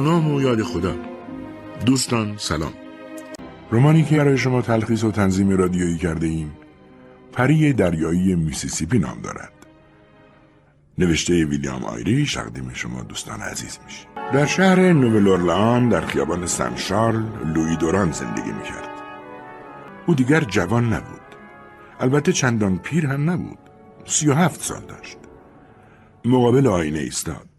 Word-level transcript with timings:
نام 0.00 0.34
و 0.34 0.40
یاد 0.40 0.62
خدا. 0.62 0.94
دوستان 1.86 2.34
سلام. 2.36 2.72
رومانی 3.70 4.04
که 4.04 4.16
برای 4.16 4.38
شما 4.38 4.62
تلخیص 4.62 5.04
و 5.04 5.10
تنظیم 5.10 5.50
رادیویی 5.50 5.98
کرده 5.98 6.26
ایم 6.26 6.52
پری 7.32 7.72
دریایی 7.72 8.34
میسیسیپی 8.34 8.98
نام 8.98 9.20
دارد. 9.20 9.52
نوشته 10.98 11.44
ویلیام 11.44 11.84
آیریش 11.84 12.26
تقدیم 12.34 12.70
شما 12.74 13.02
دوستان 13.02 13.40
عزیز 13.40 13.78
میشه. 13.84 14.06
در 14.32 14.46
شهر 14.46 14.92
نوول 14.92 15.88
در 15.88 16.06
خیابان 16.06 16.46
سن 16.46 16.76
شارل 16.76 17.22
لویی 17.54 17.76
دوران 17.76 18.12
زندگی 18.12 18.52
می‌کرد. 18.52 18.88
او 20.06 20.14
دیگر 20.14 20.40
جوان 20.40 20.92
نبود. 20.92 21.20
البته 22.00 22.32
چندان 22.32 22.78
پیر 22.78 23.06
هم 23.06 23.30
نبود. 23.30 23.58
سی 24.04 24.28
و 24.28 24.34
هفت 24.34 24.62
سال 24.62 24.82
داشت. 24.88 25.18
مقابل 26.24 26.66
آینه 26.66 26.98
ایستاد. 26.98 27.53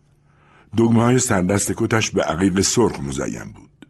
دگمه 0.77 1.03
های 1.03 1.19
سردست 1.19 1.73
کتش 1.77 2.11
به 2.11 2.21
عقیق 2.23 2.61
سرخ 2.61 2.99
مزین 2.99 3.51
بود. 3.55 3.85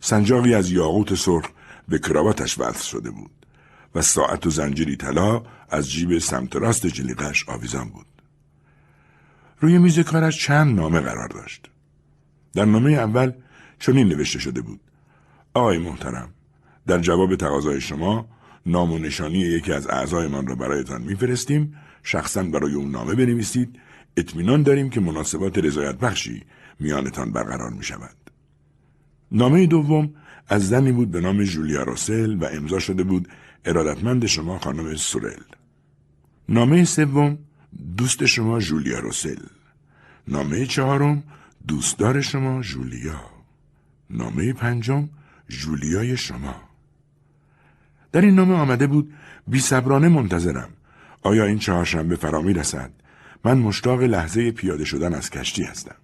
سنجاقی 0.00 0.54
از 0.54 0.70
یاقوت 0.70 1.14
سرخ 1.14 1.44
به 1.88 1.98
کراواتش 1.98 2.58
وصل 2.58 2.84
شده 2.84 3.10
بود 3.10 3.30
و 3.94 4.02
ساعت 4.02 4.46
و 4.46 4.50
زنجیری 4.50 4.96
طلا 4.96 5.42
از 5.70 5.90
جیب 5.90 6.18
سمت 6.18 6.56
راست 6.56 6.86
جلیقش 6.86 7.48
آویزان 7.48 7.88
بود. 7.88 8.06
روی 9.60 9.78
میز 9.78 9.98
کارش 9.98 10.46
چند 10.46 10.76
نامه 10.76 11.00
قرار 11.00 11.28
داشت. 11.28 11.70
در 12.54 12.64
نامه 12.64 12.92
اول 12.92 13.32
چنین 13.78 14.08
نوشته 14.08 14.38
شده 14.38 14.60
بود. 14.60 14.80
آقای 15.54 15.78
محترم 15.78 16.28
در 16.86 16.98
جواب 16.98 17.36
تقاضای 17.36 17.80
شما 17.80 18.28
نام 18.66 18.92
و 18.92 18.98
نشانی 18.98 19.38
یکی 19.38 19.72
از 19.72 19.86
اعضایمان 19.86 20.46
را 20.46 20.54
برایتان 20.54 21.02
میفرستیم. 21.02 21.76
شخصا 22.02 22.42
برای 22.42 22.74
اون 22.74 22.90
نامه 22.90 23.14
بنویسید. 23.14 23.78
اطمینان 24.16 24.62
داریم 24.62 24.90
که 24.90 25.00
مناسبات 25.00 25.58
رضایت 25.58 25.98
بخشی 25.98 26.42
میانتان 26.80 27.32
برقرار 27.32 27.70
می 27.70 27.84
شود. 27.84 28.16
نامه 29.32 29.66
دوم 29.66 30.14
از 30.48 30.68
زنی 30.68 30.92
بود 30.92 31.10
به 31.10 31.20
نام 31.20 31.44
جولیا 31.44 31.82
روسل 31.82 32.36
و 32.36 32.44
امضا 32.44 32.78
شده 32.78 33.04
بود 33.04 33.28
ارادتمند 33.64 34.26
شما 34.26 34.58
خانم 34.58 34.94
سورل. 34.94 35.42
نامه 36.48 36.84
سوم 36.84 37.38
دوست 37.96 38.26
شما 38.26 38.60
جولیا 38.60 38.98
روسل. 38.98 39.42
نامه 40.28 40.66
چهارم 40.66 41.22
دوستدار 41.68 42.20
شما 42.20 42.62
جولیا. 42.62 43.20
نامه 44.10 44.52
پنجم 44.52 45.08
جولیای 45.48 46.16
شما. 46.16 46.54
در 48.12 48.20
این 48.20 48.34
نامه 48.34 48.54
آمده 48.54 48.86
بود 48.86 49.12
بی 49.46 49.62
منتظرم. 49.90 50.68
آیا 51.22 51.44
این 51.44 51.58
چهارشنبه 51.58 52.16
فرا 52.16 52.42
می 52.42 52.52
رسد؟ 52.52 52.90
من 53.44 53.58
مشتاق 53.58 54.02
لحظه 54.02 54.50
پیاده 54.50 54.84
شدن 54.84 55.14
از 55.14 55.30
کشتی 55.30 55.62
هستم. 55.62 55.96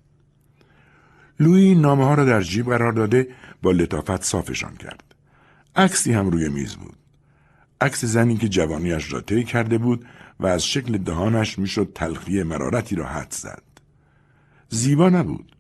لوی 1.41 1.75
نامه 1.75 2.05
ها 2.05 2.15
را 2.15 2.25
در 2.25 2.43
جیب 2.43 2.67
قرار 2.67 2.93
داده 2.93 3.29
با 3.63 3.71
لطافت 3.71 4.23
صافشان 4.25 4.77
کرد. 4.77 5.15
عکسی 5.77 6.13
هم 6.13 6.31
روی 6.31 6.49
میز 6.49 6.77
بود. 6.77 6.97
عکس 7.81 8.05
زنی 8.05 8.37
که 8.37 8.49
جوانیش 8.49 9.13
را 9.13 9.21
طی 9.21 9.45
کرده 9.45 9.79
بود 9.79 10.07
و 10.41 10.47
از 10.47 10.67
شکل 10.67 10.99
دهانش 10.99 11.59
می‌شد 11.59 11.93
تلخی 11.95 12.43
مرارتی 12.43 12.97
را 12.97 13.07
حد 13.07 13.33
زد. 13.33 13.63
زیبا 14.69 15.09
نبود 15.09 15.57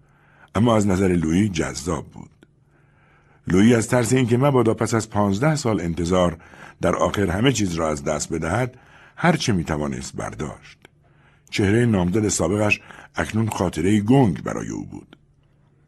اما 0.55 0.77
از 0.77 0.87
نظر 0.87 1.09
لویی 1.09 1.49
جذاب 1.49 2.11
بود. 2.11 2.31
لویی 3.47 3.75
از 3.75 3.89
ترس 3.89 4.13
اینکه 4.13 4.39
مبادا 4.39 4.75
پس 4.75 4.95
از 4.95 5.11
پانزده 5.11 5.57
سال 5.57 5.81
انتظار 5.81 6.39
در 6.81 6.97
آخر 6.97 7.31
همه 7.31 7.53
چیز 7.53 7.75
را 7.75 7.91
از 7.91 8.05
دست 8.05 8.33
بدهد 8.33 8.79
هرچه 9.17 9.53
می‌توانست 9.53 10.17
برداشت. 10.17 10.80
چهره 11.51 11.87
نامزد 11.87 12.29
سابقش 12.29 12.81
اکنون 13.15 13.49
خاطره 13.49 14.01
گنگ 14.01 14.43
برای 14.43 14.69
او 14.69 14.87
بود. 14.87 15.17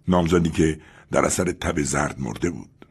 نامزدی 0.08 0.50
که 0.50 0.80
در 1.10 1.24
اثر 1.24 1.52
تب 1.52 1.82
زرد 1.82 2.20
مرده 2.20 2.50
بود. 2.50 2.86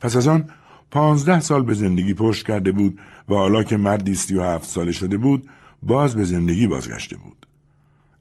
پس 0.00 0.16
از 0.16 0.28
آن 0.28 0.50
پانزده 0.90 1.40
سال 1.40 1.62
به 1.62 1.74
زندگی 1.74 2.14
پشت 2.14 2.46
کرده 2.46 2.72
بود 2.72 3.00
و 3.28 3.34
حالا 3.34 3.62
که 3.62 3.76
مردی 3.76 4.14
سی 4.14 4.34
و 4.34 4.42
هفت 4.42 4.68
ساله 4.68 4.92
شده 4.92 5.16
بود 5.16 5.50
باز 5.82 6.16
به 6.16 6.24
زندگی 6.24 6.66
بازگشته 6.66 7.16
بود. 7.16 7.46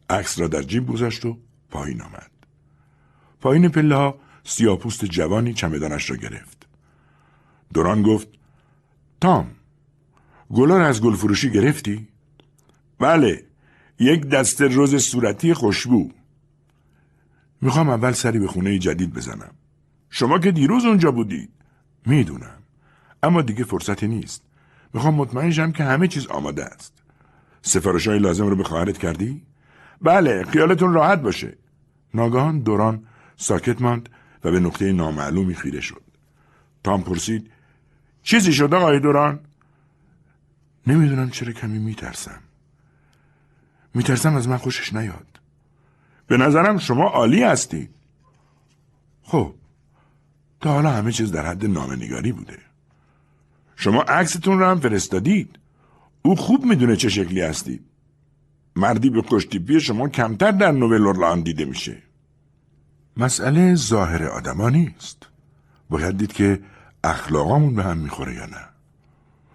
عکس 0.09 0.39
را 0.39 0.47
در 0.47 0.61
جیب 0.61 0.87
گذاشت 0.87 1.25
و 1.25 1.37
پایین 1.71 2.01
آمد. 2.01 2.31
پایین 3.41 3.69
پله 3.69 3.95
ها 3.95 4.15
سیاپوست 4.43 5.05
جوانی 5.05 5.53
چمدانش 5.53 6.09
را 6.09 6.15
گرفت. 6.15 6.67
دوران 7.73 8.01
گفت 8.01 8.27
تام 9.21 9.51
گلار 10.53 10.81
از 10.81 11.01
گلفروشی 11.01 11.51
گرفتی؟ 11.51 12.07
بله 12.99 13.43
یک 14.00 14.25
دسته 14.25 14.67
روز 14.67 14.95
صورتی 14.95 15.53
خوشبو. 15.53 16.11
می‌خوام 17.61 17.89
اول 17.89 18.11
سری 18.11 18.39
به 18.39 18.47
خونه 18.47 18.79
جدید 18.79 19.13
بزنم. 19.13 19.51
شما 20.09 20.39
که 20.39 20.51
دیروز 20.51 20.85
اونجا 20.85 21.11
بودید. 21.11 21.50
می‌دونم. 22.06 22.59
اما 23.23 23.41
دیگه 23.41 23.63
فرصتی 23.63 24.07
نیست. 24.07 24.44
می‌خوام 24.94 25.16
مطمئن 25.16 25.51
شم 25.51 25.72
که 25.72 25.83
همه 25.83 26.07
چیز 26.07 26.28
آماده 26.28 26.66
است. 26.66 26.94
سفارش 27.61 28.07
های 28.07 28.19
لازم 28.19 28.45
رو 28.45 28.56
به 28.56 28.63
خواهرت 28.63 28.97
کردی؟ 28.97 29.41
بله 30.01 30.44
خیالتون 30.44 30.94
راحت 30.94 31.22
باشه. 31.22 31.57
ناگهان 32.13 32.59
دوران 32.59 33.03
ساکت 33.38 33.81
ماند 33.81 34.09
و 34.44 34.51
به 34.51 34.59
نقطه 34.59 34.91
نامعلومی 34.91 35.56
خیره 35.56 35.81
شد. 35.81 36.01
تام 36.83 37.03
پرسید 37.03 37.51
چیزی 38.23 38.53
شد 38.53 38.73
آقای 38.73 39.00
دوران؟ 39.00 39.39
نمی‌دونم 40.88 41.29
چرا 41.29 41.53
کمی 41.53 41.79
میترسم. 41.79 42.39
میترسم 43.95 44.35
از 44.35 44.47
من 44.47 44.57
خوشش 44.57 44.94
نیاد. 44.94 45.39
به 46.27 46.38
نظرم 46.38 46.77
شما 46.77 47.03
عالی 47.03 47.44
هستی. 47.44 47.89
خب 49.24 49.53
تا 50.62 50.74
حالا 50.74 50.92
همه 50.92 51.12
چیز 51.12 51.31
در 51.31 51.45
حد 51.45 51.65
نامنگاری 51.65 52.31
بوده. 52.31 52.57
شما 53.75 54.01
عکستون 54.01 54.59
رو 54.59 54.65
هم 54.65 54.80
فرستادید. 54.80 55.59
او 56.21 56.36
خوب 56.36 56.65
می‌دونه 56.65 56.95
چه 56.95 57.09
شکلی 57.09 57.42
هستید 57.42 57.86
مردی 58.75 59.09
به 59.09 59.21
کشتیپی 59.21 59.80
شما 59.80 60.09
کمتر 60.09 60.51
در 60.51 60.71
نوول 60.71 61.42
دیده 61.42 61.65
میشه. 61.65 61.97
مسئله 63.18 63.75
ظاهر 63.75 64.24
آدما 64.24 64.69
نیست. 64.69 65.27
باید 65.89 66.18
دید 66.18 66.33
که 66.33 66.59
اخلاقامون 67.03 67.75
به 67.75 67.83
هم 67.83 67.97
می‌خوره 67.97 68.36
یا 68.36 68.45
نه. 68.45 68.69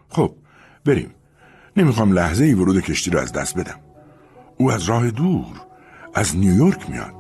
خب 0.09 0.35
بریم. 0.85 1.11
نمی‌خوام 1.77 2.13
لحظه 2.13 2.45
ای 2.45 2.55
ورود 2.55 2.81
کشتی 2.81 3.11
رو 3.11 3.19
از 3.19 3.33
دست 3.33 3.59
بدم. 3.59 3.81
او 4.61 4.73
از 4.73 4.85
راه 4.85 5.11
دور 5.11 5.61
از 6.15 6.37
نیویورک 6.37 6.91
میاد. 6.91 7.15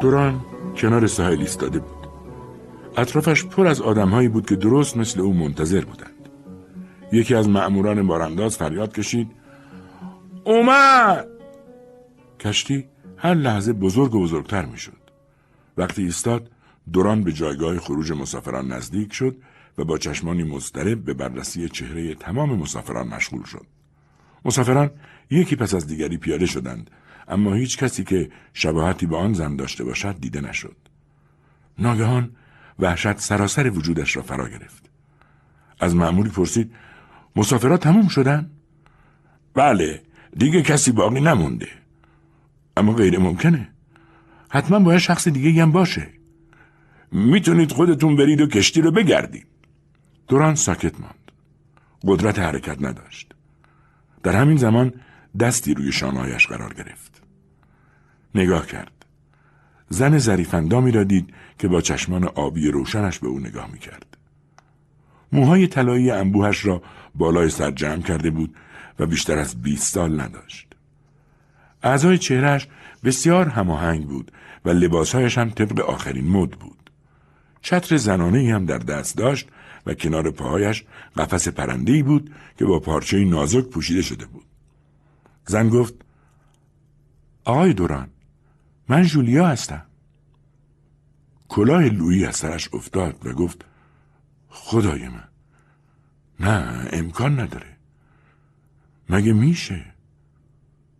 دوران 0.00 0.40
کنار 0.76 1.06
ساحل 1.06 1.40
ایستاده 1.40 1.78
بود. 1.78 2.08
اطرافش 2.96 3.44
پر 3.44 3.66
از 3.66 3.80
آدمهایی 3.80 4.28
بود 4.28 4.46
که 4.46 4.56
درست 4.56 4.96
مثل 4.96 5.20
او 5.20 5.34
منتظر 5.34 5.84
بودند. 5.84 6.28
یکی 7.12 7.34
از 7.34 7.48
مأموران 7.48 8.06
بارانداز 8.06 8.56
فریاد 8.56 8.94
کشید 8.94 9.30
اومد! 10.44 11.28
کشتی 12.40 12.84
هر 13.16 13.34
لحظه 13.34 13.72
بزرگ 13.72 14.14
و 14.14 14.22
بزرگتر 14.22 14.64
می‌شد. 14.64 15.10
وقتی 15.76 16.02
ایستاد 16.02 16.50
دوران 16.92 17.24
به 17.24 17.32
جایگاه 17.32 17.78
خروج 17.78 18.12
مسافران 18.12 18.72
نزدیک 18.72 19.12
شد 19.12 19.36
و 19.78 19.84
با 19.84 19.98
چشمانی 19.98 20.42
مضطرب 20.42 21.04
به 21.04 21.14
بررسی 21.14 21.68
چهره 21.68 22.14
تمام 22.14 22.58
مسافران 22.58 23.08
مشغول 23.08 23.44
شد. 23.44 23.75
مسافران 24.46 24.90
یکی 25.30 25.56
پس 25.56 25.74
از 25.74 25.86
دیگری 25.86 26.16
پیاده 26.16 26.46
شدند 26.46 26.90
اما 27.28 27.54
هیچ 27.54 27.78
کسی 27.78 28.04
که 28.04 28.30
شباهتی 28.54 29.06
به 29.06 29.16
آن 29.16 29.32
زن 29.32 29.56
داشته 29.56 29.84
باشد 29.84 30.20
دیده 30.20 30.40
نشد. 30.40 30.76
ناگهان 31.78 32.30
وحشت 32.78 33.18
سراسر 33.18 33.70
وجودش 33.70 34.16
را 34.16 34.22
فرا 34.22 34.48
گرفت. 34.48 34.90
از 35.80 35.94
معمولی 35.94 36.30
پرسید 36.30 36.72
مسافرات 37.36 37.82
تموم 37.82 38.08
شدن؟ 38.08 38.50
بله 39.54 40.02
دیگه 40.36 40.62
کسی 40.62 40.92
باقی 40.92 41.20
نمونده. 41.20 41.68
اما 42.76 42.92
غیر 42.92 43.18
ممکنه. 43.18 43.68
حتما 44.48 44.78
باید 44.78 44.98
شخص 44.98 45.28
دیگه 45.28 45.62
هم 45.62 45.72
باشه. 45.72 46.08
می‌تونید 47.12 47.72
خودتون 47.72 48.16
برید 48.16 48.40
و 48.40 48.46
کشتی 48.46 48.80
رو 48.80 48.90
بگردید. 48.90 49.46
دوران 50.28 50.54
ساکت 50.54 51.00
ماند. 51.00 51.32
قدرت 52.02 52.38
حرکت 52.38 52.82
نداشت. 52.82 53.35
در 54.22 54.36
همین 54.36 54.56
زمان 54.56 54.92
دستی 55.40 55.74
روی 55.74 55.92
شانهایش 55.92 56.46
قرار 56.46 56.74
گرفت. 56.74 57.22
نگاه 58.34 58.66
کرد. 58.66 58.92
زن 59.88 60.18
زریفندامی 60.18 60.92
را 60.92 61.04
دید 61.04 61.34
که 61.58 61.68
با 61.68 61.80
چشمان 61.80 62.24
آبی 62.24 62.70
روشنش 62.70 63.18
به 63.18 63.28
او 63.28 63.40
نگاه 63.40 63.70
می 63.72 63.78
کرد. 63.78 64.16
موهای 65.32 65.66
طلایی 65.66 66.10
انبوهش 66.10 66.66
را 66.66 66.82
بالای 67.14 67.50
سر 67.50 67.70
جمع 67.70 68.02
کرده 68.02 68.30
بود 68.30 68.54
و 68.98 69.06
بیشتر 69.06 69.38
از 69.38 69.62
20 69.62 69.92
سال 69.94 70.20
نداشت. 70.20 70.66
اعضای 71.82 72.18
چهرهش 72.18 72.68
بسیار 73.04 73.48
هماهنگ 73.48 74.06
بود 74.06 74.32
و 74.64 74.70
لباسهایش 74.70 75.38
هم 75.38 75.50
طبق 75.50 75.80
آخرین 75.80 76.28
مد 76.28 76.50
بود. 76.50 76.90
چتر 77.62 77.96
زنانه 77.96 78.54
هم 78.54 78.66
در 78.66 78.78
دست 78.78 79.16
داشت 79.16 79.48
و 79.86 79.94
کنار 79.94 80.30
پاهایش 80.30 80.84
قفس 81.16 81.48
پرندهی 81.48 82.02
بود 82.02 82.34
که 82.58 82.64
با 82.64 82.80
پارچه 82.80 83.24
نازک 83.24 83.64
پوشیده 83.64 84.02
شده 84.02 84.26
بود. 84.26 84.44
زن 85.46 85.68
گفت 85.68 85.94
آقای 87.44 87.72
دوران 87.72 88.08
من 88.88 89.02
جولیا 89.02 89.46
هستم. 89.48 89.82
کلاه 91.48 91.82
لویی 91.82 92.24
از 92.24 92.36
سرش 92.36 92.74
افتاد 92.74 93.26
و 93.26 93.32
گفت 93.32 93.64
خدای 94.48 95.08
من 95.08 95.28
نه 96.40 96.88
امکان 96.92 97.40
نداره. 97.40 97.76
مگه 99.08 99.32
میشه؟ 99.32 99.84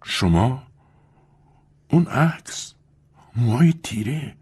شما 0.04 0.62
اون 1.90 2.06
عکس 2.06 2.74
موهای 3.36 3.74
تیره. 3.82 4.36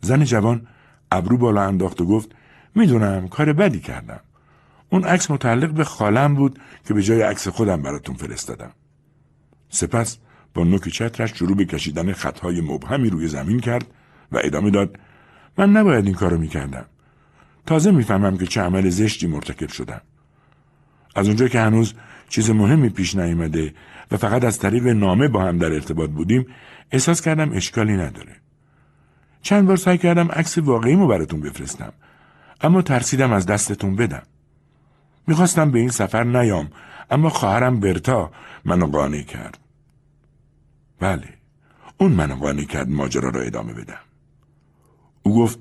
زن 0.00 0.24
جوان 0.24 0.66
ابرو 1.12 1.38
بالا 1.38 1.62
انداخت 1.62 2.00
و 2.00 2.06
گفت 2.06 2.33
می‌دونم 2.74 3.28
کار 3.28 3.52
بدی 3.52 3.80
کردم. 3.80 4.20
اون 4.90 5.04
عکس 5.04 5.30
متعلق 5.30 5.70
به 5.70 5.84
خالم 5.84 6.34
بود 6.34 6.58
که 6.88 6.94
به 6.94 7.02
جای 7.02 7.22
عکس 7.22 7.48
خودم 7.48 7.82
براتون 7.82 8.16
فرستادم. 8.16 8.70
سپس 9.68 10.18
با 10.54 10.64
نوک 10.64 10.88
چترش 10.88 11.32
شروع 11.32 11.56
به 11.56 11.64
کشیدن 11.64 12.12
خطهای 12.12 12.60
مبهمی 12.60 13.10
روی 13.10 13.28
زمین 13.28 13.60
کرد 13.60 13.86
و 14.32 14.40
ادامه 14.44 14.70
داد 14.70 14.98
من 15.58 15.70
نباید 15.70 16.04
این 16.04 16.14
کارو 16.14 16.38
می‌کردم. 16.38 16.86
تازه 17.66 17.90
می‌فهمم 17.90 18.36
که 18.36 18.46
چه 18.46 18.60
عمل 18.60 18.88
زشتی 18.88 19.26
مرتکب 19.26 19.68
شدم. 19.68 20.00
از 21.16 21.26
اونجا 21.26 21.48
که 21.48 21.60
هنوز 21.60 21.94
چیز 22.28 22.50
مهمی 22.50 22.88
پیش 22.88 23.16
نیامده 23.16 23.74
و 24.10 24.16
فقط 24.16 24.44
از 24.44 24.58
طریق 24.58 24.86
نامه 24.86 25.28
با 25.28 25.44
هم 25.44 25.58
در 25.58 25.72
ارتباط 25.72 26.10
بودیم 26.10 26.46
احساس 26.90 27.20
کردم 27.20 27.52
اشکالی 27.52 27.92
نداره. 27.92 28.36
چند 29.42 29.66
بار 29.66 29.76
سعی 29.76 29.98
کردم 29.98 30.28
عکس 30.32 30.58
واقعیمو 30.58 31.06
براتون 31.06 31.40
بفرستم. 31.40 31.92
اما 32.64 32.82
ترسیدم 32.82 33.32
از 33.32 33.46
دستتون 33.46 33.96
بدم. 33.96 34.22
می‌خواستم 35.26 35.70
به 35.70 35.78
این 35.78 35.88
سفر 35.88 36.24
نیام 36.24 36.70
اما 37.10 37.28
خواهرم 37.28 37.80
برتا 37.80 38.30
منو 38.64 38.86
قانع 38.86 39.22
کرد. 39.22 39.58
بله 41.00 41.28
اون 41.98 42.12
منو 42.12 42.34
قانع 42.36 42.64
کرد 42.64 42.88
ماجرا 42.88 43.30
را 43.30 43.40
ادامه 43.40 43.72
بدم. 43.72 44.00
او 45.22 45.38
گفت 45.38 45.58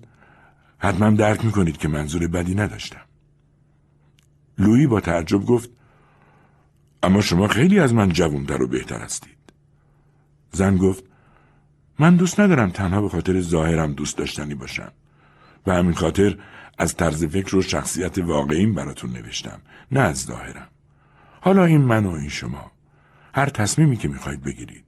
حتما 0.78 1.10
درک 1.10 1.46
می‌کنید 1.46 1.78
که 1.78 1.88
منظور 1.88 2.28
بدی 2.28 2.56
نداشتم. 2.56 3.02
لویی 4.58 4.88
با 4.88 5.00
تعجب 5.00 5.46
گفت 5.46 5.70
اما 7.04 7.22
شما 7.22 7.48
خیلی 7.48 7.80
از 7.80 7.94
من 7.94 8.10
جوانتر 8.10 8.62
و 8.62 8.68
بهتر 8.68 9.00
هستید. 9.00 9.38
زن 10.52 10.78
گفت 10.78 11.04
من 12.00 12.16
دوست 12.16 12.40
ندارم 12.40 12.70
تنها 12.70 13.02
به 13.02 13.10
خاطر 13.10 13.42
ظاهرم 13.42 13.94
دوست 13.94 14.18
داشتنی 14.18 14.56
باشم. 14.56 14.92
و 15.68 15.74
همین 15.74 15.94
خاطر 15.94 16.38
از 16.84 16.96
طرز 16.96 17.26
فکر 17.26 17.56
و 17.56 17.62
شخصیت 17.62 18.18
واقعیم 18.18 18.74
براتون 18.74 19.12
نوشتم 19.12 19.62
نه 19.92 20.00
از 20.00 20.24
ظاهرم. 20.24 20.68
حالا 21.42 21.66
این 21.66 21.82
من 21.82 22.06
و 22.06 22.12
این 22.12 22.30
شما. 22.30 22.72
هر 23.34 23.50
تصمیمی 23.50 23.98
که 23.98 24.08
می‌خواید 24.08 24.42
بگیرید. 24.44 24.86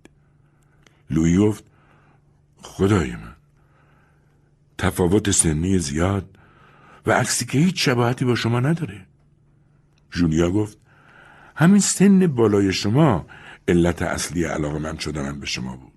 لویی 1.10 1.38
گفت 1.38 1.64
خدای 2.62 3.12
من. 3.12 3.36
تفاوت 4.78 5.32
سنی 5.32 5.80
زیاد 5.80 6.38
و 7.06 7.12
عکسی 7.12 7.46
که 7.46 7.58
هیچ 7.58 7.86
شباهتی 7.86 8.26
با 8.26 8.36
شما 8.36 8.60
نداره. 8.60 9.06
جولیا 10.12 10.52
گفت 10.52 10.78
همین 11.56 11.80
سن 11.80 12.28
بالای 12.28 12.74
شما 12.74 13.26
علت 13.68 14.02
اصلی 14.02 14.44
علاقه 14.44 14.80
من 14.80 14.98
شدنم 14.98 15.40
به 15.40 15.46
شما 15.46 15.76
بود. 15.76 15.95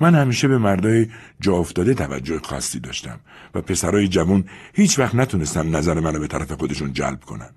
من 0.00 0.14
همیشه 0.14 0.48
به 0.48 0.58
مردای 0.58 1.06
جا 1.40 1.56
افتاده 1.56 1.94
توجه 1.94 2.38
خاصی 2.38 2.80
داشتم 2.80 3.20
و 3.54 3.60
پسرای 3.60 4.08
جوان 4.08 4.44
هیچ 4.74 4.98
وقت 4.98 5.14
نتونستن 5.14 5.66
نظر 5.66 6.00
منو 6.00 6.18
به 6.18 6.26
طرف 6.26 6.52
خودشون 6.52 6.92
جلب 6.92 7.20
کنن. 7.20 7.50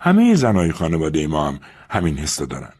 همه 0.00 0.34
زنای 0.34 0.72
خانواده 0.72 1.26
ما 1.26 1.48
هم 1.48 1.60
همین 1.90 2.18
حس 2.18 2.42
دارن. 2.42 2.72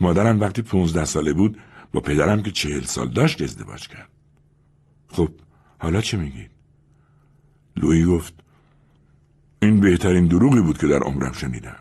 مادرم 0.00 0.40
وقتی 0.40 0.62
پونزده 0.62 1.04
ساله 1.04 1.32
بود 1.32 1.58
با 1.92 2.00
پدرم 2.00 2.42
که 2.42 2.50
چهل 2.50 2.84
سال 2.84 3.08
داشت 3.08 3.42
ازدواج 3.42 3.88
کرد. 3.88 4.08
خب 5.08 5.28
حالا 5.78 6.00
چه 6.00 6.16
میگید؟ 6.16 6.50
لوی 7.76 8.04
گفت 8.04 8.34
این 9.62 9.80
بهترین 9.80 10.26
دروغی 10.26 10.60
بود 10.60 10.78
که 10.78 10.86
در 10.86 10.98
عمرم 10.98 11.32
شنیدم. 11.32 11.76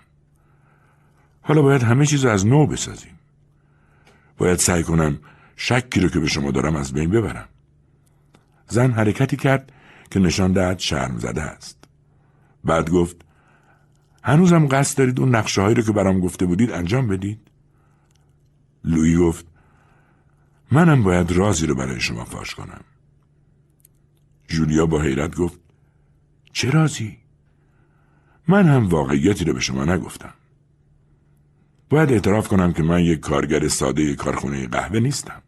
حالا 1.42 1.62
باید 1.62 1.84
همه 1.84 2.06
چیز 2.06 2.26
از 2.26 2.48
نو 2.48 2.68
بسازیم. 2.68 3.20
باید 4.38 4.60
سعی 4.60 4.84
کنم 4.84 5.20
شکی 5.56 6.00
رو 6.00 6.10
که 6.10 6.20
به 6.20 6.28
شما 6.28 6.52
دارم 6.52 6.76
از 6.76 6.94
بین 6.94 7.10
ببرم. 7.10 7.48
زن 8.68 8.92
حرکتی 8.92 9.38
کرد 9.38 9.72
که 10.12 10.20
نشان 10.20 10.52
دهد 10.52 10.80
شرم 10.80 11.18
زده 11.18 11.42
است. 11.42 11.78
بعد 12.64 12.90
گفت 12.90 13.16
هنوزم 14.24 14.68
قصد 14.68 14.98
دارید 14.98 15.20
اون 15.20 15.36
نقشه 15.36 15.62
هایی 15.62 15.76
رو 15.76 15.84
که 15.84 15.92
برام 15.92 16.20
گفته 16.20 16.46
بودید 16.46 16.72
انجام 16.72 17.08
بدید؟ 17.08 17.40
لویی 18.84 19.18
گفت 19.18 19.46
منم 20.72 21.04
باید 21.04 21.32
رازی 21.32 21.68
رو 21.68 21.76
برای 21.76 22.00
شما 22.00 22.26
فاش 22.26 22.56
کنم. 22.56 22.82
جولیا 24.48 24.86
با 24.86 25.02
حیرت 25.02 25.36
گفت 25.36 25.60
چه 26.54 26.70
رازی؟ 26.70 27.18
من 28.48 28.68
هم 28.68 28.88
واقعیتی 28.88 29.46
رو 29.46 29.54
به 29.54 29.60
شما 29.60 29.86
نگفتم. 29.86 30.34
باید 31.90 32.12
اعتراف 32.12 32.48
کنم 32.48 32.74
که 32.74 32.84
من 32.84 33.04
یک 33.04 33.20
کارگر 33.20 33.68
ساده 33.68 34.16
کارخونه 34.16 34.68
قهوه 34.68 35.00
نیستم. 35.00 35.42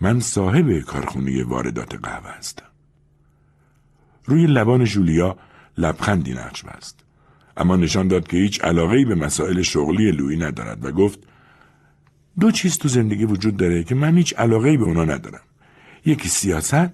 من 0.00 0.20
صاحب 0.20 0.80
کارخونه 0.80 1.44
واردات 1.44 1.94
قهوه 1.94 2.30
هستم. 2.30 2.64
روی 4.24 4.46
لبان 4.46 4.84
جولیا 4.84 5.36
لبخندی 5.78 6.32
نقش 6.32 6.62
بست. 6.62 7.04
اما 7.56 7.76
نشان 7.76 8.08
داد 8.08 8.28
که 8.28 8.36
هیچ 8.36 8.64
علاقه 8.64 9.04
به 9.04 9.14
مسائل 9.14 9.62
شغلی 9.62 10.12
لویی 10.12 10.38
ندارد 10.38 10.84
و 10.84 10.92
گفت 10.92 11.18
دو 12.40 12.50
چیز 12.50 12.78
تو 12.78 12.88
زندگی 12.88 13.24
وجود 13.24 13.56
داره 13.56 13.84
که 13.84 13.94
من 13.94 14.16
هیچ 14.16 14.34
علاقه 14.38 14.76
به 14.76 14.84
اونا 14.84 15.04
ندارم. 15.04 15.42
یکی 16.04 16.28
سیاست 16.28 16.90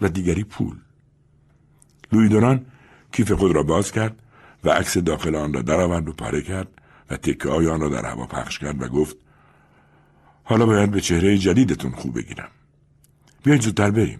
و 0.00 0.08
دیگری 0.08 0.44
پول. 0.44 0.76
لوی 2.12 2.28
دوران 2.28 2.66
کیف 3.12 3.32
خود 3.32 3.54
را 3.54 3.62
باز 3.62 3.92
کرد 3.92 4.16
و 4.64 4.70
عکس 4.70 4.98
داخل 4.98 5.34
آن 5.34 5.52
را 5.52 5.62
درآورد 5.62 6.08
و 6.08 6.12
پاره 6.12 6.42
کرد 6.42 6.68
و 7.10 7.16
تکه 7.16 7.48
های 7.48 7.66
آن 7.66 7.80
را 7.80 7.88
در 7.88 8.06
هوا 8.06 8.26
پخش 8.26 8.58
کرد 8.58 8.82
و 8.82 8.88
گفت 8.88 9.16
حالا 10.50 10.66
باید 10.66 10.90
به 10.90 11.00
چهره 11.00 11.38
جدیدتون 11.38 11.90
خوب 11.90 12.14
بگیرم. 12.14 12.48
بیایید 13.42 13.62
زودتر 13.62 13.90
بریم. 13.90 14.18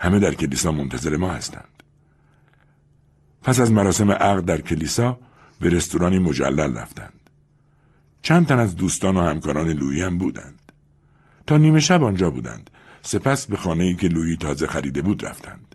همه 0.00 0.18
در 0.18 0.34
کلیسا 0.34 0.72
منتظر 0.72 1.16
ما 1.16 1.30
هستند. 1.30 1.82
پس 3.42 3.60
از 3.60 3.72
مراسم 3.72 4.10
عقد 4.10 4.44
در 4.44 4.60
کلیسا 4.60 5.18
به 5.60 5.70
رستورانی 5.70 6.18
مجلل 6.18 6.76
رفتند. 6.76 7.30
چند 8.22 8.46
تن 8.46 8.58
از 8.58 8.76
دوستان 8.76 9.16
و 9.16 9.20
همکاران 9.20 9.68
لویی 9.68 10.02
هم 10.02 10.18
بودند. 10.18 10.72
تا 11.46 11.56
نیمه 11.56 11.80
شب 11.80 12.02
آنجا 12.02 12.30
بودند. 12.30 12.70
سپس 13.02 13.46
به 13.46 13.56
خانه 13.56 13.84
ای 13.84 13.94
که 13.94 14.08
لویی 14.08 14.36
تازه 14.36 14.66
خریده 14.66 15.02
بود 15.02 15.26
رفتند. 15.26 15.74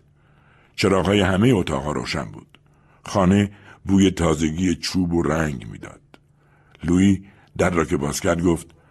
چراغهای 0.76 1.20
همه 1.20 1.48
اتاقها 1.48 1.92
روشن 1.92 2.24
بود. 2.24 2.58
خانه 3.04 3.50
بوی 3.84 4.10
تازگی 4.10 4.74
چوب 4.74 5.12
و 5.12 5.22
رنگ 5.22 5.66
می‌داد. 5.70 6.00
لویی 6.84 7.24
در 7.58 7.70
را 7.70 7.84
که 7.84 7.96
باز 7.96 8.20
کرد 8.20 8.42
گفت 8.42 8.81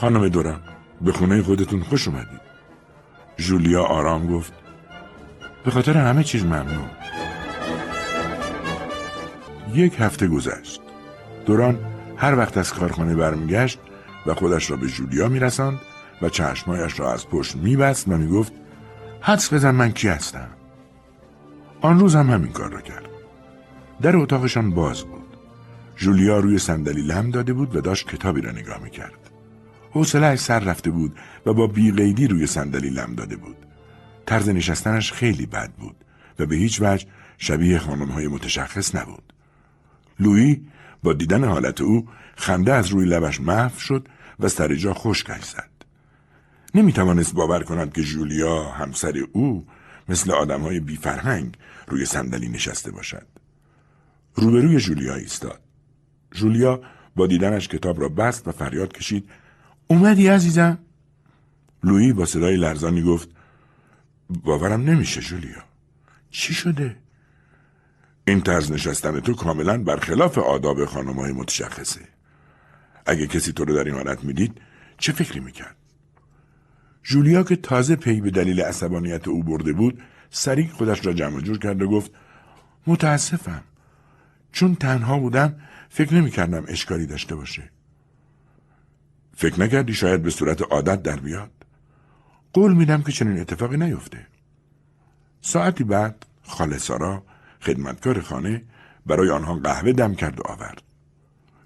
خانم 0.00 0.28
دورم 0.28 0.60
به 1.00 1.12
خونه 1.12 1.42
خودتون 1.42 1.80
خوش 1.80 2.08
اومدید. 2.08 2.40
جولیا 3.36 3.82
آرام 3.82 4.26
گفت 4.26 4.52
به 5.64 5.70
خاطر 5.70 5.96
همه 5.96 6.24
چیز 6.24 6.44
ممنون. 6.44 6.90
یک 9.74 9.96
هفته 9.98 10.28
گذشت. 10.28 10.80
دوران 11.46 11.78
هر 12.16 12.38
وقت 12.38 12.56
از 12.56 12.74
کارخانه 12.74 13.14
برمیگشت 13.14 13.78
و 14.26 14.34
خودش 14.34 14.70
را 14.70 14.76
به 14.76 14.86
جولیا 14.86 15.28
میرساند 15.28 15.80
و 16.22 16.28
چشمایش 16.28 17.00
را 17.00 17.12
از 17.12 17.28
پشت 17.28 17.56
میبست 17.56 18.08
و 18.08 18.16
می‌گفت 18.16 18.52
حدس 19.20 19.52
بزن 19.52 19.70
من 19.70 19.92
کی 19.92 20.08
هستم. 20.08 20.48
آن 21.80 21.98
روز 21.98 22.16
هم 22.16 22.30
همین 22.30 22.52
کار 22.52 22.70
را 22.70 22.80
کرد. 22.80 23.08
در 24.02 24.16
اتاقشان 24.16 24.70
باز 24.70 25.04
بود. 25.04 25.36
جولیا 25.96 26.38
روی 26.38 26.58
صندلی 26.58 27.02
لم 27.02 27.30
داده 27.30 27.52
بود 27.52 27.76
و 27.76 27.80
داشت 27.80 28.08
کتابی 28.08 28.40
را 28.40 28.50
نگاه 28.50 28.78
می‌کرد. 28.82 29.27
حوصلهاش 29.90 30.38
سر 30.38 30.58
رفته 30.58 30.90
بود 30.90 31.16
و 31.46 31.52
با 31.52 31.66
بیقیدی 31.66 32.26
روی 32.26 32.46
صندلی 32.46 32.90
لم 32.90 33.14
داده 33.14 33.36
بود. 33.36 33.56
طرز 34.26 34.48
نشستنش 34.48 35.12
خیلی 35.12 35.46
بد 35.46 35.72
بود 35.72 35.96
و 36.38 36.46
به 36.46 36.56
هیچ 36.56 36.80
وجه 36.80 37.06
شبیه 37.38 37.78
های 37.78 38.28
متشخص 38.28 38.94
نبود. 38.94 39.32
لویی 40.20 40.66
با 41.02 41.12
دیدن 41.12 41.44
حالت 41.44 41.80
او 41.80 42.08
خنده 42.36 42.72
از 42.72 42.88
روی 42.88 43.06
لبش 43.06 43.40
محو 43.40 43.78
شد 43.78 44.08
و 44.40 44.48
سر 44.48 44.74
جا 44.74 44.94
خشکش 44.94 45.44
زد. 45.44 45.70
نمی 46.74 46.92
توانست 46.92 47.34
باور 47.34 47.62
کند 47.62 47.92
که 47.92 48.02
جولیا 48.02 48.64
همسر 48.64 49.14
او 49.32 49.66
مثل 50.08 50.30
آدم 50.30 50.60
های 50.60 50.80
بیفرهنگ 50.80 51.54
روی 51.88 52.04
صندلی 52.04 52.48
نشسته 52.48 52.90
باشد. 52.90 53.26
روبروی 54.34 54.80
جولیا 54.80 55.14
ایستاد. 55.14 55.60
جولیا 56.30 56.80
با 57.16 57.26
دیدنش 57.26 57.68
کتاب 57.68 58.00
را 58.00 58.08
بست 58.08 58.48
و 58.48 58.52
فریاد 58.52 58.92
کشید 58.92 59.30
اومدی 59.88 60.28
عزیزم؟ 60.28 60.78
لویی 61.84 62.12
با 62.12 62.24
صدای 62.24 62.56
لرزانی 62.56 63.02
گفت 63.02 63.28
باورم 64.30 64.80
نمیشه 64.82 65.20
جولیا 65.20 65.62
چی 66.30 66.54
شده؟ 66.54 66.96
این 68.26 68.40
طرز 68.40 68.72
نشستن 68.72 69.20
تو 69.20 69.34
کاملا 69.34 69.78
برخلاف 69.82 70.38
آداب 70.38 70.84
خانم 70.84 71.20
های 71.20 71.32
متشخصه 71.32 72.00
اگه 73.06 73.26
کسی 73.26 73.52
تو 73.52 73.64
رو 73.64 73.74
در 73.74 73.84
این 73.84 73.94
حالت 73.94 74.24
می‌دید 74.24 74.60
چه 74.98 75.12
فکری 75.12 75.40
می‌کرد؟ 75.40 75.76
جولیا 77.02 77.42
که 77.42 77.56
تازه 77.56 77.96
پی 77.96 78.20
به 78.20 78.30
دلیل 78.30 78.60
عصبانیت 78.60 79.28
او 79.28 79.42
برده 79.42 79.72
بود 79.72 80.02
سریع 80.30 80.68
خودش 80.68 81.06
را 81.06 81.12
جمع 81.12 81.40
جور 81.40 81.58
کرد 81.58 81.82
و 81.82 81.88
گفت 81.88 82.10
متاسفم 82.86 83.62
چون 84.52 84.74
تنها 84.74 85.18
بودم 85.18 85.54
فکر 85.88 86.14
نمی 86.14 86.30
کردم 86.30 86.64
اشکالی 86.68 87.06
داشته 87.06 87.34
باشه 87.34 87.70
فکر 89.38 89.60
نکردی 89.60 89.94
شاید 89.94 90.22
به 90.22 90.30
صورت 90.30 90.62
عادت 90.62 91.02
در 91.02 91.16
بیاد؟ 91.16 91.50
قول 92.52 92.74
میدم 92.74 93.02
که 93.02 93.12
چنین 93.12 93.40
اتفاقی 93.40 93.76
نیفته. 93.76 94.26
ساعتی 95.40 95.84
بعد 95.84 96.26
خاله 96.42 96.78
سارا 96.78 97.22
خدمتکار 97.60 98.20
خانه 98.20 98.62
برای 99.06 99.30
آنها 99.30 99.54
قهوه 99.54 99.92
دم 99.92 100.14
کرد 100.14 100.40
و 100.40 100.42
آورد. 100.46 100.82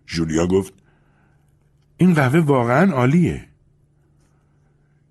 جولیا 0.07 0.47
گفت 0.47 0.75
این 1.97 2.15
قهوه 2.15 2.41
واقعا 2.41 2.93
عالیه. 2.93 3.49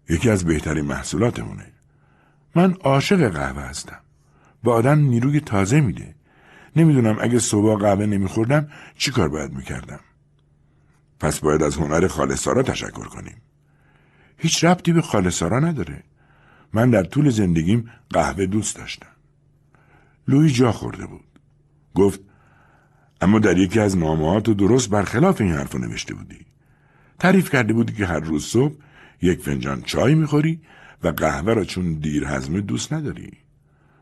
یکی 0.10 0.30
از 0.30 0.46
بهترین 0.46 0.86
محصولاتمونه. 0.86 1.66
من 2.56 2.74
عاشق 2.74 3.30
قهوه 3.30 3.62
هستم. 3.62 4.00
با 4.64 4.74
آدم 4.74 5.00
نیروی 5.00 5.40
تازه 5.40 5.82
میده. 5.82 6.16
نمی‌دونم 6.76 7.18
اگه 7.22 7.40
صبح 7.40 7.80
قهوه 7.80 8.06
نمیخوردم 8.06 8.70
چی 8.98 9.12
کار 9.12 9.30
باید 9.30 9.54
می‌کردم. 9.54 10.00
پس 11.22 11.40
باید 11.40 11.64
از 11.64 11.76
هنر 11.76 12.08
خالصارا 12.08 12.64
تشکر 12.64 13.06
کنیم. 13.06 13.42
هیچ 14.38 14.64
ربطی 14.64 14.94
به 14.94 15.02
خالصارا 15.02 15.60
نداره. 15.60 16.04
من 16.74 16.90
در 16.90 17.04
طول 17.04 17.30
زندگیم 17.30 17.90
قهوه 18.10 18.46
دوست 18.46 18.76
داشتم. 18.76 19.08
لوی 20.28 20.52
جا 20.52 20.72
خورده 20.72 21.06
بود. 21.06 21.26
گفت 21.96 22.20
اما 23.22 23.40
در 23.40 23.58
یکی 23.58 23.80
از 23.80 23.98
نامهات 23.98 24.50
درست 24.50 24.90
برخلاف 24.90 25.42
این 25.42 25.52
حرف 25.52 25.76
نوشته 25.76 26.14
بودی. 26.14 26.46
تعریف 27.20 27.50
کرده 27.50 27.74
بودی 27.74 27.94
که 27.94 28.06
هر 28.06 28.20
روز 28.20 28.46
صبح 28.46 28.76
یک 29.22 29.42
فنجان 29.42 29.82
چای 29.82 30.16
می‌خوری 30.16 30.62
و 31.04 31.08
قهوه 31.08 31.54
را 31.54 31.64
چون 31.64 31.94
دیر 31.94 32.26
هضمه 32.26 32.62
دوست 32.62 32.94
نداری. 32.94 33.32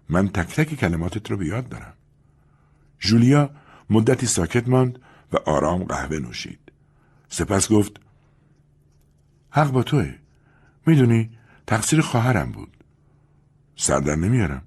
من 0.09 0.27
تک 0.27 0.55
تک 0.55 0.75
کلماتت 0.75 1.31
رو 1.31 1.37
به 1.37 1.45
یاد 1.45 1.69
دارم. 1.69 1.93
جولیا 2.99 3.49
مدتی 3.89 4.25
ساکت 4.25 4.67
ماند 4.67 4.99
و 5.33 5.37
آرام 5.37 5.83
قهوه 5.83 6.19
نوشید. 6.19 6.68
سپس 7.29 7.71
گفت 7.71 7.99
حق 9.49 9.71
با 9.71 9.83
توه. 9.83 10.13
می‌دونی 10.85 11.29
تقصیر 11.67 12.01
خواهرم 12.01 12.51
بود. 12.51 12.77
سردر 13.75 14.15
نمیارم. 14.15 14.61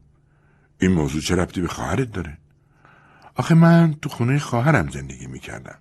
این 0.81 0.93
موضوع 0.93 1.21
چه 1.21 1.37
ربطی 1.37 1.61
به 1.61 1.69
خواهرت 1.69 2.13
داره؟ 2.13 2.39
آخه 3.35 3.55
من 3.55 3.95
تو 4.03 4.09
خونه 4.09 4.39
خواهرم 4.39 4.91
زندگی 4.91 5.27
می‌کردم. 5.27 5.79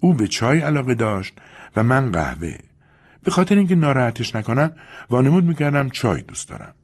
او 0.00 0.14
به 0.14 0.28
چای 0.28 0.60
علاقه 0.60 0.94
داشت 0.94 1.34
و 1.76 1.82
من 1.82 2.12
قهوه. 2.12 2.58
به 3.22 3.30
خاطر 3.30 3.54
اینکه 3.54 3.74
ناراحتش 3.74 4.36
نکنم 4.36 4.72
وانمود 5.10 5.44
می‌کردم 5.44 5.88
چای 5.88 6.22
دوست 6.22 6.48
دارم. 6.48 6.74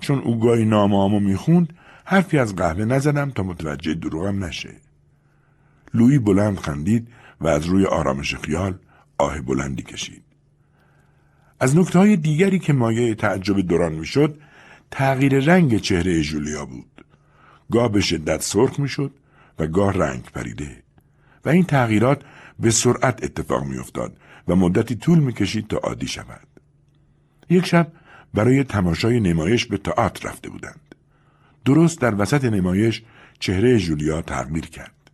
چون 0.00 0.18
او 0.18 0.40
گاهی 0.40 0.64
نامه 0.64 1.18
می‌خوند 1.18 1.72
حرفی 2.04 2.38
از 2.38 2.56
قهوه 2.56 2.84
نزدم 2.84 3.30
تا 3.30 3.42
متوجه 3.42 3.94
دروغم 3.94 4.44
نشه. 4.44 4.74
لویی 5.94 6.18
بلند 6.18 6.58
خندید 6.58 7.08
و 7.42 7.46
از 7.46 7.66
روی 7.66 7.86
آرامش 7.86 8.34
خیال 8.34 8.78
آه 9.18 9.40
بلندی 9.40 9.82
کشید. 9.82 10.22
از 11.60 11.76
نکته 11.76 11.98
های 11.98 12.16
دیگری 12.16 12.58
که 12.58 12.72
مایه 12.72 13.14
تعجب 13.14 13.60
دوران 13.60 13.92
می‌شد 13.92 14.38
تغییر 14.90 15.40
رنگ 15.40 15.78
چهره 15.78 16.22
جولیا 16.22 16.64
بود. 16.64 17.04
گاه 17.72 17.92
به 17.92 18.00
شدت 18.00 18.42
سرخ 18.42 18.80
می‌شد 18.80 19.12
و 19.58 19.66
گاه 19.66 19.92
رنگ 19.92 20.24
پریده. 20.24 20.82
و 21.44 21.48
این 21.48 21.64
تغییرات 21.64 22.22
به 22.60 22.70
سرعت 22.70 23.24
اتفاق 23.24 23.64
میافتاد 23.64 24.16
و 24.48 24.56
مدتی 24.56 24.94
طول 24.94 25.18
می‌کشید 25.18 25.66
تا 25.66 25.76
عادی 25.76 26.06
شود. 26.06 26.46
یک 27.50 27.66
شب 27.66 27.92
برای 28.34 28.64
تماشای 28.64 29.20
نمایش 29.20 29.66
به 29.66 29.78
تئاتر 29.78 30.28
رفته 30.28 30.50
بودند. 30.50 30.94
درست 31.64 32.00
در 32.00 32.14
وسط 32.20 32.44
نمایش 32.44 33.02
چهره 33.38 33.78
جولیا 33.78 34.22
تغییر 34.22 34.66
کرد. 34.66 35.10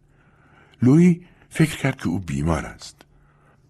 لوی 0.82 1.20
فکر 1.48 1.76
کرد 1.76 1.96
که 1.96 2.08
او 2.08 2.18
بیمار 2.18 2.66
است. 2.66 3.02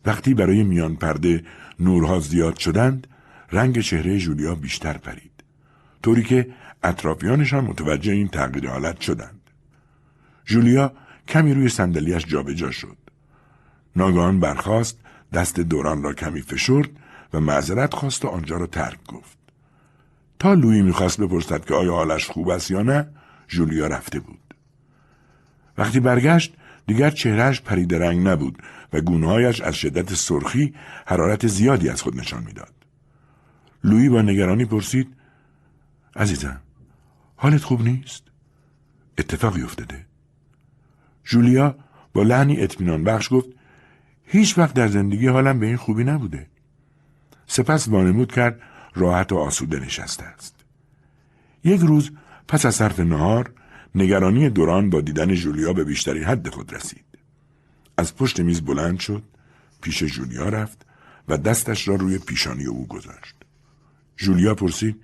وقتی 0.06 0.34
برای 0.34 0.64
میان 0.64 0.96
پرده 0.96 1.44
نورها 1.80 2.20
زیاد 2.20 2.58
شدند 2.58 3.06
رنگ 3.52 3.80
چهره 3.80 4.18
جولیا 4.18 4.54
بیشتر 4.54 4.98
پرید. 4.98 5.32
طوری 6.02 6.22
که 6.22 6.48
اطرافیانشان 6.82 7.64
متوجه 7.64 8.12
این 8.12 8.28
تغییر 8.28 8.70
حالت 8.70 9.00
شدند. 9.00 9.40
جولیا 10.44 10.92
کمی 11.28 11.54
روی 11.54 11.68
صندلیاش 11.68 12.26
جابجا 12.26 12.70
شد. 12.70 12.96
ناگهان 13.96 14.40
برخاست 14.40 14.98
دست 15.32 15.60
دوران 15.60 16.02
را 16.02 16.12
کمی 16.12 16.40
فشرد 16.40 16.90
و 17.34 17.40
معذرت 17.40 17.94
خواست 17.94 18.24
و 18.24 18.28
آنجا 18.28 18.56
را 18.56 18.66
ترک 18.66 18.98
گفت. 19.06 19.38
تا 20.38 20.54
لویی 20.54 20.82
می‌خواست 20.82 21.20
بپرسد 21.20 21.64
که 21.64 21.74
آیا 21.74 21.92
حالش 21.92 22.26
خوب 22.26 22.48
است 22.48 22.70
یا 22.70 22.82
نه 22.82 23.08
جولیا 23.48 23.86
رفته 23.86 24.20
بود. 24.20 24.54
وقتی 25.78 26.00
برگشت 26.00 26.54
دیگر 26.88 27.10
چهرهش 27.10 27.60
پرید 27.60 27.94
رنگ 27.94 28.28
نبود 28.28 28.62
و 28.92 29.00
گونههایش 29.00 29.60
از 29.60 29.74
شدت 29.74 30.14
سرخی 30.14 30.74
حرارت 31.06 31.46
زیادی 31.46 31.88
از 31.88 32.02
خود 32.02 32.20
نشان 32.20 32.44
می‌داد. 32.44 32.74
لویی 33.84 34.08
با 34.08 34.22
نگرانی 34.22 34.64
پرسید 34.64 35.08
عزیزم 36.16 36.60
حالت 37.36 37.62
خوب 37.62 37.82
نیست؟ 37.82 38.22
اتفاقی 39.18 39.62
افتاده. 39.62 40.06
جولیا 41.24 41.76
با 42.12 42.22
لحنی 42.22 42.60
اطمینان 42.60 43.04
بخش 43.04 43.28
گفت 43.32 43.48
هیچ 44.24 44.58
وقت 44.58 44.74
در 44.74 44.88
زندگی 44.88 45.26
حالم 45.26 45.60
به 45.60 45.66
این 45.66 45.76
خوبی 45.76 46.04
نبوده. 46.04 46.46
سپس 47.46 47.88
وانمود 47.88 48.32
کرد 48.32 48.60
راحت 48.94 49.32
و 49.32 49.36
آسوده 49.36 49.80
نشسته 49.80 50.24
است. 50.24 50.54
یک 51.64 51.80
روز 51.80 52.10
پس 52.48 52.66
از 52.66 52.74
صرف 52.74 53.00
نهار 53.00 53.52
نگرانی 53.98 54.50
دوران 54.50 54.90
با 54.90 55.00
دیدن 55.00 55.34
جولیا 55.34 55.72
به 55.72 55.84
بیشترین 55.84 56.24
حد 56.24 56.48
خود 56.48 56.74
رسید. 56.74 57.04
از 57.96 58.16
پشت 58.16 58.40
میز 58.40 58.60
بلند 58.60 59.00
شد، 59.00 59.22
پیش 59.80 60.02
جولیا 60.02 60.48
رفت 60.48 60.86
و 61.28 61.38
دستش 61.38 61.88
را 61.88 61.94
روی 61.94 62.18
پیشانی 62.18 62.66
او 62.66 62.86
گذاشت. 62.86 63.34
جولیا 64.16 64.54
پرسید 64.54 64.96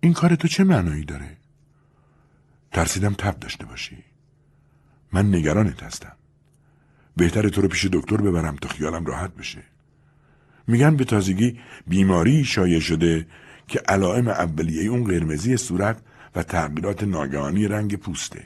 این 0.00 0.12
کار 0.12 0.34
تو 0.34 0.48
چه 0.48 0.64
معنایی 0.64 1.04
داره؟ 1.04 1.36
ترسیدم 2.72 3.14
تب 3.14 3.38
داشته 3.38 3.66
باشی. 3.66 4.04
من 5.12 5.34
نگرانت 5.34 5.82
هستم. 5.82 6.12
بهتر 7.16 7.48
تو 7.48 7.60
رو 7.60 7.68
پیش 7.68 7.86
دکتر 7.86 8.16
ببرم 8.16 8.56
تا 8.56 8.68
خیالم 8.68 9.06
راحت 9.06 9.34
بشه. 9.34 9.62
میگن 10.66 10.96
به 10.96 11.04
تازگی 11.04 11.60
بیماری 11.86 12.44
شایع 12.44 12.80
شده 12.80 13.26
که 13.68 13.80
علائم 13.88 14.28
اولیه 14.28 14.90
اون 14.90 15.04
قرمزی 15.04 15.56
صورت 15.56 16.02
و 16.34 16.42
تغییرات 16.42 17.02
ناگهانی 17.02 17.68
رنگ 17.68 17.96
پوسته. 17.96 18.44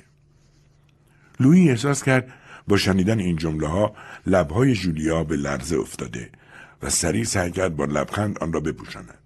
لویی 1.41 1.71
احساس 1.71 2.03
کرد 2.03 2.33
با 2.69 2.77
شنیدن 2.77 3.19
این 3.19 3.37
جمله 3.37 3.69
ها 3.69 3.95
لبهای 4.27 4.75
جولیا 4.75 5.25
به 5.25 5.37
لرزه 5.37 5.77
افتاده 5.77 6.31
و 6.83 6.91
سریع 6.91 7.25
سعی 7.25 7.51
کرد 7.51 7.77
با 7.77 7.85
لبخند 7.85 8.39
آن 8.39 8.53
را 8.53 8.61
بپوشاند. 8.61 9.19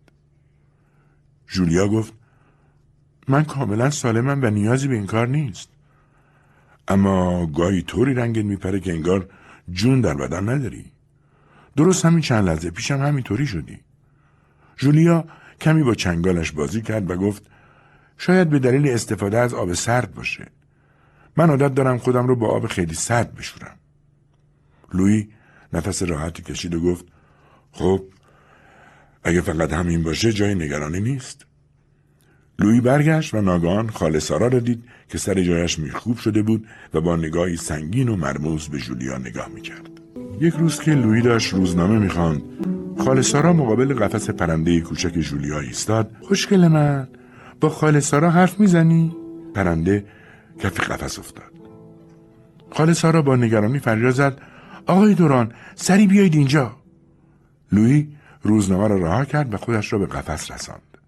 جولیا 1.49 1.89
گفت 1.89 2.13
من 3.29 3.45
کاملا 3.45 3.91
سالمم 3.91 4.43
و 4.43 4.51
نیازی 4.51 4.89
به 4.89 4.95
این 4.95 5.07
کار 5.07 5.29
نیست. 5.29 5.69
اما 6.89 7.47
گاهی 7.47 7.83
طوری 7.83 8.15
رنگت 8.15 8.45
میپره 8.45 8.81
که 8.81 8.93
انگار 8.93 9.29
جون 9.71 10.01
در 10.01 10.15
بدن 10.15 10.49
نداری. 10.49 10.85
درست 11.77 12.05
همین 12.05 12.21
چند 12.21 12.49
لحظه 12.49 12.71
پیشم 12.71 13.03
همینطوری 13.03 13.47
شدی. 13.47 13.79
جولیا 14.77 15.25
کمی 15.61 15.83
با 15.83 15.95
چنگالش 15.95 16.53
بازی 16.53 16.83
کرد 16.83 17.11
و 17.11 17.17
گفت 17.17 17.47
شاید 18.19 18.51
به 18.51 18.59
دلیل 18.59 18.89
استفاده 18.89 19.39
از 19.39 19.55
آب 19.55 19.73
سرد 19.73 20.15
باشه. 20.15 20.47
من 21.37 21.51
عادت 21.51 21.75
دارم 21.75 21.99
خودم 21.99 22.27
رو 22.27 22.37
با 22.37 22.49
آب 22.49 22.67
خیلی 22.67 22.95
سرد 22.95 23.35
بشورم. 23.35 23.77
لوی 24.95 25.29
نفس 25.73 26.03
راحتی 26.03 26.43
کشید 26.43 26.75
و 26.75 26.81
گفت 26.81 27.05
خب 27.73 28.05
اگه 29.25 29.41
فقط 29.41 29.73
همین 29.73 30.03
باشه 30.03 30.33
جای 30.33 30.55
نگرانی 30.55 31.01
نیست. 31.01 31.47
لوی 32.59 32.81
برگشت 32.81 33.35
و 33.35 33.41
ناگهان 33.41 33.91
خاله 33.91 34.19
سارا 34.19 34.49
را 34.49 34.59
دید 34.59 34.85
که 35.09 35.19
سر 35.19 35.43
جایش 35.43 35.79
میخوب 35.79 36.19
شده 36.19 36.43
بود 36.43 36.67
و 36.95 37.01
با 37.01 37.17
نگاهی 37.17 37.57
سنگین 37.57 38.09
و 38.09 38.17
مرموز 38.17 38.69
به 38.69 38.79
جولیا 38.79 39.19
نگاه 39.19 39.49
می‌کرد. 39.49 39.91
یک 40.41 40.55
روز 40.55 40.81
که 40.81 40.95
لوی 40.95 41.23
داشت 41.23 41.55
روزنامه 41.55 41.99
می‌خواند 41.99 42.43
خاله 42.99 43.23
سارا 43.23 43.53
مقابل 43.53 43.95
قفس 43.95 44.31
پرنده 44.31 44.81
کوچک 44.81 45.19
جولیا 45.19 45.61
ایستاد 45.61 46.11
خوشگل 46.23 46.69
من 46.69 47.09
با 47.61 47.69
خاله 47.69 48.01
سارا 48.01 48.31
حرف 48.31 48.61
می‌زنی؟ 48.61 49.17
پرنده 49.55 50.05
کف 50.59 50.81
قفس 50.81 51.19
افتاد. 51.19 51.53
خاله 52.71 52.93
سارا 52.93 53.23
با 53.23 53.37
نگرانی 53.37 53.79
فریاد 53.79 54.15
زد. 54.15 54.41
آقای 54.87 55.15
دوران 55.15 55.53
سری 55.75 56.07
بیایید 56.07 56.35
اینجا. 56.35 56.77
لوی 57.73 58.09
روزنامه 58.43 58.89
را 58.89 58.97
رها 58.97 59.25
کرد 59.25 59.55
و 59.55 59.57
خودش 59.57 59.93
را 59.93 59.99
به 59.99 60.07
قفس 60.07 60.51
رساند. 60.51 60.99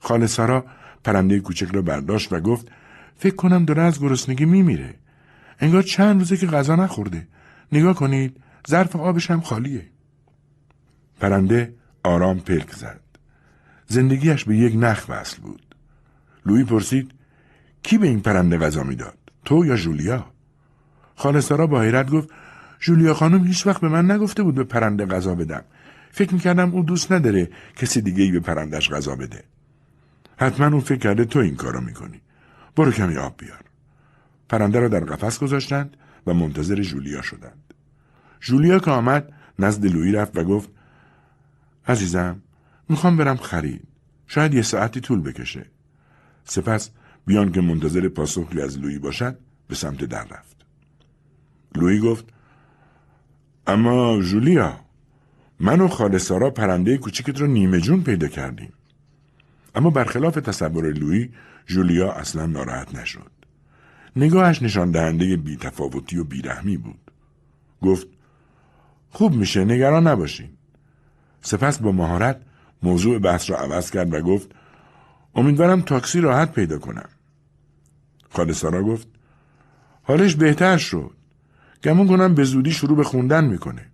خاله 0.00 0.26
سارا 0.26 0.64
پرنده 1.04 1.40
کوچک 1.40 1.68
را 1.74 1.82
برداشت 1.82 2.32
و 2.32 2.40
گفت 2.40 2.68
فکر 3.16 3.36
کنم 3.36 3.64
داره 3.64 3.82
از 3.82 4.00
گرسنگی 4.00 4.44
میمیره. 4.44 4.94
انگار 5.60 5.82
چند 5.82 6.18
روزه 6.18 6.36
که 6.36 6.46
غذا 6.46 6.76
نخورده. 6.76 7.28
نگاه 7.72 7.94
کنید 7.94 8.36
ظرف 8.68 8.96
آبش 8.96 9.30
هم 9.30 9.40
خالیه. 9.40 9.86
پرنده 11.20 11.74
آرام 12.04 12.40
پلک 12.40 12.72
زد. 12.72 13.00
زندگیش 13.86 14.44
به 14.44 14.56
یک 14.56 14.74
نخ 14.76 15.04
وصل 15.08 15.42
بود. 15.42 15.67
لوی 16.48 16.64
پرسید 16.64 17.10
کی 17.82 17.98
به 17.98 18.06
این 18.06 18.20
پرنده 18.20 18.58
غذا 18.58 18.82
می‌داد؟ 18.82 19.18
تو 19.44 19.66
یا 19.66 19.76
جولیا؟ 19.76 20.26
خاله 21.14 21.40
سارا 21.40 21.66
با 21.66 21.82
حیرت 21.82 22.10
گفت 22.10 22.28
جولیا 22.80 23.14
خانم 23.14 23.44
هیچ 23.44 23.66
وقت 23.66 23.80
به 23.80 23.88
من 23.88 24.10
نگفته 24.10 24.42
بود 24.42 24.54
به 24.54 24.64
پرنده 24.64 25.06
غذا 25.06 25.34
بدم. 25.34 25.64
فکر 26.10 26.34
می‌کردم 26.34 26.70
او 26.70 26.82
دوست 26.82 27.12
نداره 27.12 27.50
کسی 27.76 28.00
دیگه 28.00 28.24
ای 28.24 28.32
به 28.32 28.40
پرندش 28.40 28.90
غذا 28.90 29.16
بده. 29.16 29.44
حتما 30.36 30.66
اون 30.66 30.80
فکر 30.80 30.98
کرده 30.98 31.24
تو 31.24 31.38
این 31.38 31.56
کارو 31.56 31.80
می‌کنی. 31.80 32.20
برو 32.76 32.92
کمی 32.92 33.16
آب 33.16 33.34
بیار. 33.38 33.64
پرنده 34.48 34.80
را 34.80 34.88
در 34.88 35.00
قفس 35.00 35.38
گذاشتند 35.38 35.96
و 36.26 36.34
منتظر 36.34 36.82
جولیا 36.82 37.22
شدند. 37.22 37.74
جولیا 38.40 38.78
که 38.78 38.90
آمد 38.90 39.32
نزد 39.58 39.86
لویی 39.86 40.12
رفت 40.12 40.38
و 40.38 40.44
گفت 40.44 40.68
عزیزم 41.86 42.42
می‌خوام 42.88 43.16
برم 43.16 43.36
خرید. 43.36 43.88
شاید 44.26 44.54
یه 44.54 44.62
ساعتی 44.62 45.00
طول 45.00 45.20
بکشه. 45.20 45.66
سپس 46.48 46.90
بیان 47.26 47.52
که 47.52 47.60
منتظر 47.60 48.08
پاسخی 48.08 48.60
از 48.60 48.78
لویی 48.78 48.98
باشد 48.98 49.38
به 49.68 49.74
سمت 49.74 50.04
در 50.04 50.24
رفت. 50.24 50.56
لویی 51.74 52.00
گفت 52.00 52.24
اما 53.66 54.22
جولیا 54.22 54.80
من 55.60 55.80
و 55.80 55.88
خاله 55.88 56.18
سارا 56.18 56.50
پرنده 56.50 56.98
کوچیکت 56.98 57.40
رو 57.40 57.46
نیمه 57.46 57.80
جون 57.80 58.02
پیدا 58.02 58.28
کردیم. 58.28 58.72
اما 59.74 59.90
برخلاف 59.90 60.34
تصور 60.34 60.92
لویی 60.92 61.30
جولیا 61.66 62.12
اصلا 62.12 62.46
ناراحت 62.46 62.94
نشد. 62.94 63.30
نگاهش 64.16 64.62
نشان 64.62 64.90
دهنده 64.90 65.36
بیتفاوتی 65.36 66.18
و 66.18 66.24
بیرحمی 66.24 66.76
بود. 66.76 67.10
گفت 67.82 68.06
خوب 69.10 69.34
میشه 69.34 69.64
نگران 69.64 70.06
نباشین. 70.06 70.48
سپس 71.40 71.78
با 71.78 71.92
مهارت 71.92 72.40
موضوع 72.82 73.18
بحث 73.18 73.50
را 73.50 73.56
عوض 73.56 73.90
کرد 73.90 74.14
و 74.14 74.20
گفت 74.20 74.54
امیدوارم 75.38 75.80
تاکسی 75.80 76.20
راحت 76.20 76.52
پیدا 76.52 76.78
کنم. 76.78 77.08
خاله 78.30 78.52
سارا 78.52 78.82
گفت 78.82 79.08
حالش 80.02 80.34
بهتر 80.34 80.76
شد. 80.76 81.10
گمون 81.84 82.08
کنم 82.08 82.34
به 82.34 82.44
زودی 82.44 82.72
شروع 82.72 82.96
به 82.96 83.04
خوندن 83.04 83.44
می‌کنه. 83.44 83.86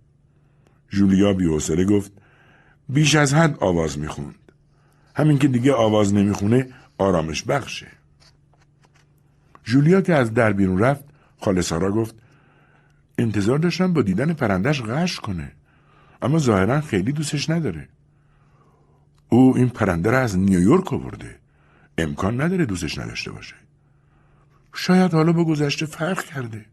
جولیا 0.89 1.33
بیحوصله 1.33 1.85
گفت 1.85 2.11
بیش 2.89 3.15
از 3.15 3.33
حد 3.33 3.57
آواز 3.59 3.99
می‌خوند. 3.99 4.35
همین 5.15 5.39
که 5.39 5.47
دیگه 5.47 5.73
آواز 5.73 6.13
نمی‌خونه 6.13 6.67
آرامش 6.97 7.43
بخشه. 7.43 7.87
جولیا 9.63 10.01
که 10.01 10.13
از 10.13 10.33
در 10.33 10.53
بیرون 10.53 10.79
رفت 10.79 11.03
خاله 11.41 11.61
سارا 11.61 11.91
گفت 11.91 12.15
انتظار 13.17 13.57
داشتم 13.57 13.93
با 13.93 14.01
دیدن 14.01 14.33
پرندش 14.33 14.81
غش 14.81 15.19
کنه 15.19 15.51
اما 16.21 16.39
ظاهرا 16.39 16.81
خیلی 16.81 17.11
دوستش 17.11 17.49
نداره 17.49 17.87
او 19.29 19.57
این 19.57 19.69
پرنده 19.69 20.11
را 20.11 20.19
از 20.19 20.37
نیویورک 20.37 20.93
آورده. 20.93 21.35
امکان 21.97 22.41
نداره 22.41 22.65
دوستش 22.65 22.97
نداشته 22.97 23.31
باشه. 23.31 23.55
شاید 24.73 25.13
حالا 25.13 25.33
با 25.33 25.45
گذشته 25.45 25.85
فرق 25.85 26.23
کرده. 26.23 26.65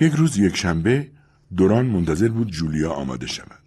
یک 0.00 0.12
روز 0.12 0.38
یک 0.38 0.56
شنبه 0.56 1.08
دوران 1.56 1.86
منتظر 1.86 2.28
بود 2.28 2.50
جولیا 2.50 2.92
آماده 2.92 3.26
شود. 3.26 3.62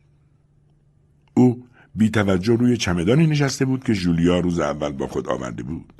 او 1.33 1.65
بی 1.95 2.09
توجه 2.09 2.55
روی 2.55 2.77
چمدانی 2.77 3.27
نشسته 3.27 3.65
بود 3.65 3.83
که 3.83 3.93
جولیا 3.93 4.39
روز 4.39 4.59
اول 4.59 4.91
با 4.91 5.07
خود 5.07 5.29
آورده 5.29 5.63
بود. 5.63 5.93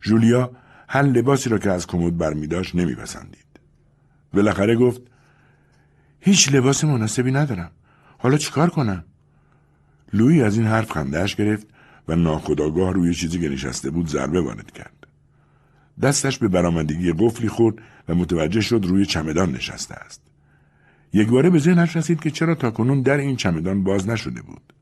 جولیا 0.00 0.50
هر 0.88 1.02
لباسی 1.02 1.50
را 1.50 1.58
که 1.58 1.70
از 1.70 1.86
کمد 1.86 2.18
برمیداشت 2.18 2.74
نمیپسندید. 2.74 3.46
بالاخره 4.32 4.76
گفت 4.76 5.00
هیچ 6.20 6.52
لباس 6.52 6.84
مناسبی 6.84 7.32
ندارم. 7.32 7.70
حالا 8.18 8.36
چیکار 8.36 8.70
کنم؟ 8.70 9.04
لوی 10.12 10.42
از 10.42 10.56
این 10.56 10.66
حرف 10.66 10.92
خندهاش 10.92 11.36
گرفت 11.36 11.66
و 12.08 12.16
ناخداگاه 12.16 12.92
روی 12.92 13.14
چیزی 13.14 13.38
که 13.38 13.48
نشسته 13.48 13.90
بود 13.90 14.08
ضربه 14.08 14.40
وارد 14.40 14.70
کرد 14.70 15.06
دستش 16.02 16.38
به 16.38 16.48
برآمدگی 16.48 17.12
قفلی 17.12 17.48
خورد 17.48 17.76
و 18.08 18.14
متوجه 18.14 18.60
شد 18.60 18.84
روی 18.84 19.06
چمدان 19.06 19.52
نشسته 19.52 19.94
است 19.94 20.22
یک 21.12 21.28
باره 21.28 21.50
به 21.50 21.58
ذهنش 21.58 21.96
رسید 21.96 22.20
که 22.20 22.30
چرا 22.30 22.54
تاکنون 22.54 23.02
در 23.02 23.16
این 23.16 23.36
چمدان 23.36 23.84
باز 23.84 24.08
نشده 24.08 24.42
بود 24.42 24.72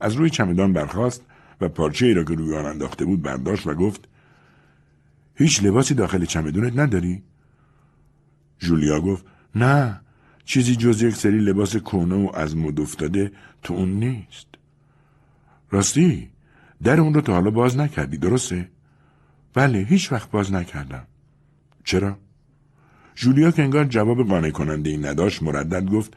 از 0.00 0.14
روی 0.14 0.30
چمدان 0.30 0.72
برخاست 0.72 1.22
و 1.60 1.68
پارچه 1.68 2.06
ای 2.06 2.14
را 2.14 2.24
که 2.24 2.34
روی 2.34 2.56
آن 2.56 2.66
انداخته 2.66 3.04
بود 3.04 3.22
برداشت 3.22 3.66
و 3.66 3.74
گفت 3.74 4.08
هیچ 5.34 5.64
لباسی 5.64 5.94
داخل 5.94 6.24
چمدونت 6.24 6.78
نداری؟ 6.78 7.22
جولیا 8.58 9.00
گفت 9.00 9.24
نه 9.54 10.00
چیزی 10.44 10.76
جز 10.76 11.02
یک 11.02 11.14
سری 11.14 11.38
لباس 11.38 11.76
کونه 11.76 12.14
و 12.14 12.30
از 12.34 12.56
مد 12.56 12.80
افتاده 12.80 13.32
تو 13.62 13.74
اون 13.74 13.88
نیست. 13.88 14.46
راستی 15.72 16.30
در 16.82 17.00
اون 17.00 17.14
رو 17.14 17.20
تا 17.20 17.32
حالا 17.32 17.50
باز 17.50 17.76
نکردی 17.76 18.16
درسته؟ 18.16 18.68
بله 19.54 19.78
هیچ 19.78 20.12
وقت 20.12 20.30
باز 20.30 20.52
نکردم. 20.52 21.06
چرا؟ 21.84 22.18
جولیا 23.14 23.50
که 23.50 23.62
انگار 23.62 23.84
جواب 23.84 24.28
قانع 24.28 24.50
کننده 24.50 24.90
ای 24.90 24.96
نداشت 24.96 25.42
مردد 25.42 25.90
گفت 25.90 26.16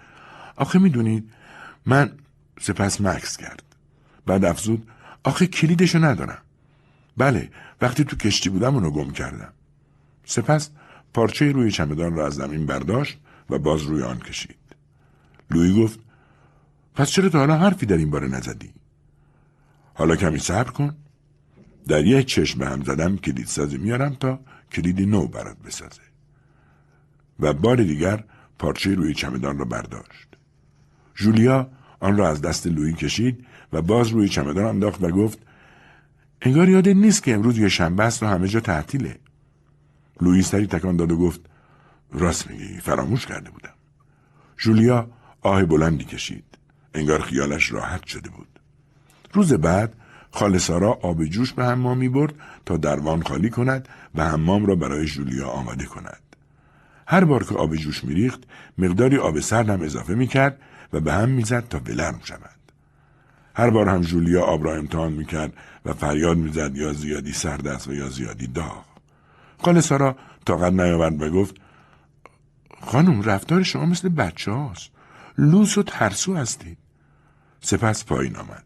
آخه 0.56 0.80
می‌دونید 0.80 1.32
من 1.86 2.12
سپس 2.60 3.02
مکس 3.02 3.38
کرد. 3.38 3.64
بعد 4.26 4.46
افزود 4.46 4.88
آخه 5.24 5.48
کلیدشو 5.48 6.06
ندارم. 6.06 6.42
بله 7.18 7.50
وقتی 7.82 8.04
تو 8.04 8.16
کشتی 8.16 8.50
بودم 8.50 8.76
اونو 8.76 8.92
گم 8.92 9.12
کردم. 9.12 9.54
سپس 10.26 10.70
پارچه 11.14 11.52
روی 11.52 11.72
چمدان 11.72 12.16
را 12.16 12.28
از 12.28 12.34
زمین 12.34 12.66
برداشت 12.66 13.18
و 13.50 13.60
باز 13.60 13.82
روی 13.82 14.04
آن 14.04 14.20
کشید. 14.20 14.58
لوی 15.52 15.84
گفت 15.84 16.00
پس 16.96 17.10
چرا 17.10 17.30
تا 17.30 17.40
حالا 17.40 17.58
حرفی 17.58 17.86
در 17.86 17.98
این 17.98 18.10
باره 18.10 18.28
نزدی؟ 18.28 18.74
حالا 19.96 20.16
کمی 20.16 20.40
صبر 20.40 20.72
کن. 20.72 20.96
در 21.88 22.06
یک 22.06 22.26
چشم 22.28 22.64
هم 22.64 22.84
زدم 22.84 23.18
کلید 23.18 23.48
سازی 23.48 23.78
میارم 23.78 24.16
تا 24.16 24.40
کلید 24.72 25.02
نو 25.02 25.28
برات 25.28 25.58
بسازه. 25.58 26.02
و 27.40 27.54
بار 27.54 27.84
دیگر 27.84 28.24
پارچه 28.60 28.96
روی 28.96 29.14
چمدان 29.14 29.58
را 29.58 29.66
برداشت. 29.66 30.28
جولیا 31.16 31.70
آن 32.00 32.18
را 32.18 32.30
از 32.30 32.42
دست 32.42 32.68
لوی 32.68 32.94
کشید 32.94 33.46
و 33.74 33.82
باز 33.82 34.08
روی 34.08 34.30
چمدان 34.30 34.66
انداخت 34.66 35.04
و 35.04 35.10
گفت 35.10 35.40
انگار 36.42 36.70
یاد 36.70 36.90
نیست 36.90 37.24
که 37.24 37.34
امروز 37.34 37.58
یه 37.58 37.70
شنبه 37.70 38.04
است 38.04 38.24
و 38.24 38.26
همه 38.26 38.48
جا 38.48 38.60
تعطیله. 38.60 39.20
لوی 40.22 40.42
سری 40.42 40.68
تکان 40.68 40.98
داد 40.98 41.12
و 41.12 41.18
گفت 41.18 41.42
راست 42.12 42.52
میگی 42.52 42.80
فراموش 42.80 43.26
کرده 43.26 43.50
بودم. 43.50 43.74
جولیا 44.58 45.10
آه 45.42 45.66
بلندی 45.66 46.06
کشید. 46.06 46.58
انگار 46.94 47.22
خیالش 47.22 47.72
راحت 47.72 48.06
شده 48.06 48.30
بود. 48.30 48.55
روز 49.36 49.54
بعد 49.54 49.94
خاله 50.32 50.58
سارا 50.58 50.92
آب 50.92 51.26
جوش 51.26 51.54
به 51.54 51.66
حمام 51.66 51.98
می 51.98 52.10
برد 52.10 52.34
تا 52.66 52.78
دروان 52.78 53.24
خالی 53.24 53.50
کند 53.50 53.90
و 54.16 54.26
حمام 54.26 54.66
را 54.66 54.76
برای 54.76 55.06
جولیا 55.06 55.48
آماده 55.48 55.86
کند. 55.86 56.22
هر 57.08 57.26
بار 57.26 57.44
که 57.44 57.56
آب 57.56 57.76
جوش 57.76 58.04
میریخت 58.04 58.44
مقداری 58.78 59.18
آب 59.18 59.40
سرد 59.40 59.70
هم 59.70 59.82
اضافه 59.82 60.16
می 60.16 60.28
کرد 60.28 60.60
و 60.94 61.00
به 61.00 61.14
هم 61.14 61.30
می‌زد 61.30 61.68
تا 61.68 61.80
ولرم 61.80 62.20
شود. 62.24 62.60
هر 63.56 63.70
بار 63.70 63.90
هم 63.90 64.02
جولیا 64.02 64.44
آب 64.44 64.66
را 64.66 64.76
امتحان 64.76 65.14
می‌کرد 65.14 65.54
و 65.86 65.94
فریاد 65.94 66.38
می‌زد 66.38 66.78
یا 66.78 66.94
زیادی 66.94 67.34
سرد 67.34 67.68
است 67.68 67.88
و 67.88 67.94
یا 67.94 68.10
زیادی 68.10 68.48
داغ. 68.48 68.86
خاله 69.58 69.82
سارا 69.82 70.16
طاقت 70.46 70.74
نیاورد 70.74 71.22
و 71.22 71.30
گفت 71.30 71.56
خانم 72.82 73.22
رفتار 73.22 73.64
شما 73.64 73.86
مثل 73.86 74.10
بچه 74.10 74.52
هاست. 74.52 74.90
لوس 75.38 75.78
و 75.78 75.84
ترسو 75.84 76.36
هستید. 76.36 76.78
سپس 77.62 78.06
پایین 78.06 78.36
آمد. 78.36 78.65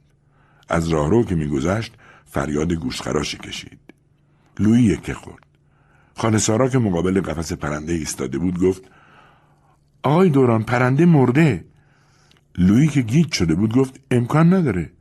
از 0.70 0.88
راهرو 0.88 1.24
که 1.24 1.36
میگذشت 1.36 1.94
فریاد 2.26 2.74
گوشخراشی 2.74 3.38
کشید. 3.38 3.80
لویی 4.60 4.84
یکه 4.84 5.14
خورد. 5.14 5.44
خانه 6.16 6.38
سارا 6.38 6.70
که 6.70 6.80
مقابل 6.80 7.22
قفس 7.22 7.54
پرنده 7.54 7.94
ایستاده 7.94 8.38
بود 8.38 8.60
گفت 8.60 8.82
آقای 10.04 10.30
دوران 10.30 10.64
پرنده 10.64 11.06
مرده. 11.06 11.66
لویی 12.58 12.88
که 12.88 13.02
گیج 13.02 13.34
شده 13.34 13.56
بود 13.56 13.76
گفت 13.76 14.00
امکان 14.12 14.54
نداره. 14.54 14.92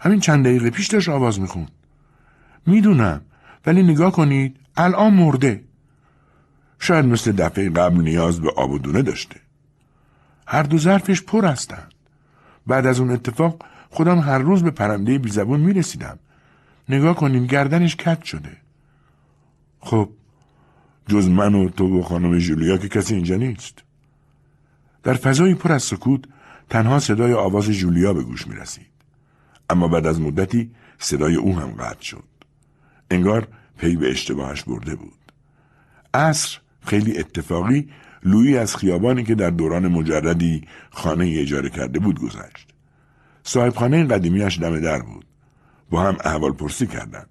همین 0.00 0.20
چند 0.20 0.44
دقیقه 0.44 0.70
پیش 0.70 0.86
داشت 0.86 1.08
آواز 1.08 1.40
میخون. 1.40 1.68
می‌دونم 2.66 3.20
ولی 3.66 3.82
نگاه 3.82 4.12
کنید 4.12 4.56
الان 4.76 5.14
مرده. 5.14 5.64
شاید 6.78 7.04
مثل 7.04 7.32
دفعه 7.32 7.70
قبل 7.70 8.00
نیاز 8.00 8.40
به 8.40 8.50
آب 8.56 8.70
و 8.70 8.78
دونه 8.78 9.02
داشته. 9.02 9.40
هر 10.46 10.62
دو 10.62 10.78
ظرفش 10.78 11.22
پر 11.22 11.44
هستند. 11.44 11.94
بعد 12.66 12.86
از 12.86 13.00
اون 13.00 13.10
اتفاق 13.10 13.64
خودم 13.90 14.18
هر 14.18 14.38
روز 14.38 14.62
به 14.62 14.70
پرنده 14.70 15.18
بی 15.18 15.30
زبون 15.30 15.60
می 15.60 15.72
رسیدم. 15.72 16.18
نگاه 16.88 17.16
کنیم 17.16 17.46
گردنش 17.46 17.96
کت 17.96 18.22
شده. 18.22 18.56
خب 19.80 20.08
جز 21.08 21.28
من 21.28 21.54
و 21.54 21.68
تو 21.68 21.98
و 21.98 22.02
خانم 22.02 22.38
جولیا 22.38 22.76
که 22.76 22.88
کسی 22.88 23.14
اینجا 23.14 23.36
نیست. 23.36 23.82
در 25.02 25.14
فضایی 25.14 25.54
پر 25.54 25.72
از 25.72 25.82
سکوت 25.82 26.20
تنها 26.70 26.98
صدای 26.98 27.32
آواز 27.32 27.64
جولیا 27.64 28.12
به 28.14 28.22
گوش 28.22 28.46
می 28.46 28.56
رسید. 28.56 28.86
اما 29.70 29.88
بعد 29.88 30.06
از 30.06 30.20
مدتی 30.20 30.70
صدای 30.98 31.34
او 31.34 31.58
هم 31.58 31.70
قطع 31.70 32.02
شد. 32.02 32.24
انگار 33.10 33.48
پی 33.78 33.96
به 33.96 34.10
اشتباهش 34.10 34.62
برده 34.62 34.94
بود. 34.94 35.32
عصر 36.14 36.58
خیلی 36.80 37.18
اتفاقی 37.18 37.88
لویی 38.22 38.58
از 38.58 38.76
خیابانی 38.76 39.24
که 39.24 39.34
در 39.34 39.50
دوران 39.50 39.88
مجردی 39.88 40.64
خانه 40.90 41.34
اجاره 41.38 41.70
کرده 41.70 41.98
بود 41.98 42.20
گذشت. 42.20 42.74
صاحب 43.48 43.74
خانه 43.74 44.04
قدیمیش 44.04 44.58
دم 44.58 44.80
در 44.80 45.02
بود. 45.02 45.26
با 45.90 46.02
هم 46.02 46.16
احوال 46.24 46.52
پرسی 46.52 46.86
کردند. 46.86 47.28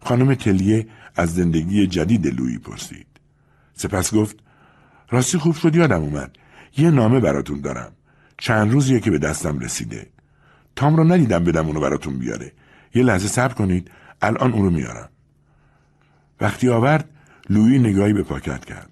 خانم 0.00 0.34
تلیه 0.34 0.86
از 1.16 1.34
زندگی 1.34 1.86
جدید 1.86 2.26
لویی 2.26 2.58
پرسید. 2.58 3.06
سپس 3.74 4.14
گفت 4.14 4.36
راستی 5.10 5.38
خوب 5.38 5.54
شد 5.54 5.76
یادم 5.76 6.02
اومد. 6.02 6.36
یه 6.76 6.90
نامه 6.90 7.20
براتون 7.20 7.60
دارم. 7.60 7.92
چند 8.38 8.72
روزیه 8.72 9.00
که 9.00 9.10
به 9.10 9.18
دستم 9.18 9.58
رسیده. 9.58 10.06
تام 10.76 10.96
رو 10.96 11.04
ندیدم 11.04 11.44
بدم 11.44 11.66
اونو 11.66 11.80
براتون 11.80 12.18
بیاره. 12.18 12.52
یه 12.94 13.02
لحظه 13.02 13.28
صبر 13.28 13.54
کنید. 13.54 13.90
الان 14.22 14.52
اونو 14.52 14.70
میارم. 14.70 15.08
وقتی 16.40 16.68
آورد 16.68 17.10
لویی 17.50 17.78
نگاهی 17.78 18.12
به 18.12 18.22
پاکت 18.22 18.64
کرد. 18.64 18.90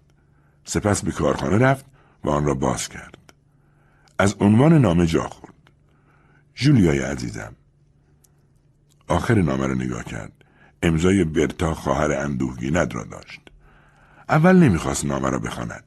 سپس 0.64 1.05
به 1.05 1.12
کارخانه 1.12 1.59
رفت 1.59 1.85
و 2.25 2.31
آن 2.31 2.44
را 2.44 2.55
باز 2.55 2.88
کرد. 2.88 3.18
از 4.18 4.35
عنوان 4.40 4.79
نامه 4.79 5.07
جا. 5.07 5.31
جولیای 6.62 6.98
عزیزم. 6.98 7.53
آخر 9.09 9.35
نامه 9.35 9.66
را 9.66 9.75
نگاه 9.75 10.05
کرد. 10.05 10.33
امضای 10.83 11.25
برتا 11.25 11.75
خواهر 11.75 12.12
اندوهگینت 12.12 12.94
را 12.94 13.05
داشت. 13.05 13.40
اول 14.29 14.57
نمی‌خواست 14.57 15.05
نامه 15.05 15.31
را 15.31 15.38
بخواند. 15.38 15.85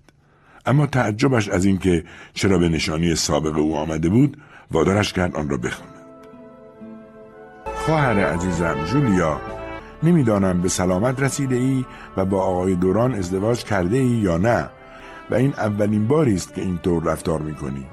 اما 0.66 0.88
تعجبش 0.88 1.50
از 1.50 1.66
اینکه 1.66 2.04
چرا 2.34 2.58
به 2.58 2.70
نشانی 2.70 3.16
سابق 3.16 3.58
او 3.58 3.78
آمده 3.78 4.10
بود 4.10 4.38
وادارش 4.72 5.14
کرد 5.14 5.36
آن 5.36 5.50
را 5.50 5.58
بخواند. 5.58 6.06
خواهر 7.76 8.26
عزیزم 8.26 8.86
جولیا 8.86 9.42
نمی‌دانم 10.04 10.62
به 10.62 10.70
سلامت 10.70 11.20
رسیده 11.20 11.56
ای 11.56 11.86
و 12.18 12.26
با 12.26 12.42
آقای 12.42 12.76
دوران 12.76 13.14
ازدواج 13.14 13.64
کرده 13.64 13.98
ای 13.98 14.08
یا 14.08 14.38
نه 14.38 14.70
و 15.30 15.36
این 15.36 15.54
اولین 15.54 16.08
باری 16.08 16.36
است 16.36 16.54
که 16.54 16.62
اینطور 16.62 17.04
رفتار 17.04 17.42
می‌کنی. 17.42 17.86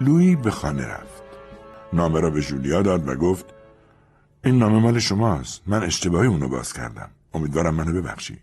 لویی 0.00 0.36
به 0.36 0.50
خانه 0.50 0.86
رفت. 0.86 1.19
نامه 1.92 2.20
را 2.20 2.30
به 2.30 2.40
جولیا 2.40 2.82
داد 2.82 3.08
و 3.08 3.14
گفت 3.14 3.46
این 4.44 4.58
نامه 4.58 4.78
مال 4.78 4.98
شماست. 4.98 5.62
من 5.66 5.82
اشتباهی 5.82 6.28
اونو 6.28 6.48
باز 6.48 6.72
کردم. 6.72 7.10
امیدوارم 7.34 7.74
منو 7.74 8.02
ببخشی. 8.02 8.38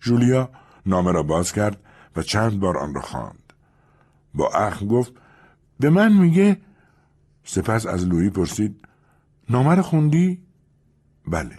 جولیا 0.00 0.50
نامه 0.86 1.12
را 1.12 1.22
باز 1.22 1.52
کرد 1.52 1.80
و 2.16 2.22
چند 2.22 2.60
بار 2.60 2.78
آن 2.78 2.94
را 2.94 3.00
خواند. 3.00 3.52
با 4.34 4.48
اخم 4.48 4.86
گفت 4.86 5.12
به 5.80 5.90
من 5.90 6.12
میگه 6.12 6.56
سپس 7.44 7.86
از 7.86 8.06
لویی 8.06 8.30
پرسید 8.30 8.88
نامه 9.50 9.74
را 9.74 9.82
خوندی؟ 9.82 10.42
بله. 11.26 11.58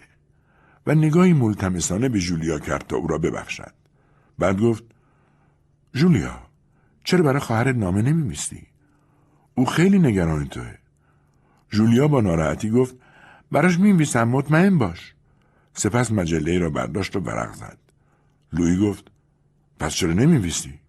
و 0.88 0.96
نگاهی 0.96 1.34
ملتمسانه 1.34 2.10
به 2.10 2.20
جولیا 2.20 2.60
کرد 2.60 2.88
تا 2.88 2.96
او 2.96 3.08
را 3.08 3.18
ببخشد. 3.18 3.74
بعد 4.40 4.60
گفت 4.60 4.84
جولیا 5.94 6.40
چرا 7.04 7.24
برای 7.24 7.40
خواهرت 7.40 7.76
نامه 7.76 8.02
نمیمیستی؟ 8.02 8.68
او 9.56 9.66
خیلی 9.66 10.00
نگران 10.00 10.48
توه. 10.48 10.76
جولیا 11.70 12.08
با 12.08 12.22
ناراحتی 12.22 12.70
گفت 12.70 12.96
براش 13.52 13.80
میمیسم 13.80 14.28
مطمئن 14.28 14.78
باش. 14.78 15.16
سپس 15.74 16.12
مجله 16.12 16.60
را 16.60 16.70
برداشت 16.70 17.16
و 17.16 17.20
ورق 17.20 17.54
زد. 17.54 17.78
لویی 18.54 18.78
گفت 18.78 19.12
پس 19.80 19.94
چرا 19.94 20.14
نمیویسی؟ 20.14 20.80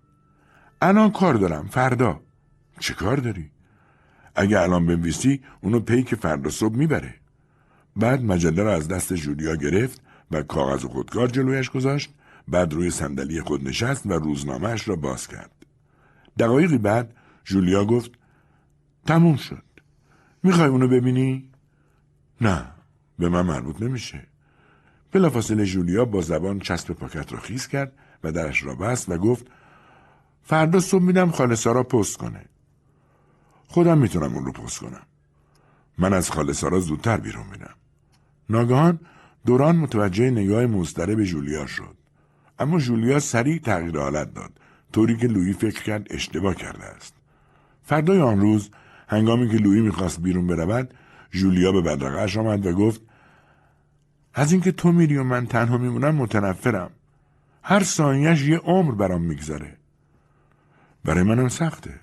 الان 0.82 1.10
کار 1.10 1.34
دارم 1.34 1.68
فردا. 1.68 2.20
چه 2.80 2.94
کار 2.94 3.16
داری؟ 3.16 3.50
اگه 4.34 4.60
الان 4.60 4.86
بنویسی 4.86 5.42
اونو 5.60 5.80
پی 5.80 6.02
که 6.02 6.16
فردا 6.16 6.50
صبح 6.50 6.76
می‌بره. 6.76 7.14
بعد 7.96 8.22
مجله 8.22 8.62
را 8.62 8.74
از 8.74 8.88
دست 8.88 9.12
جولیا 9.12 9.56
گرفت 9.56 10.02
و 10.30 10.42
کاغذ 10.42 10.84
و 10.84 10.88
خودکار 10.88 11.28
جلویش 11.28 11.70
گذاشت 11.70 12.14
بعد 12.48 12.72
روی 12.72 12.90
صندلی 12.90 13.40
خود 13.40 13.68
نشست 13.68 14.06
و 14.06 14.12
روزنامهش 14.12 14.88
را 14.88 14.96
باز 14.96 15.28
کرد. 15.28 15.66
دقایقی 16.38 16.78
بعد 16.78 17.14
جولیا 17.44 17.84
گفت 17.84 18.10
تموم 19.06 19.36
شد. 19.36 19.62
می‌خوای 20.42 20.68
اونو 20.68 20.88
ببینی؟ 20.88 21.50
نه 22.40 22.66
به 23.18 23.28
من 23.28 23.42
مربوط 23.42 23.82
نمیشه. 23.82 24.26
بلافاصله 25.12 25.64
جولیا 25.64 26.04
با 26.04 26.20
زبان 26.20 26.58
چسب 26.58 26.92
پاکت 26.92 27.32
را 27.32 27.40
خیز 27.40 27.68
کرد 27.68 27.92
و 28.24 28.32
درش 28.32 28.64
را 28.64 28.74
بست 28.74 29.08
و 29.08 29.18
گفت 29.18 29.46
فردا 30.42 30.80
صبح 30.80 31.02
میدم 31.02 31.30
خاله 31.30 31.54
سارا 31.54 31.82
پست 31.82 32.16
کنه. 32.16 32.44
خودم 33.68 33.98
می‌تونم 33.98 34.34
اون 34.34 34.44
رو 34.44 34.52
پست 34.52 34.78
کنم. 34.78 35.02
من 35.98 36.12
از 36.12 36.30
خاله 36.30 36.52
سارا 36.52 36.80
زودتر 36.80 37.16
بیرون 37.16 37.46
میرم. 37.46 37.74
ناگهان 38.50 39.00
دوران 39.46 39.76
متوجه 39.76 40.30
نگاه 40.30 40.66
مضطرب 40.66 41.24
جولیا 41.24 41.66
شد. 41.66 41.96
اما 42.58 42.78
جولیا 42.78 43.20
سریع 43.20 43.58
تغییر 43.58 43.98
حالت 43.98 44.34
داد 44.34 44.50
طوری 44.92 45.16
که 45.16 45.26
لویی 45.26 45.52
فکر 45.52 45.82
کرد 45.82 46.06
اشتباه 46.10 46.54
کرده 46.54 46.84
است. 46.84 47.14
فردای 47.82 48.20
آن 48.20 48.40
روز 48.40 48.70
هنگامی 49.08 49.50
که 49.50 49.56
لویی 49.56 49.80
می‌خواست 49.80 50.20
بیرون 50.20 50.46
برود 50.46 50.94
جولیا 51.30 51.72
به 51.72 51.82
بدرقهاش 51.82 52.36
آمد 52.36 52.66
و 52.66 52.72
گفت 52.72 53.00
از 54.34 54.52
اینکه 54.52 54.72
تو 54.72 54.92
میری 54.92 55.16
و 55.16 55.24
من 55.24 55.46
تنها 55.46 55.78
میمونم 55.78 56.14
متنفرم. 56.14 56.90
هر 57.62 57.82
ثانیهش 57.82 58.42
یه 58.42 58.58
عمر 58.58 58.94
برام 58.94 59.22
میگذره. 59.22 59.76
برای 61.04 61.22
منم 61.22 61.48
سخته. 61.48 62.00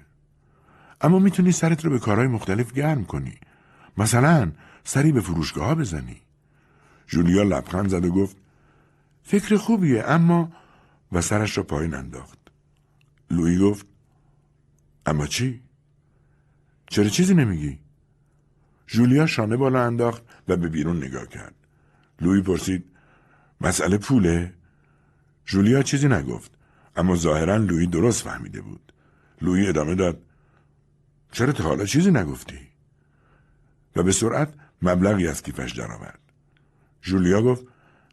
اما 1.02 1.20
می‌تونی 1.20 1.52
سرت 1.52 1.86
رو 1.86 1.92
به 1.92 2.00
کارهای 2.00 2.28
مختلف 2.28 2.74
گرم 2.74 3.06
کنی. 3.06 3.34
مثلا 3.98 4.52
سری 4.84 5.12
به 5.12 5.22
فروشگاه 5.22 5.76
بزنی. 5.76 6.18
جولیا 7.08 7.44
لبخند 7.44 7.90
زد 7.90 8.06
و 8.06 8.12
گفت 8.12 8.38
فکر 9.24 9.58
خوبیه 9.58 10.04
اما 10.04 10.52
و 11.12 11.22
سرش 11.22 11.58
را 11.58 11.64
پایین 11.64 11.94
انداخت. 11.94 12.38
لویی 13.32 13.58
گفت 13.58 13.86
اما 15.06 15.28
چی؟ 15.28 15.62
چرا 16.94 17.10
چیزی 17.10 17.34
نمیگی؟ 17.34 17.80
جولیا 18.88 19.26
شانه 19.26 19.58
بالا 19.58 19.86
انداخت 19.86 20.24
و 20.48 20.58
به 20.58 20.70
بیرون 20.70 20.98
نگاه 20.98 21.28
کرد. 21.28 21.56
لویی 22.22 22.42
پرسید 22.42 22.86
مسئله 23.62 23.98
پوله؟ 23.98 24.54
جولیا 25.46 25.84
چیزی 25.84 26.08
نگفت 26.08 26.52
اما 26.96 27.16
ظاهرا 27.16 27.58
لویی 27.58 27.88
درست 27.88 28.24
فهمیده 28.24 28.62
بود. 28.62 28.94
لویی 29.42 29.68
ادامه 29.68 29.96
داد 29.96 30.22
چرا 31.32 31.52
تا 31.52 31.64
حالا 31.64 31.86
چیزی 31.86 32.12
نگفتی؟ 32.12 32.60
و 33.96 34.04
به 34.04 34.12
سرعت 34.12 34.54
مبلغی 34.82 35.28
از 35.28 35.44
کیفش 35.44 35.72
درآورد. 35.72 36.20
جولیا 37.02 37.42
گفت 37.42 37.66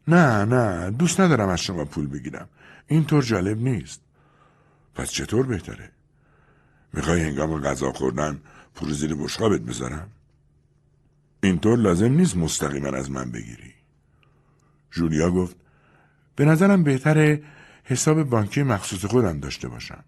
نه 0.08 0.44
نه 0.44 0.90
دوست 0.90 1.20
ندارم 1.20 1.48
از 1.48 1.60
شما 1.60 1.84
پول 1.84 2.06
بگیرم. 2.06 2.48
اینطور 2.86 3.22
جالب 3.22 3.58
نیست. 3.62 4.00
پس 4.94 5.10
چطور 5.10 5.46
بهتره؟ 5.46 5.90
می‌خوای 6.92 7.22
هنگام 7.22 7.60
غذا 7.60 7.92
خوردن 7.92 8.40
پول 8.74 8.92
زیر 8.92 9.14
بشقابت 9.14 9.60
بذارم؟ 9.60 10.10
اینطور 11.42 11.78
لازم 11.78 12.12
نیست 12.12 12.36
مستقیما 12.36 12.88
از 12.88 13.10
من 13.10 13.30
بگیری. 13.30 13.74
جولیا 14.90 15.30
گفت 15.30 15.56
به 16.36 16.44
نظرم 16.44 16.82
بهتره 16.82 17.42
حساب 17.84 18.22
بانکی 18.22 18.62
مخصوص 18.62 19.04
خودم 19.04 19.40
داشته 19.40 19.68
باشم. 19.68 20.04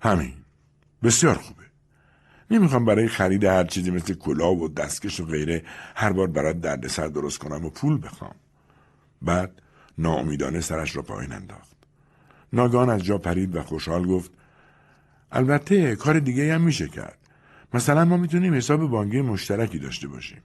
همین. 0.00 0.34
بسیار 1.02 1.34
خوبه. 1.34 1.62
نمی‌خوام 2.50 2.84
برای 2.84 3.08
خرید 3.08 3.44
هر 3.44 3.64
چیزی 3.64 3.90
مثل 3.90 4.14
کلاه 4.14 4.62
و 4.62 4.68
دستکش 4.68 5.20
و 5.20 5.24
غیره 5.24 5.64
هر 5.94 6.12
بار 6.12 6.26
برات 6.26 6.60
دردسر 6.60 7.06
درست 7.06 7.38
کنم 7.38 7.64
و 7.64 7.70
پول 7.70 8.02
بخوام. 8.02 8.34
بعد 9.22 9.62
ناامیدانه 9.98 10.60
سرش 10.60 10.96
را 10.96 11.02
پایین 11.02 11.32
انداخت. 11.32 11.76
ناگان 12.52 12.90
از 12.90 13.04
جا 13.04 13.18
پرید 13.18 13.56
و 13.56 13.62
خوشحال 13.62 14.06
گفت 14.06 14.30
البته 15.32 15.96
کار 15.96 16.18
دیگه 16.18 16.54
هم 16.54 16.60
میشه 16.60 16.88
کرد. 16.88 17.18
مثلا 17.74 18.04
ما 18.04 18.16
می‌تونیم 18.16 18.54
حساب 18.54 18.90
بانکی 18.90 19.20
مشترکی 19.20 19.78
داشته 19.78 20.08
باشیم. 20.08 20.42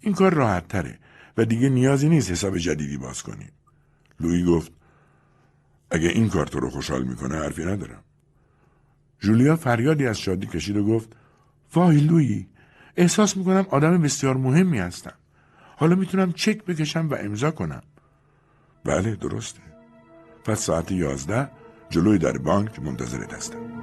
این 0.00 0.14
کار 0.14 0.34
راحت 0.34 0.68
تره 0.68 0.98
و 1.36 1.44
دیگه 1.44 1.68
نیازی 1.68 2.08
نیست 2.08 2.30
حساب 2.30 2.58
جدیدی 2.58 2.96
باز 2.96 3.22
کنیم. 3.22 3.52
لویی 4.20 4.44
گفت 4.44 4.72
اگه 5.90 6.08
این 6.08 6.28
کار 6.28 6.46
تو 6.46 6.60
رو 6.60 6.70
خوشحال 6.70 7.04
می‌کنه 7.04 7.36
حرفی 7.36 7.64
ندارم. 7.64 8.02
جولیا 9.20 9.56
فریادی 9.56 10.06
از 10.06 10.18
شادی 10.18 10.46
کشید 10.46 10.76
و 10.76 10.84
گفت 10.84 11.16
وای 11.74 12.00
لویی 12.00 12.48
احساس 12.96 13.36
می‌کنم 13.36 13.66
آدم 13.70 14.02
بسیار 14.02 14.36
مهمی 14.36 14.78
هستم. 14.78 15.14
حالا 15.76 15.94
می‌تونم 15.94 16.32
چک 16.32 16.64
بکشم 16.64 17.08
و 17.08 17.14
امضا 17.14 17.50
کنم. 17.50 17.82
بله 18.84 19.16
درسته. 19.16 19.60
پس 20.44 20.60
ساعت 20.60 20.92
یازده 20.92 21.50
جلوی 21.90 22.18
در 22.18 22.38
بانک 22.38 22.78
منتظرت 22.78 23.34
هستم. 23.34 23.79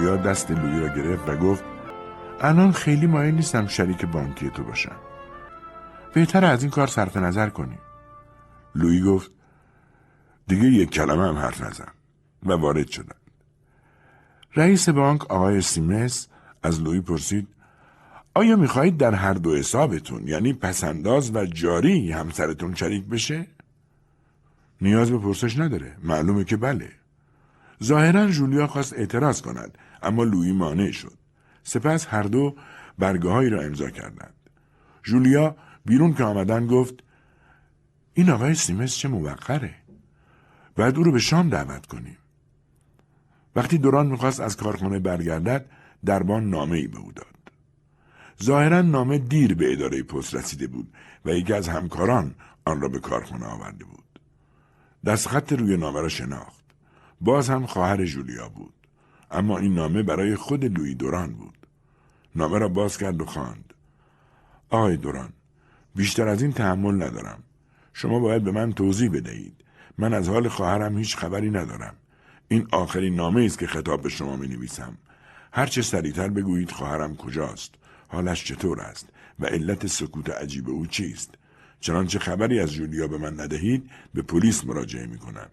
جولیا 0.00 0.16
دست 0.16 0.50
لویی 0.50 0.80
را 0.80 0.88
گرفت 0.88 1.28
و 1.28 1.36
گفت 1.36 1.64
الان 2.40 2.72
خیلی 2.72 3.06
مایل 3.06 3.34
نیستم 3.34 3.66
شریک 3.66 4.04
بانکی 4.04 4.50
تو 4.50 4.64
باشم. 4.64 4.96
بهتر 6.14 6.44
از 6.44 6.62
این 6.62 6.70
کار 6.70 6.86
صرف 6.86 7.16
نظر 7.16 7.48
کنی. 7.48 7.78
لویی 8.74 9.02
گفت 9.02 9.30
دیگه 10.46 10.64
یک 10.64 10.90
کلمه 10.90 11.28
هم 11.28 11.38
حرف 11.38 11.62
نزن 11.62 11.88
و 12.46 12.52
وارد 12.52 12.88
شدند. 12.88 13.20
رئیس 14.56 14.88
بانک 14.88 15.30
آقای 15.30 15.60
سیمس 15.60 16.28
از 16.62 16.82
لویی 16.82 17.00
پرسید 17.00 17.48
آیا 18.34 18.56
می‌خواهید 18.56 18.96
در 18.96 19.14
هر 19.14 19.34
دو 19.34 19.56
حسابتون 19.56 20.28
یعنی 20.28 20.52
پسنداز 20.52 21.34
و 21.34 21.46
جاری 21.46 22.12
همسرتون 22.12 22.74
شریک 22.74 23.04
بشه؟ 23.04 23.46
نیاز 24.80 25.10
به 25.10 25.18
پرسش 25.18 25.58
نداره 25.58 25.96
معلومه 26.02 26.44
که 26.44 26.56
بله 26.56 26.88
ظاهرا 27.84 28.26
جولیا 28.26 28.66
خواست 28.66 28.92
اعتراض 28.92 29.42
کند 29.42 29.78
اما 30.02 30.24
لویی 30.24 30.52
مانع 30.52 30.90
شد. 30.90 31.18
سپس 31.62 32.06
هر 32.06 32.22
دو 32.22 32.56
برگه 32.98 33.48
را 33.48 33.62
امضا 33.62 33.90
کردند. 33.90 34.34
جولیا 35.02 35.56
بیرون 35.84 36.14
که 36.14 36.24
آمدن 36.24 36.66
گفت 36.66 36.94
این 38.14 38.30
آقای 38.30 38.54
سیمس 38.54 38.96
چه 38.96 39.08
موقره؟ 39.08 39.74
باید 40.76 40.96
او 40.96 41.02
رو 41.02 41.12
به 41.12 41.18
شام 41.18 41.48
دعوت 41.48 41.86
کنیم. 41.86 42.16
وقتی 43.56 43.78
دوران 43.78 44.06
می‌خواست 44.06 44.40
از 44.40 44.56
کارخانه 44.56 44.98
برگردد 44.98 45.66
دربان 46.04 46.50
نامه 46.50 46.76
ای 46.76 46.86
به 46.86 46.98
او 46.98 47.12
داد. 47.12 47.26
ظاهرا 48.42 48.82
نامه 48.82 49.18
دیر 49.18 49.54
به 49.54 49.72
اداره 49.72 50.02
پست 50.02 50.34
رسیده 50.34 50.66
بود 50.66 50.94
و 51.24 51.30
یکی 51.30 51.52
از 51.52 51.68
همکاران 51.68 52.34
آن 52.64 52.80
را 52.80 52.88
به 52.88 53.00
کارخانه 53.00 53.46
آورده 53.46 53.84
بود. 53.84 54.20
دستخط 55.06 55.52
روی 55.52 55.76
نامه 55.76 56.00
را 56.00 56.08
شناخت. 56.08 56.64
باز 57.20 57.50
هم 57.50 57.66
خواهر 57.66 58.04
جولیا 58.04 58.48
بود. 58.48 58.79
اما 59.30 59.58
این 59.58 59.74
نامه 59.74 60.02
برای 60.02 60.36
خود 60.36 60.64
لوی 60.64 60.94
دوران 60.94 61.32
بود. 61.32 61.58
نامه 62.34 62.58
را 62.58 62.68
باز 62.68 62.98
کرد 62.98 63.22
و 63.22 63.24
خواند. 63.24 63.74
آقای 64.70 64.96
دوران 64.96 65.32
بیشتر 65.94 66.28
از 66.28 66.42
این 66.42 66.52
تحمل 66.52 66.94
ندارم. 66.94 67.42
شما 67.92 68.18
باید 68.18 68.44
به 68.44 68.52
من 68.52 68.72
توضیح 68.72 69.10
بدهید. 69.10 69.64
من 69.98 70.14
از 70.14 70.28
حال 70.28 70.48
خواهرم 70.48 70.98
هیچ 70.98 71.16
خبری 71.16 71.50
ندارم. 71.50 71.94
این 72.48 72.68
آخرین 72.72 73.14
نامه 73.14 73.44
است 73.44 73.58
که 73.58 73.66
خطاب 73.66 74.02
به 74.02 74.08
شما 74.08 74.36
می 74.36 74.48
نویسم 74.48 74.98
هر 75.52 75.66
چه 75.66 75.82
سریعتر 75.82 76.28
بگویید 76.28 76.70
خواهرم 76.70 77.16
کجاست 77.16 77.74
حالش 78.08 78.44
چطور 78.44 78.80
است 78.80 79.08
و 79.40 79.46
علت 79.46 79.86
سکوت 79.86 80.30
عجیب 80.30 80.68
او 80.68 80.86
چیست. 80.86 81.34
چنانچه 81.80 82.18
خبری 82.18 82.60
از 82.60 82.72
جولیا 82.72 83.06
به 83.06 83.18
من 83.18 83.40
ندهید 83.40 83.90
به 84.14 84.22
پلیس 84.22 84.64
مراجعه 84.64 85.06
می 85.06 85.18
کنم 85.18 85.48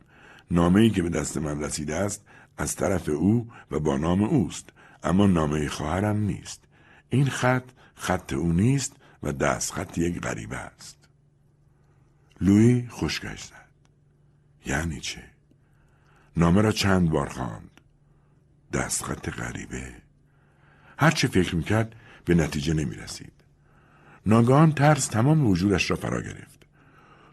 نامه 0.52 0.82
ای 0.82 0.90
که 0.90 1.04
به 1.04 1.10
دست 1.10 1.38
من 1.38 1.64
رسیده 1.64 1.96
است 1.96 2.26
از 2.58 2.76
طرف 2.76 3.10
او 3.10 3.48
و 3.72 3.80
با 3.80 3.98
نام 3.98 4.24
اوست 4.24 4.70
اما 5.04 5.28
نامه 5.28 5.70
خواهرم 5.70 6.18
نیست 6.18 6.64
این 7.10 7.30
خط 7.30 7.64
خط 7.96 8.34
او 8.34 8.54
نیست 8.54 8.96
و 9.24 9.32
دست 9.32 9.74
خط 9.74 9.98
یک 9.98 10.20
غریبه 10.20 10.58
است 10.58 10.98
لوی 12.42 12.88
خوشگشت 12.90 13.46
زد 13.46 13.68
یعنی 14.66 15.00
چه 15.00 15.24
نامه 16.38 16.62
را 16.62 16.72
چند 16.72 17.10
بار 17.10 17.30
خواند 17.30 17.82
دستخط 18.74 19.30
غریبه 19.30 19.94
هر 20.98 21.12
چه 21.12 21.28
فکر 21.28 21.56
می‌کرد 21.56 21.96
به 22.26 22.36
نتیجه 22.36 22.74
نمی 22.74 22.96
رسید. 22.96 23.32
ناگهان 24.26 24.72
ترس 24.72 25.08
تمام 25.08 25.48
وجودش 25.48 25.90
را 25.90 25.96
فرا 25.96 26.22
گرفت. 26.22 26.66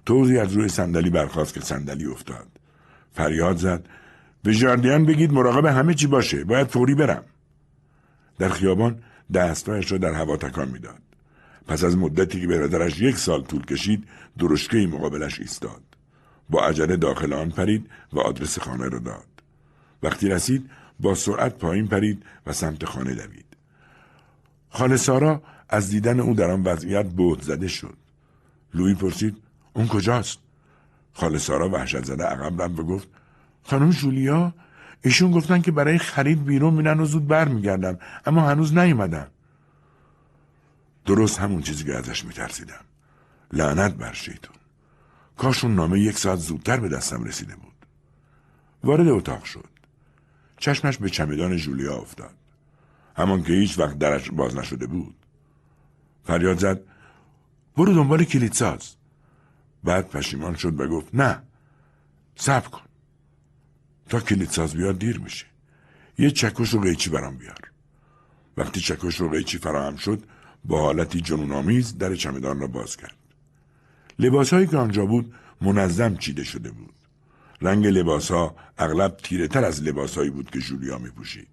توزی 0.06 0.38
از 0.38 0.52
روی 0.52 0.68
صندلی 0.68 1.10
برخواست 1.10 1.54
که 1.54 1.60
صندلی 1.60 2.06
افتاد. 2.06 2.48
فریاد 3.12 3.56
زد 3.56 3.88
به 4.44 4.54
جاردیان 4.54 5.04
بگید 5.04 5.32
مراقب 5.32 5.66
همه 5.66 5.94
چی 5.94 6.06
باشه. 6.06 6.44
باید 6.44 6.66
فوری 6.66 6.94
برم. 6.94 7.24
در 8.38 8.48
خیابان 8.48 9.02
دستایش 9.34 9.92
را 9.92 9.98
در 9.98 10.12
هوا 10.12 10.36
تکان 10.36 10.68
می‌داد. 10.68 11.00
پس 11.66 11.84
از 11.84 11.96
مدتی 11.96 12.40
که 12.40 12.46
برادرش 12.46 13.00
یک 13.00 13.16
سال 13.16 13.42
طول 13.42 13.64
کشید 13.64 14.04
درشکه 14.38 14.76
مقابلش 14.76 15.40
ایستاد. 15.40 15.82
با 16.50 16.66
عجله 16.66 16.96
داخل 16.96 17.32
آن 17.32 17.50
پرید 17.50 17.90
و 18.12 18.20
آدرس 18.20 18.58
خانه 18.58 18.88
را 18.88 18.98
داد. 18.98 19.26
وقتی 20.02 20.28
رسید 20.28 20.70
با 21.00 21.14
سرعت 21.14 21.58
پایین 21.58 21.86
پرید 21.86 22.22
و 22.46 22.52
سمت 22.52 22.84
خانه 22.84 23.14
دوید. 23.14 23.46
خاله 24.70 24.96
سارا 24.96 25.42
از 25.68 25.90
دیدن 25.90 26.20
او 26.20 26.34
در 26.34 26.50
آن 26.50 26.62
وضعیت 26.62 27.06
بود 27.06 27.42
زده 27.42 27.68
شد. 27.68 27.96
لوی 28.74 28.94
پرسید 28.94 29.36
اون 29.72 29.88
کجاست؟ 29.88 30.38
خاله 31.12 31.38
سارا 31.38 31.68
وحشت 31.68 32.04
زده 32.04 32.24
عقب 32.24 32.62
رفت 32.62 32.78
و 32.78 32.84
گفت 32.84 33.08
خانم 33.64 33.90
جولیا 33.90 34.54
ایشون 35.02 35.30
گفتن 35.30 35.60
که 35.60 35.72
برای 35.72 35.98
خرید 35.98 36.44
بیرون 36.44 36.74
میرن 36.74 37.00
و 37.00 37.04
زود 37.04 37.28
برمیگردن 37.28 37.98
اما 38.26 38.48
هنوز 38.48 38.76
نیومدن. 38.78 39.26
درست 41.06 41.38
همون 41.38 41.62
چیزی 41.62 41.84
که 41.84 41.94
ازش 41.94 42.24
میترسیدم. 42.24 42.84
لعنت 43.52 43.94
بر 43.94 44.12
شیطون. 44.12 44.56
کاش 45.36 45.64
اون 45.64 45.74
نامه 45.74 46.00
یک 46.00 46.18
ساعت 46.18 46.38
زودتر 46.38 46.80
به 46.80 46.88
دستم 46.88 47.24
رسیده 47.24 47.56
بود. 47.56 47.72
وارد 48.84 49.08
اتاق 49.08 49.44
شد. 49.44 49.68
چشمش 50.56 50.98
به 50.98 51.10
چمدان 51.10 51.56
جولیا 51.56 51.96
افتاد. 51.96 52.34
همان 53.16 53.42
که 53.42 53.52
هیچ 53.52 53.78
وقت 53.78 53.98
درش 53.98 54.30
باز 54.30 54.56
نشده 54.56 54.86
بود 54.86 55.14
فریاد 56.24 56.58
زد 56.58 56.80
برو 57.76 57.94
دنبال 57.94 58.24
کلید 58.24 58.52
ساز 58.52 58.94
بعد 59.84 60.08
پشیمان 60.08 60.54
شد 60.54 60.80
و 60.80 60.88
گفت 60.88 61.14
نه 61.14 61.42
صبر 62.36 62.68
کن 62.68 62.83
تا 64.08 64.20
کلید 64.20 64.50
ساز 64.50 64.74
بیاد 64.74 64.98
دیر 64.98 65.18
میشه 65.18 65.46
یه 66.18 66.30
چکش 66.30 66.74
و 66.74 66.80
قیچی 66.80 67.10
برام 67.10 67.36
بیار 67.36 67.70
وقتی 68.56 68.80
چکش 68.80 69.20
و 69.20 69.28
قیچی 69.28 69.58
فراهم 69.58 69.96
شد 69.96 70.22
با 70.64 70.80
حالتی 70.80 71.20
جنونآمیز 71.20 71.98
در 71.98 72.14
چمدان 72.14 72.60
را 72.60 72.66
باز 72.66 72.96
کرد 72.96 73.16
لباسهایی 74.18 74.66
که 74.66 74.76
آنجا 74.76 75.06
بود 75.06 75.34
منظم 75.60 76.16
چیده 76.16 76.44
شده 76.44 76.70
بود 76.70 76.94
رنگ 77.62 77.86
لباسها 77.86 78.56
اغلب 78.78 79.16
تیره 79.16 79.48
تر 79.48 79.64
از 79.64 79.82
لباسهایی 79.82 80.30
بود 80.30 80.50
که 80.50 80.58
جولیا 80.58 80.98
می 80.98 81.10
پوشید. 81.10 81.48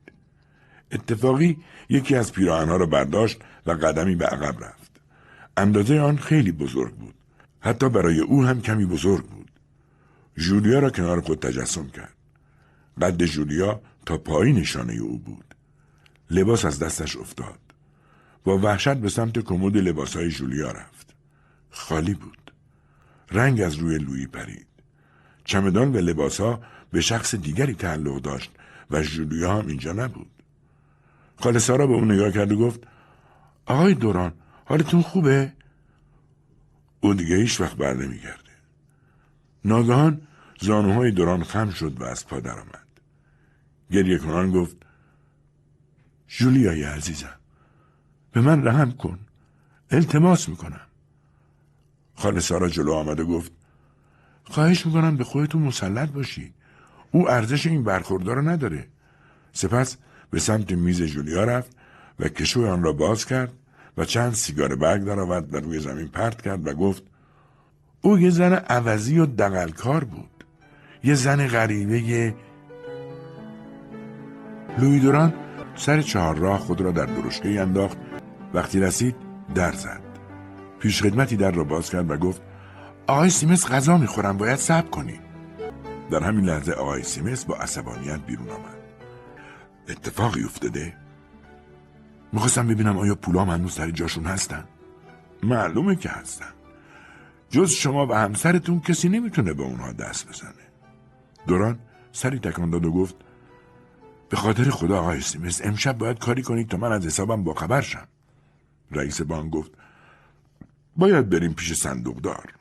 اتفاقی 0.91 1.57
یکی 1.89 2.15
از 2.15 2.31
پیراهنها 2.31 2.77
را 2.77 2.85
برداشت 2.85 3.39
و 3.65 3.71
قدمی 3.71 4.15
به 4.15 4.25
عقب 4.25 4.63
رفت. 4.63 4.91
اندازه 5.57 5.99
آن 5.99 6.17
خیلی 6.17 6.51
بزرگ 6.51 6.93
بود. 6.93 7.13
حتی 7.59 7.89
برای 7.89 8.19
او 8.19 8.45
هم 8.45 8.61
کمی 8.61 8.85
بزرگ 8.85 9.25
بود. 9.25 9.51
جولیا 10.37 10.79
را 10.79 10.89
کنار 10.89 11.21
خود 11.21 11.39
تجسم 11.39 11.87
کرد. 11.87 12.13
قد 13.01 13.23
جولیا 13.23 13.81
تا 14.05 14.17
پایین 14.17 14.55
نشانه 14.55 14.93
او 14.93 15.17
بود. 15.17 15.55
لباس 16.29 16.65
از 16.65 16.79
دستش 16.79 17.17
افتاد. 17.17 17.59
با 18.43 18.57
وحشت 18.57 18.93
به 18.93 19.09
سمت 19.09 19.39
کمد 19.39 19.77
لباسهای 19.77 20.29
جولیا 20.29 20.71
رفت. 20.71 21.13
خالی 21.69 22.13
بود. 22.13 22.51
رنگ 23.31 23.61
از 23.61 23.75
روی 23.75 23.97
لویی 23.97 24.27
پرید. 24.27 24.67
چمدان 25.43 25.93
و 25.93 25.97
لباسها 25.97 26.61
به 26.91 27.01
شخص 27.01 27.35
دیگری 27.35 27.73
تعلق 27.73 28.21
داشت 28.21 28.51
و 28.91 29.01
جولیا 29.01 29.57
هم 29.57 29.67
اینجا 29.67 29.91
نبود. 29.93 30.29
خاله 31.39 31.59
سارا 31.59 31.87
به 31.87 31.93
اون 31.93 32.11
نگاه 32.11 32.31
کرد 32.31 32.51
و 32.51 32.57
گفت 32.57 32.79
آقای 33.65 33.93
دوران 33.93 34.33
حالتون 34.65 35.01
خوبه؟ 35.01 35.53
او 37.01 37.13
دیگه 37.13 37.35
هیچ 37.35 37.61
وقت 37.61 37.75
بر 37.75 37.93
نمیگرده. 37.93 38.51
ناگهان 39.65 40.21
زانوهای 40.61 41.11
دوران 41.11 41.43
خم 41.43 41.69
شد 41.69 42.01
و 42.01 42.03
از 42.03 42.27
پا 42.27 42.39
درآمد. 42.39 42.80
گریه 43.91 44.17
کنان 44.17 44.51
گفت 44.51 44.77
جولیای 46.27 46.83
عزیزم 46.83 47.35
به 48.31 48.41
من 48.41 48.67
رحم 48.67 48.91
کن 48.91 49.19
التماس 49.91 50.49
می‌کنم. 50.49 50.81
خاله 52.15 52.39
سارا 52.39 52.69
جلو 52.69 52.93
آمد 52.93 53.21
گفت 53.21 53.51
خواهش 54.43 54.85
می‌کنم 54.85 55.17
به 55.17 55.23
خودتون 55.23 55.61
مسلط 55.61 56.09
باشی 56.09 56.53
او 57.11 57.29
ارزش 57.29 57.65
این 57.65 57.83
برخوردار 57.83 58.35
رو 58.35 58.49
نداره. 58.49 58.87
سپس 59.53 59.97
به 60.29 60.39
سمت 60.39 60.71
میز 60.71 61.01
جولیا 61.01 61.43
رفت 61.43 61.75
و 62.19 62.27
کشوی 62.27 62.65
آن 62.65 62.83
را 62.83 62.93
باز 62.93 63.25
کرد 63.25 63.53
و 63.97 64.05
چند 64.05 64.33
سیگار 64.33 64.75
برگ 64.75 65.03
درآورد 65.03 65.53
و 65.53 65.57
روی 65.57 65.79
زمین 65.79 66.07
پرت 66.07 66.41
کرد 66.41 66.67
و 66.67 66.73
گفت 66.73 67.03
او 68.01 68.19
یه 68.19 68.29
زن 68.29 68.53
عوضی 68.53 69.19
و 69.19 69.25
دقلکار 69.25 70.03
بود 70.03 70.43
یه 71.03 71.15
زن 71.15 71.47
غریبه 71.47 72.35
لوی 74.77 74.99
دوران 74.99 75.33
سر 75.75 76.01
چهار 76.01 76.37
راه 76.37 76.59
خود 76.59 76.81
را 76.81 76.91
در 76.91 77.05
درشکه 77.05 77.61
انداخت. 77.61 77.97
وقتی 78.53 78.79
رسید 78.79 79.15
در 79.55 79.71
زد. 79.71 80.01
پیش 80.79 81.03
خدمتی 81.03 81.35
در 81.35 81.51
را 81.51 81.63
باز 81.63 81.89
کرد 81.89 82.11
و 82.11 82.17
گفت 82.17 82.41
آقای 83.07 83.29
سیمس 83.29 83.67
غذا 83.67 83.97
می‌خورم 83.97 84.37
باید 84.37 84.59
صبر 84.59 84.89
کنی. 84.89 85.19
در 86.11 86.23
همین 86.23 86.45
لحظه 86.45 86.71
آقای 86.71 87.03
سیمس 87.03 87.45
با 87.45 87.55
عصبانیت 87.55 88.19
بیرون 88.19 88.49
آمد. 88.49 88.77
اتفاقی 89.89 90.43
افتاده؟ 90.43 90.93
می‌خواستم 92.33 92.67
ببینم 92.67 92.97
آیا 92.97 93.15
پولام 93.15 93.49
هنوز 93.49 93.73
سر 93.73 93.91
جاشون 93.91 94.25
هستن؟ 94.25 94.63
معلومه 95.43 95.95
که 95.95 96.09
هستن. 96.09 96.53
جز 97.49 97.71
شما 97.71 98.07
و 98.07 98.13
همسرتون 98.13 98.79
کسی 98.79 99.09
نمی‌تونه 99.09 99.53
به 99.53 99.63
اونها 99.63 99.91
دست 99.91 100.29
بزنه. 100.29 100.51
دوران 101.47 101.79
سری 102.11 102.39
تکان 102.39 102.69
داد 102.69 102.85
و 102.85 102.91
گفت 102.91 103.15
به 104.31 104.37
خاطر 104.37 104.69
خدا 104.69 104.99
آقای 104.99 105.21
سیمس 105.21 105.61
امشب 105.63 105.97
باید 105.97 106.19
کاری 106.19 106.41
کنید 106.41 106.69
تا 106.69 106.77
من 106.77 106.91
از 106.91 107.05
حسابم 107.05 107.43
با 107.43 107.53
خبر 107.53 107.81
شم 107.81 108.07
رئیس 108.91 109.21
بانک 109.21 109.51
گفت 109.51 109.71
باید 110.97 111.29
بریم 111.29 111.53
پیش 111.53 111.73
صندوقدار 111.73 112.53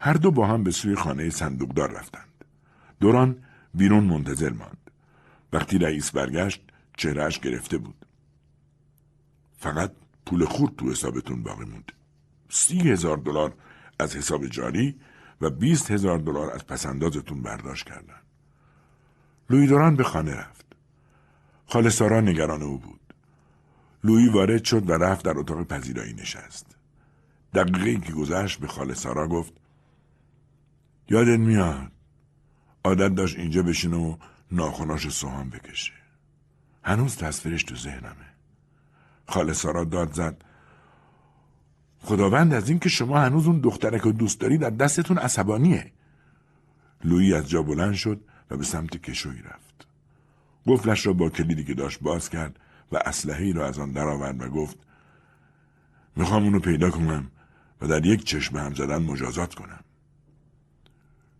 هر 0.00 0.12
دو 0.12 0.30
با 0.30 0.46
هم 0.46 0.64
به 0.64 0.70
سوی 0.70 0.94
خانه 0.94 1.30
صندوقدار 1.30 1.90
رفتند 1.90 2.44
دوران 3.00 3.36
بیرون 3.74 4.04
منتظر 4.04 4.50
ماند 4.50 4.90
وقتی 5.52 5.78
رئیس 5.78 6.10
برگشت 6.10 6.62
چهرهش 6.96 7.38
گرفته 7.38 7.78
بود. 7.78 8.06
فقط 9.58 9.92
پول 10.26 10.44
خورد 10.44 10.76
تو 10.76 10.90
حسابتون 10.90 11.42
باقی 11.42 11.64
موند. 11.64 11.92
سی 12.48 12.90
هزار 12.90 13.16
دلار 13.16 13.54
از 13.98 14.16
حساب 14.16 14.46
جاری 14.46 15.00
و 15.40 15.50
بیست 15.50 15.90
هزار 15.90 16.18
دلار 16.18 16.50
از 16.50 16.66
پسندازتون 16.66 17.42
برداشت 17.42 17.86
کردن. 17.86 18.20
لوی 19.50 19.66
دوران 19.66 19.96
به 19.96 20.04
خانه 20.04 20.34
رفت. 20.34 20.61
خاله 21.72 21.90
سارا 21.90 22.20
نگران 22.20 22.62
او 22.62 22.78
بود. 22.78 23.00
لویی 24.04 24.28
وارد 24.28 24.64
شد 24.64 24.90
و 24.90 24.92
رفت 24.92 25.24
در 25.24 25.38
اتاق 25.38 25.66
پذیرایی 25.66 26.12
نشست. 26.12 26.66
دقیقه 27.54 28.06
که 28.06 28.12
گذشت 28.12 28.60
به 28.60 28.66
خاله 28.66 28.94
سارا 28.94 29.28
گفت 29.28 29.52
یادت 31.08 31.38
میاد 31.38 31.92
عادت 32.84 33.14
داشت 33.14 33.38
اینجا 33.38 33.62
بشینه 33.62 33.96
و 33.96 34.16
ناخوناش 34.50 35.08
سوهان 35.08 35.50
بکشه. 35.50 35.92
هنوز 36.84 37.16
تصویرش 37.16 37.62
تو 37.62 37.76
ذهنمه. 37.76 38.28
خاله 39.28 39.52
سارا 39.52 39.84
داد 39.84 40.12
زد 40.12 40.44
خداوند 42.00 42.54
از 42.54 42.68
اینکه 42.68 42.88
شما 42.88 43.20
هنوز 43.20 43.46
اون 43.46 43.60
دخترک 43.60 44.00
رو 44.00 44.12
دوست 44.12 44.40
دارید 44.40 44.60
در 44.60 44.70
دستتون 44.70 45.18
عصبانیه. 45.18 45.92
لویی 47.04 47.34
از 47.34 47.48
جا 47.48 47.62
بلند 47.62 47.94
شد 47.94 48.20
و 48.50 48.56
به 48.56 48.64
سمت 48.64 48.96
کشوی 48.96 49.42
رفت. 49.42 49.71
قفلش 50.66 51.06
را 51.06 51.12
با 51.12 51.30
کلیدی 51.30 51.64
که 51.64 51.74
داشت 51.74 52.00
باز 52.00 52.30
کرد 52.30 52.58
و 52.92 52.96
اسلحه 52.96 53.52
را 53.52 53.66
از 53.66 53.78
آن 53.78 53.92
درآورد 53.92 54.42
و 54.42 54.48
گفت 54.48 54.76
می‌خوام 56.16 56.44
اونو 56.44 56.58
پیدا 56.58 56.90
کنم 56.90 57.30
و 57.80 57.86
در 57.86 58.06
یک 58.06 58.24
چشم 58.24 58.56
هم 58.56 58.74
زدن 58.74 59.02
مجازات 59.02 59.54
کنم. 59.54 59.80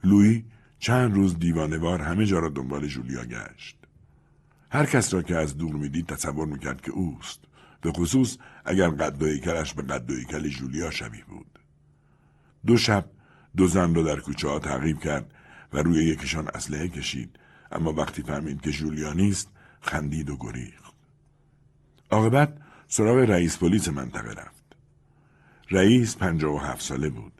لویی 0.05 0.45
چند 0.79 1.15
روز 1.15 1.39
دیوانوار 1.39 2.03
همه 2.03 2.27
جا 2.27 2.39
را 2.39 2.49
دنبال 2.49 2.87
جولیا 2.87 3.25
گشت. 3.25 3.77
هر 4.71 4.87
کس 4.87 5.15
را 5.15 5.23
که 5.23 5.37
از 5.37 5.57
دور 5.57 5.75
می‌دید 5.75 6.07
تصور 6.07 6.47
می‌کرد 6.47 6.81
که 6.81 6.91
اوست. 6.91 7.41
به 7.81 7.93
خصوص 7.93 8.37
اگر 8.65 8.91
قد 8.91 9.23
و 9.23 9.27
هیکلش 9.27 9.75
به 9.75 9.83
قد 9.83 10.11
و 10.11 10.15
هیکل 10.15 10.49
جولیا 10.49 10.91
شبیه 10.91 11.25
بود. 11.25 11.59
دو 12.67 12.77
شب 12.77 13.05
دو 13.57 13.67
زن 13.67 13.95
را 13.95 14.03
در 14.03 14.21
کوچه 14.21 14.49
ها 14.49 14.59
تعقیب 14.59 15.01
کرد 15.01 15.35
و 15.73 15.79
روی 15.79 16.05
یکیشان 16.05 16.49
اسلحه 16.55 16.89
کشید 16.89 17.39
اما 17.73 17.93
وقتی 17.93 18.23
فهمید 18.23 18.61
که 18.61 18.71
جولیا 18.71 19.13
نیست 19.13 19.49
خندید 19.81 20.31
و 20.31 20.37
گریخت. 20.37 20.95
عاقبت 22.11 22.57
سراغ 22.89 23.17
رئیس 23.17 23.59
پلیس 23.59 23.89
منطقه 23.89 24.31
رفت. 24.31 24.77
رئیس 25.71 26.17
پنجاه 26.17 26.55
و 26.55 26.59
هفت 26.59 26.83
ساله 26.83 27.09
بود. 27.09 27.33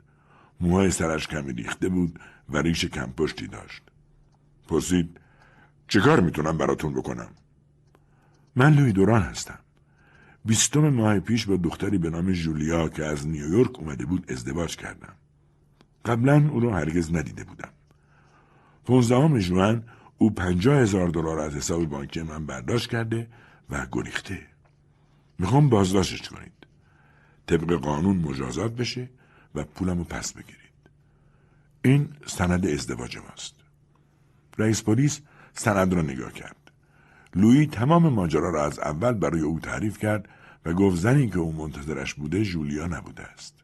موهای 0.61 0.91
سرش 0.91 1.27
کمی 1.27 1.53
ریخته 1.53 1.89
بود 1.89 2.19
و 2.49 2.57
ریش 2.57 2.85
کم 2.85 3.11
پشتی 3.17 3.47
داشت. 3.47 3.81
پرسید 4.67 5.19
چه 5.87 5.99
کار 5.99 6.19
می‌تونم 6.19 6.57
براتون 6.57 6.93
بکنم؟ 6.93 7.29
من 8.55 8.73
لوی 8.73 8.91
دوران 8.91 9.21
هستم. 9.21 9.59
بیستم 10.45 10.89
ماه 10.89 11.19
پیش 11.19 11.45
با 11.45 11.55
دختری 11.55 11.97
به 11.97 12.09
نام 12.09 12.31
جولیا 12.31 12.89
که 12.89 13.05
از 13.05 13.27
نیویورک 13.27 13.79
اومده 13.79 14.05
بود 14.05 14.31
ازدواج 14.31 14.75
کردم. 14.75 15.13
قبلا 16.05 16.49
او 16.51 16.59
را 16.59 16.75
هرگز 16.75 17.15
ندیده 17.15 17.43
بودم. 17.43 17.69
پونزدهم 18.85 19.39
ژوئن 19.39 19.83
او 20.23 20.29
پنجاه 20.29 20.79
هزار 20.79 21.07
دلار 21.07 21.39
از 21.39 21.55
حساب 21.55 21.85
بانکی 21.85 22.21
من 22.21 22.45
برداشت 22.45 22.89
کرده 22.89 23.27
و 23.69 23.87
گریخته. 23.91 24.39
می‌خوام 25.39 25.69
بازداشتش 25.69 26.29
کنید. 26.29 26.67
طبق 27.47 27.73
قانون 27.73 28.17
مجازات 28.17 28.75
بشه 28.75 29.09
و 29.55 29.63
پولم 29.63 29.97
رو 29.97 30.03
پس 30.03 30.33
بگیرید. 30.33 30.83
این 31.81 32.09
سند 32.25 32.67
ازدواج 32.67 33.17
ماست. 33.17 33.55
رئیس 34.57 34.83
پلیس 34.83 35.21
سند 35.53 35.93
را 35.93 36.01
نگاه 36.01 36.33
کرد. 36.33 36.71
لویی 37.35 37.67
تمام 37.67 38.13
ماجرا 38.13 38.49
را 38.49 38.65
از 38.65 38.79
اول 38.79 39.13
برای 39.13 39.41
او 39.41 39.59
تعریف 39.59 39.97
کرد 39.97 40.29
و 40.65 40.73
گفت 40.73 40.97
زنی 40.97 41.29
که 41.29 41.39
او 41.39 41.53
منتظرش 41.53 42.13
بوده 42.13 42.43
جولیا 42.43 42.87
نبوده 42.87 43.23
است. 43.23 43.55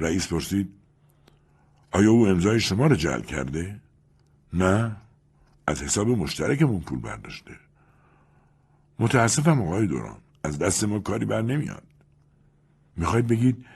رئیس 0.00 0.28
پرسید 0.28 0.72
آیا 1.90 2.10
او 2.10 2.28
امضای 2.28 2.60
شما 2.60 2.86
را 2.86 2.96
جعل 2.96 3.20
کرده؟ 3.20 3.80
نه 4.52 4.96
از 5.70 5.82
حساب 5.82 6.08
مشترکمون 6.08 6.80
پول 6.80 6.98
برداشته. 6.98 7.52
متاسفم 8.98 9.62
آقای 9.62 9.86
دوران 9.86 10.18
از 10.44 10.58
دست 10.58 10.84
ما 10.84 10.98
کاری 10.98 11.24
بر 11.24 11.42
نمیاد. 11.42 11.82
می‌خواید 12.96 13.26
بگید 13.26 13.66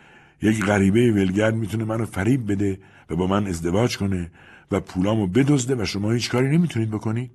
یک 0.42 0.64
غریبه 0.64 1.12
ولگرد 1.12 1.54
می‌تونه 1.54 1.84
منو 1.84 2.06
فریب 2.06 2.52
بده 2.52 2.78
و 3.10 3.16
با 3.16 3.26
من 3.26 3.46
ازدواج 3.46 3.98
کنه 3.98 4.30
و 4.70 4.80
پولامو 4.80 5.26
بدزده 5.26 5.82
و 5.82 5.84
شما 5.84 6.12
هیچ 6.12 6.30
کاری 6.30 6.48
نمی‌تونید 6.48 6.90
بکنید؟ 6.90 7.30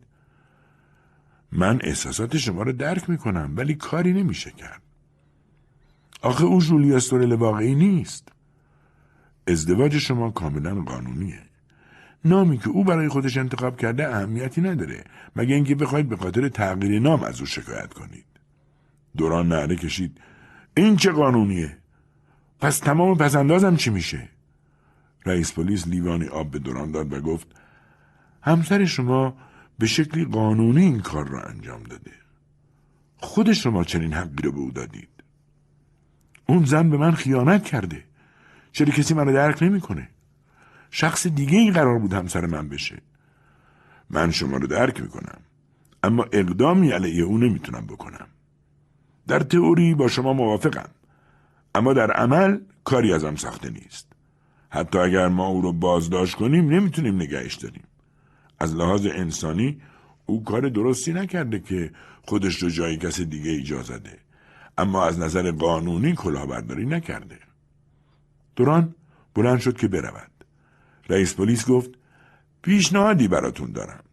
من 1.52 1.80
احساسات 1.84 2.38
شما 2.38 2.64
رو 2.64 2.72
درک 2.72 3.10
می‌کنم 3.10 3.54
ولی 3.56 3.76
کاری 3.76 4.14
نمیشه 4.14 4.52
کرد. 4.52 4.82
آخه 6.22 6.44
او 6.44 6.62
جولیا 6.62 7.00
سورل 7.00 7.34
واقعی 7.34 7.76
نیست. 7.76 8.32
ازدواج 9.48 9.98
شما 9.98 10.32
کاملا 10.32 10.82
قانونیه. 10.82 11.49
نامی 12.26 12.58
که 12.58 12.70
او 12.70 12.84
برای 12.84 13.08
خودش 13.08 13.38
انتخاب 13.38 13.78
کرده 13.78 14.08
اهمیتی 14.08 14.62
نداره 14.62 15.04
مگه 15.36 15.56
اینکه 15.56 15.76
بخواید 15.76 16.10
به 16.10 16.18
خاطر 16.18 16.50
تغییر 16.50 17.00
نام 17.00 17.24
از 17.24 17.40
او 17.40 17.46
شکایت 17.46 17.94
کنید. 17.94 18.26
دوران 19.18 19.48
نعره 19.48 19.76
کشید 19.76 20.22
این 20.78 20.96
چه 20.96 21.12
قانونیه؟ 21.12 21.78
پس 22.60 22.80
تمام 22.80 23.18
پسندازم 23.18 23.76
چی 23.76 23.90
میشه؟ 23.90 24.30
رئیس 25.26 25.54
پلیس 25.54 25.88
لیوانی 25.88 26.28
آب 26.28 26.52
به 26.52 26.60
دوران 26.60 26.92
داد 26.92 27.14
و 27.14 27.22
گفت 27.22 27.48
همسر 28.42 28.86
شما 28.86 29.38
به 29.80 29.88
شکلی 29.88 30.26
قانونی 30.26 30.82
این 30.82 31.00
کار 31.00 31.28
را 31.28 31.42
انجام 31.44 31.84
داده. 31.84 32.12
خود 33.18 33.54
شما 33.54 33.84
چنین 33.84 34.14
حقی 34.14 34.44
رو 34.44 34.52
به 34.52 34.60
او 34.60 34.72
دادید. 34.72 35.10
اون 36.48 36.66
زن 36.66 36.90
به 36.90 36.98
من 36.98 37.12
خیانت 37.12 37.64
کرده. 37.64 38.04
چرا 38.72 38.90
کسی 38.90 39.14
منو 39.14 39.34
درک 39.34 39.64
نمی‌کنه؟ 39.64 40.10
شخص 40.92 41.28
دیگه 41.28 41.58
این 41.58 41.74
قرار 41.74 42.00
بود 42.00 42.14
همسر 42.14 42.46
من 42.46 42.70
بشه. 42.70 43.02
من 44.10 44.32
شما 44.32 44.58
رو 44.58 44.68
درک 44.68 45.02
می‌کنم. 45.02 45.42
اما 46.04 46.24
اقدامی 46.32 46.92
علیه 46.92 47.24
او 47.24 47.38
نمی‌تونم 47.38 47.86
بکنم. 47.86 48.28
در 49.28 49.40
تئوری 49.40 49.96
با 49.96 50.08
شما 50.08 50.34
موافقم. 50.34 50.90
اما 51.76 51.94
در 51.94 52.12
عمل 52.12 52.60
کاری 52.84 53.14
ازم 53.14 53.36
ساخته 53.36 53.70
نیست. 53.70 54.08
حتی 54.70 54.98
اگر 54.98 55.28
ما 55.28 55.48
او 55.48 55.62
رو 55.62 55.74
بازداشت 55.74 56.36
کنیم 56.36 56.70
نمی‌تونیم 56.70 57.16
نگهش 57.16 57.56
داریم. 57.56 57.84
از 58.60 58.76
لحاظ 58.76 59.06
انسانی 59.06 59.82
او 60.26 60.44
کار 60.44 60.70
درستی 60.70 61.14
نکرده 61.14 61.60
که 61.60 61.92
خودش 62.22 62.64
رو 62.64 62.70
جای 62.70 62.98
کس 62.98 63.22
دیگه 63.22 63.60
اجازه 63.60 63.98
ده. 63.98 64.20
اما 64.78 65.06
از 65.06 65.20
نظر 65.20 65.52
قانونی 65.52 66.14
کلاهبرداری 66.14 66.86
نکرده. 66.86 67.40
دوران 68.56 68.96
بلند 69.36 69.60
شد 69.60 69.78
که 69.78 69.88
برود. 69.88 70.39
رئیس 71.10 71.36
پلیس 71.36 71.70
گفت 71.70 71.90
پیشنهادی 72.62 73.28
براتون 73.28 73.72
دارم. 73.72 74.04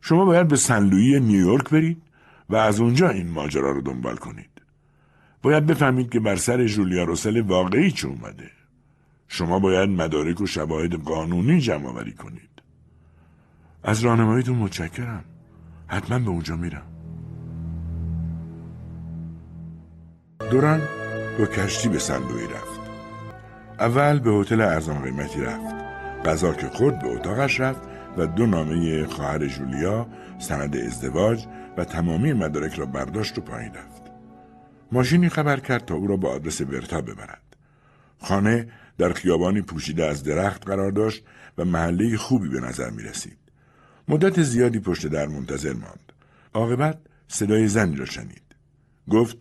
شما 0.00 0.24
باید 0.24 0.48
به 0.48 0.56
سنلویی 0.56 1.20
نیویورک 1.20 1.70
برید 1.70 2.02
و 2.50 2.56
از 2.56 2.80
اونجا 2.80 3.08
این 3.08 3.30
ماجرا 3.30 3.70
رو 3.70 3.80
دنبال 3.80 4.16
کنید. 4.16 4.50
باید 5.42 5.66
بفهمید 5.66 6.10
که 6.10 6.20
بر 6.20 6.36
سر 6.36 6.66
جولیا 6.66 7.04
روسل 7.04 7.40
واقعی 7.40 7.90
چه 7.90 8.08
اومده. 8.08 8.50
شما 9.28 9.58
باید 9.58 9.90
مدارک 9.90 10.40
و 10.40 10.46
شواهد 10.46 10.94
قانونی 10.94 11.60
جمع 11.60 11.88
آوری 11.88 12.12
کنید. 12.12 12.50
از 13.84 14.00
راهنماییتون 14.00 14.56
متشکرم. 14.56 15.24
حتما 15.86 16.18
به 16.18 16.28
اونجا 16.28 16.56
میرم. 16.56 16.86
دوران 20.50 20.80
با 21.38 21.46
کشتی 21.46 21.88
به 21.88 21.98
سندوی 21.98 22.44
رفت. 22.44 22.80
اول 23.78 24.18
به 24.18 24.30
هتل 24.30 24.60
ارزان 24.60 25.02
قیمتی 25.02 25.40
رفت. 25.40 25.79
غذا 26.24 26.52
که 26.52 26.68
خورد 26.68 26.98
به 26.98 27.08
اتاقش 27.08 27.60
رفت 27.60 27.80
و 28.16 28.26
دو 28.26 28.46
نامه 28.46 29.06
خواهر 29.06 29.46
جولیا، 29.46 30.06
سند 30.38 30.76
ازدواج 30.76 31.46
و 31.76 31.84
تمامی 31.84 32.32
مدارک 32.32 32.74
را 32.74 32.86
برداشت 32.86 33.38
و 33.38 33.40
پایین 33.40 33.74
رفت. 33.74 34.02
ماشینی 34.92 35.28
خبر 35.28 35.60
کرد 35.60 35.84
تا 35.84 35.94
او 35.94 36.06
را 36.06 36.16
به 36.16 36.28
آدرس 36.28 36.62
برتا 36.62 37.00
ببرد. 37.00 37.56
خانه 38.18 38.68
در 38.98 39.12
خیابانی 39.12 39.62
پوشیده 39.62 40.04
از 40.04 40.24
درخت 40.24 40.66
قرار 40.66 40.90
داشت 40.90 41.24
و 41.58 41.64
محله 41.64 42.16
خوبی 42.16 42.48
به 42.48 42.60
نظر 42.60 42.90
می 42.90 43.02
رسید. 43.02 43.38
مدت 44.08 44.42
زیادی 44.42 44.80
پشت 44.80 45.06
در 45.06 45.26
منتظر 45.26 45.72
ماند. 45.72 46.12
عاقبت 46.54 46.98
صدای 47.28 47.68
زنی 47.68 47.96
را 47.96 48.04
شنید. 48.04 48.42
گفت 49.10 49.36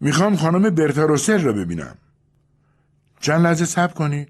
می‌خوام 0.00 0.36
خانم 0.36 0.70
برتا 0.70 1.04
را 1.04 1.52
ببینم. 1.52 1.96
چند 3.20 3.40
لحظه 3.40 3.64
صبر 3.64 3.92
کنی؟ 3.92 4.26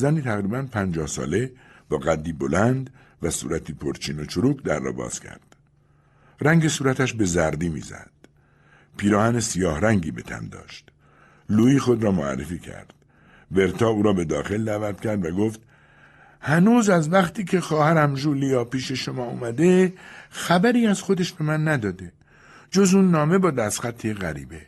زنی 0.00 0.22
تقریبا 0.22 0.62
پنجاه 0.62 1.06
ساله 1.06 1.52
با 1.88 1.98
قدی 1.98 2.32
بلند 2.32 2.90
و 3.22 3.30
صورتی 3.30 3.72
پرچین 3.72 4.20
و 4.20 4.24
چروک 4.24 4.62
در 4.62 4.78
را 4.78 4.92
باز 4.92 5.20
کرد. 5.20 5.56
رنگ 6.40 6.68
صورتش 6.68 7.12
به 7.12 7.24
زردی 7.24 7.68
می‌زد. 7.68 8.10
پیراهن 8.96 9.40
سیاه 9.40 9.80
رنگی 9.80 10.10
به 10.10 10.22
تن 10.22 10.48
داشت. 10.48 10.90
لوی 11.48 11.78
خود 11.78 12.04
را 12.04 12.10
معرفی 12.10 12.58
کرد. 12.58 12.94
برتا 13.50 13.88
او 13.88 14.02
را 14.02 14.12
به 14.12 14.24
داخل 14.24 14.64
دعوت 14.64 15.00
کرد 15.00 15.24
و 15.24 15.30
گفت 15.30 15.60
هنوز 16.40 16.88
از 16.88 17.12
وقتی 17.12 17.44
که 17.44 17.60
خواهرم 17.60 18.14
جولیا 18.14 18.64
پیش 18.64 18.92
شما 18.92 19.24
اومده 19.24 19.94
خبری 20.30 20.86
از 20.86 21.02
خودش 21.02 21.32
به 21.32 21.44
من 21.44 21.68
نداده 21.68 22.12
جز 22.70 22.94
اون 22.94 23.10
نامه 23.10 23.38
با 23.38 23.50
دستخطی 23.50 24.14
غریبه 24.14 24.66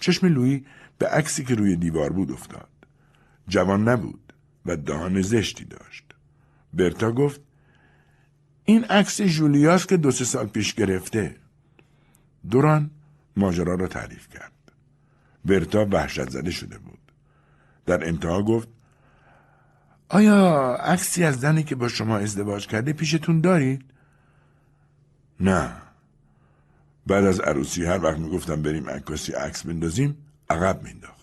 چشم 0.00 0.26
لویی 0.26 0.64
به 0.98 1.06
عکسی 1.06 1.44
که 1.44 1.54
روی 1.54 1.76
دیوار 1.76 2.12
بود 2.12 2.32
افتاد 2.32 2.69
جوان 3.50 3.88
نبود 3.88 4.32
و 4.66 4.76
دهان 4.76 5.22
زشتی 5.22 5.64
داشت. 5.64 6.04
برتا 6.74 7.12
گفت 7.12 7.40
این 8.64 8.84
عکس 8.84 9.20
جولیاس 9.20 9.86
که 9.86 9.96
دو 9.96 10.10
سه 10.10 10.24
سال 10.24 10.46
پیش 10.46 10.74
گرفته. 10.74 11.36
دوران 12.50 12.90
ماجرا 13.36 13.74
را 13.74 13.86
تعریف 13.86 14.28
کرد. 14.28 14.52
برتا 15.44 15.86
وحشت 15.92 16.30
زده 16.30 16.50
شده 16.50 16.78
بود. 16.78 16.98
در 17.86 18.08
انتها 18.08 18.42
گفت 18.42 18.68
آیا 20.08 20.74
عکسی 20.74 21.24
از 21.24 21.40
زنی 21.40 21.62
که 21.62 21.74
با 21.74 21.88
شما 21.88 22.18
ازدواج 22.18 22.66
کرده 22.66 22.92
پیشتون 22.92 23.40
دارید؟ 23.40 23.84
نه. 25.40 25.72
بعد 27.06 27.24
از 27.24 27.40
عروسی 27.40 27.84
هر 27.84 28.04
وقت 28.04 28.18
می‌گفتم 28.18 28.62
بریم 28.62 28.90
عکاسی 28.90 29.32
عکس 29.32 29.66
بندازیم 29.66 30.16
عقب 30.50 30.82
مینداخت. 30.82 31.19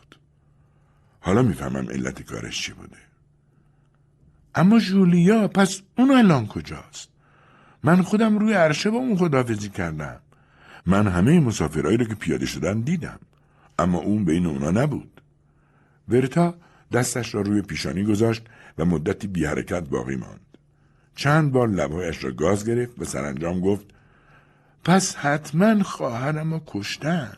حالا 1.28 1.42
می‌فهمم 1.42 1.90
علت 1.90 2.22
کارش 2.22 2.62
چی 2.62 2.74
بوده. 2.74 2.98
اما 4.56 4.80
جولیا 4.80 5.48
پس 5.48 5.82
اون 5.98 6.12
الان 6.12 6.48
کجاست؟ 6.48 7.10
من 7.84 8.02
خودم 8.02 8.38
روی 8.38 8.54
عرشه 8.54 8.90
با 8.90 8.98
اون 8.98 9.18
خدافزی 9.18 9.70
کردم. 9.70 10.20
من 10.86 11.08
همه 11.08 11.40
مسافرهایی 11.40 11.98
رو 11.98 12.06
که 12.06 12.16
پیاده 12.16 12.46
شدن 12.46 12.82
دیدم. 12.82 13.20
اما 13.80 13.98
اون 13.98 14.26
بین 14.26 14.46
اونا 14.46 14.72
نبود. 14.72 15.22
ورتا 16.10 16.56
دستش 16.92 17.36
را 17.36 17.42
روی 17.42 17.62
پیشانی 17.62 18.04
گذاشت 18.04 18.44
و 18.78 18.86
مدتی 18.86 19.28
بی 19.28 19.46
حرکت 19.46 19.90
باقی 19.90 20.16
ماند. 20.16 20.58
چند 21.16 21.52
بار 21.52 21.68
لبهایش 21.68 22.24
را 22.24 22.32
گاز 22.32 22.66
گرفت 22.66 23.02
و 23.02 23.06
سرانجام 23.06 23.60
گفت 23.62 23.86
پس 24.84 25.16
حتما 25.16 25.84
خواهرم 25.84 26.54
را 26.54 26.62
کشتن. 26.68 27.38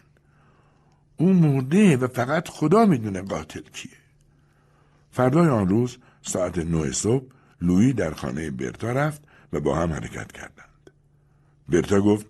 او 1.20 1.34
مرده 1.34 1.98
و 1.98 2.08
فقط 2.08 2.50
خدا 2.50 2.86
می‌دونه 2.86 3.22
قاتل 3.22 3.62
کیه. 3.74 3.92
فردای 5.12 5.48
آن 5.48 5.70
روز 5.70 5.98
ساعت 6.22 6.58
نه 6.58 6.92
صبح 6.92 7.26
لویی 7.62 7.94
در 7.94 8.14
خانه 8.14 8.52
برتا 8.52 8.92
رفت 8.92 9.22
و 9.54 9.60
با 9.60 9.76
هم 9.76 9.94
حرکت 9.94 10.32
کردند. 10.32 10.90
برتا 11.70 12.02
گفت 12.02 12.26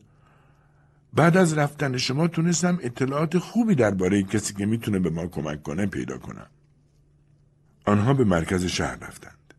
بعد 1.13 1.37
از 1.37 1.57
رفتن 1.57 1.97
شما 1.97 2.27
تونستم 2.27 2.79
اطلاعات 2.81 3.37
خوبی 3.37 3.75
درباره 3.75 4.23
کسی 4.23 4.53
که 4.53 4.65
می‌تونه 4.65 4.99
به 4.99 5.09
ما 5.09 5.27
کمک 5.27 5.63
کنه 5.63 5.85
پیدا 5.85 6.17
کنم. 6.17 6.47
آنها 7.85 8.13
به 8.13 8.23
مرکز 8.23 8.65
شهر 8.65 8.95
رفتند. 8.95 9.53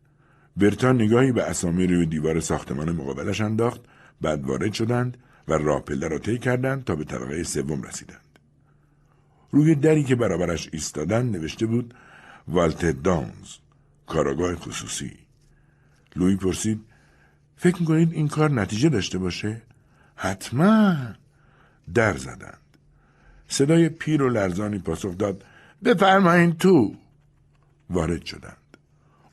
برتا 0.57 0.91
نگاهی 0.91 1.31
به 1.31 1.43
اسامی 1.43 1.87
روی 1.87 2.05
دیوار 2.05 2.39
ساختمان 2.39 2.91
مقابلش 2.91 3.41
انداخت 3.41 3.81
بعد 4.21 4.45
وارد 4.45 4.73
شدند 4.73 5.17
و 5.47 5.53
راه 5.53 5.81
پله 5.81 6.07
را 6.07 6.17
طی 6.17 6.37
کردند 6.37 6.83
تا 6.83 6.95
به 6.95 7.03
طبقه 7.03 7.43
سوم 7.43 7.81
رسیدند. 7.81 8.30
روی 9.51 9.75
دری 9.75 10.03
که 10.03 10.15
برابرش 10.15 10.69
ایستادند 10.71 11.35
نوشته 11.35 11.65
بود 11.65 11.93
والت 12.47 12.85
دانز 12.85 13.57
کاراگاه 14.07 14.55
خصوصی. 14.55 15.17
لوی 16.15 16.35
پرسید 16.35 16.85
فکر 17.55 17.79
می‌کنید 17.79 18.13
این 18.13 18.27
کار 18.27 18.51
نتیجه 18.51 18.89
داشته 18.89 19.17
باشه؟ 19.17 19.61
حتما 20.15 20.95
در 21.93 22.17
زدند. 22.17 22.77
صدای 23.47 23.89
پیر 23.89 24.23
و 24.23 24.29
لرزانی 24.29 24.79
پاسخ 24.79 25.17
داد 25.17 25.43
بفرمایین 25.83 26.53
تو. 26.57 26.95
وارد 27.89 28.25
شدند. 28.25 28.77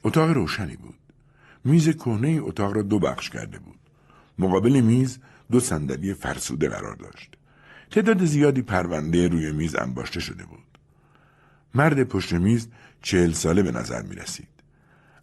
اتاق 0.04 0.30
روشنی 0.30 0.76
بود. 0.76 0.94
میز 1.64 1.88
کهنه 1.88 2.40
اتاق 2.42 2.72
را 2.72 2.82
دو 2.82 2.98
بخش 2.98 3.30
کرده 3.30 3.58
بود. 3.58 3.78
مقابل 4.38 4.80
میز 4.80 5.18
دو 5.50 5.60
صندلی 5.60 6.14
فرسوده 6.14 6.68
قرار 6.68 6.94
داشت. 6.96 7.37
تعداد 7.90 8.24
زیادی 8.24 8.62
پرونده 8.62 9.28
روی 9.28 9.52
میز 9.52 9.76
انباشته 9.76 10.20
شده 10.20 10.44
بود 10.44 10.78
مرد 11.74 12.02
پشت 12.02 12.32
میز 12.32 12.68
چهل 13.02 13.32
ساله 13.32 13.62
به 13.62 13.72
نظر 13.72 14.02
می 14.02 14.14
رسید. 14.14 14.48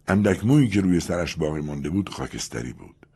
اندک 0.08 0.44
مویی 0.44 0.68
که 0.68 0.80
روی 0.80 1.00
سرش 1.00 1.36
باقی 1.36 1.60
مانده 1.60 1.90
بود 1.90 2.08
خاکستری 2.08 2.72
بود. 2.72 3.06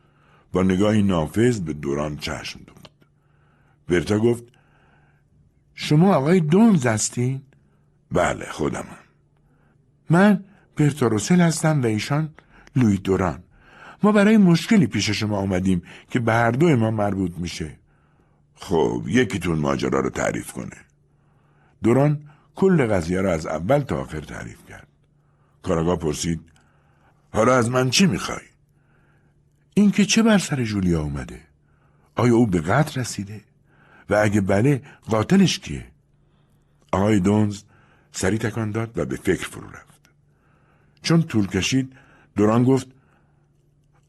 با 0.51 0.63
نگاهی 0.63 1.03
نافذ 1.03 1.59
به 1.59 1.73
دوران 1.73 2.17
چشم 2.17 2.59
دوخت. 2.67 2.89
برتا 3.87 4.19
گفت 4.19 4.43
شما 5.75 6.15
آقای 6.15 6.39
دونز 6.39 6.85
هستین؟ 6.85 7.41
بله 8.11 8.45
خودمم. 8.51 8.97
من 10.09 10.43
برتا 10.75 11.07
روسل 11.07 11.41
هستم 11.41 11.81
و 11.81 11.85
ایشان 11.85 12.29
لوی 12.75 12.97
دوران. 12.97 13.43
ما 14.03 14.11
برای 14.11 14.37
مشکلی 14.37 14.87
پیش 14.87 15.09
شما 15.09 15.37
آمدیم 15.37 15.81
که 16.09 16.19
به 16.19 16.33
هر 16.33 16.51
دو 16.51 16.75
ما 16.75 16.91
مربوط 16.91 17.31
میشه. 17.37 17.80
خب 18.61 19.03
یکیتون 19.07 19.59
ماجرا 19.59 19.99
رو 19.99 20.09
تعریف 20.09 20.51
کنه. 20.51 20.77
دوران 21.83 22.29
کل 22.55 22.87
قضیه 22.87 23.21
را 23.21 23.33
از 23.33 23.45
اول 23.45 23.79
تا 23.79 24.01
آخر 24.01 24.21
تعریف 24.21 24.65
کرد. 24.69 24.87
کاراگاه 25.63 25.95
پرسید 25.95 26.41
حالا 27.33 27.55
از 27.55 27.69
من 27.69 27.89
چی 27.89 28.05
می‌خوای؟ 28.05 28.45
این 29.73 29.91
که 29.91 30.05
چه 30.05 30.23
بر 30.23 30.37
سر 30.37 30.63
جولیا 30.63 31.01
اومده؟ 31.01 31.41
آیا 32.15 32.35
او 32.35 32.47
به 32.47 32.61
قتل 32.61 33.01
رسیده؟ 33.01 33.41
و 34.09 34.15
اگه 34.15 34.41
بله 34.41 34.81
قاتلش 35.09 35.59
کیه؟ 35.59 35.87
آقای 36.91 37.19
دونز 37.19 37.63
سری 38.11 38.37
تکان 38.37 38.71
داد 38.71 38.97
و 38.97 39.05
به 39.05 39.15
فکر 39.15 39.47
فرو 39.47 39.69
رفت. 39.69 40.09
چون 41.01 41.21
طول 41.23 41.47
کشید 41.47 41.93
دوران 42.35 42.63
گفت 42.63 42.87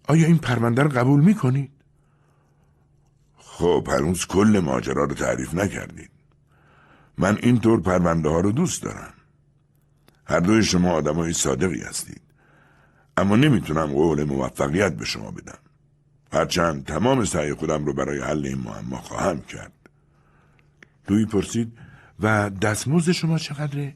آیا 0.09 0.27
این 0.27 0.39
پرونده 0.39 0.83
رو 0.83 0.89
قبول 0.89 1.21
می‌کنید؟ 1.21 1.71
خب 3.55 3.89
هنوز 3.91 4.27
کل 4.27 4.61
ماجرا 4.65 5.05
رو 5.05 5.15
تعریف 5.15 5.55
نکردید. 5.55 6.11
من 7.19 7.39
اینطور 7.43 7.81
پرونده 7.81 8.29
ها 8.29 8.41
رو 8.41 8.53
دوست 8.53 8.83
دارم. 8.83 9.13
هر 10.27 10.41
دوی 10.41 10.63
شما 10.63 10.93
آدمای 10.93 11.33
صادقی 11.33 11.81
هستید. 11.81 12.21
اما 13.17 13.37
نمی‌تونم 13.37 13.87
قول 13.87 14.25
موفقیت 14.25 14.93
به 14.93 15.05
شما 15.05 15.31
بدم. 15.31 15.59
هرچند 16.33 16.85
تمام 16.87 17.25
سعی 17.25 17.55
خودم 17.55 17.85
رو 17.85 17.93
برای 17.93 18.21
حل 18.21 18.47
این 18.47 18.59
معما 18.59 18.97
خواهم 18.97 19.41
کرد. 19.41 19.73
لوی 21.09 21.27
پرسید 21.27 21.73
و 22.21 22.51
دستمزد 22.51 23.13
شما 23.13 23.39
چقدره؟ 23.39 23.95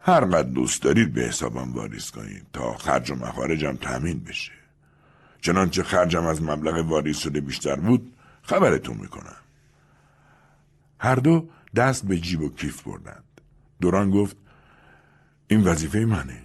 هر 0.00 0.24
قد 0.24 0.52
دوست 0.52 0.82
دارید 0.82 1.12
به 1.12 1.20
حسابم 1.20 1.72
واریز 1.72 2.10
کنید 2.10 2.46
تا 2.52 2.76
خرج 2.76 3.10
و 3.10 3.14
مخارجم 3.14 3.76
تأمین 3.76 4.24
بشه. 4.24 4.52
چنانچه 5.40 5.82
خرجم 5.82 6.24
از 6.26 6.42
مبلغ 6.42 6.86
واریز 6.86 7.16
شده 7.16 7.40
بیشتر 7.40 7.76
بود 7.76 8.15
خبرتون 8.46 8.96
می‌کنم. 8.96 9.36
هر 11.00 11.14
دو 11.14 11.48
دست 11.76 12.06
به 12.06 12.18
جیب 12.18 12.40
و 12.40 12.48
کیف 12.48 12.82
بردند. 12.82 13.24
دوران 13.80 14.10
گفت 14.10 14.36
این 15.48 15.64
وظیفه 15.64 15.98
منه. 15.98 16.42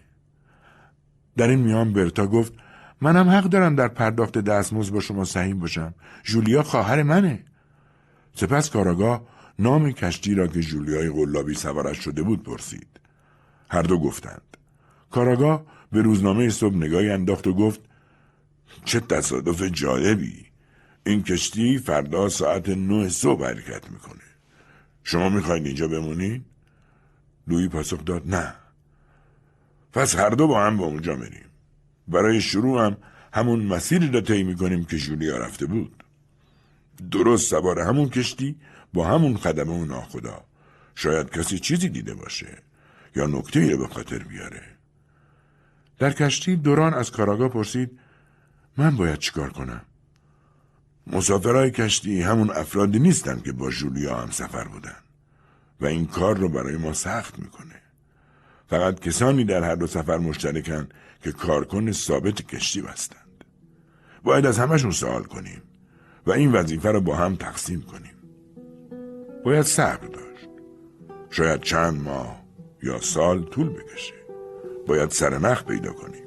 در 1.37 1.47
این 1.47 1.59
میان 1.59 1.93
برتا 1.93 2.27
گفت 2.27 2.53
منم 3.01 3.29
حق 3.29 3.43
دارم 3.43 3.75
در 3.75 3.87
پرداخت 3.87 4.37
دستمزد 4.37 4.93
با 4.93 4.99
شما 4.99 5.25
سهیم 5.25 5.59
باشم. 5.59 5.93
جولیا 6.23 6.63
خواهر 6.63 7.03
منه. 7.03 7.43
سپس 8.35 8.69
کاراگاه 8.69 9.27
نام 9.59 9.91
کشتی 9.91 10.35
را 10.35 10.47
که 10.47 10.61
جولیای 10.61 11.09
قلابی 11.09 11.53
سوارش 11.53 11.97
شده 11.97 12.23
بود 12.23 12.43
پرسید. 12.43 12.99
هر 13.69 13.81
دو 13.81 13.99
گفتند. 13.99 14.57
کاراگاه 15.11 15.65
به 15.91 16.01
روزنامه 16.01 16.49
صبح 16.49 16.75
نگاهی 16.75 17.09
انداخت 17.09 17.47
و 17.47 17.53
گفت 17.53 17.81
چه 18.85 18.99
تصادف 18.99 19.61
جالبی. 19.61 20.50
این 21.05 21.23
کشتی 21.23 21.77
فردا 21.77 22.29
ساعت 22.29 22.69
نه 22.69 23.09
صبح 23.09 23.45
حرکت 23.45 23.91
می‌کنه. 23.91 24.21
شما 25.03 25.29
می‌خواین 25.29 25.65
اینجا 25.65 25.87
بمونین؟ 25.87 26.45
لوی 27.47 27.67
پاسخ 27.67 28.05
داد 28.05 28.35
نه. 28.35 28.53
پس 29.93 30.15
هر 30.15 30.29
دو 30.29 30.47
با 30.47 30.63
هم 30.63 30.77
به 30.77 30.83
اونجا 30.83 31.15
میریم. 31.15 31.45
برای 32.07 32.41
شروع 32.41 32.85
هم 32.85 32.97
همون 33.33 33.65
مسیری 33.65 34.11
را 34.11 34.21
طی 34.21 34.43
می‌کنیم 34.43 34.85
که 34.85 34.97
جولیا 34.97 35.37
رفته 35.37 35.65
بود. 35.65 36.03
درست 37.11 37.49
سوار 37.49 37.79
همون 37.79 38.09
کشتی 38.09 38.55
با 38.93 39.07
همون 39.07 39.37
خدمه 39.37 39.73
و 39.73 39.85
ناخدا. 39.85 40.43
شاید 40.95 41.29
کسی 41.29 41.59
چیزی 41.59 41.89
دیده 41.89 42.13
باشه 42.13 42.57
یا 43.15 43.27
نکته 43.27 43.71
رو 43.71 43.77
به 43.77 43.87
خاطر 43.87 44.19
بیاره. 44.19 44.63
در 45.99 46.11
کشتی 46.11 46.55
دوران 46.55 46.93
از 46.93 47.11
کاراگاه 47.11 47.49
پرسید 47.49 47.99
من 48.77 48.97
باید 48.97 49.19
چیکار 49.19 49.49
کنم؟ 49.49 49.81
مسافرهای 51.07 51.71
کشتی 51.71 52.21
همون 52.21 52.49
افرادی 52.49 52.99
نیستن 52.99 53.39
که 53.39 53.51
با 53.51 53.69
جولیا 53.69 54.15
هم 54.15 54.29
سفر 54.31 54.67
بودن 54.67 54.95
و 55.81 55.85
این 55.85 56.07
کار 56.07 56.37
رو 56.37 56.49
برای 56.49 56.77
ما 56.77 56.93
سخت 56.93 57.39
می‌کنه. 57.39 57.81
فقط 58.67 58.99
کسانی 58.99 59.43
در 59.43 59.63
هر 59.63 59.75
دو 59.75 59.87
سفر 59.87 60.17
مشترکن 60.17 60.89
که 61.23 61.31
کارکن 61.31 61.91
ثابت 61.91 62.41
کشتی 62.47 62.81
بستند. 62.81 63.43
باید 64.23 64.45
از 64.45 64.59
همشون 64.59 64.91
سوال 64.91 65.23
کنیم 65.23 65.61
و 66.25 66.31
این 66.31 66.51
وظیفه 66.51 66.91
رو 66.91 67.01
با 67.01 67.15
هم 67.15 67.35
تقسیم 67.35 67.81
کنیم. 67.81 68.13
باید 69.45 69.65
صبر 69.65 70.07
داشت. 70.07 70.49
شاید 71.29 71.61
چند 71.61 72.01
ماه 72.01 72.43
یا 72.83 72.99
سال 72.99 73.43
طول 73.43 73.69
بکشه. 73.69 74.13
باید 74.87 75.09
سرنخ 75.09 75.63
پیدا 75.63 75.93
کنیم. 75.93 76.23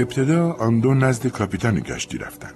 ابتدا 0.00 0.52
آن 0.52 0.80
دو 0.80 0.94
نزد 0.94 1.26
کاپیتان 1.26 1.80
کشتی 1.80 2.18
رفتند. 2.18 2.54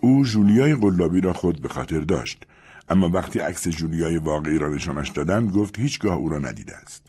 او 0.00 0.24
جولیای 0.24 0.74
قلابی 0.74 1.20
را 1.20 1.32
خود 1.32 1.62
به 1.62 1.68
خاطر 1.68 2.00
داشت 2.00 2.44
اما 2.88 3.08
وقتی 3.08 3.38
عکس 3.38 3.68
جولیای 3.68 4.16
واقعی 4.16 4.58
را 4.58 4.68
نشانش 4.68 5.08
دادند 5.08 5.52
گفت 5.52 5.78
هیچگاه 5.78 6.16
او 6.16 6.28
را 6.28 6.38
ندیده 6.38 6.76
است. 6.76 7.02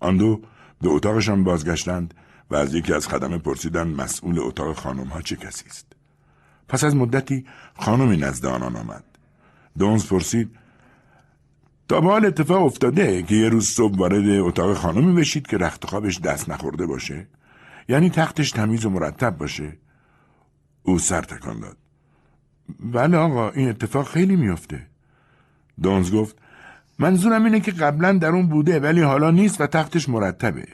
آن 0.00 0.16
دو 0.16 0.40
به 0.82 0.88
اتاقشان 0.88 1.44
بازگشتند 1.44 2.14
و 2.50 2.56
از 2.56 2.74
یکی 2.74 2.92
از 2.92 3.08
خدمه 3.08 3.38
پرسیدن 3.38 3.88
مسئول 3.88 4.38
اتاق 4.38 4.76
خانم 4.76 5.06
ها 5.06 5.22
چه 5.22 5.36
کسی 5.36 5.64
است. 5.66 5.86
پس 6.68 6.84
از 6.84 6.96
مدتی 6.96 7.44
خانمی 7.78 8.16
نزد 8.16 8.46
آنان 8.46 8.76
آمد. 8.76 9.04
دونز 9.78 10.06
پرسید 10.06 10.50
تا 11.88 12.00
به 12.00 12.06
حال 12.06 12.26
اتفاق 12.26 12.62
افتاده 12.62 13.22
که 13.22 13.34
یه 13.34 13.48
روز 13.48 13.68
صبح 13.68 13.96
وارد 13.96 14.28
اتاق 14.28 14.74
خانمی 14.74 15.20
بشید 15.20 15.46
که 15.46 15.56
رخت 15.58 15.84
خوابش 15.84 16.20
دست 16.20 16.48
نخورده 16.48 16.86
باشه 16.86 17.26
یعنی 17.88 18.10
تختش 18.10 18.50
تمیز 18.50 18.84
و 18.84 18.90
مرتب 18.90 19.38
باشه. 19.38 19.72
او 20.82 20.98
سر 20.98 21.22
تکان 21.22 21.60
داد. 21.60 21.76
بله 22.80 23.16
آقا 23.16 23.50
این 23.50 23.68
اتفاق 23.68 24.08
خیلی 24.08 24.36
میافته. 24.36 24.86
دونز 25.82 26.12
گفت 26.12 26.36
منظورم 26.98 27.44
اینه 27.44 27.60
که 27.60 27.72
قبلا 27.72 28.12
در 28.12 28.28
اون 28.28 28.48
بوده 28.48 28.80
ولی 28.80 29.00
حالا 29.00 29.30
نیست 29.30 29.60
و 29.60 29.66
تختش 29.66 30.08
مرتبه. 30.08 30.64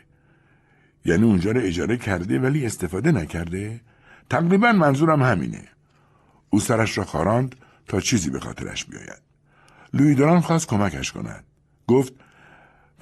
یعنی 1.04 1.24
اونجا 1.24 1.50
رو 1.50 1.60
اجاره 1.60 1.96
کرده 1.96 2.38
ولی 2.38 2.66
استفاده 2.66 3.12
نکرده؟ 3.12 3.80
تقریبا 4.30 4.72
منظورم 4.72 5.22
همینه. 5.22 5.64
او 6.50 6.60
سرش 6.60 6.98
را 6.98 7.04
خاراند 7.04 7.56
تا 7.86 8.00
چیزی 8.00 8.30
به 8.30 8.40
خاطرش 8.40 8.84
بیاید. 8.84 9.22
لوی 9.94 10.40
خواست 10.40 10.68
کمکش 10.68 11.12
کند. 11.12 11.44
گفت 11.86 12.12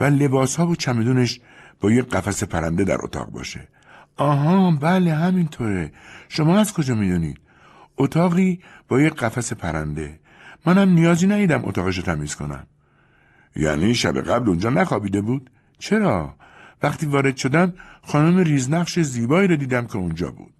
و 0.00 0.04
لباس 0.04 0.56
ها 0.56 0.66
و 0.66 0.76
چمدونش 0.76 1.40
با 1.80 1.90
یک 1.90 2.08
قفس 2.08 2.44
پرنده 2.44 2.84
در 2.84 2.98
اتاق 3.00 3.30
باشه. 3.30 3.68
آها 4.16 4.70
بله 4.70 5.14
همینطوره. 5.14 5.92
شما 6.28 6.58
از 6.58 6.72
کجا 6.72 6.94
می‌دونید 6.94 7.40
اتاقی 7.96 8.60
با 8.88 9.00
یک 9.00 9.14
قفس 9.14 9.52
پرنده. 9.52 10.20
منم 10.66 10.88
نیازی 10.88 11.26
ندیدم 11.26 11.64
اتاقش 11.64 11.98
تمیز 11.98 12.34
کنم. 12.34 12.66
یعنی 13.56 13.94
شب 13.94 14.20
قبل 14.20 14.48
اونجا 14.48 14.70
نخوابیده 14.70 15.20
بود؟ 15.20 15.50
چرا؟ 15.78 16.34
وقتی 16.82 17.06
وارد 17.06 17.36
شدم 17.36 17.72
خانم 18.02 18.38
ریزنقش 18.38 18.98
زیبایی 18.98 19.48
رو 19.48 19.56
دیدم 19.56 19.86
که 19.86 19.96
اونجا 19.96 20.30
بود. 20.30 20.52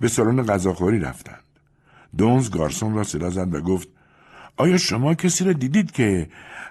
به 0.00 0.08
سالن 0.08 0.42
غذاخوری 0.42 1.00
رفتند. 1.00 1.44
دونز 2.18 2.50
گارسون 2.50 2.94
را 2.94 3.04
صدا 3.04 3.30
زد 3.30 3.54
و 3.54 3.60
گفت 3.60 3.88
آیا 4.56 4.78
شما 4.78 5.14
کسی 5.14 5.44
را 5.44 5.52
دیدید 5.52 5.92
که 5.92 6.28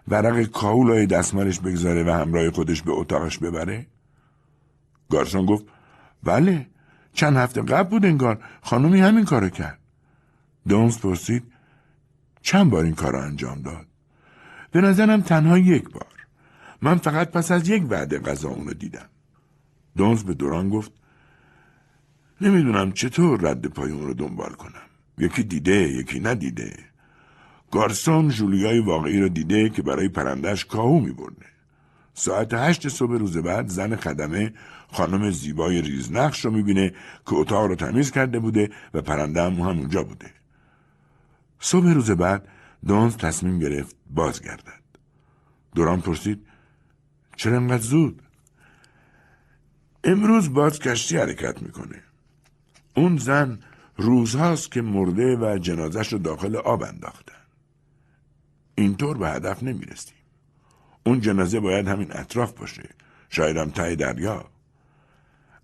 ورق 0.08 0.44
کاولای 0.44 1.06
دستمالش 1.06 1.60
بگذاره 1.60 2.04
و 2.04 2.10
همراه 2.10 2.52
خودش 2.52 2.82
به 2.82 2.92
اتاقش 2.92 3.38
ببره؟ 3.38 3.88
گارسون 5.10 5.46
گفت 5.46 5.66
بله 6.24 6.68
چند 7.14 7.38
هفته 7.38 7.62
قبل 7.62 7.90
بود 7.90 8.06
انگار 8.06 8.44
خانومی 8.62 9.00
همین 9.00 9.26
کارو 9.26 9.50
کرد. 9.50 9.80
دونز 10.68 10.98
پرسید 10.98 11.44
چند 12.42 12.70
بار 12.70 12.84
این 12.84 12.96
کار 12.96 13.16
انجام 13.16 13.62
داد؟ 13.62 13.86
به 14.72 14.82
نظرم 14.82 15.22
تنها 15.22 15.58
یک 15.58 15.90
بار. 15.90 16.14
من 16.82 16.98
فقط 16.98 17.32
پس 17.32 17.52
از 17.52 17.70
یک 17.70 17.84
وعده 17.90 18.20
غذا 18.20 18.50
اونو 18.50 18.74
دیدم. 18.74 19.10
دونز 19.98 20.24
به 20.24 20.34
دوران 20.34 20.70
گفت 20.70 20.92
نمی‌دونم 22.42 22.92
چطور 22.92 23.42
رد 23.42 23.66
پای 23.68 23.92
اون 23.92 24.08
رو 24.08 24.14
دنبال 24.14 24.54
کنم. 24.54 24.88
یکی 25.18 25.44
دیده 25.44 25.90
یکی 25.90 26.20
ندیده. 26.20 26.76
گارسون 27.72 28.30
جولیای 28.30 28.80
واقعی 28.80 29.20
رو 29.20 29.30
دیده 29.30 29.70
که 29.70 29.82
برای 29.82 30.10
پرندش 30.10 30.66
کاهو 30.66 31.00
می 31.00 31.12
برده. 31.12 31.53
ساعت 32.14 32.54
هشت 32.54 32.88
صبح 32.88 33.12
روز 33.12 33.38
بعد 33.38 33.68
زن 33.68 33.96
خدمه 33.96 34.54
خانم 34.92 35.32
زیبای 35.32 35.82
ریزنقش 35.82 36.46
رو 36.46 36.52
می‌بینه 36.52 36.90
که 37.26 37.34
اتاق 37.34 37.66
رو 37.66 37.76
تمیز 37.76 38.12
کرده 38.12 38.40
بوده 38.40 38.70
و 38.94 39.02
پرنده 39.02 39.42
هم 39.42 39.62
اونجا 39.62 40.04
بوده. 40.04 40.32
صبح 41.60 41.88
روز 41.88 42.12
بعد 42.12 42.48
دونز 42.88 43.18
تصمیم 43.18 43.60
گرفت 43.60 43.96
بازگردد. 44.10 44.84
دوران 45.76 46.02
پرسید 46.02 46.48
چرا 47.36 47.58
انقدر 47.58 47.84
زود؟ 47.84 48.22
امروز 50.04 50.54
باز 50.54 50.80
کشتی 50.80 51.18
حرکت 51.18 51.62
می‌کنه. 51.62 52.04
اون 52.96 53.18
زن 53.18 53.60
روزهاست 53.98 54.72
که 54.72 54.82
مرده 54.82 55.38
و 55.38 55.58
جنازش 55.58 56.14
رو 56.14 56.20
داخل 56.20 56.56
آب 56.56 56.84
انداختن. 56.84 57.34
اینطور 58.76 59.18
به 59.18 59.30
هدف 59.30 59.64
نمی‌رسیم. 59.64 60.16
اون 61.06 61.20
جنازه 61.20 61.60
باید 61.60 61.88
همین 61.88 62.08
اطراف 62.12 62.54
باشه. 62.54 62.90
شاید 63.30 63.58
هم 63.58 63.70
ته 63.70 63.96
دریا. 63.96 64.46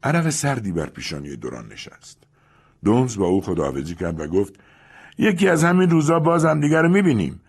عرق 0.04 0.30
سردی 0.30 0.72
بر 0.72 0.86
پیشانی 0.86 1.36
دوران 1.36 1.68
نشست. 1.68 2.18
دونز 2.84 3.18
با 3.18 3.26
او 3.26 3.42
خداحافظی 3.42 3.96
کرد 3.96 4.20
و 4.20 4.28
گفت 4.28 4.54
یکی 5.18 5.48
از 5.48 5.64
همین 5.64 5.90
روزا 5.90 6.20
باز 6.20 6.46
هم 6.46 6.60
دیگر 6.60 6.82
رو 6.82 6.90
می‌بینیم. 6.90 7.42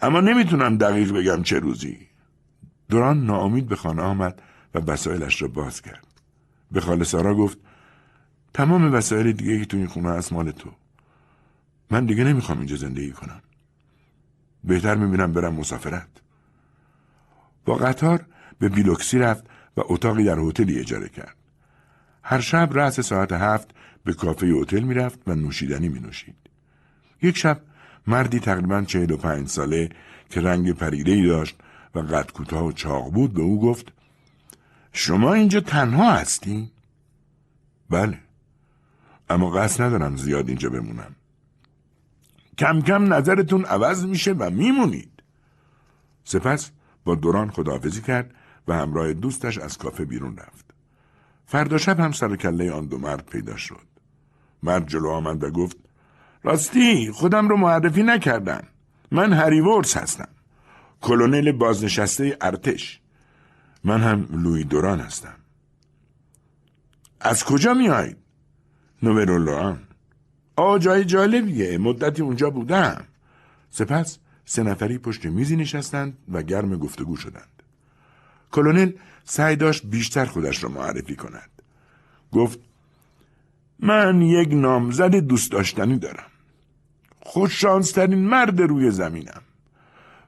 اما 0.00 0.20
نمی‌تونم 0.20 0.78
دقیق 0.78 1.12
بگم 1.12 1.42
چه 1.42 1.58
روزی. 1.58 1.98
دوران 2.88 3.26
ناامید 3.26 3.68
به 3.68 3.76
خانه 3.76 4.02
آمد 4.02 4.42
و 4.74 4.78
وسایلش 4.78 5.42
را 5.42 5.48
باز 5.48 5.82
کرد. 5.82 6.06
به 6.72 6.80
خاله 6.80 7.04
سارا 7.04 7.34
گفت 7.34 7.58
تمام 8.54 8.94
وسایل 8.94 9.32
دیگه 9.32 9.58
که 9.58 9.64
تو 9.64 9.76
این 9.76 9.86
خونه 9.86 10.08
از 10.08 10.32
مال 10.32 10.50
تو. 10.50 10.70
من 11.90 12.06
دیگه 12.06 12.24
نمی‌خوام 12.24 12.58
اینجا 12.58 12.76
زندگی 12.76 13.12
کنم. 13.12 13.42
بهتر 14.64 14.94
می‌بینم 14.94 15.32
برم 15.32 15.54
مسافرت. 15.54 16.08
با 17.66 17.74
قطار 17.74 18.26
به 18.58 18.68
بیلوکسی 18.68 19.18
رفت 19.18 19.44
و 19.76 19.82
اتاقی 19.84 20.24
در 20.24 20.38
هتلی 20.38 20.78
اجاره 20.78 21.08
کرد. 21.08 21.36
هر 22.22 22.40
شب 22.40 22.70
رأس 22.72 23.00
ساعت 23.00 23.32
هفت 23.32 23.70
به 24.04 24.12
کافه 24.12 24.46
هتل 24.46 24.80
می‌رفت 24.80 25.18
و 25.26 25.34
نوشیدنی 25.34 25.88
می 25.88 26.00
نوشید. 26.00 26.36
یک 27.22 27.36
شب 27.36 27.60
مردی 28.06 28.40
تقریبا 28.40 28.82
چهل 28.82 29.10
و 29.10 29.16
پنج 29.16 29.48
ساله 29.48 29.90
که 30.30 30.40
رنگ 30.40 30.72
پریده 30.72 31.26
داشت 31.26 31.56
و 31.94 31.98
قد 31.98 32.32
کوتاه 32.32 32.64
و 32.64 32.72
چاق 32.72 33.12
بود 33.12 33.34
به 33.34 33.42
او 33.42 33.60
گفت 33.60 33.92
شما 34.92 35.34
اینجا 35.34 35.60
تنها 35.60 36.12
هستی؟ 36.12 36.70
بله 37.90 38.18
اما 39.30 39.50
قصد 39.50 39.82
ندارم 39.82 40.16
زیاد 40.16 40.48
اینجا 40.48 40.70
بمونم 40.70 41.16
کم 42.58 42.80
کم 42.80 43.14
نظرتون 43.14 43.64
عوض 43.64 44.04
میشه 44.04 44.32
و 44.32 44.50
میمونید 44.50 45.22
سپس 46.24 46.70
با 47.06 47.14
دوران 47.14 47.50
خداحافظی 47.50 48.00
کرد 48.00 48.34
و 48.68 48.74
همراه 48.74 49.12
دوستش 49.12 49.58
از 49.58 49.78
کافه 49.78 50.04
بیرون 50.04 50.36
رفت. 50.36 50.74
فردا 51.46 51.78
شب 51.78 52.00
هم 52.00 52.12
سر 52.12 52.36
کله 52.36 52.72
آن 52.72 52.86
دو 52.86 52.98
مرد 52.98 53.26
پیدا 53.26 53.56
شد. 53.56 53.86
مرد 54.62 54.86
جلو 54.88 55.08
آمد 55.08 55.44
و 55.44 55.50
گفت 55.50 55.76
راستی 56.42 57.10
خودم 57.12 57.48
رو 57.48 57.56
معرفی 57.56 58.02
نکردم. 58.02 58.62
من 59.10 59.32
هری 59.32 59.60
ورس 59.60 59.96
هستم. 59.96 60.28
کلونل 61.00 61.52
بازنشسته 61.52 62.36
ارتش. 62.40 63.00
من 63.84 64.00
هم 64.00 64.28
لوی 64.30 64.64
دوران 64.64 65.00
هستم. 65.00 65.36
از 67.20 67.44
کجا 67.44 67.74
میایید 67.74 68.16
نوورولوان 69.02 69.82
آ 70.56 70.78
جای 70.78 71.04
جالبیه. 71.04 71.78
مدتی 71.78 72.22
اونجا 72.22 72.50
بودم. 72.50 73.04
سپس 73.70 74.18
سه 74.48 74.62
نفری 74.62 74.98
پشت 74.98 75.26
میزی 75.26 75.56
نشستند 75.56 76.18
و 76.32 76.42
گرم 76.42 76.76
گفتگو 76.76 77.16
شدند. 77.16 77.62
کلونل 78.52 78.92
سعی 79.24 79.56
داشت 79.56 79.86
بیشتر 79.86 80.24
خودش 80.24 80.64
را 80.64 80.70
معرفی 80.70 81.16
کند. 81.16 81.50
گفت 82.32 82.58
من 83.78 84.22
یک 84.22 84.48
نامزد 84.52 85.14
دوست 85.16 85.52
داشتنی 85.52 85.98
دارم. 85.98 86.30
خوششانسترین 87.20 88.28
مرد 88.28 88.60
روی 88.60 88.90
زمینم. 88.90 89.42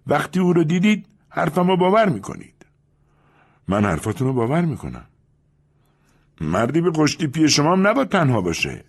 وقتی 0.07 0.41
او 0.41 0.53
رو 0.53 0.65
دیدید 0.65 1.07
حرفمو 1.29 1.77
باور 1.77 2.09
می‌کنید. 2.09 2.67
من 3.69 3.85
حرفاتون 3.85 4.27
رو 4.27 4.33
باور 4.33 4.65
می‌کنم. 4.65 5.05
مردی 6.41 6.81
به 6.81 6.91
قشتی 6.95 7.27
پی 7.27 7.49
شما 7.49 7.73
هم 7.73 7.87
نباید 7.87 8.09
تنها 8.09 8.41
باشه. 8.41 8.85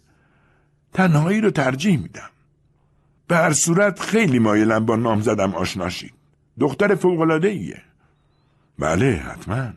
تنهایی 0.93 1.41
رو 1.41 1.51
ترجیح 1.51 2.01
میدم. 2.01 2.29
به 3.29 3.37
هر 3.37 3.53
صورت 3.53 3.99
خیلی 3.99 4.39
مایلم 4.39 4.85
با 4.85 4.95
نام 4.95 5.21
زدم 5.21 5.55
آشناشید 5.55 6.13
دختر 6.59 6.95
فوقلاده 6.95 7.47
ایه 7.47 7.81
بله 8.79 9.15
حتما. 9.15 9.73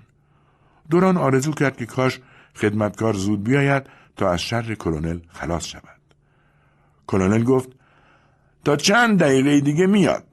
دوران 0.90 1.16
آرزو 1.16 1.53
کرد 1.53 1.76
که 1.76 1.86
کاش 1.86 2.20
خدمتکار 2.55 3.14
زود 3.14 3.44
بیاید 3.44 3.82
تا 4.16 4.30
از 4.30 4.42
شر 4.42 4.74
کلونل 4.74 5.18
خلاص 5.28 5.66
شود. 5.66 6.00
کلونل 7.07 7.44
گفت 7.44 7.68
تا 8.64 8.76
چند 8.76 9.18
دقیقه 9.18 9.61
دیگه 9.61 9.86
میاد. 9.86 10.24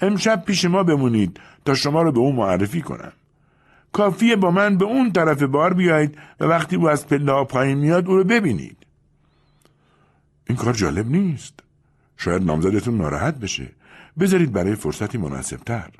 امشب 0.00 0.44
پیش 0.44 0.64
ما 0.64 0.82
بمونید 0.82 1.40
تا 1.64 1.74
شما 1.74 2.02
رو 2.02 2.12
به 2.12 2.20
اون 2.20 2.36
معرفی 2.36 2.80
کنم. 2.80 3.12
کافیه 3.92 4.36
با 4.36 4.50
من 4.50 4.78
به 4.78 4.84
اون 4.84 5.12
طرف 5.12 5.42
بار 5.42 5.74
بیایید 5.74 6.18
و 6.40 6.44
وقتی 6.44 6.76
او 6.76 6.90
از 6.90 7.06
پله 7.06 7.44
پایین 7.44 7.78
میاد 7.78 8.08
او 8.08 8.16
رو 8.16 8.24
ببینید. 8.24 8.76
این 10.48 10.58
کار 10.58 10.72
جالب 10.72 11.10
نیست. 11.10 11.61
شاید 12.22 12.42
نامزدتون 12.42 12.96
ناراحت 12.96 13.34
بشه. 13.34 13.68
بذارید 14.18 14.52
برای 14.52 14.74
فرصتی 14.74 15.18
مناسبتر. 15.18 15.90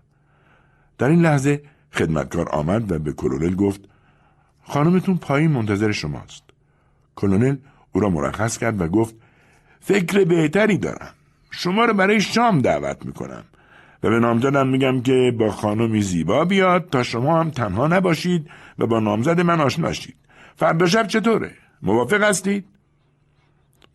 در 0.98 1.08
این 1.08 1.22
لحظه 1.22 1.62
خدمتکار 1.92 2.48
آمد 2.48 2.92
و 2.92 2.98
به 2.98 3.12
کلونل 3.12 3.54
گفت 3.54 3.80
خانمتون 4.62 5.16
پایین 5.16 5.50
منتظر 5.50 5.92
شماست. 5.92 6.42
کلونل 7.16 7.56
او 7.92 8.00
را 8.00 8.10
مرخص 8.10 8.58
کرد 8.58 8.80
و 8.80 8.88
گفت 8.88 9.14
فکر 9.80 10.24
بهتری 10.24 10.78
دارم. 10.78 11.14
شما 11.50 11.84
رو 11.84 11.94
برای 11.94 12.20
شام 12.20 12.60
دعوت 12.60 13.06
می‌کنم 13.06 13.44
و 14.02 14.10
به 14.10 14.18
نامزدم 14.18 14.68
میگم 14.68 15.02
که 15.02 15.34
با 15.38 15.50
خانمی 15.50 16.02
زیبا 16.02 16.44
بیاد 16.44 16.88
تا 16.90 17.02
شما 17.02 17.40
هم 17.40 17.50
تنها 17.50 17.86
نباشید 17.86 18.50
و 18.78 18.86
با 18.86 19.00
نامزد 19.00 19.40
من 19.40 19.60
آشنا 19.60 19.92
شید. 19.92 20.16
فردا 20.56 20.86
شب 20.86 21.06
چطوره؟ 21.06 21.50
موافق 21.82 22.22
هستید؟ 22.22 22.64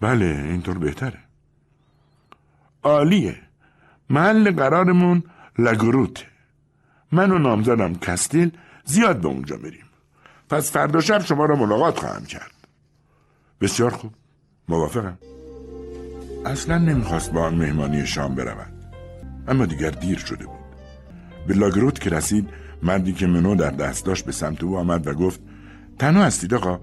بله 0.01 0.25
اینطور 0.25 0.77
بهتره. 0.77 1.26
عالیه. 2.87 3.35
محل 4.09 4.51
قرارمون 4.51 5.23
لگروته 5.59 6.25
من 7.11 7.31
و 7.31 7.37
نامزدم 7.37 7.95
کستیل 7.95 8.51
زیاد 8.85 9.21
به 9.21 9.27
اونجا 9.27 9.57
میریم. 9.57 9.85
پس 10.49 10.71
فردا 10.71 10.99
شب 10.99 11.21
شما 11.21 11.45
را 11.45 11.55
ملاقات 11.55 11.99
خواهم 11.99 12.25
کرد. 12.25 12.51
بسیار 13.61 13.89
خوب. 13.91 14.13
موافقم. 14.69 15.17
اصلا 16.45 16.77
نمی‌خواست 16.77 17.31
با 17.31 17.41
آن 17.41 17.55
مهمانی 17.55 18.05
شام 18.05 18.35
برود 18.35 18.73
اما 19.47 19.65
دیگر 19.65 19.89
دیر 19.89 20.17
شده 20.17 20.45
بود. 20.45 20.57
به 21.47 21.53
لاگروت 21.53 21.99
که 21.99 22.09
رسید 22.09 22.49
مردی 22.83 23.13
که 23.13 23.27
منو 23.27 23.55
در 23.55 23.71
دست 23.71 24.05
داشت 24.05 24.25
به 24.25 24.31
سمت 24.31 24.63
او 24.63 24.77
آمد 24.77 25.07
و 25.07 25.13
گفت 25.13 25.39
تنها 25.99 26.23
هستید 26.23 26.53
آقا. 26.53 26.79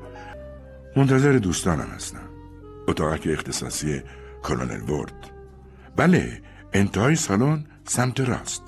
منتظر 0.96 1.32
دوستانم 1.32 1.88
هستم. 1.94 2.28
اتاقک 2.88 3.28
اختصاصی 3.32 4.02
کلونل 4.42 4.90
ورد. 4.90 5.33
بله 5.96 6.42
انتهای 6.72 7.16
سالن 7.16 7.64
سمت 7.84 8.20
راست. 8.20 8.62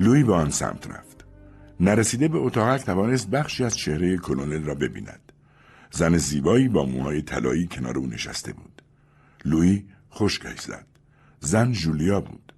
لوی 0.00 0.22
به 0.22 0.34
آن 0.34 0.50
سمت 0.50 0.90
رفت. 0.90 1.24
نرسیده 1.80 2.28
به 2.28 2.38
اتاقک 2.38 2.84
توانست 2.84 3.30
بخشی 3.30 3.64
از 3.64 3.76
چهره 3.76 4.16
کلونل 4.16 4.64
را 4.64 4.74
ببیند. 4.74 5.32
زن 5.90 6.16
زیبایی 6.16 6.68
با 6.68 6.84
موهای 6.84 7.22
طلایی 7.22 7.66
کنار 7.66 7.98
او 7.98 8.06
نشسته 8.06 8.52
بود. 8.52 8.82
لوی 9.44 9.84
خشکش 10.12 10.60
زد. 10.60 10.86
زن 11.40 11.72
جولیا 11.72 12.20
بود. 12.20 12.52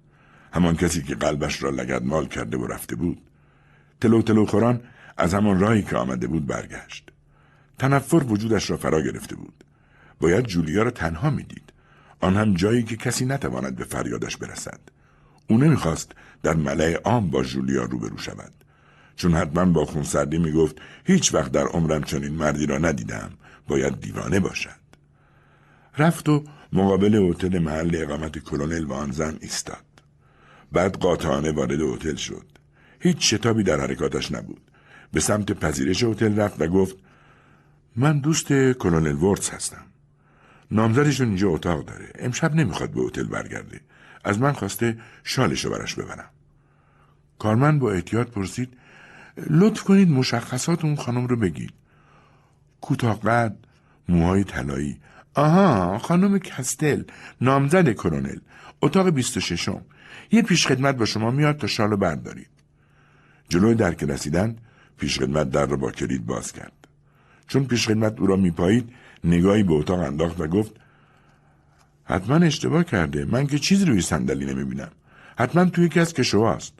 همان 0.53 0.75
کسی 0.75 1.01
که 1.01 1.15
قلبش 1.15 1.63
را 1.63 1.69
لگد 1.69 2.03
مال 2.03 2.27
کرده 2.27 2.57
و 2.57 2.67
رفته 2.67 2.95
بود. 2.95 3.21
تلو 4.01 4.21
تلو 4.21 4.45
خوران 4.45 4.81
از 5.17 5.33
همان 5.33 5.59
راهی 5.59 5.83
که 5.83 5.97
آمده 5.97 6.27
بود 6.27 6.45
برگشت. 6.45 7.09
تنفر 7.79 8.23
وجودش 8.23 8.69
را 8.69 8.77
فرا 8.77 9.01
گرفته 9.01 9.35
بود. 9.35 9.63
باید 10.19 10.45
جولیا 10.45 10.83
را 10.83 10.91
تنها 10.91 11.29
می‌دید. 11.29 11.66
آن 12.19 12.37
هم 12.37 12.53
جایی 12.53 12.83
که 12.83 12.95
کسی 12.95 13.25
نتواند 13.25 13.75
به 13.75 13.83
فریادش 13.83 14.37
برسد. 14.37 14.79
او 15.49 15.57
نمی‌خواست 15.57 16.11
در 16.43 16.53
ملع 16.53 16.93
عام 16.93 17.29
با 17.29 17.43
جولیا 17.43 17.83
روبرو 17.83 18.17
شود. 18.17 18.53
چون 19.15 19.33
حتما 19.33 19.65
با 19.65 19.85
خونسردی 19.85 20.37
می‌گفت 20.37 20.75
هیچ 21.03 21.33
وقت 21.33 21.51
در 21.51 21.67
عمرم 21.67 22.03
چنین 22.03 22.33
مردی 22.33 22.65
را 22.65 22.77
ندیدم. 22.77 23.29
باید 23.67 24.01
دیوانه 24.01 24.39
باشد. 24.39 24.87
رفت 25.97 26.29
و 26.29 26.43
مقابل 26.73 27.15
هتل 27.15 27.59
محل 27.59 27.91
اقامت 27.93 28.37
کلونل 28.37 28.83
و 28.83 28.93
آن 28.93 29.11
زن 29.11 29.37
ایستاد. 29.41 29.85
بعد 30.71 30.97
قاطعانه 30.97 31.51
وارد 31.51 31.81
هتل 31.81 32.15
شد. 32.15 32.45
هیچ 32.99 33.33
شتابی 33.33 33.63
در 33.63 33.79
حرکاتش 33.79 34.31
نبود. 34.31 34.61
به 35.13 35.19
سمت 35.19 35.51
پذیرش 35.51 36.03
هتل 36.03 36.39
رفت 36.39 36.61
و 36.61 36.67
گفت 36.67 36.95
من 37.95 38.19
دوست 38.19 38.53
کلونل 38.53 39.15
وردز 39.15 39.49
هستم. 39.49 39.85
نامزدشون 40.71 41.27
اینجا 41.27 41.49
اتاق 41.49 41.85
داره. 41.85 42.11
امشب 42.19 42.55
نمی‌خواد 42.55 42.91
به 42.91 43.01
هتل 43.01 43.23
برگرده. 43.23 43.81
از 44.23 44.39
من 44.39 44.51
خواسته 44.51 44.97
شالشو 45.23 45.69
براش 45.69 45.95
ببرم. 45.95 46.29
کارمن 47.39 47.79
با 47.79 47.91
احتیاط 47.91 48.27
پرسید 48.27 48.77
لطف 49.49 49.83
کنید 49.83 50.09
مشخصات 50.09 50.85
اون 50.85 50.95
خانم 50.95 51.27
رو 51.27 51.35
بگید. 51.35 51.73
کوتاه 52.81 53.19
قد 53.19 53.57
موهای 54.09 54.43
طلایی. 54.43 54.99
آها 55.33 55.97
خانم 55.97 56.39
کستل 56.39 57.03
نامزد 57.41 57.93
کرونل. 57.93 58.37
اتاق 58.81 59.07
و 59.07 59.21
ششم. 59.21 59.81
یه 60.31 60.41
پیشخدمت 60.41 60.95
با 60.95 61.05
شما 61.05 61.31
میاد 61.31 61.57
تا 61.57 61.67
شالو 61.67 61.97
بردارید. 61.97 62.49
جلوی 63.49 63.75
در 63.75 63.93
که 63.93 64.05
رسیدند 64.05 64.61
پیشخدمت 64.97 65.49
در 65.49 65.65
رو 65.65 65.77
با 65.77 65.91
کلید 65.91 66.25
باز 66.25 66.51
کرد. 66.51 66.87
چون 67.47 67.65
پیشخدمت 67.65 68.19
او 68.19 68.27
را 68.27 68.35
میپایید 68.35 68.93
نگاهی 69.23 69.63
به 69.63 69.73
اتاق 69.73 69.99
انداخت 69.99 70.39
و 70.39 70.47
گفت 70.47 70.71
حتما 72.03 72.35
اشتباه 72.35 72.83
کرده. 72.83 73.25
من 73.25 73.47
که 73.47 73.59
چیزی 73.59 73.85
روی 73.85 74.01
صندلی 74.01 74.45
نمی‌بینم. 74.45 74.91
حتما 75.37 75.65
توی 75.65 75.85
یکی 75.85 75.99
از 75.99 76.13
کشوهاست 76.13 76.73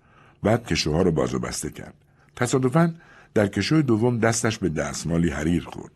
بعد 0.43 0.65
کشوها 0.65 1.01
رو 1.01 1.11
باز 1.11 1.33
و 1.33 1.39
بسته 1.39 1.69
کرد. 1.69 1.93
تصادفا 2.35 2.93
در 3.33 3.47
کشوی 3.47 3.83
دوم 3.83 4.19
دستش 4.19 4.57
به 4.57 4.69
دستمالی 4.69 5.29
حریر 5.29 5.63
خورد. 5.63 5.91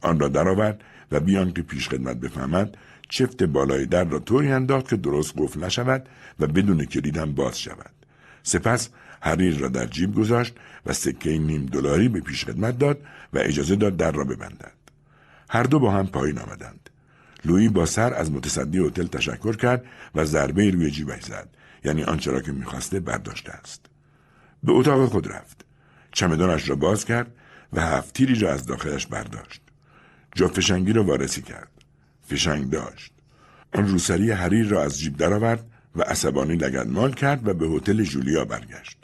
آن 0.00 0.20
را 0.20 0.28
درآورد 0.28 0.80
و 1.12 1.20
بیان 1.20 1.52
که 1.52 1.62
پیش 1.62 1.88
خدمت 1.88 2.16
بفهمد 2.16 2.76
چفت 3.08 3.42
بالای 3.42 3.86
در 3.86 4.04
را 4.04 4.18
طوری 4.18 4.52
انداخت 4.52 4.88
که 4.88 4.96
درست 4.96 5.34
قفل 5.36 5.64
نشود 5.64 6.08
و 6.40 6.46
بدون 6.46 6.84
کلید 6.84 7.16
هم 7.16 7.34
باز 7.34 7.60
شود. 7.60 7.90
سپس 8.42 8.88
حریر 9.20 9.58
را 9.58 9.68
در 9.68 9.86
جیب 9.86 10.14
گذاشت 10.14 10.54
و 10.86 10.92
سکه 10.92 11.38
نیم 11.38 11.66
دلاری 11.66 12.08
به 12.08 12.20
پیش 12.20 12.44
خدمت 12.44 12.78
داد 12.78 12.98
و 13.32 13.38
اجازه 13.38 13.76
داد 13.76 13.96
در 13.96 14.12
را 14.12 14.24
ببندد. 14.24 14.81
هر 15.52 15.62
دو 15.62 15.78
با 15.78 15.90
هم 15.90 16.06
پایین 16.06 16.38
آمدند. 16.38 16.90
لویی 17.44 17.68
با 17.68 17.86
سر 17.86 18.14
از 18.14 18.32
متصدی 18.32 18.86
هتل 18.86 19.06
تشکر 19.06 19.56
کرد 19.56 19.84
و 20.14 20.24
ضربه 20.24 20.70
روی 20.70 20.90
جیبش 20.90 21.22
زد. 21.22 21.48
یعنی 21.84 22.04
آنچه 22.04 22.30
را 22.30 22.40
که 22.40 22.52
می‌خواسته 22.52 23.00
برداشته 23.00 23.52
است. 23.52 23.86
به 24.62 24.72
اتاق 24.72 25.08
خود 25.08 25.32
رفت. 25.32 25.64
چمدانش 26.12 26.68
را 26.68 26.76
باز 26.76 27.04
کرد 27.04 27.34
و 27.72 27.80
هفتیری 27.80 28.34
را 28.34 28.52
از 28.52 28.66
داخلش 28.66 29.06
برداشت. 29.06 29.62
جا 30.34 30.48
فشنگی 30.48 30.92
را 30.92 31.04
وارسی 31.04 31.42
کرد. 31.42 31.70
فشنگ 32.28 32.70
داشت. 32.70 33.12
آن 33.74 33.88
روسری 33.88 34.30
حریر 34.30 34.68
را 34.68 34.82
از 34.82 34.98
جیب 34.98 35.16
درآورد 35.16 35.66
و 35.96 36.02
عصبانی 36.02 36.56
لگدمال 36.56 37.12
کرد 37.12 37.48
و 37.48 37.54
به 37.54 37.66
هتل 37.66 38.02
جولیا 38.02 38.44
برگشت. 38.44 38.98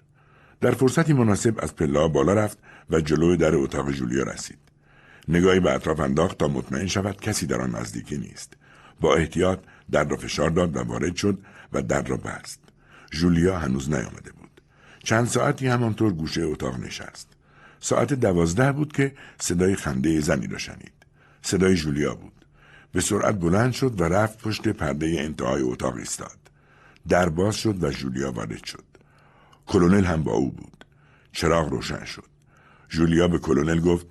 در 0.61 0.71
فرصتی 0.71 1.13
مناسب 1.13 1.55
از 1.59 1.77
پلا 1.77 2.09
بالا 2.09 2.35
رفت 2.35 2.59
و 2.91 3.01
جلوی 3.01 3.37
در 3.37 3.55
اتاق 3.55 3.91
جولیا 3.91 4.23
رسید. 4.23 4.68
نگاهی 5.29 5.61
به 5.61 5.73
اطراف 5.73 6.01
انداخت 6.01 6.39
تا 6.39 6.49
مطمئن 6.49 6.87
شود 6.87 7.21
کسی 7.21 7.47
در 7.47 7.61
آن 7.61 7.77
نزدیکی 7.77 8.19
نیست. 8.19 8.53
با 9.01 9.15
احتیاط 9.15 9.59
در 9.91 10.05
را 10.05 10.17
فشار 10.17 10.51
داد 10.51 10.77
و 10.77 10.81
وارد 10.81 11.17
شد 11.17 11.39
و 11.73 11.83
در 11.83 12.03
را 12.03 12.17
بست. 12.17 12.61
جولیا 13.11 13.59
هنوز 13.59 13.91
نیامده 13.91 14.33
بود. 14.33 14.61
چند 15.05 15.27
ساعتی 15.27 15.67
همانطور 15.67 16.13
گوشه 16.13 16.43
اتاق 16.43 16.81
نشست. 16.81 17.29
ساعت 17.81 18.15
دوازده 18.15 18.73
بود 18.73 18.93
که 18.93 19.15
صدای 19.41 19.77
خنده 19.77 20.21
زنی 20.21 20.47
را 20.47 20.59
شنید. 20.59 20.93
صدای 21.43 21.75
جولیا 21.75 22.15
بود. 22.15 22.33
به 22.93 23.01
سرعت 23.01 23.41
بلند 23.41 23.73
شد 23.73 24.01
و 24.01 24.05
رفت 24.05 24.39
پشت 24.39 24.69
پرده 24.69 25.17
انتهای 25.19 25.63
اتاق 25.63 25.95
ایستاد. 25.95 26.39
در 27.09 27.29
باز 27.29 27.57
شد 27.57 27.85
و 27.85 27.91
جولیا 27.91 28.33
وارد 28.33 28.65
شد. 28.65 28.85
کلونل 29.67 30.05
هم 30.05 30.23
با 30.23 30.33
او 30.33 30.51
بود. 30.51 30.85
چراغ 31.33 31.69
روشن 31.69 32.05
شد. 32.05 32.29
جولیا 32.89 33.29
به 33.29 33.39
کلونل 33.39 33.81
گفت 33.81 34.07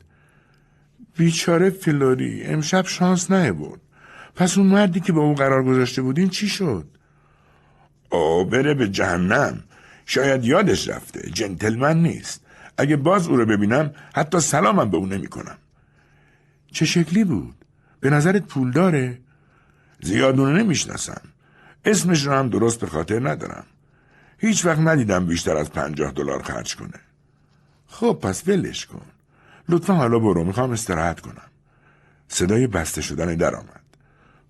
بیچاره 1.17 1.69
فلوری 1.69 2.43
امشب 2.43 2.85
شانس 2.87 3.31
بود 3.31 3.81
پس 4.35 4.57
اون 4.57 4.67
مردی 4.67 4.99
که 4.99 5.11
با 5.13 5.21
او 5.21 5.35
قرار 5.35 5.63
گذاشته 5.63 6.01
بودین 6.01 6.29
چی 6.29 6.47
شد؟ 6.47 6.85
او 8.09 8.45
بره 8.45 8.73
به 8.73 8.89
جهنم. 8.89 9.63
شاید 10.05 10.45
یادش 10.45 10.89
رفته. 10.89 11.29
جنتلمن 11.29 12.01
نیست. 12.01 12.41
اگه 12.77 12.95
باز 12.95 13.27
او 13.27 13.37
رو 13.37 13.45
ببینم 13.45 13.91
حتی 14.15 14.39
سلامم 14.39 14.89
به 14.89 14.97
او 14.97 15.05
نمی 15.05 15.27
کنم 15.27 15.57
چه 16.71 16.85
شکلی 16.85 17.23
بود؟ 17.23 17.55
به 17.99 18.09
نظرت 18.09 18.43
پول 18.43 18.71
داره؟ 18.71 19.19
زیادونه 20.01 20.63
نمی‌شناسم. 20.63 21.21
اسمش 21.85 22.25
رو 22.25 22.33
هم 22.33 22.49
درست 22.49 22.79
به 22.79 22.87
خاطر 22.87 23.29
ندارم. 23.29 23.65
هیچ 24.37 24.65
وقت 24.65 24.79
ندیدم 24.79 25.25
بیشتر 25.25 25.57
از 25.57 25.71
پنجاه 25.71 26.11
دلار 26.11 26.43
خرج 26.43 26.75
کنه. 26.75 26.99
خب 27.87 28.19
پس 28.21 28.47
ولش 28.47 28.85
کن. 28.85 29.05
لطفا 29.69 29.93
حالا 29.93 30.19
برو 30.19 30.43
می‌خوام 30.43 30.71
استراحت 30.71 31.19
کنم. 31.19 31.49
صدای 32.27 32.67
بسته 32.67 33.01
شدن 33.01 33.35
در 33.35 33.55
آمد 33.55 33.83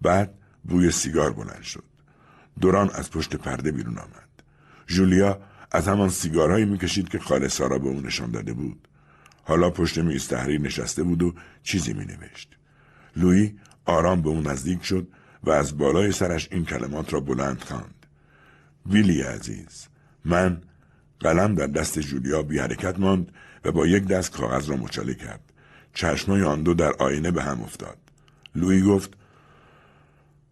بعد 0.01 0.33
بوی 0.63 0.91
سیگار 0.91 1.33
بلند 1.33 1.63
شد. 1.63 1.83
دوران 2.61 2.89
از 2.89 3.11
پشت 3.11 3.35
پرده 3.35 3.71
بیرون 3.71 3.97
آمد. 3.97 4.29
جولیا 4.87 5.39
از 5.71 5.87
همان 5.87 6.09
سیگارهایی 6.09 6.65
می‌کشید 6.65 7.09
که 7.09 7.19
خاله 7.19 7.47
سارا 7.47 7.79
به 7.79 7.87
او 7.87 8.01
نشان 8.01 8.31
داده 8.31 8.53
بود. 8.53 8.87
حالا 9.43 9.69
پشت 9.69 9.97
میز 9.97 10.27
تحریر 10.27 10.61
نشسته 10.61 11.03
بود 11.03 11.23
و 11.23 11.33
چیزی 11.63 11.93
می 11.93 12.05
نوشت. 12.05 12.57
لویی 13.15 13.59
آرام 13.85 14.21
به 14.21 14.29
او 14.29 14.41
نزدیک 14.41 14.83
شد 14.83 15.07
و 15.43 15.51
از 15.51 15.77
بالای 15.77 16.11
سرش 16.11 16.47
این 16.51 16.65
کلمات 16.65 17.13
را 17.13 17.19
بلند 17.19 17.61
خواند. 17.61 18.05
ویلی 18.85 19.21
عزیز 19.21 19.87
من 20.25 20.61
قلم 21.19 21.55
در 21.55 21.67
دست 21.67 21.99
جولیا 21.99 22.41
بی 22.41 22.59
حرکت 22.59 22.99
ماند 22.99 23.31
و 23.67 23.71
با 23.71 23.87
یک 23.87 24.03
دست 24.03 24.31
کاغذ 24.31 24.69
را 24.69 24.75
مچاله 24.75 25.13
کرد. 25.13 25.39
چشمای 25.93 26.43
آن 26.43 26.63
دو 26.63 26.73
در 26.73 26.93
آینه 26.93 27.31
به 27.31 27.43
هم 27.43 27.61
افتاد. 27.61 27.97
لویی 28.55 28.81
گفت 28.81 29.13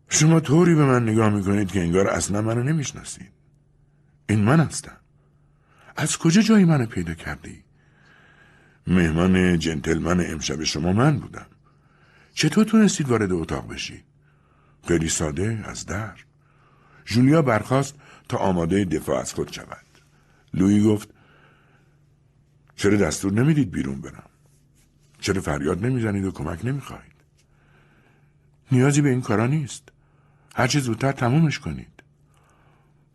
شما 0.10 0.40
طوری 0.40 0.76
به 0.76 0.86
من 0.86 1.04
نگاه 1.04 1.30
می‌کنید 1.30 1.72
که 1.72 1.80
انگار 1.80 2.08
اصلا 2.08 2.42
منو 2.42 2.64
نمی‌شناسید. 2.64 3.32
این 4.30 4.44
من 4.44 4.60
هستم. 4.60 4.98
از 5.98 6.18
کجا 6.18 6.42
جایی 6.42 6.66
منو 6.66 6.86
پیدا 6.86 7.14
کردی؟ 7.14 7.64
مهمان 8.88 9.60
جنتلمن 9.60 10.32
امشب 10.32 10.64
شما 10.64 10.94
من 10.94 11.20
بودم. 11.20 11.46
چطور 12.34 12.66
تونستید 12.66 13.10
وارد 13.10 13.32
اتاق 13.32 13.68
بشید؟ 13.68 14.04
خیلی 14.88 15.10
ساده 15.10 15.64
از 15.66 15.86
در. 15.86 16.14
جولیا 17.06 17.42
برخواست 17.42 17.96
تا 18.30 18.38
آماده 18.38 18.86
دفاع 18.86 19.20
از 19.20 19.34
خود 19.34 19.52
شود 19.54 19.86
لویی 20.54 20.84
گفت 20.84 21.15
چرا 22.76 22.98
دستور 22.98 23.34
نمی‌دید 23.34 23.72
بیرون 23.72 24.02
برم؟ 24.02 24.30
چرا 25.20 25.42
فریاد 25.42 25.86
نمی‌زنید 25.86 26.26
و 26.26 26.32
کمک 26.32 26.66
نمی‌خواهید؟ 26.66 27.16
نیازی 28.72 29.02
به 29.02 29.10
این 29.10 29.22
کارا 29.22 29.48
نیست. 29.48 29.90
هرچه 30.56 30.80
زودتر 30.80 31.12
تمومش 31.12 31.60
کنید. 31.60 32.04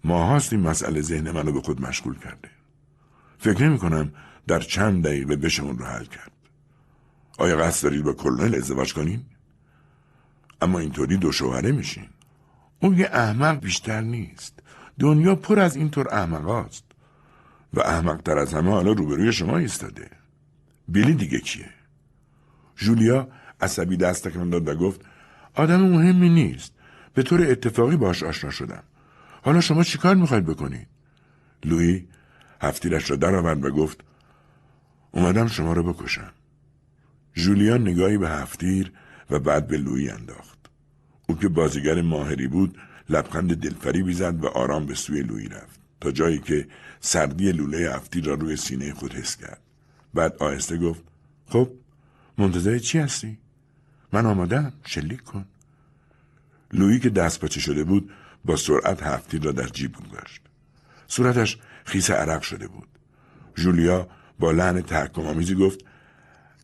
ما 0.05 0.41
این 0.53 0.61
مسئله 0.61 1.01
ذهن 1.01 1.31
منو 1.31 1.53
به 1.53 1.61
خود 1.61 1.81
مشغول 1.81 2.19
کرده. 2.19 2.49
فکر 3.39 3.63
نمی 3.63 3.79
کنم 3.79 4.13
در 4.47 4.61
چند 4.61 5.05
دقیقه 5.05 5.37
بشه 5.37 5.63
اون 5.63 5.79
رو 5.79 5.85
حل 5.85 6.05
کرد. 6.05 6.33
آیا 7.39 7.57
قصد 7.57 7.83
دارید 7.83 8.05
با 8.05 8.13
کلونل 8.13 8.55
ازدواج 8.55 8.95
کنین؟ 8.95 9.23
اما 10.63 10.79
اینطوری 10.79 11.17
دو 11.17 11.33
شوهره 11.33 11.73
میشین. 11.73 12.09
اون 12.81 12.99
یه 12.99 13.11
احمق 13.13 13.61
بیشتر 13.61 14.01
نیست. 14.01 14.63
دنیا 14.99 15.35
پر 15.35 15.61
از 15.61 15.77
اینطور 15.77 16.15
احمق 16.15 16.51
هست. 16.51 16.85
و 17.75 17.81
احمق 17.81 18.23
تر 18.23 18.39
از 18.39 18.55
همه 18.55 18.71
حالا 18.71 18.93
روبروی 18.93 19.33
شما 19.33 19.59
ایستاده. 19.59 20.11
بیلی 20.89 21.15
دیگه 21.15 21.39
کیه؟ 21.39 21.71
جولیا 22.77 23.29
عصبی 23.61 23.97
دست 23.97 24.29
تکان 24.29 24.51
داد 24.51 24.69
و 24.69 24.75
گفت 24.75 25.01
آدم 25.55 25.81
مهمی 25.81 26.29
نیست. 26.29 26.73
به 27.15 27.23
طور 27.23 27.43
اتفاقی 27.43 27.97
باش 27.97 28.23
آشنا 28.23 28.51
شدم. 28.51 28.83
حالا 29.43 29.61
شما 29.61 29.85
چیکار 29.85 30.15
می‌خواید 30.15 30.47
بکنید؟ 30.47 30.87
لویی 31.65 32.09
هفتیرش 32.61 33.11
را 33.11 33.17
درآورد 33.17 33.65
و 33.65 33.71
گفت 33.71 34.01
اومدم 35.11 35.47
شما 35.47 35.73
رو 35.73 35.93
بکشم. 35.93 36.33
جولیا 37.35 37.77
نگاهی 37.77 38.19
به 38.19 38.29
هفتیر 38.29 38.93
و 39.31 39.39
بعد 39.39 39.67
به 39.67 39.77
لویی 39.77 40.11
انداخت. 40.11 40.59
او 41.29 41.39
که 41.39 41.49
بازیگر 41.49 42.03
ماهری 42.03 42.49
بود 42.49 42.79
لبخند 43.09 43.57
دلفریبی 43.57 44.13
زد 44.13 44.45
و 44.45 44.47
آرام 44.47 44.87
به 44.87 44.95
سوی 44.95 45.23
لویی 45.23 45.49
رفت. 45.49 45.81
تا 46.01 46.11
جایی 46.11 46.39
که 46.39 46.69
سردی 47.01 47.53
لوله 47.53 47.95
هفتیر 47.95 48.25
را 48.25 48.35
روی 48.35 48.57
سینه 48.57 48.95
خود 48.95 49.15
حس 49.15 49.37
کرد. 49.37 49.61
بعد 50.15 50.37
آهسته 50.37 50.79
گفت 50.79 51.03
خب 51.47 51.71
منتظر 52.39 52.79
چی 52.79 52.99
هستی؟ 52.99 53.39
من 54.13 54.27
آمادم 54.27 54.73
شلیک 54.87 55.23
کن. 55.23 55.45
لویی 56.73 57.01
که 57.01 57.11
دست 57.11 57.41
پاچه 57.41 57.61
شده 57.61 57.85
بود 57.85 58.11
با 58.45 58.57
سرعت 58.57 59.03
هفتیر 59.03 59.43
را 59.43 59.53
در 59.53 59.67
جیب 59.67 59.97
گذاشت. 59.97 60.41
صورتش 61.07 61.59
خیس 61.85 62.11
عرق 62.11 62.43
شده 62.43 62.69
بود. 62.69 62.89
جولیا 63.55 64.09
با 64.39 64.51
لحن 64.51 64.83
تحکم 64.83 65.27
آمیزی 65.27 65.55
گفت 65.55 65.85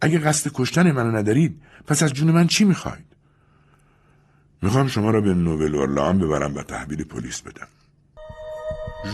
اگه 0.01 0.19
قصد 0.19 0.51
کشتن 0.55 0.93
منو 0.93 1.17
ندارید 1.17 1.63
پس 1.87 2.03
از 2.03 2.13
جون 2.13 2.31
من 2.31 2.47
چی 2.47 2.65
می‌خواید 2.65 3.07
می‌خوام 4.63 4.89
شما 4.89 5.11
را 5.11 5.21
به 5.21 5.35
نوول 5.35 5.75
اورلان 5.75 6.19
ببرم 6.19 6.55
و 6.55 6.63
تحویل 6.63 7.05
پلیس 7.05 7.41
بدم. 7.41 7.69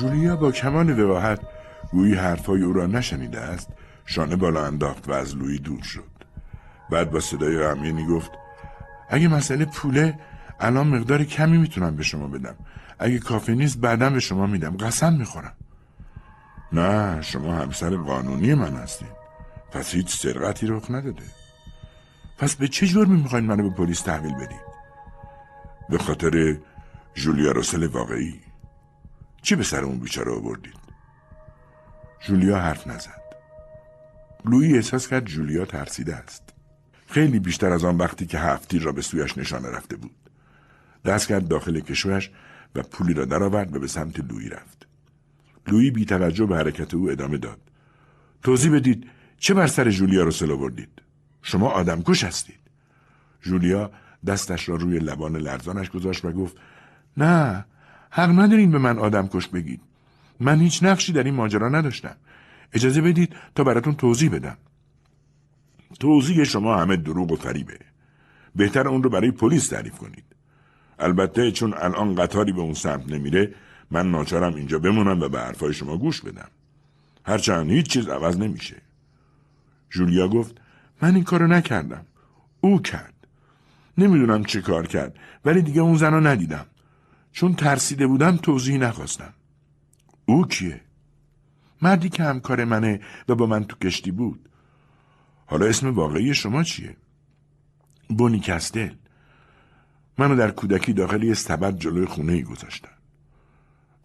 جولیا 0.01 0.37
با 0.37 0.53
کمان 0.53 1.01
وقاحت 1.01 1.41
گویی 1.91 2.15
حرفای 2.15 2.63
او 2.63 2.73
را 2.73 2.87
نشنیده 2.87 3.41
است 3.41 3.69
شانه 4.07 4.37
بالا 4.37 4.67
انداخت 4.67 5.09
و 5.09 5.13
از 5.13 5.37
لویی 5.37 5.59
دور 5.59 5.83
شد. 5.83 6.13
بعد 6.91 7.11
با 7.11 7.21
صدای 7.21 7.59
غمگینی 7.59 8.07
گفت 8.07 8.31
اگه 9.09 9.29
مسئله 9.29 9.65
پوله 9.65 10.19
الان 10.61 10.87
مقدار 10.87 11.25
کمی 11.25 11.59
می‌تونم 11.59 11.97
به 11.97 12.03
شما 12.03 12.29
بدم. 12.29 12.55
اگه 12.99 13.19
کافی 13.19 13.57
نیست 13.57 13.81
بعدا 13.81 14.11
به 14.11 14.21
شما 14.21 14.47
میدم. 14.47 14.77
قسم 14.77 15.13
می‌خورم. 15.13 15.55
نه 16.73 17.23
شما 17.23 17.55
همسر 17.55 17.97
قانونی 17.97 18.55
من 18.55 18.75
هستید. 18.75 19.23
پس 19.73 19.95
هیچ 19.95 20.19
سرقتی 20.19 20.67
رخ 20.67 20.91
نداده. 20.91 21.23
پس 22.39 22.55
به 22.55 22.69
چه 22.69 22.87
جرمی 22.87 23.23
می‌خواین 23.23 23.47
منو 23.47 23.71
به 23.71 23.77
پلیس 23.77 24.01
تحویل 24.01 24.35
بدید؟ 24.35 24.73
به 25.89 25.99
خاطر 25.99 26.57
جولیا 27.15 27.53
روسل 27.53 27.87
واقعی. 27.87 28.41
چی 29.43 29.55
به 29.55 29.63
سر 29.65 29.85
اون 29.85 29.99
بیچاره 29.99 30.33
آوردید 30.33 30.83
جولیا 32.21 32.59
حرف 32.59 32.87
نزد. 32.87 33.23
لویی 34.45 34.75
احساس 34.75 35.09
کرد 35.09 35.25
جولیا 35.25 35.65
ترسیده 35.65 36.17
است. 36.17 36.43
خیلی 37.07 37.39
بیشتر 37.39 37.73
از 37.73 37.85
آن 37.85 37.97
وقتی 37.97 38.27
که 38.27 38.39
هفتیر 38.39 38.83
را 38.83 38.93
به 38.93 39.03
سویش 39.03 39.39
نشانه 39.39 39.69
رفته 39.69 39.97
بود. 39.97 40.15
دست 41.05 41.29
کرد 41.29 41.49
داخل 41.49 41.81
کشویش 41.81 42.31
و 42.75 42.83
پولی 42.83 43.15
را 43.15 43.25
درآورد 43.25 43.77
و 43.77 43.81
به 43.81 43.87
سمت 43.87 44.21
لویی 44.21 44.49
رفت. 44.49 44.87
لویی 45.69 45.91
بی 45.91 46.05
توجه 46.05 46.47
به 46.47 46.57
حرکت 46.57 46.95
او 46.95 47.11
ادامه 47.11 47.39
داد. 47.39 47.61
توضیح 48.43 48.73
بدید 48.73 49.07
چه 49.39 49.55
بر 49.55 49.67
سر 49.67 49.91
جولیا 49.91 50.23
رو 50.23 50.53
آوردید 50.53 51.03
شما 51.43 51.69
آدمکش 51.69 52.25
هستید. 52.25 52.61
جولیا 53.43 53.91
دستش 54.27 54.69
را 54.69 54.77
روی 54.77 54.99
لبان 54.99 55.37
لرزانش 55.37 55.91
گذاشت 55.91 56.25
و 56.25 56.33
گفت 56.33 56.57
نه 57.17 57.65
حق 58.15 58.39
ندارین 58.39 58.71
به 58.71 58.79
من 58.79 58.99
آدم 58.99 59.29
کش 59.29 59.49
بگید. 59.49 59.81
من 60.41 60.61
هیچ 60.61 60.83
نقشی 60.83 61.13
در 61.13 61.23
این 61.23 61.35
ماجرا 61.35 61.69
نداشتم. 61.69 62.17
اجازه 62.73 63.01
بدید 63.01 63.37
تا 63.55 63.65
براتون 63.65 63.95
توضیح 63.95 64.31
بدم. 64.31 64.57
توضیح 66.01 66.45
شما 66.45 66.77
همه 66.77 66.97
دروغ 66.97 67.33
و 67.33 67.37
فریبه. 67.37 67.79
بهتر 68.57 68.89
اون 68.89 69.03
رو 69.03 69.11
برای 69.11 69.31
پلیس 69.31 69.69
تعریف 69.69 69.99
کنید. 69.99 70.25
البته 70.99 71.53
چون 71.53 71.75
الان 71.75 72.15
قطاری 72.15 72.53
به 72.53 72.61
اون 72.61 72.75
سمت 72.75 73.09
نمیره 73.09 73.55
من 73.91 74.11
ناچارم 74.11 74.55
اینجا 74.55 74.79
بمونم 74.79 75.21
و 75.21 75.29
به 75.29 75.41
حرفای 75.41 75.75
شما 75.75 75.97
گوش 75.97 76.21
بدم. 76.21 76.49
هرچند 77.25 77.71
هیچ 77.71 77.87
چیز 77.87 78.09
عوض 78.09 78.39
نمیشه. 78.39 78.77
جولیا 79.91 80.29
گفت 80.29 80.61
من 81.03 81.15
این 81.15 81.25
کارو 81.25 81.47
نکردم. 81.47 82.07
او 82.61 82.83
کرد. 82.83 83.15
نمی‌دونم 83.99 84.45
چه 84.45 84.61
کار 84.61 84.87
کرد 84.87 85.17
ولی 85.45 85.63
دیگه 85.63 85.81
اون 85.81 85.97
زن 85.97 86.13
رو 86.13 86.21
ندیدم. 86.21 86.67
چون 87.33 87.55
ترسیده 87.55 88.07
بودم 88.07 88.37
توضیح 88.37 88.79
نخواستم 88.79 89.35
او 90.27 90.47
کیه؟ 90.47 90.81
مردی 91.83 92.09
که 92.09 92.23
همکار 92.23 92.65
منه 92.65 93.01
و 93.29 93.35
با 93.35 93.47
من 93.47 93.65
تو 93.65 93.77
کشتی 93.77 94.11
بود 94.11 94.49
حالا 95.47 95.67
اسم 95.67 95.95
واقعی 95.95 96.35
شما 96.35 96.63
چیه؟ 96.63 96.97
بونی 98.09 98.41
کستل 98.41 98.95
منو 100.19 100.37
در 100.37 100.51
کودکی 100.51 100.93
داخل 100.93 101.23
یه 101.23 101.33
استبد 101.33 101.79
جلوی 101.79 102.07
خونه 102.07 102.33
ای 102.33 102.43
گذاشتن 102.43 102.93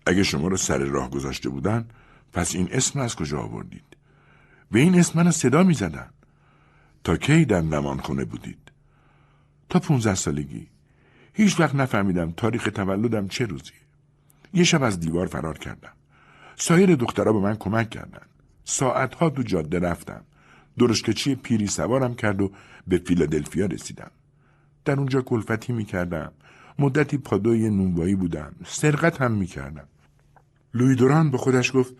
اگه 0.06 0.24
شما 0.24 0.48
رو 0.48 0.58
سر 0.58 0.78
راه 0.78 1.10
گذاشته 1.10 1.50
بودن 1.50 1.88
پس 2.34 2.56
این 2.56 2.68
اسم 2.72 3.00
از 3.00 3.16
کجا 3.16 3.40
آوردید؟ 3.40 3.98
به 4.72 4.80
این 4.80 5.00
اسم 5.00 5.20
منو 5.20 5.32
صدا 5.32 5.64
می 5.64 5.74
زدن. 5.74 6.10
تا 7.04 7.18
کی 7.18 7.46
در 7.46 7.62
نمان 7.62 8.00
خونه 8.00 8.26
بودید؟ 8.26 8.72
تا 9.70 9.80
پونزه 9.80 10.16
سالگی 10.16 10.68
هیچ 11.38 11.60
وقت 11.60 11.76
نفهمیدم 11.76 12.32
تاریخ 12.32 12.70
تولدم 12.76 13.28
چه 13.28 13.46
روزی 13.46 13.72
یه 14.54 14.64
شب 14.64 14.84
از 14.84 15.00
دیوار 15.00 15.28
فرار 15.28 15.58
کردم. 15.58 15.92
سایر 16.56 16.96
دخترها 16.96 17.34
به 17.34 17.40
من 17.40 17.56
کمک 17.56 17.90
کردن. 17.90 18.22
ساعتها 18.64 19.30
دو 19.30 19.44
جاده 19.44 19.80
رفتم. 19.80 20.22
درشکچی 20.78 21.36
پیری 21.36 21.68
سوارم 21.68 22.16
کرد 22.16 22.42
و 22.42 22.52
به 22.88 22.98
فیلادلفیا 22.98 23.66
رسیدم. 23.66 24.12
در 24.86 24.98
اونجا 25.00 25.22
کلفتی 25.22 25.74
می‌کردم. 25.74 26.32
مدتی 26.80 27.18
پادوی 27.18 27.70
نونوایی 27.70 28.16
بودم. 28.16 28.56
سرقت 28.66 29.22
هم 29.22 29.32
می‌کردم. 29.32 29.88
لوی 30.74 30.96
دوران 30.96 31.32
به 31.32 31.38
خودش 31.38 31.76
گفت 31.76 31.94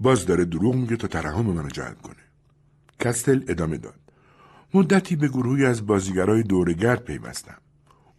باز 0.00 0.26
داره 0.26 0.44
دروغ 0.44 0.74
میگه 0.74 0.96
تا 0.96 1.08
ترحم 1.08 1.46
منو 1.46 1.68
جلب 1.68 2.02
کنه. 2.02 2.24
کستل 3.00 3.44
ادامه 3.48 3.76
داد. 3.76 4.00
مدتی 4.74 5.16
به 5.16 5.28
گروهی 5.28 5.66
از 5.66 5.86
بازیگرای 5.86 6.42
دورگرد 6.42 7.04
پیوستم. 7.04 7.58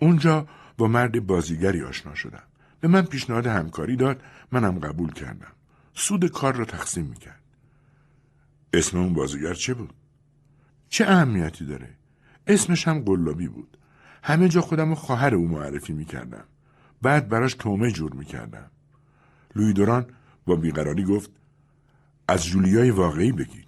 اونجا 0.06 0.48
با 0.78 0.88
مرد 0.88 1.28
بازیگری 1.28 1.82
آشنا 1.82 2.16
شدم. 2.16 2.44
به 2.80 2.88
من 2.88 3.02
پیشنهاد 3.02 3.48
همکاری 3.48 3.96
داد 3.96 4.24
منم 4.52 4.80
قبول 4.80 5.12
کردم. 5.12 5.52
سود 5.94 6.26
کار 6.26 6.56
را 6.56 6.66
تقسیم 6.66 7.06
می‌کرد. 7.06 7.42
اسم 8.74 8.98
اون 8.98 9.14
بازیگر 9.14 9.54
چه 9.54 9.74
بود؟ 9.74 9.94
چه 10.90 11.06
اهمیتی 11.06 11.66
داره؟ 11.66 11.90
اسمش 12.48 12.88
هم 12.88 13.00
قلابی 13.00 13.48
بود. 13.48 13.78
همه 14.24 14.50
جا 14.50 14.62
خودم 14.62 14.92
و 14.92 14.96
خواهر 14.96 15.36
او 15.36 15.48
معرفی 15.48 15.94
می‌کردم. 15.94 16.44
بعد 17.02 17.30
براش 17.30 17.54
تومه 17.54 17.92
جور 17.92 18.14
می‌کردم. 18.14 18.72
لوی 19.56 19.74
دوران 19.74 20.06
با 20.46 20.56
بیقراری 20.56 21.04
گفت 21.04 21.32
از 22.28 22.46
جولیای 22.46 22.90
واقعی 22.90 23.32
بگید. 23.32 23.68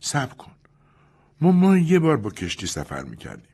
صبر 0.00 0.34
کن. 0.34 0.52
ما 1.40 1.52
ما 1.52 1.76
یه 1.76 1.98
بار 1.98 2.16
با 2.16 2.30
کشتی 2.30 2.66
سفر 2.66 3.02
می‌کردیم. 3.02 3.51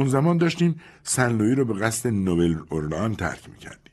اون 0.00 0.08
زمان 0.08 0.36
داشتیم 0.36 0.80
سنلوی 1.02 1.54
رو 1.54 1.64
به 1.64 1.74
قصد 1.74 2.08
نوبل 2.08 2.56
اورلان 2.68 3.14
ترک 3.14 3.48
می‌کردیم. 3.48 3.92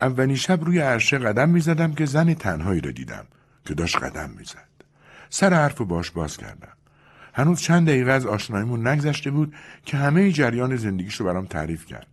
اولین 0.00 0.36
شب 0.36 0.64
روی 0.64 0.78
عرشه 0.78 1.18
قدم 1.18 1.48
می‌زدم 1.48 1.92
که 1.92 2.04
زن 2.06 2.34
تنهایی 2.34 2.80
رو 2.80 2.92
دیدم 2.92 3.24
که 3.64 3.74
داشت 3.74 3.96
قدم 3.96 4.30
می‌زد. 4.30 4.68
سر 5.30 5.54
حرف 5.54 5.80
و 5.80 5.84
باش 5.84 6.10
باز 6.10 6.36
کردم. 6.36 6.72
هنوز 7.34 7.60
چند 7.60 7.88
دقیقه 7.88 8.12
از 8.12 8.26
آشناییمون 8.26 8.86
نگذشته 8.86 9.30
بود 9.30 9.54
که 9.84 9.96
همه 9.96 10.32
جریان 10.32 10.76
زندگیش 10.76 11.14
رو 11.14 11.26
برام 11.26 11.46
تعریف 11.46 11.86
کرد. 11.86 12.06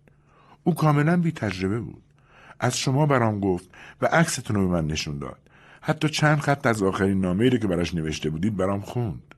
او 0.63 0.75
کاملا 0.75 1.17
بی 1.17 1.31
تجربه 1.31 1.79
بود. 1.79 2.03
از 2.59 2.77
شما 2.77 3.05
برام 3.05 3.39
گفت 3.39 3.69
و 4.01 4.05
عکستون 4.05 4.55
رو 4.55 4.67
به 4.67 4.73
من 4.73 4.87
نشون 4.87 5.17
داد. 5.17 5.39
حتی 5.81 6.09
چند 6.09 6.39
خط 6.39 6.67
از 6.67 6.83
آخرین 6.83 7.21
نامه 7.21 7.49
رو 7.49 7.57
که 7.57 7.67
براش 7.67 7.93
نوشته 7.93 8.29
بودید 8.29 8.57
برام 8.57 8.81
خوند. 8.81 9.35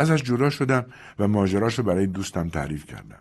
ازش 0.00 0.22
جدا 0.22 0.50
شدم 0.50 0.86
و 1.18 1.28
ماجراش 1.28 1.78
رو 1.78 1.84
برای 1.84 2.06
دوستم 2.06 2.48
تعریف 2.48 2.86
کردم. 2.86 3.18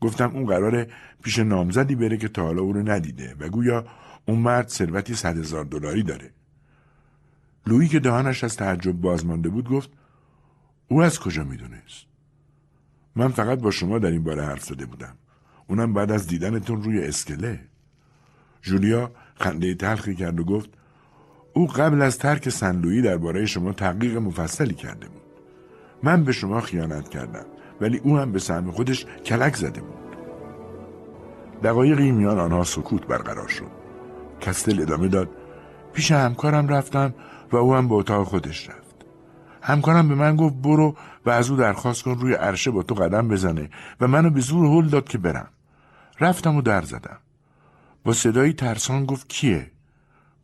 گفتم 0.00 0.30
اون 0.34 0.46
قراره 0.46 0.88
پیش 1.22 1.38
نامزدی 1.38 1.94
بره 1.94 2.16
که 2.16 2.28
تا 2.28 2.42
حالا 2.42 2.62
او 2.62 2.72
رو 2.72 2.90
ندیده 2.90 3.34
و 3.40 3.48
گویا 3.48 3.86
اون 4.26 4.38
مرد 4.38 4.68
ثروتی 4.68 5.14
صد 5.14 5.38
هزار 5.38 5.64
دلاری 5.64 6.02
داره. 6.02 6.30
لویی 7.66 7.88
که 7.88 8.00
دهانش 8.00 8.44
از 8.44 8.56
تعجب 8.56 8.92
بازمانده 8.92 9.48
بود 9.48 9.68
گفت 9.68 9.90
او 10.88 11.02
از 11.02 11.20
کجا 11.20 11.44
می‌دونست؟ 11.44 12.06
من 13.16 13.28
فقط 13.28 13.58
با 13.58 13.70
شما 13.70 13.98
در 13.98 14.10
این 14.10 14.24
باره 14.24 14.44
حرف 14.44 14.64
زده 14.64 14.86
بودم. 14.86 15.16
اونم 15.66 15.92
بعد 15.92 16.10
از 16.10 16.26
دیدنتون 16.26 16.82
روی 16.82 17.04
اسکله. 17.04 17.60
جولیا 18.62 19.12
خنده 19.34 19.74
تلخی 19.74 20.14
کرد 20.14 20.40
و 20.40 20.44
گفت 20.44 20.70
او 21.52 21.66
قبل 21.66 22.02
از 22.02 22.18
ترک 22.18 22.48
سنلویی 22.48 23.02
درباره 23.02 23.46
شما 23.46 23.72
تحقیق 23.72 24.16
مفصلی 24.16 24.74
کرده 24.74 25.08
بود. 25.08 25.25
من 26.02 26.24
به 26.24 26.32
شما 26.32 26.60
خیانت 26.60 27.08
کردم 27.08 27.46
ولی 27.80 27.98
او 27.98 28.18
هم 28.18 28.32
به 28.32 28.38
سهم 28.38 28.70
خودش 28.70 29.06
کلک 29.24 29.56
زده 29.56 29.80
بود. 29.80 30.16
دقایقی 31.62 32.12
میان 32.12 32.38
آنها 32.38 32.64
سکوت 32.64 33.06
برقرار 33.06 33.48
شد. 33.48 33.70
کستل 34.40 34.82
ادامه 34.82 35.08
داد 35.08 35.28
پیش 35.92 36.12
همکارم 36.12 36.68
رفتم 36.68 37.14
و 37.52 37.56
او 37.56 37.74
هم 37.74 37.88
به 37.88 37.94
اتاق 37.94 38.26
خودش 38.26 38.68
رفت. 38.68 38.96
همکارم 39.62 40.08
به 40.08 40.14
من 40.14 40.36
گفت 40.36 40.54
برو 40.54 40.96
و 41.26 41.30
از 41.30 41.50
او 41.50 41.56
درخواست 41.56 42.02
کن 42.02 42.18
روی 42.18 42.34
عرشه 42.34 42.70
با 42.70 42.82
تو 42.82 42.94
قدم 42.94 43.28
بزنه 43.28 43.70
و 44.00 44.06
منو 44.06 44.30
به 44.30 44.40
زور 44.40 44.66
هل 44.66 44.88
داد 44.88 45.08
که 45.08 45.18
برم. 45.18 45.48
رفتم 46.20 46.56
و 46.56 46.62
در 46.62 46.82
زدم. 46.82 47.18
با 48.04 48.12
صدایی 48.12 48.52
ترسان 48.52 49.06
گفت 49.06 49.28
کیه؟ 49.28 49.70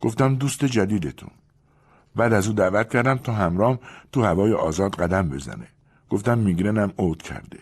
گفتم 0.01 0.35
دوست 0.35 0.65
جدیدتون. 0.65 1.29
بعد 2.15 2.33
از 2.33 2.47
او 2.47 2.53
دعوت 2.53 2.89
کردم 2.89 3.17
تا 3.17 3.33
همرام 3.33 3.79
تو 4.11 4.23
هوای 4.23 4.53
آزاد 4.53 4.95
قدم 4.95 5.29
بزنه. 5.29 5.67
گفتم 6.09 6.37
میگرنم 6.37 6.93
اوت 6.95 7.21
کرده. 7.21 7.59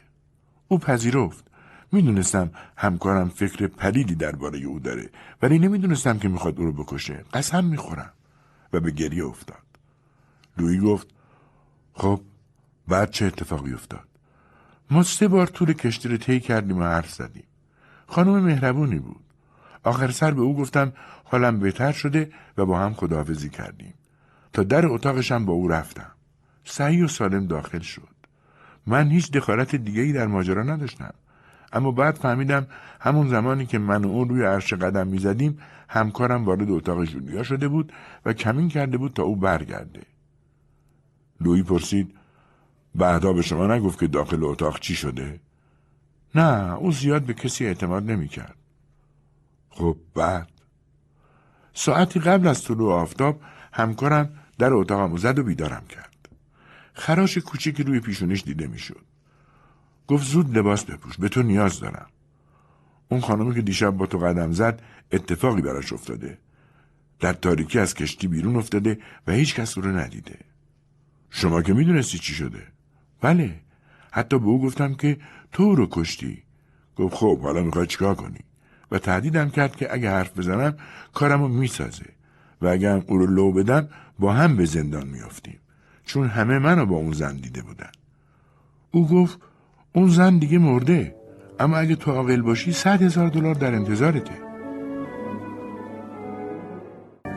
او 0.67 0.77
پذیرفت. 0.77 1.45
می‌دونستم 1.91 2.51
همکارم 2.77 3.29
فکر 3.29 3.67
پلیدی 3.67 4.15
درباره 4.15 4.59
او 4.59 4.79
داره 4.79 5.09
ولی 5.41 5.59
نمی‌دونستم 5.59 6.19
که 6.19 6.27
می‌خواد 6.27 6.59
او 6.59 6.65
رو 6.65 6.71
بکشه. 6.71 7.25
قسم 7.33 7.65
می‌خورم. 7.65 8.13
و 8.73 8.79
به 8.79 8.91
گریه 8.91 9.25
افتاد. 9.25 9.63
لویی 10.57 10.79
گفت 10.79 11.07
خب 11.93 12.21
بعد 12.87 13.11
چه 13.11 13.25
اتفاقی 13.25 13.73
افتاد؟ 13.73 14.07
ما 14.91 15.03
سه 15.03 15.27
بار 15.27 15.47
طول 15.47 15.73
کشتی 15.73 16.09
رو 16.09 16.17
طی 16.17 16.39
کردیم 16.39 16.77
و 16.77 16.83
حرف 16.83 17.13
زدیم. 17.13 17.43
خانم 18.07 18.39
مهربونی 18.39 18.99
بود. 18.99 19.23
آخر 19.83 20.11
سر 20.11 20.31
به 20.31 20.41
او 20.41 20.55
گفتم 20.57 20.93
حالم 21.23 21.59
بهتر 21.59 21.91
شده 21.91 22.31
و 22.57 22.65
با 22.65 22.79
هم 22.79 22.93
خداحافظی 22.93 23.49
کردیم. 23.49 23.93
تا 24.53 24.63
در 24.63 24.85
اتاقشم 24.85 25.45
با 25.45 25.53
او 25.53 25.67
رفتم. 25.67 26.11
سعی 26.63 27.01
و 27.01 27.07
سالم 27.07 27.47
داخل 27.47 27.79
شد. 27.79 28.07
من 28.87 29.09
هیچ 29.09 29.31
دخالت 29.31 29.75
دیگه 29.75 30.01
ای 30.01 30.13
در 30.13 30.27
ماجرا 30.27 30.63
نداشتم. 30.63 31.13
اما 31.73 31.91
بعد 31.91 32.15
فهمیدم 32.15 32.67
همون 32.99 33.29
زمانی 33.29 33.65
که 33.65 33.79
من 33.79 34.05
و 34.05 34.07
اون 34.07 34.29
روی 34.29 34.45
عرش 34.45 34.73
قدم 34.73 35.07
می‌زدیم 35.07 35.59
همکارم 35.89 36.45
وارد 36.45 36.71
اتاق 36.71 37.05
جولیا 37.05 37.43
شده 37.43 37.67
بود 37.67 37.93
و 38.25 38.33
کمین 38.33 38.69
کرده 38.69 38.97
بود 38.97 39.13
تا 39.13 39.23
او 39.23 39.35
برگرده. 39.35 40.01
لوی 41.41 41.63
پرسید 41.63 42.15
بعدا 42.95 43.33
به 43.33 43.41
شما 43.41 43.67
نگفت 43.67 43.99
که 43.99 44.07
داخل 44.07 44.43
اتاق 44.43 44.79
چی 44.79 44.95
شده؟ 44.95 45.39
نه 46.35 46.75
او 46.75 46.91
زیاد 46.91 47.23
به 47.23 47.33
کسی 47.33 47.65
اعتماد 47.65 48.11
نمی‌کرد. 48.11 48.55
خب 49.69 49.97
بعد؟ 50.15 50.47
ساعتی 51.73 52.19
قبل 52.19 52.47
از 52.47 52.63
طلوع 52.63 52.93
آفتاب 52.93 53.41
همکارم 53.71 54.29
در 54.61 54.73
اتاقم 54.73 55.17
زد 55.17 55.39
و 55.39 55.43
بیدارم 55.43 55.83
کرد. 55.89 56.29
خراش 56.93 57.37
کوچیکی 57.37 57.83
روی 57.83 57.99
پیشونش 57.99 58.41
دیده 58.41 58.67
می‌شد. 58.67 59.05
گفت 60.07 60.27
زود 60.27 60.57
لباس 60.57 60.83
بپوش 60.83 61.17
به 61.17 61.29
تو 61.29 61.43
نیاز 61.43 61.79
دارم. 61.79 62.09
اون 63.09 63.21
خانمی 63.21 63.55
که 63.55 63.61
دیشب 63.61 63.89
با 63.89 64.05
تو 64.05 64.17
قدم 64.17 64.51
زد 64.51 64.81
اتفاقی 65.11 65.61
براش 65.61 65.93
افتاده. 65.93 66.37
در 67.19 67.33
تاریکی 67.33 67.79
از 67.79 67.93
کشتی 67.93 68.27
بیرون 68.27 68.55
افتاده 68.55 68.99
و 69.27 69.31
هیچ 69.31 69.55
کس 69.55 69.77
رو 69.77 69.97
ندیده. 69.97 70.39
شما 71.29 71.61
که 71.61 71.73
می‌دونستی 71.73 72.17
چی 72.17 72.33
شده؟ 72.33 72.63
بله. 73.21 73.59
حتی 74.11 74.39
به 74.39 74.45
او 74.45 74.61
گفتم 74.61 74.93
که 74.93 75.17
تو 75.51 75.75
رو 75.75 75.87
کشتی. 75.91 76.43
گفت 76.95 77.15
خب 77.15 77.39
حالا 77.41 77.63
می‌خوای 77.63 77.87
چیکار 77.87 78.15
کنی؟ 78.15 78.39
و 78.91 78.99
تهدیدم 78.99 79.49
کرد 79.49 79.75
که 79.75 79.93
اگه 79.93 80.09
حرف 80.09 80.37
بزنم 80.37 80.77
کارمو 81.13 81.47
می‌سازه 81.47 82.05
و 82.61 82.67
اگه 82.67 82.91
هم 82.91 83.03
او 83.07 83.17
رو 83.17 83.25
لو 83.25 83.51
بدم 83.51 83.89
با 84.21 84.33
هم 84.33 84.55
به 84.55 84.65
زندان 84.65 85.07
میافتیم. 85.07 85.59
چون 86.05 86.27
همه 86.27 86.59
منو 86.59 86.85
با 86.85 86.95
اون 86.95 87.11
زن 87.11 87.35
دیده 87.35 87.61
بودن. 87.61 87.91
او 88.91 89.07
گفت 89.07 89.39
اون 89.95 90.07
زن 90.07 90.37
دیگه 90.37 90.57
مرده. 90.57 91.15
اما 91.59 91.77
اگه 91.77 91.95
تو 91.95 92.11
عاقل 92.11 92.41
باشی 92.41 92.71
صد 92.71 93.01
هزار 93.01 93.29
دلار 93.29 93.55
در 93.55 93.75
انتظارته. 93.75 94.33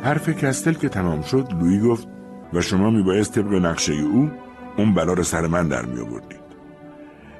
حرف 0.02 0.28
کستل 0.28 0.72
که 0.72 0.88
تمام 0.88 1.22
شد 1.22 1.48
لویی 1.60 1.80
گفت 1.80 2.08
و 2.52 2.60
شما 2.60 2.90
میبایست 2.90 3.34
طبق 3.34 3.52
نقشه 3.52 3.92
او 3.92 4.30
اون 4.76 4.94
بلا 4.94 5.12
رو 5.12 5.22
سر 5.22 5.46
من 5.46 5.68
در 5.68 5.84
می 5.84 6.00
آوردید. 6.00 6.44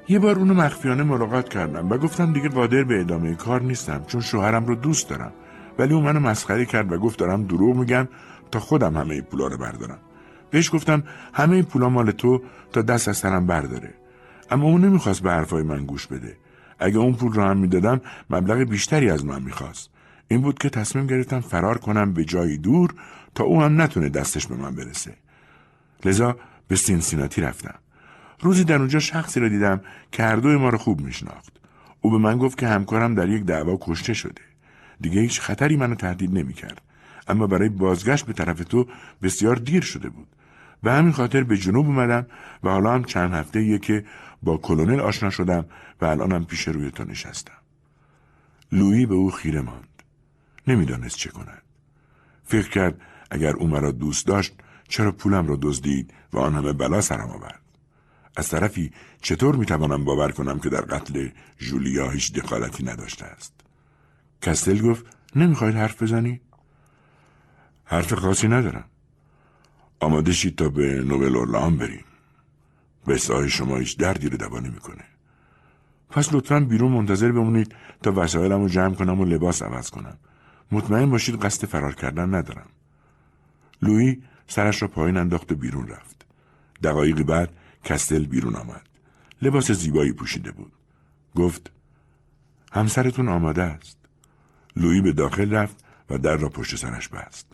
یه 0.08 0.18
بار 0.18 0.38
اونو 0.38 0.54
مخفیانه 0.54 1.02
ملاقات 1.02 1.48
کردم 1.48 1.90
و 1.90 1.98
گفتم 1.98 2.32
دیگه 2.32 2.48
قادر 2.48 2.84
به 2.84 3.00
ادامه 3.00 3.34
کار 3.34 3.62
نیستم 3.62 4.04
چون 4.06 4.20
شوهرم 4.20 4.66
رو 4.66 4.74
دوست 4.74 5.08
دارم. 5.08 5.32
ولی 5.78 5.94
اون 5.94 6.04
منو 6.04 6.20
مسخره 6.20 6.64
کرد 6.64 6.92
و 6.92 6.98
گفت 6.98 7.18
دارم 7.18 7.44
دروغ 7.44 7.76
میگم 7.76 8.08
تا 8.54 8.60
خودم 8.60 8.96
همه 8.96 9.20
پولا 9.20 9.46
رو 9.46 9.58
بردارم. 9.58 9.98
بهش 10.50 10.74
گفتم 10.74 11.02
همه 11.32 11.62
پولا 11.62 11.88
مال 11.88 12.10
تو 12.10 12.42
تا 12.72 12.82
دست 12.82 13.08
از 13.08 13.16
سرم 13.16 13.46
برداره. 13.46 13.94
اما 14.50 14.66
اون 14.66 14.84
نمی‌خواست 14.84 15.22
به 15.22 15.30
حرفای 15.30 15.62
من 15.62 15.86
گوش 15.86 16.06
بده. 16.06 16.36
اگه 16.78 16.98
اون 16.98 17.14
پول 17.14 17.32
رو 17.32 17.42
هم 17.42 17.56
می‌دادم 17.56 18.00
مبلغ 18.30 18.58
بیشتری 18.58 19.10
از 19.10 19.24
من 19.24 19.42
می‌خواست. 19.42 19.90
این 20.28 20.40
بود 20.40 20.58
که 20.58 20.68
تصمیم 20.68 21.06
گرفتم 21.06 21.40
فرار 21.40 21.78
کنم 21.78 22.12
به 22.12 22.24
جایی 22.24 22.58
دور 22.58 22.94
تا 23.34 23.44
او 23.44 23.62
هم 23.62 23.82
نتونه 23.82 24.08
دستش 24.08 24.46
به 24.46 24.56
من 24.56 24.74
برسه. 24.74 25.14
لذا 26.04 26.36
به 26.68 26.76
سینسیناتی 26.76 27.40
رفتم. 27.40 27.74
روزی 28.40 28.64
در 28.64 28.78
اونجا 28.78 28.98
شخصی 28.98 29.40
را 29.40 29.48
دیدم 29.48 29.80
که 30.12 30.22
هر 30.22 30.36
دوی 30.36 30.56
ما 30.56 30.68
رو 30.68 30.78
خوب 30.78 31.00
میشناخت. 31.00 31.52
او 32.00 32.10
به 32.10 32.18
من 32.18 32.38
گفت 32.38 32.58
که 32.58 32.68
همکارم 32.68 33.14
در 33.14 33.28
یک 33.28 33.44
دعوا 33.44 33.78
کشته 33.80 34.14
شده. 34.14 34.42
دیگه 35.00 35.20
هیچ 35.20 35.40
خطری 35.40 35.76
منو 35.76 35.94
تهدید 35.94 36.38
نمی‌کرد. 36.38 36.80
اما 37.28 37.46
برای 37.46 37.68
بازگشت 37.68 38.26
به 38.26 38.32
طرف 38.32 38.64
تو 38.64 38.86
بسیار 39.22 39.56
دیر 39.56 39.82
شده 39.82 40.08
بود. 40.08 40.28
به 40.82 40.92
همین 40.92 41.12
خاطر 41.12 41.42
به 41.44 41.56
جنوب 41.56 41.86
اومدم 41.86 42.26
و 42.62 42.70
حالا 42.70 42.94
هم 42.94 43.04
چند 43.04 43.32
هفته 43.32 43.78
که 43.78 44.04
با 44.42 44.56
کلونل 44.56 45.00
آشنا 45.00 45.30
شدم 45.30 45.64
و 46.00 46.04
الانم 46.04 46.44
پیش 46.44 46.68
روی 46.68 46.90
تو 46.90 47.04
نشستم. 47.04 47.52
لویی 48.72 49.06
به 49.06 49.14
او 49.14 49.30
خیره 49.30 49.60
ماند. 49.60 50.02
نمی‌دانست 50.66 51.16
چه 51.16 51.30
کند. 51.30 51.62
فکر 52.44 52.68
کرد 52.68 53.00
اگر 53.30 53.52
او 53.56 53.68
مرا 53.68 53.90
دوست 53.90 54.26
داشت 54.26 54.54
چرا 54.88 55.12
پولم 55.12 55.46
را 55.46 55.58
دزدید 55.62 56.14
و 56.32 56.38
آن 56.38 56.54
همه 56.54 56.72
بلا 56.72 57.00
سرم 57.00 57.30
آورد؟ 57.30 57.60
از 58.36 58.48
طرفی 58.48 58.92
چطور 59.22 59.56
می‌توانم 59.56 60.04
باور 60.04 60.32
کنم 60.32 60.58
که 60.58 60.68
در 60.68 60.80
قتل 60.80 61.28
جولیا 61.58 62.10
هیچ 62.10 62.32
دخالتی 62.32 62.84
نداشته 62.84 63.24
است؟ 63.24 63.52
کستل 64.42 64.80
گفت 64.80 65.06
نمی‌خواید 65.36 65.74
حرف 65.74 66.02
بزنی 66.02 66.40
حرف 67.84 68.14
خاصی 68.14 68.48
ندارم. 68.48 68.84
آماده 70.00 70.32
شید 70.32 70.56
تا 70.56 70.68
به 70.68 71.02
نوبل 71.02 71.36
اورلان 71.36 71.76
بریم. 71.76 72.04
قصه 73.08 73.48
شما 73.48 73.76
هیچ 73.76 73.98
دردی 73.98 74.28
رو 74.28 74.36
دوا 74.36 74.60
نمی‌کنه 74.60 75.04
پس 76.10 76.34
لطفا 76.34 76.60
بیرون 76.60 76.92
منتظر 76.92 77.32
بمونید 77.32 77.74
تا 78.02 78.12
وسایلم 78.16 78.60
رو 78.60 78.68
جمع 78.68 78.94
کنم 78.94 79.20
و 79.20 79.24
لباس 79.24 79.62
عوض 79.62 79.90
کنم. 79.90 80.16
مطمئن 80.72 81.10
باشید 81.10 81.36
قصد 81.36 81.66
فرار 81.66 81.94
کردن 81.94 82.34
ندارم. 82.34 82.68
لویی 83.82 84.22
سرش 84.46 84.82
را 84.82 84.88
پایین 84.88 85.16
انداخت 85.16 85.52
و 85.52 85.54
بیرون 85.54 85.88
رفت. 85.88 86.26
دقایقی 86.82 87.22
بعد 87.22 87.50
کستل 87.84 88.26
بیرون 88.26 88.56
آمد. 88.56 88.88
لباس 89.42 89.70
زیبایی 89.70 90.12
پوشیده 90.12 90.52
بود. 90.52 90.72
گفت 91.36 91.70
همسرتون 92.72 93.28
آماده 93.28 93.62
است. 93.62 93.98
لویی 94.76 95.00
به 95.00 95.12
داخل 95.12 95.54
رفت 95.54 95.84
و 96.10 96.18
در 96.18 96.36
را 96.36 96.48
پشت 96.48 96.76
سرش 96.76 97.08
بست. 97.08 97.53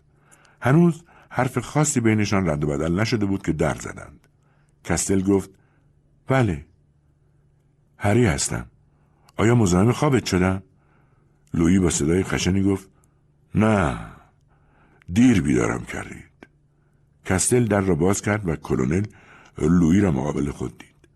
هنوز 0.60 1.02
حرف 1.30 1.58
خاصی 1.58 2.00
بینشان 2.00 2.48
رد 2.48 2.64
و 2.64 2.66
بدل 2.66 3.00
نشده 3.00 3.26
بود 3.26 3.42
که 3.42 3.52
در 3.52 3.74
زدند. 3.74 4.28
کستل 4.84 5.22
گفت 5.22 5.50
بله 6.26 6.66
هری 7.98 8.26
هستم. 8.26 8.66
آیا 9.36 9.54
مزاحم 9.54 9.92
خوابت 9.92 10.26
شدم? 10.26 10.62
لویی 11.54 11.78
با 11.78 11.90
صدای 11.90 12.22
خشنی 12.22 12.62
گفت 12.62 12.88
نه 13.54 13.98
دیر 15.12 15.42
بیدارم 15.42 15.84
کردید. 15.84 16.30
کستل 17.24 17.64
در 17.64 17.80
را 17.80 17.94
باز 17.94 18.22
کرد 18.22 18.48
و 18.48 18.56
کلونل 18.56 19.04
لویی 19.58 20.00
را 20.00 20.10
مقابل 20.10 20.50
خود 20.50 20.78
دید. 20.78 21.08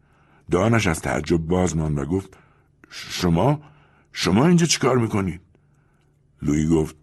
دانش 0.50 0.86
از 0.86 1.00
تعجب 1.00 1.36
باز 1.36 1.76
ماند 1.76 1.98
و 1.98 2.04
گفت 2.04 2.36
شما؟ 2.90 3.62
شما 4.12 4.46
اینجا 4.46 4.66
چیکار 4.66 4.98
می‌کنید؟ 4.98 5.40
لویی 6.42 6.68
گفت 6.68 6.96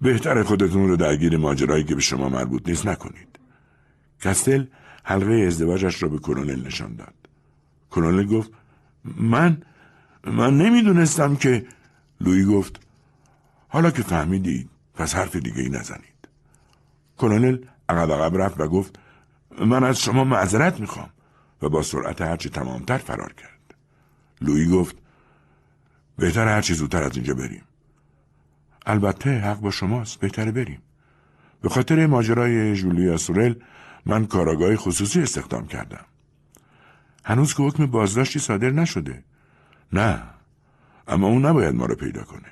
بهتر 0.00 0.42
خودتون 0.42 0.88
رو 0.88 0.96
درگیر 0.96 1.36
ماجرایی 1.36 1.84
که 1.84 1.94
به 1.94 2.00
شما 2.00 2.28
مربوط 2.28 2.68
نیست 2.68 2.86
نکنید. 2.86 3.38
کستل 4.20 4.64
حلقه 5.04 5.34
ازدواجش 5.34 6.02
را 6.02 6.08
به 6.08 6.18
کلونل 6.18 6.66
نشان 6.66 6.94
داد. 6.96 7.14
کلونل 7.90 8.26
گفت 8.26 8.50
من 9.04 9.62
من 10.24 10.58
نمی‌دونستم 10.58 11.36
که 11.36 11.66
لوی 12.20 12.44
گفت 12.44 12.80
حالا 13.68 13.90
که 13.90 14.02
فهمیدید 14.02 14.70
پس 14.94 15.14
حرف 15.14 15.36
دیگه 15.36 15.62
ای 15.62 15.68
نزنید. 15.68 16.28
کلونل 17.18 17.58
عقب 17.88 18.12
عقب 18.12 18.36
رفت 18.36 18.60
و 18.60 18.68
گفت 18.68 18.98
من 19.66 19.84
از 19.84 20.00
شما 20.00 20.24
معذرت 20.24 20.80
می‌خوام. 20.80 21.10
و 21.62 21.68
با 21.68 21.82
سرعت 21.82 22.20
هرچی 22.20 22.48
تمامتر 22.48 22.98
فرار 22.98 23.32
کرد. 23.32 23.74
لوی 24.40 24.66
گفت 24.66 24.96
بهتر 26.18 26.48
هرچی 26.48 26.74
زودتر 26.74 27.02
از 27.02 27.16
اینجا 27.16 27.34
بریم. 27.34 27.62
البته 28.88 29.38
حق 29.38 29.60
با 29.60 29.70
شماست 29.70 30.20
بهتره 30.20 30.52
بریم. 30.52 30.82
به 31.62 31.68
خاطر 31.68 32.06
ماجرای 32.06 32.76
جولیا 32.76 33.16
سورل 33.16 33.54
من 34.06 34.26
کاراگاه 34.26 34.76
خصوصی 34.76 35.22
استخدام 35.22 35.66
کردم. 35.66 36.04
هنوز 37.24 37.54
که 37.54 37.62
حکم 37.62 37.86
بازداشتی 37.86 38.38
صادر 38.38 38.70
نشده. 38.70 39.24
نه 39.92 40.22
اما 41.08 41.26
اون 41.26 41.46
نباید 41.46 41.74
ما 41.74 41.86
رو 41.86 41.94
پیدا 41.94 42.22
کنه. 42.22 42.48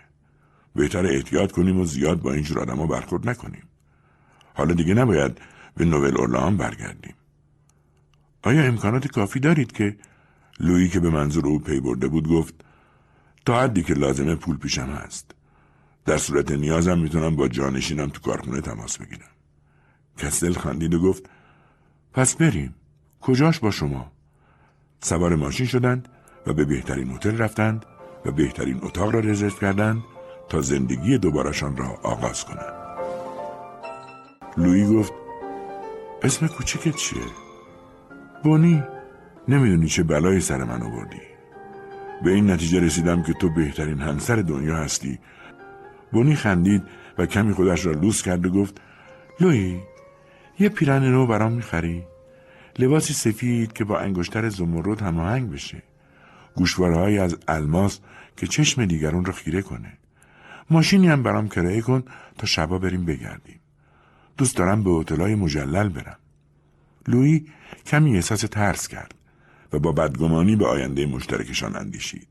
بهتر 0.74 1.06
احتیاط 1.06 1.52
کنیم 1.52 1.80
و 1.80 1.84
زیاد 1.84 2.20
با 2.20 2.32
اینجور 2.32 2.58
آدما 2.58 2.86
برخورد 2.86 3.28
نکنیم. 3.28 3.62
حالا 4.54 4.74
دیگه 4.74 4.94
نباید 4.94 5.38
به 5.76 5.84
نوول 5.84 6.16
اورلان 6.16 6.56
برگردیم. 6.56 7.14
آیا 8.42 8.62
امکانات 8.62 9.06
کافی 9.06 9.40
دارید 9.40 9.72
که 9.72 9.96
لویی 10.60 10.88
که 10.88 11.00
به 11.00 11.10
منظور 11.10 11.46
او 11.46 11.58
پی 11.58 11.80
برده 11.80 12.08
بود 12.08 12.28
گفت 12.28 12.54
تا 13.46 13.60
حدی 13.62 13.82
که 13.82 13.94
لازمه 13.94 14.34
پول 14.34 14.58
پیشم 14.58 14.86
هست؟ 14.86 15.25
در 16.06 16.18
صورت 16.18 16.52
نیازم 16.52 16.98
می‌تونم 16.98 17.36
با 17.36 17.48
جانشینم 17.48 18.08
تو 18.08 18.20
کارخونه 18.20 18.60
تماس 18.60 18.98
بگیرم. 18.98 19.28
کستل 20.18 20.52
خندید 20.52 20.94
و 20.94 21.02
گفت 21.02 21.30
پس 22.12 22.36
بریم. 22.36 22.74
کجاش 23.20 23.58
با 23.58 23.70
شما? 23.70 24.12
سوار 25.00 25.36
ماشین 25.36 25.66
شدند 25.66 26.08
و 26.46 26.52
به 26.52 26.64
بهترین 26.64 27.10
هتل 27.10 27.38
رفتند 27.38 27.84
و 28.24 28.32
بهترین 28.32 28.78
اتاق 28.82 29.14
را 29.14 29.20
رزرو 29.20 29.50
کردند 29.50 30.02
تا 30.48 30.60
زندگی 30.60 31.18
دوبارشان 31.18 31.76
را 31.76 31.88
آغاز 32.02 32.44
کنند. 32.44 32.74
لویی 34.56 34.86
گفت 34.86 35.12
اسم 36.22 36.46
کوچکت 36.46 36.96
چیه؟ 36.96 37.22
بونی. 38.44 38.84
نمی‌دونی 39.48 39.86
چه 39.86 40.02
بلایی 40.02 40.40
سر 40.40 40.64
من 40.64 40.82
آوردی. 40.82 41.20
به 42.24 42.30
این 42.30 42.50
نتیجه 42.50 42.80
رسیدم 42.80 43.22
که 43.22 43.32
تو 43.32 43.50
بهترین 43.50 43.98
همسر 43.98 44.36
دنیا 44.36 44.76
هستی 44.76 45.18
بونی 46.12 46.34
خندید 46.34 46.82
و 47.18 47.26
کمی 47.26 47.52
خودش 47.52 47.86
را 47.86 47.92
لوس 47.92 48.22
کرد 48.22 48.46
و 48.46 48.50
گفت 48.50 48.80
لوی 49.40 49.80
یه 50.58 50.68
پیرن 50.68 51.04
نو 51.04 51.26
برام 51.26 51.52
می‌خری؟ 51.52 52.04
لباسی 52.78 53.14
سفید 53.14 53.72
که 53.72 53.84
با 53.84 53.98
انگشتر 53.98 54.48
زمرد 54.48 55.02
هماهنگ 55.02 55.50
بشه. 55.50 55.82
گوشوارههایی 56.54 57.18
از 57.18 57.36
الماس 57.48 58.00
که 58.36 58.46
چشم 58.46 58.84
دیگرون 58.84 59.24
را 59.24 59.32
خیره 59.32 59.62
کنه. 59.62 59.92
ماشینی 60.70 61.08
هم 61.08 61.22
برام 61.22 61.48
کرایه 61.48 61.80
کن 61.80 62.02
تا 62.38 62.46
شبا 62.46 62.78
بریم 62.78 63.04
بگردیم. 63.04 63.60
دوست 64.36 64.56
دارم 64.56 64.84
به 64.84 64.90
هتلای 64.90 65.34
مجلل 65.34 65.88
برم. 65.88 66.16
لویی 67.08 67.46
کمی 67.86 68.16
احساس 68.16 68.40
ترس 68.40 68.88
کرد 68.88 69.14
و 69.72 69.78
با 69.78 69.92
بدگمانی 69.92 70.56
به 70.56 70.66
آینده 70.66 71.06
مشترکشان 71.06 71.76
اندیشید. 71.76 72.28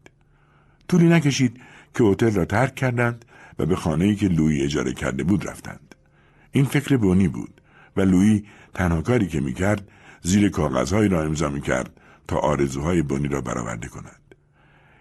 طولی 0.88 1.10
نکشید 1.10 1.62
که 1.94 2.04
هتل 2.04 2.32
را 2.32 2.46
ترک 2.46 2.76
کردند 2.76 3.26
و 3.60 3.66
به 3.66 3.76
خانه‌ای 3.76 4.16
که 4.16 4.28
لویی 4.28 4.62
اجاره 4.62 4.94
کرده 4.94 5.24
بود 5.24 5.48
رفتند 5.48 5.96
این 6.52 6.66
فکر 6.66 6.98
بونی 6.98 7.28
بود 7.28 7.62
و 7.98 8.02
لویی 8.02 8.46
تنها 8.74 9.02
کاری 9.02 9.28
که 9.28 9.42
می‌کرد 9.42 9.90
زیر 10.22 10.50
کاغذهایی 10.50 11.10
را 11.10 11.24
امضا 11.24 11.50
می‌کرد 11.50 12.02
تا 12.28 12.38
آرزوهای 12.38 13.02
بونی 13.02 13.28
را 13.28 13.42
برآورده 13.42 13.88
کند 13.88 14.36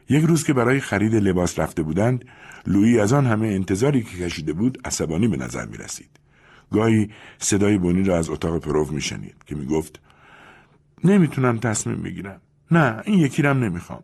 یک 0.09 0.25
روز 0.25 0.45
که 0.45 0.53
برای 0.53 0.81
خرید 0.81 1.15
لباس 1.15 1.59
رفته 1.59 1.83
بودند 1.83 2.25
لویی 2.67 3.01
از 3.01 3.13
آن 3.13 3.27
همه 3.27 3.47
انتظاری 3.47 4.03
که 4.03 4.19
کشیده 4.19 4.53
بود 4.53 4.79
عصبانی 4.85 5.29
به 5.29 5.37
نظر 5.37 5.67
می 5.67 5.77
رسید. 5.77 6.11
گاهی 6.73 7.11
صدای 7.39 7.79
بونی 7.79 8.03
را 8.03 8.19
از 8.19 8.31
اتاق 8.31 8.59
پروف 8.59 8.91
می 8.91 9.01
شنید 9.01 9.37
که 9.47 9.55
می 9.55 9.67
گفت 9.67 10.01
نمی‌تونم 11.05 11.59
تصمیم 11.59 12.03
بگیرم. 12.03 12.41
نه 12.71 13.03
این 13.05 13.19
یکی 13.19 13.43
رم 13.43 13.65
نمی‌خوام. 13.65 14.03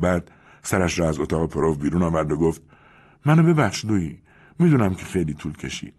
بعد 0.00 0.30
سرش 0.62 0.98
را 0.98 1.08
از 1.08 1.20
اتاق 1.20 1.50
پروف 1.50 1.78
بیرون 1.78 2.02
آورد 2.02 2.32
و 2.32 2.36
گفت 2.36 2.62
منو 3.24 3.42
ببخش 3.42 3.84
لویی 3.84 4.18
می‌دونم 4.58 4.94
که 4.94 5.04
خیلی 5.04 5.34
طول 5.34 5.52
کشید. 5.52 5.94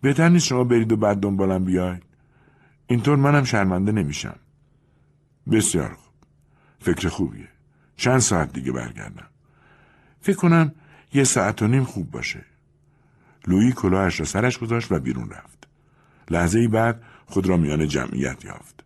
بهتر 0.00 0.28
نیست 0.28 0.46
شما 0.46 0.64
برید 0.64 0.92
و 0.92 0.96
بعد 0.96 1.20
دنبالم 1.20 1.64
بیاید. 1.64 2.02
اینطور 2.86 3.16
منم 3.16 3.44
شرمنده 3.44 3.92
نمیشم. 3.92 4.36
بسیار 5.50 5.94
خوب. 5.94 6.14
فکر 6.78 7.08
خوبیه. 7.08 7.48
چند 7.96 8.18
ساعت 8.18 8.52
دیگه 8.52 8.72
برگردم. 8.72 9.26
فکر 10.20 10.36
کنم 10.36 10.72
یه 11.12 11.24
ساعت 11.24 11.62
و 11.62 11.66
نیم 11.66 11.84
خوب 11.84 12.10
باشه. 12.10 12.44
لویی 13.46 13.72
کلاهش 13.72 14.20
را 14.20 14.26
سرش 14.26 14.58
گذاشت 14.58 14.92
و 14.92 14.98
بیرون 14.98 15.30
رفت. 15.30 15.68
لحظه 16.30 16.68
بعد 16.68 17.02
خود 17.26 17.46
را 17.46 17.56
میان 17.56 17.88
جمعیت 17.88 18.44
یافت. 18.44 18.84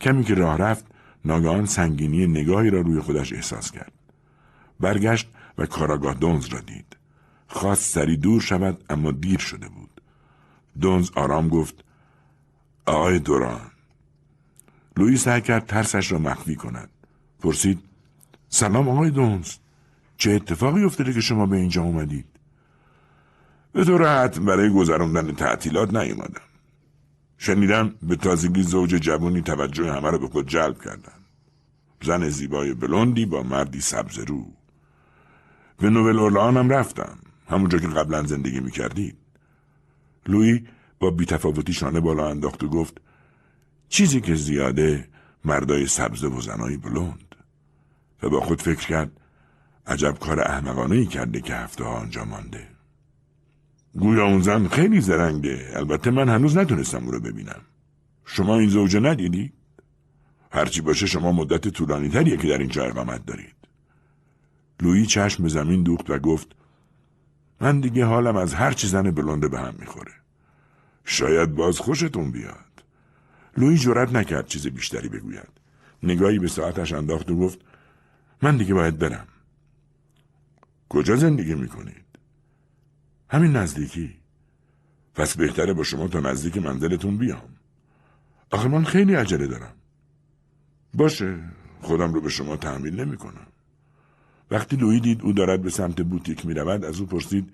کمی 0.00 0.24
که 0.24 0.34
راه 0.34 0.58
رفت 0.58 0.86
ناگهان 1.24 1.66
سنگینی 1.66 2.26
نگاهی 2.26 2.70
را 2.70 2.80
روی 2.80 3.00
خودش 3.00 3.32
احساس 3.32 3.70
کرد. 3.70 3.92
برگشت 4.80 5.30
و 5.58 5.66
کاراگاه 5.66 6.14
دونز 6.14 6.46
را 6.46 6.60
دید. 6.60 6.89
خواست 7.50 7.94
سری 7.94 8.16
دور 8.16 8.40
شود 8.40 8.84
اما 8.90 9.10
دیر 9.10 9.38
شده 9.38 9.68
بود. 9.68 10.00
دونز 10.80 11.10
آرام 11.14 11.48
گفت 11.48 11.84
آقای 12.86 13.18
دوران 13.18 13.70
لویی 14.96 15.16
سعی 15.16 15.40
کرد 15.40 15.66
ترسش 15.66 16.12
را 16.12 16.18
مخفی 16.18 16.54
کند. 16.54 16.88
پرسید 17.42 17.78
سلام 18.48 18.88
آقای 18.88 19.10
دونز 19.10 19.54
چه 20.16 20.30
اتفاقی 20.30 20.84
افتاده 20.84 21.12
که 21.12 21.20
شما 21.20 21.46
به 21.46 21.56
اینجا 21.56 21.82
اومدید؟ 21.82 22.26
به 23.72 23.84
طور 23.84 24.24
حتم 24.24 24.44
برای 24.44 24.70
گذراندن 24.70 25.34
تعطیلات 25.34 25.94
نیومدم. 25.94 26.40
شنیدم 27.38 27.94
به 28.02 28.16
تازگی 28.16 28.62
زوج 28.62 28.90
جوانی 28.90 29.42
توجه 29.42 29.92
همه 29.92 30.10
را 30.10 30.18
به 30.18 30.28
خود 30.28 30.48
جلب 30.48 30.82
کردن. 30.82 31.20
زن 32.02 32.28
زیبای 32.28 32.74
بلوندی 32.74 33.26
با 33.26 33.42
مردی 33.42 33.80
سبز 33.80 34.18
رو. 34.18 34.46
به 35.78 35.90
نوول 35.90 36.18
اورلان 36.18 36.56
هم 36.56 36.70
رفتم. 36.70 37.18
همونجا 37.50 37.78
که 37.78 37.86
قبلا 37.86 38.22
زندگی 38.22 38.60
می‌کردید. 38.60 39.16
لوی 40.26 40.66
با 40.98 41.10
بیتفاوتی 41.10 41.72
شانه 41.72 42.00
بالا 42.00 42.30
انداخت 42.30 42.64
و 42.64 42.68
گفت 42.68 43.00
چیزی 43.88 44.20
که 44.20 44.34
زیاده 44.34 45.08
مردای 45.44 45.86
سبز 45.86 46.24
و 46.24 46.40
زنای 46.40 46.76
بلوند. 46.76 47.34
و 48.22 48.28
با 48.28 48.40
خود 48.40 48.62
فکر 48.62 48.86
کرد 48.86 49.10
عجب 49.86 50.18
کار 50.18 50.40
احمقانه 50.40 50.96
ای 50.96 51.06
کرده 51.06 51.40
که 51.40 51.54
هفته 51.54 51.84
ها 51.84 51.90
آنجا 51.90 52.24
مانده. 52.24 52.68
گویا 53.94 54.24
اون 54.24 54.40
زن 54.40 54.68
خیلی 54.68 55.00
زرنگه. 55.00 55.70
البته 55.74 56.10
من 56.10 56.28
هنوز 56.28 56.56
نتونستم 56.56 57.04
او 57.04 57.10
رو 57.10 57.20
ببینم. 57.20 57.60
شما 58.24 58.58
این 58.58 58.68
زوجه 58.68 59.00
ندیدی؟ 59.00 59.52
هرچی 60.52 60.80
باشه 60.80 61.06
شما 61.06 61.32
مدت 61.32 61.68
طولانی 61.68 62.08
تریه 62.08 62.36
که 62.36 62.48
در 62.48 62.58
اینجا 62.58 62.84
اقامت 62.84 63.26
دارید. 63.26 63.54
لویی 64.82 65.06
چشم 65.06 65.42
به 65.42 65.48
زمین 65.48 65.82
دوخت 65.82 66.10
و 66.10 66.18
گفت 66.18 66.56
من 67.60 67.80
دیگه 67.80 68.04
حالم 68.04 68.36
از 68.36 68.54
هر 68.54 68.72
چی 68.72 68.88
زن 68.88 69.10
بلنده 69.10 69.48
به 69.48 69.60
هم 69.60 69.74
می‌خوره. 69.78 70.12
شاید 71.04 71.54
باز 71.54 71.78
خوشتون 71.78 72.30
بیاد. 72.30 72.84
لویی 73.56 73.78
جرأت 73.78 74.12
نکرد 74.12 74.46
چیز 74.46 74.66
بیشتری 74.66 75.08
بگوید. 75.08 75.48
نگاهی 76.02 76.38
به 76.38 76.48
ساعتش 76.48 76.92
انداخت 76.92 77.30
و 77.30 77.36
گفت 77.36 77.58
من 78.42 78.56
دیگه 78.56 78.74
باید 78.74 78.98
برم. 78.98 79.26
کجا 80.88 81.16
زندگی 81.16 81.54
می‌کنید؟ 81.54 82.04
همین 83.28 83.56
نزدیکی. 83.56 84.16
پس 85.14 85.36
بهتره 85.36 85.72
با 85.72 85.82
شما 85.82 86.08
تا 86.08 86.20
نزدیک 86.20 86.56
منزلتون 86.56 87.16
بیام. 87.16 87.56
آخه 88.50 88.68
من 88.68 88.84
خیلی 88.84 89.14
عجله 89.14 89.46
دارم. 89.46 89.74
باشه 90.94 91.38
خودم 91.80 92.14
رو 92.14 92.20
به 92.20 92.28
شما 92.28 92.56
تحمیل 92.56 93.00
نمی 93.00 93.16
کنم. 93.16 93.46
وقتی 94.50 94.76
لویی 94.76 95.00
دید 95.00 95.22
او 95.22 95.32
دارد 95.32 95.62
به 95.62 95.70
سمت 95.70 96.00
بوتیک 96.00 96.46
می 96.46 96.54
رود 96.54 96.84
از 96.84 97.00
او 97.00 97.06
پرسید 97.06 97.52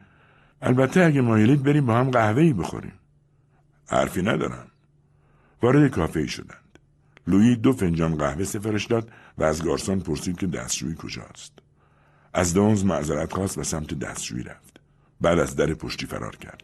البته 0.62 1.04
اگه 1.04 1.20
مایلید 1.20 1.62
بریم 1.62 1.86
با 1.86 1.94
هم 1.94 2.10
قهوه 2.10 2.42
ای 2.42 2.52
بخوریم. 2.52 2.92
حرفی 3.86 4.22
ندارم. 4.22 4.66
وارد 5.62 5.90
کافه 5.90 6.26
شدند. 6.26 6.78
لویی 7.26 7.56
دو 7.56 7.72
فنجان 7.72 8.16
قهوه 8.16 8.44
سفارش 8.44 8.86
داد 8.86 9.10
و 9.38 9.44
از 9.44 9.64
گارسون 9.64 10.00
پرسید 10.00 10.38
که 10.38 10.46
دستشویی 10.46 10.94
کجاست. 10.98 11.52
از 12.34 12.54
دونز 12.54 12.84
معذرت 12.84 13.32
خواست 13.32 13.58
و 13.58 13.64
سمت 13.64 13.94
دستشویی 13.94 14.42
رفت. 14.42 14.80
بعد 15.20 15.38
از 15.38 15.56
در 15.56 15.74
پشتی 15.74 16.06
فرار 16.06 16.36
کرد. 16.36 16.62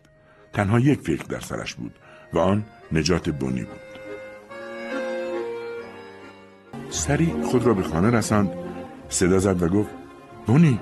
تنها 0.52 0.80
یک 0.80 1.00
فکر 1.00 1.24
در 1.24 1.40
سرش 1.40 1.74
بود 1.74 1.98
و 2.32 2.38
آن 2.38 2.64
نجات 2.92 3.28
بونی 3.28 3.62
بود. 3.62 3.92
سری 6.90 7.32
خود 7.42 7.64
را 7.64 7.74
به 7.74 7.82
خانه 7.82 8.10
رساند 8.10 8.50
صدا 9.08 9.38
زد 9.38 9.62
و 9.62 9.68
گفت 9.68 10.01
بونی 10.46 10.78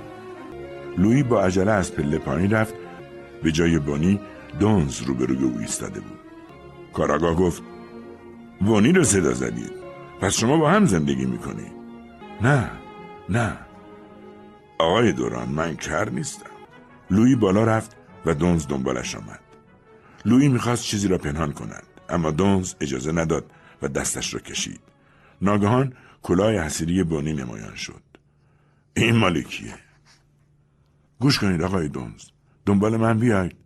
لویی 0.98 1.22
با 1.22 1.42
عجله 1.42 1.72
از 1.72 1.94
پله 1.94 2.18
پایین 2.18 2.50
رفت. 2.50 2.74
به 3.42 3.52
جای 3.52 3.78
بونی 3.78 4.20
دونز 4.58 5.02
روبروی 5.02 5.44
او 5.44 5.58
ایستاده 5.58 6.00
بود. 6.00 6.18
کاراگاه 6.92 7.34
گفت 7.34 7.62
بونی 8.60 8.92
رو 8.92 9.04
صدا 9.04 9.32
زدید. 9.32 9.72
پس 10.20 10.34
شما 10.34 10.56
با 10.56 10.70
هم 10.70 10.86
زندگی 10.86 11.24
می‌کنی 11.24 11.66
نه 12.42 12.70
نه. 13.28 13.52
آقای 14.78 15.12
دوران 15.12 15.48
من 15.48 15.76
کر 15.76 16.08
نیستم. 16.08 16.50
لویی 17.10 17.36
بالا 17.36 17.64
رفت 17.64 17.96
و 18.26 18.34
دونز 18.34 18.66
دنبالش 18.66 19.16
آمد. 19.16 19.40
لویی 20.24 20.48
می‌خواست 20.48 20.82
چیزی 20.82 21.08
را 21.08 21.18
پنهان 21.18 21.52
کند 21.52 21.82
اما 22.08 22.30
دونز 22.30 22.74
اجازه 22.80 23.12
نداد 23.12 23.50
و 23.82 23.88
دستش 23.88 24.34
را 24.34 24.40
کشید. 24.40 24.80
ناگهان 25.42 25.92
کلاه 26.22 26.52
حسیری 26.52 27.04
بونی 27.04 27.32
نمایان 27.32 27.74
شد. 27.74 28.09
این 28.94 29.16
مال 29.16 29.42
کیه؟ 29.42 29.74
گوش 31.20 31.38
کنید 31.38 31.62
آقای 31.62 31.88
دونز. 31.88 32.24
دنبال 32.66 32.96
من 32.96 33.18
بیاید. 33.18 33.56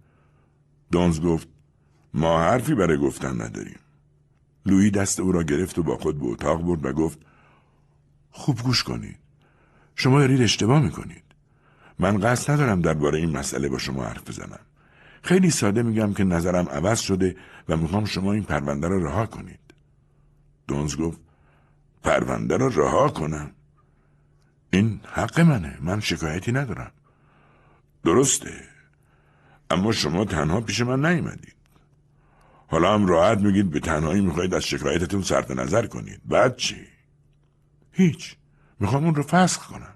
دونز 0.93 1.20
گفت 1.20 1.49
ما 2.14 2.41
حرفی 2.41 2.75
برای 2.75 2.97
گفتن 2.97 3.43
نداریم. 3.43 3.79
لویی 4.66 4.91
دست 4.91 5.20
او 5.20 5.33
را 5.33 5.43
گرفت 5.43 5.79
و 5.79 5.83
با 5.83 5.97
خود 5.97 6.18
به 6.18 6.27
اتاق 6.27 6.62
برد 6.62 6.85
و 6.85 6.93
گفت 6.93 7.18
خوب 8.31 8.59
گوش 8.59 8.83
کنید. 8.83 9.18
شما 9.95 10.18
دارید 10.18 10.43
اشتباه 10.43 10.81
می‌کنید. 10.81 11.25
من 11.99 12.20
قصد 12.20 12.53
ندارم 12.53 12.81
درباره 12.81 13.18
این 13.18 13.37
مسئله 13.37 13.68
با 13.68 13.79
شما 13.79 14.05
حرف 14.05 14.29
بزنم. 14.29 14.61
خیلی 15.22 15.51
ساده 15.51 15.83
میگم 15.83 16.14
که 16.14 16.25
نظرم 16.25 16.68
عوض 16.68 17.01
شده 17.01 17.37
و 17.68 17.77
می‌خوام 17.77 18.05
شما 18.05 18.33
این 18.33 18.43
پرونده 18.43 18.89
را 18.89 18.99
رها 18.99 19.27
کنید. 19.27 19.61
دونز 20.68 20.97
گفت 20.97 21.20
پرونده 22.03 22.57
را 22.57 22.68
رها 22.68 23.09
کنم؟ 23.09 23.51
این 24.75 25.01
حق 25.12 25.41
منه. 25.41 25.79
من 25.81 26.01
شکایتی 26.01 26.53
ندارم. 26.53 26.93
درسته. 28.05 28.64
اما 29.70 29.93
شما 29.93 30.25
تنها 30.25 30.61
پیش 30.61 30.81
من 30.81 31.07
نیومدید. 31.07 31.55
حالا 32.66 32.95
هم 32.95 33.07
راحت 33.07 33.39
میگید 33.39 33.70
به 33.70 33.81
تنهایی 33.81 34.20
می‌خواهید 34.20 34.55
از 34.55 34.64
شکایتتون 34.64 35.22
صرف 35.22 35.51
نظر 35.51 35.87
کنید. 35.87 36.20
بعد 36.25 36.57
چی؟ 36.57 36.77
هیچ. 37.93 38.37
می‌خوام 38.81 39.05
اون 39.05 39.14
رو 39.14 39.22
فسخ 39.22 39.66
کنم. 39.66 39.95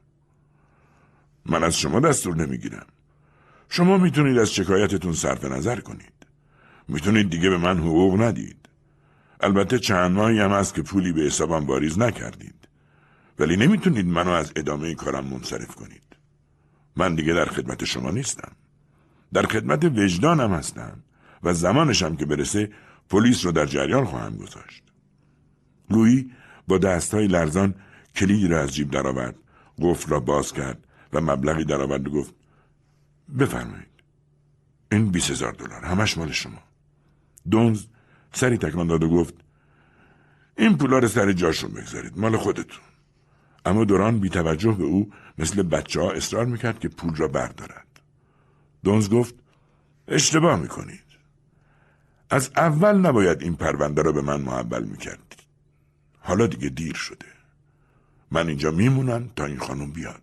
من 1.47 1.65
از 1.65 1.79
شما 1.79 2.01
دستور 2.01 2.37
نمی‌گیرم. 2.37 2.87
شما 3.69 3.99
می‌تونید 3.99 4.39
از 4.39 4.55
شکایتتون 4.55 5.13
صرف 5.13 5.45
نظر 5.45 5.81
کنید. 5.81 6.13
می‌تونید 6.89 7.31
دیگه 7.31 7.51
به 7.51 7.59
من 7.59 7.79
حقوق 7.79 8.23
ندید. 8.23 8.69
البته 9.41 9.79
چند 9.79 10.11
ماهی 10.11 10.41
هم 10.41 10.51
هست 10.51 10.75
که 10.75 10.83
پولی 10.83 11.13
به 11.13 11.21
حسابم 11.21 11.67
واریز 11.67 11.99
نکردید. 11.99 12.58
ولی 13.39 13.57
نمی‌تونید 13.57 14.07
منو 14.07 14.31
از 14.31 14.53
ادامه 14.57 14.95
کارم 14.95 15.25
منصرف 15.25 15.75
کنید. 15.75 16.03
من 16.97 17.15
دیگه 17.15 17.33
در 17.33 17.45
خدمت 17.45 17.85
شما 17.85 18.11
نیستم. 18.11 18.53
در 19.33 19.43
خدمت 19.43 19.85
وجدانم 19.85 20.53
هستم 20.53 21.03
و 21.43 21.53
زمانشم 21.53 22.17
که 22.17 22.27
برسه 22.27 22.71
پلیس 23.11 23.45
رو 23.45 23.53
در 23.53 23.67
جریان 23.67 24.05
خواهم 24.05 24.37
گذاشت. 24.37 24.83
لویی 25.91 26.31
با 26.69 26.79
دستهای 26.79 27.27
لرزان 27.27 27.75
کلیدی 28.17 28.49
را 28.49 28.61
از 28.61 28.75
جیب 28.75 28.91
درآورد 28.91 29.35
قفل 29.79 30.11
را 30.11 30.21
باز 30.21 30.53
کرد 30.53 30.85
و 31.13 31.21
مبلغی 31.21 31.65
درآورد 31.65 32.07
و 32.07 32.11
گفت 32.11 32.35
بفرمایید. 33.39 33.89
این 34.93 35.11
بیس 35.11 35.43
دلار 35.43 35.85
همش 35.85 36.19
مال 36.19 36.33
شما. 36.33 36.63
دونز 37.51 37.85
سری 38.33 38.59
تکان 38.59 38.87
داد 38.87 39.03
و 39.03 39.09
گفت 39.09 39.35
این 40.57 40.77
پولا 40.77 40.99
رو 40.99 41.09
سر 41.09 41.33
جاشون 41.33 41.71
بگذارید 41.71 42.19
مال 42.19 42.37
خودتون. 42.37 42.88
اما 43.65 43.85
دوران 43.85 44.19
بی 44.19 44.29
توجه 44.29 44.73
به 44.73 44.85
او 44.85 45.11
مثل 45.39 45.63
بچه 45.63 46.01
ها 46.01 46.11
اصرار 46.11 46.47
می‌کرد 46.47 46.79
که 46.79 46.89
پول 46.89 47.15
را 47.17 47.29
بردارد. 47.29 47.87
دونز 48.85 49.11
گفت 49.11 49.35
اشتباه 50.09 50.61
می‌کنید. 50.61 51.05
از 52.31 52.51
اول 52.57 52.97
نباید 52.97 53.43
این 53.43 53.57
پرونده 53.57 54.03
را 54.03 54.13
به 54.13 54.23
من 54.23 54.41
محول 54.41 54.85
می‌کردید. 54.85 55.43
حالا 56.21 56.47
دیگه 56.47 56.69
دیر 56.69 56.95
شده. 56.95 57.27
من 58.31 58.49
اینجا 58.49 58.71
میمونم 58.71 59.31
تا 59.37 59.45
این 59.45 59.59
خانم 59.59 59.91
بیاد. 59.91 60.23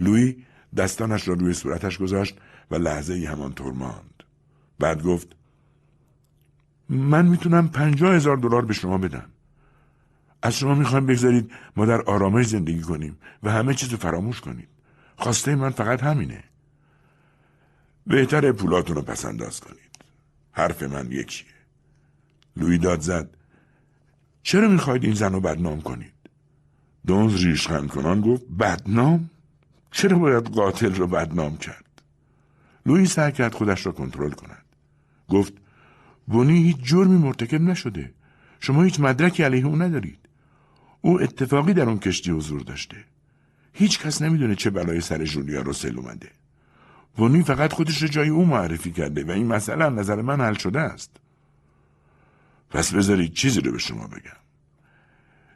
لوی 0.00 0.44
دستانش 0.76 1.28
را 1.28 1.34
روی 1.34 1.54
صورتش 1.54 1.98
گذاشت 1.98 2.38
و 2.70 2.76
لحظه 2.76 3.14
ای 3.14 3.26
همانطور 3.26 3.72
ماند. 3.72 4.22
بعد 4.78 5.02
گفت 5.02 5.28
من 6.88 7.26
می‌تونم 7.26 7.68
پنجاه 7.68 8.14
هزار 8.14 8.36
دلار 8.36 8.64
به 8.64 8.74
شما 8.74 8.98
بدم. 8.98 9.30
از 10.42 10.56
شما 10.56 10.74
می‌خوایم 10.74 11.06
بگذارید 11.06 11.50
ما 11.76 11.86
در 11.86 12.02
آرامش 12.02 12.46
زندگی 12.46 12.80
کنیم 12.80 13.18
و 13.42 13.50
همه 13.50 13.74
چیز 13.74 13.88
رو 13.88 13.96
فراموش 13.96 14.40
کنید 14.40 14.68
خواسته 15.16 15.54
من 15.54 15.70
فقط 15.70 16.02
همینه. 16.02 16.44
بهتر 18.06 18.52
پولاتون 18.52 18.96
رو 18.96 19.02
پسنداز 19.02 19.60
کنید. 19.60 19.90
حرف 20.52 20.82
من 20.82 21.12
یکیه. 21.12 21.46
لوی 22.56 22.78
داد 22.78 23.00
زد. 23.00 23.36
چرا 24.42 24.68
می‌خواید 24.68 25.04
این 25.04 25.14
زن 25.14 25.32
رو 25.32 25.40
بدنام 25.40 25.80
کنید؟ 25.80 26.12
دونز 27.06 27.44
ریشخند 27.44 27.88
کنان 27.88 28.20
گفت 28.20 28.46
بدنام؟ 28.60 29.30
چرا 29.90 30.18
باید 30.18 30.44
قاتل 30.44 30.94
رو 30.94 31.06
بدنام 31.06 31.56
کرد؟ 31.56 32.02
لوی 32.86 33.06
سعی 33.06 33.32
کرد 33.32 33.54
خودش 33.54 33.86
را 33.86 33.92
کنترل 33.92 34.30
کند. 34.30 34.64
گفت 35.28 35.52
بونی 36.26 36.62
هیچ 36.62 36.76
جرمی 36.82 37.18
مرتکب 37.18 37.60
نشده. 37.60 38.14
شما 38.60 38.82
هیچ 38.82 39.00
مدرکی 39.00 39.42
علیه 39.42 39.66
او 39.66 39.76
ندارید. 39.76 40.17
او 41.00 41.22
اتفاقی 41.22 41.72
در 41.72 41.88
اون 41.88 41.98
کشتی 41.98 42.30
حضور 42.30 42.60
داشته. 42.60 42.96
هیچ 43.72 43.98
کس 43.98 44.22
نمی‌دونه 44.22 44.54
چه 44.54 44.70
بلای 44.70 45.00
سر 45.00 45.24
جولیا 45.24 45.62
روسل 45.62 45.98
اومده. 45.98 46.30
ونی 47.18 47.42
فقط 47.42 47.72
خودش 47.72 48.02
رو 48.02 48.08
جای 48.08 48.28
او 48.28 48.44
معرفی 48.44 48.92
کرده 48.92 49.24
و 49.24 49.30
این 49.30 49.46
مسئله 49.46 49.88
نظر 49.88 50.22
من 50.22 50.40
حل 50.40 50.54
شده 50.54 50.80
است. 50.80 51.10
پس 52.70 52.94
بذارید 52.94 53.32
چیزی 53.32 53.60
رو 53.60 53.72
به 53.72 53.78
شما 53.78 54.06
بگم. 54.06 54.38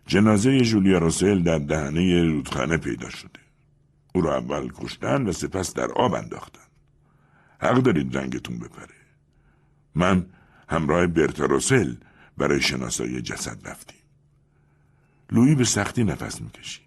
جنازه 0.06 0.60
جولیا 0.60 0.98
روسل 0.98 1.43
در 1.43 1.59
دهنه 1.59 2.24
رودخانه 2.24 2.77
پیدا 2.77 3.10
شده. 3.10 3.40
او 4.14 4.20
را 4.20 4.36
اول 4.36 4.73
کشتن 4.73 5.28
و 5.28 5.32
سپس 5.32 5.74
در 5.74 5.93
آب 5.93 6.14
انداختن. 6.14 6.60
حق 7.60 7.78
دارید 7.78 8.19
رنگتون 8.19 8.59
بپره. 8.59 8.94
من 9.94 10.27
همراه 10.69 11.06
برتا 11.06 11.44
روسل 11.44 11.94
برای 12.39 12.60
شناسایی 12.60 13.23
جسد 13.23 13.69
رفتیم. 13.69 14.01
لویی 15.32 15.54
به 15.54 15.64
سختی 15.64 16.04
نفس 16.04 16.40
می‌کشید 16.40 16.84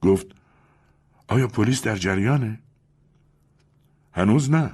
گفت 0.00 0.26
آیا 1.28 1.48
پلیس 1.48 1.82
در 1.82 1.96
جریانه؟ 1.96 2.58
هنوز 4.12 4.50
نه. 4.50 4.72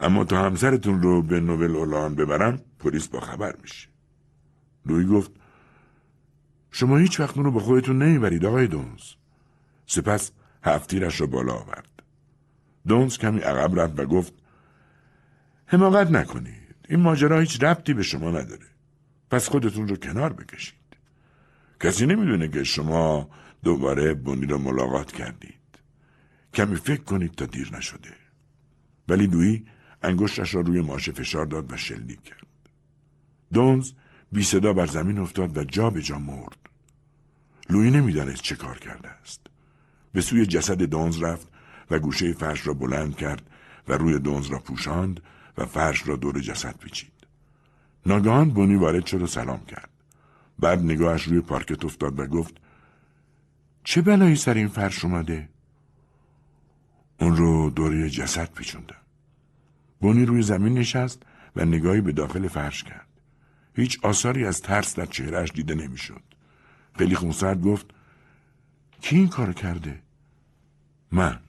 اما 0.00 0.24
تا 0.24 0.44
همسرتون 0.44 1.02
رو 1.02 1.22
به 1.22 1.40
نوبل 1.40 1.76
اولان 1.76 2.14
ببرم 2.14 2.60
پلیس 2.78 3.08
با 3.08 3.20
خبر 3.20 3.56
میشه. 3.62 3.88
لوی 4.86 5.06
گفت 5.06 5.30
شما 6.70 6.96
هیچ 6.96 7.20
وقت 7.20 7.36
رو 7.36 7.50
با 7.50 7.60
خودتون 7.60 8.02
نمی‌برید 8.02 8.44
آقای 8.44 8.66
دونز. 8.66 9.02
سپس 9.86 10.30
هفتیرش 10.62 11.20
رو 11.20 11.26
بالا 11.26 11.52
آورد. 11.52 12.02
دونز 12.86 13.18
کمی 13.18 13.40
عقب 13.40 13.80
رفت 13.80 14.00
و 14.00 14.04
گفت 14.04 14.32
حماقت 15.66 16.10
نکنید. 16.10 16.74
این 16.88 17.00
ماجرا 17.00 17.40
هیچ 17.40 17.62
ربطی 17.62 17.94
به 17.94 18.02
شما 18.02 18.30
نداره. 18.30 18.66
پس 19.30 19.48
خودتون 19.48 19.88
رو 19.88 19.96
کنار 19.96 20.32
بکشید. 20.32 20.85
کسی 21.80 22.06
نمی‌دونه 22.06 22.48
که 22.48 22.64
شما 22.64 23.28
دوباره 23.64 24.14
بونی 24.14 24.46
رو 24.46 24.58
ملاقات 24.58 25.12
کردید. 25.12 25.54
کمی 26.54 26.76
فکر 26.76 27.02
کنید 27.02 27.34
تا 27.34 27.46
دیر 27.46 27.76
نشده. 27.76 28.14
ولی 29.08 29.26
دوی 29.26 29.64
انگشتش 30.02 30.54
را 30.54 30.60
روی 30.60 30.80
ماشه 30.80 31.12
فشار 31.12 31.46
داد 31.46 31.72
و 31.72 31.76
شلیک 31.76 32.22
کرد. 32.22 32.46
دونز 33.52 33.92
بی 34.32 34.42
صدا 34.42 34.72
بر 34.72 34.86
زمین 34.86 35.18
افتاد 35.18 35.56
و 35.56 35.64
جا 35.64 35.90
به 35.90 36.02
جا 36.02 36.18
مرد. 36.18 36.58
لوی 37.70 37.90
نمی‌دانست 37.90 38.42
چه 38.42 38.56
کار 38.56 38.78
کرده 38.78 39.08
است. 39.08 39.40
به 40.12 40.20
سوی 40.20 40.46
جسد 40.46 40.82
دونز 40.82 41.22
رفت 41.22 41.48
و 41.90 41.98
گوشه 41.98 42.32
فرش 42.32 42.66
را 42.66 42.74
بلند 42.74 43.16
کرد 43.16 43.50
و 43.88 43.92
روی 43.92 44.18
دونز 44.18 44.46
را 44.46 44.58
پوشاند 44.58 45.20
و 45.58 45.66
فرش 45.66 46.08
را 46.08 46.16
دور 46.16 46.40
جسد 46.40 46.78
پیچید. 46.78 47.12
ناگهان 48.06 48.50
بونی 48.50 48.74
وارد 48.74 49.06
شد 49.06 49.22
و 49.22 49.26
سلام 49.26 49.64
کرد. 49.64 49.90
بعد 50.58 50.82
نگاهش 50.82 51.22
روی 51.22 51.40
پارکت 51.40 51.84
افتاد 51.84 52.20
و 52.20 52.26
گفت 52.26 52.56
چه 53.84 54.02
بلایی 54.02 54.36
سر 54.36 54.54
این 54.54 54.68
فرش 54.68 55.04
اومده؟ 55.04 55.48
اون 57.20 57.36
رو 57.36 57.70
دوره 57.70 58.10
جسد 58.10 58.52
پیچوندم. 58.52 58.96
بونی 60.00 60.24
روی 60.24 60.42
زمین 60.42 60.74
نشست 60.74 61.22
و 61.56 61.64
نگاهی 61.64 62.00
به 62.00 62.12
داخل 62.12 62.48
فرش 62.48 62.84
کرد. 62.84 63.06
هیچ 63.74 64.04
آثاری 64.04 64.46
از 64.46 64.62
ترس 64.62 64.94
در 64.94 65.06
چهرهش 65.06 65.50
دیده 65.50 65.74
نمی‌شد. 65.74 66.22
خیلی 66.98 67.14
خونسرد 67.14 67.62
گفت 67.62 67.86
کی 69.00 69.16
این 69.16 69.28
کار 69.28 69.52
کرده؟ 69.52 70.02
من. 71.12 71.40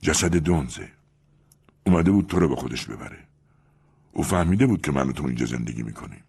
جسد 0.00 0.36
دونزه. 0.36 0.88
اومده 1.86 2.10
بود 2.10 2.26
تو 2.26 2.38
رو 2.38 2.48
به 2.48 2.56
خودش 2.56 2.86
ببره. 2.86 3.18
او 4.12 4.22
فهمیده 4.22 4.66
بود 4.66 4.82
که 4.82 4.92
من 4.92 5.12
تو 5.12 5.26
اینجا 5.26 5.46
زندگی 5.46 5.82
می‌کنیم. 5.82 6.24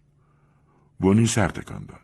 بونی 1.03 1.27
سر 1.27 1.47
تکان 1.47 1.85
داد. 1.85 1.99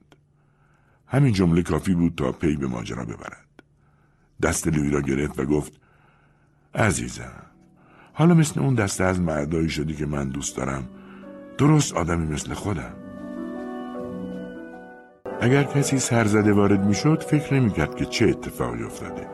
همین 1.07 1.33
جمله 1.33 1.61
کافی 1.61 1.93
بود 1.93 2.13
تا 2.15 2.31
پی 2.31 2.55
به 2.55 2.67
ماجرا 2.67 3.05
ببرد. 3.05 3.47
دست 4.43 4.67
لوی 4.67 4.89
را 4.89 5.01
گرفت 5.01 5.39
و 5.39 5.45
گفت 5.45 5.73
عزیزم 6.75 7.43
حالا 8.13 8.33
مثل 8.33 8.59
اون 8.59 8.75
دسته 8.75 9.03
از 9.03 9.21
مردایی 9.21 9.69
شدی 9.69 9.93
که 9.93 10.05
من 10.05 10.29
دوست 10.29 10.57
دارم 10.57 10.89
درست 11.57 11.93
آدمی 11.93 12.27
مثل 12.27 12.53
خودم 12.53 12.93
اگر 15.41 15.63
کسی 15.63 15.99
سرزده 15.99 16.53
وارد 16.53 16.85
می‌شد 16.85 17.23
فکر 17.23 17.53
نمی‌کرد 17.53 17.95
که 17.95 18.05
چه 18.05 18.25
اتفاقی 18.29 18.83
افتاده 18.83 19.27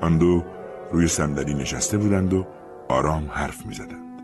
آن 0.00 0.18
دو 0.18 0.44
روی 0.92 1.08
صندلی 1.08 1.54
نشسته 1.54 1.98
بودند 1.98 2.32
و 2.32 2.46
آرام 2.88 3.28
حرف 3.30 3.66
می 3.66 3.74
زدند. 3.74 4.22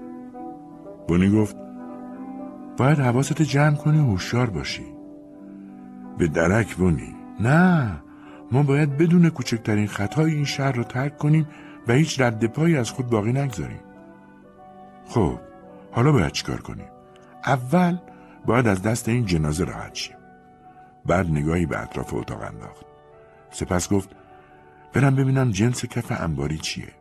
بونی 1.09 1.31
گفت 1.31 1.68
باید 2.79 2.99
حواست 2.99 3.43
جمع 3.43 3.77
کنی 3.77 3.99
هوشیار 3.99 4.51
باشی. 4.51 4.87
به 6.19 6.29
درک 6.29 6.77
بونی. 6.77 7.15
نه 7.41 8.03
ما 8.53 8.63
باید 8.63 8.97
بدون 8.97 9.31
کوچکترین 9.31 9.87
خطای 9.87 10.35
این 10.35 10.45
شهر 10.45 10.73
رو 10.73 10.85
ترک 10.85 11.19
کنیم 11.19 11.49
و 11.89 11.93
هیچ 11.93 12.21
رد 12.21 12.47
پایی 12.47 12.77
از 12.77 12.91
خود 12.91 13.07
باقی 13.11 13.33
نگذاریم. 13.33 13.81
خب 15.09 15.39
حالا 15.93 16.13
باید 16.13 16.33
چیکار 16.33 16.61
کنیم؟ 16.61 16.89
اول 17.47 17.99
باید 18.47 18.67
از 18.67 18.83
دست 18.83 19.09
این 19.09 19.27
جنازه 19.27 19.65
راحت 19.65 19.95
شیم. 19.95 20.17
بعد 21.07 21.31
نگاهی 21.31 21.67
به 21.67 21.83
اطراف 21.83 22.15
اتاق 22.15 22.43
انداخت. 22.43 22.87
سپس 23.51 23.89
گفت 23.89 24.09
برم 24.93 25.17
ببینم 25.17 25.51
جنس 25.51 25.85
کف 25.85 26.23
انباری 26.23 26.59
چیه. 26.59 26.93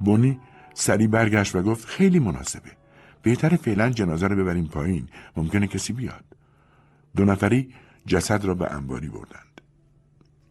بونی 0.00 0.40
سری 0.74 1.06
برگشت 1.06 1.56
و 1.56 1.62
گفت 1.62 1.86
خیلی 1.86 2.18
مناسبه. 2.18 2.77
بهتر 3.22 3.56
فعلا 3.56 3.90
جنازه 3.90 4.26
رو 4.26 4.36
ببریم 4.36 4.66
پایین. 4.66 5.08
ممکنه 5.36 5.66
کسی 5.66 5.92
بیاد. 5.92 6.24
دو 7.16 7.24
نفری 7.24 7.74
جسد 8.06 8.44
را 8.44 8.54
به 8.54 8.72
انباری 8.72 9.08
بردند. 9.08 9.60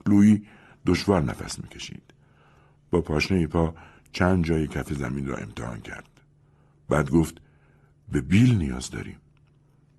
لویی 0.06 0.44
دشوار 0.86 1.24
نفس 1.24 1.60
می‌کشید. 1.60 2.04
با 2.92 3.02
پاشنه 3.02 3.48
پا 3.48 3.76
چند 4.12 4.46
جای 4.46 4.68
کف 4.68 4.94
زمین 4.94 5.28
را 5.28 5.38
امتحان 5.38 5.82
کرد. 5.82 6.10
بعد 6.90 7.10
گفت 7.10 7.42
به 8.12 8.22
بیل 8.22 8.58
نیاز 8.58 8.90
داریم. 8.90 9.18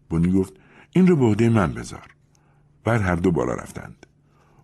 بونی 0.08 0.32
گفت 0.32 0.52
این 0.90 1.06
رو 1.06 1.16
به 1.16 1.24
عهده 1.24 1.48
من 1.48 1.72
بذار. 1.72 2.14
بعد 2.84 3.00
هر 3.00 3.14
دو 3.14 3.32
بالا 3.32 3.54
رفتند. 3.54 4.06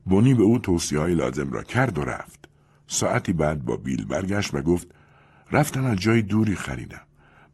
بونی 0.06 0.34
به 0.34 0.42
او 0.42 0.58
توصیه 0.58 0.98
های 0.98 1.14
لازم 1.14 1.50
را 1.50 1.62
کرد 1.62 1.98
و 1.98 2.04
رفت. 2.04 2.48
ساعتی 2.86 3.32
بعد 3.32 3.64
با 3.64 3.76
بیل 3.76 4.04
برگشت 4.04 4.54
و 4.54 4.62
گفت 4.62 4.94
رفتم 5.52 5.84
از 5.84 5.98
جای 5.98 6.22
دوری 6.22 6.56
خریدم. 6.56 7.00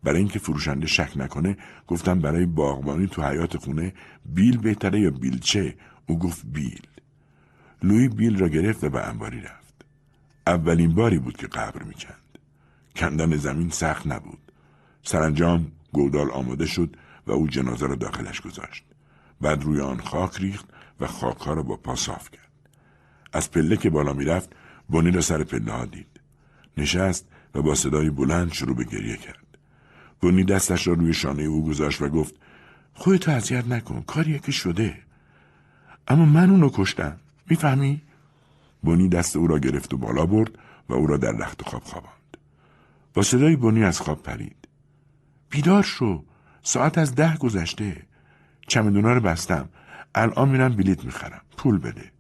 برای 0.03 0.19
اینکه 0.19 0.39
فروشنده 0.39 0.87
شک 0.87 1.13
نکنه 1.17 1.57
گفتم 1.87 2.21
برای 2.21 2.47
باغبانی 2.47 3.07
تو 3.07 3.23
حیات 3.23 3.57
خونه 3.57 3.93
بیل 4.27 4.57
بهتره 4.59 5.01
یا 5.01 5.11
بیلچه؟ 5.11 5.75
او 6.07 6.19
گفت 6.19 6.43
بیل. 6.47 6.83
لوی 7.83 8.09
بیل 8.09 8.39
را 8.39 8.49
گرفت 8.49 8.85
و 8.85 8.91
به 8.91 9.09
انباری 9.09 9.41
رفت. 9.41 9.85
اولین 10.47 10.95
باری 10.95 11.19
بود 11.19 11.37
که 11.37 11.47
قبر 11.47 11.83
می‌کند. 11.83 12.39
کندن 12.97 13.37
زمین 13.37 13.71
سخت 13.71 14.07
نبود. 14.07 14.53
سرانجام 15.03 15.73
گودال 15.93 16.31
آماده 16.31 16.67
شد 16.67 16.97
و 17.27 17.33
او 17.33 17.49
جنازه 17.49 17.87
را 17.87 17.95
داخلش 17.95 18.41
گذاشت. 18.41 18.85
بعد 19.41 19.63
روی 19.63 19.81
آن 19.81 20.01
خاک 20.01 20.37
ریخت 20.37 20.67
و 21.01 21.07
خاکها 21.07 21.53
را 21.53 21.63
با 21.63 21.77
پا 21.77 21.97
صاف 21.97 22.31
کرد. 22.31 22.51
از 23.33 23.51
پله 23.51 23.77
که 23.77 23.91
بالا 23.91 24.13
می‌رفت 24.13 24.53
بونی 24.89 25.11
را 25.11 25.21
سر 25.21 25.45
پله 25.45 25.73
ها 25.73 25.85
دید. 25.85 26.21
نشست 26.77 27.29
و 27.55 27.63
با 27.63 27.75
صدای 27.75 28.11
بلند 28.11 28.53
شروع 28.53 28.77
به 28.77 28.85
گریه 28.85 29.17
کرد. 29.17 29.40
بونی 30.21 30.45
دستش 30.45 30.87
را 30.87 30.95
روی 30.95 31.13
شانه 31.13 31.43
او 31.43 31.67
گذاشت 31.67 32.03
و 32.03 32.09
گفت 32.09 32.35
خودتو 32.95 33.31
اذیت 33.31 33.67
نکن 33.67 34.03
کاریه 34.07 34.39
که 34.39 34.53
شده. 34.53 34.99
اما 36.09 36.25
من 36.25 36.51
اونو 36.51 36.71
کشتم 36.73 37.17
می‌فهمی؟ 37.51 38.03
بونی 38.83 39.09
دست 39.09 39.37
او 39.37 39.47
را 39.47 39.59
گرفت 39.59 39.95
و 39.95 39.97
بالا 39.97 40.27
برد 40.27 40.51
و 40.89 40.95
او 40.95 41.07
را 41.07 41.17
در 41.17 41.33
رخت 41.33 41.69
خواب 41.69 41.83
خواباند. 41.83 42.37
با 43.15 43.23
صدای 43.23 43.57
بونی 43.57 43.85
از 43.85 44.01
خواب 44.01 44.23
پرید. 44.23 44.57
بیدار 45.51 45.83
شو 45.83 46.25
ساعت 46.63 46.99
از 46.99 47.15
ده 47.15 47.37
گذشته. 47.37 48.03
چمدونا 48.69 49.13
رو 49.13 49.21
بستم 49.21 49.69
الان 50.15 50.49
میرم 50.49 50.77
بلیت 50.77 51.05
می‌خرم 51.05 51.41
پول 51.57 51.79
بده. 51.79 52.13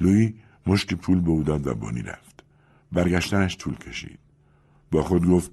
لوی 0.00 0.34
مشتی 0.66 0.94
پول 0.94 1.20
به 1.20 1.30
او 1.30 1.42
داد 1.42 1.66
و 1.66 1.74
بونی 1.74 2.02
رفت. 2.02 2.44
برگشتنش 2.92 3.56
طول 3.56 3.74
کشید. 3.74 4.18
با 4.90 5.02
خود 5.02 5.26
گفت 5.26 5.50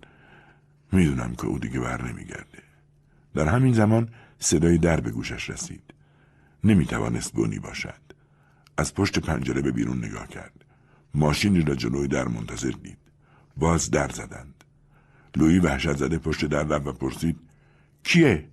می‌دونم 0.94 1.36
که 1.36 1.46
او 1.46 1.60
دیگه 1.60 1.80
بر 1.80 2.12
نمیگرده. 2.12 2.64
در 3.36 3.48
همین 3.48 3.74
زمان 3.74 4.10
صدای 4.40 4.78
در 4.78 5.00
به 5.00 5.12
گوشش 5.12 5.50
رسید. 5.50 5.94
نمی‌توانست 6.64 7.34
بونی 7.34 7.60
باشد. 7.60 8.02
از 8.78 8.94
پشت 8.94 9.20
پنجره 9.20 9.62
به 9.62 9.72
بیرون 9.72 10.06
نگاه 10.06 10.28
کرد. 10.28 10.66
ماشینی 11.14 11.62
را 11.62 11.76
جلوی 11.76 12.08
در 12.08 12.28
منتظر 12.28 12.72
دید. 12.84 12.98
باز 13.58 13.92
در 13.92 14.10
زدند. 14.10 14.64
لویی 15.36 15.60
وحشت 15.60 15.98
زده 15.98 16.18
پشت 16.18 16.46
در 16.46 16.64
رفت 16.64 16.88
و 16.88 16.94
پرسید 16.94 17.40
کیه؟ 18.04 18.48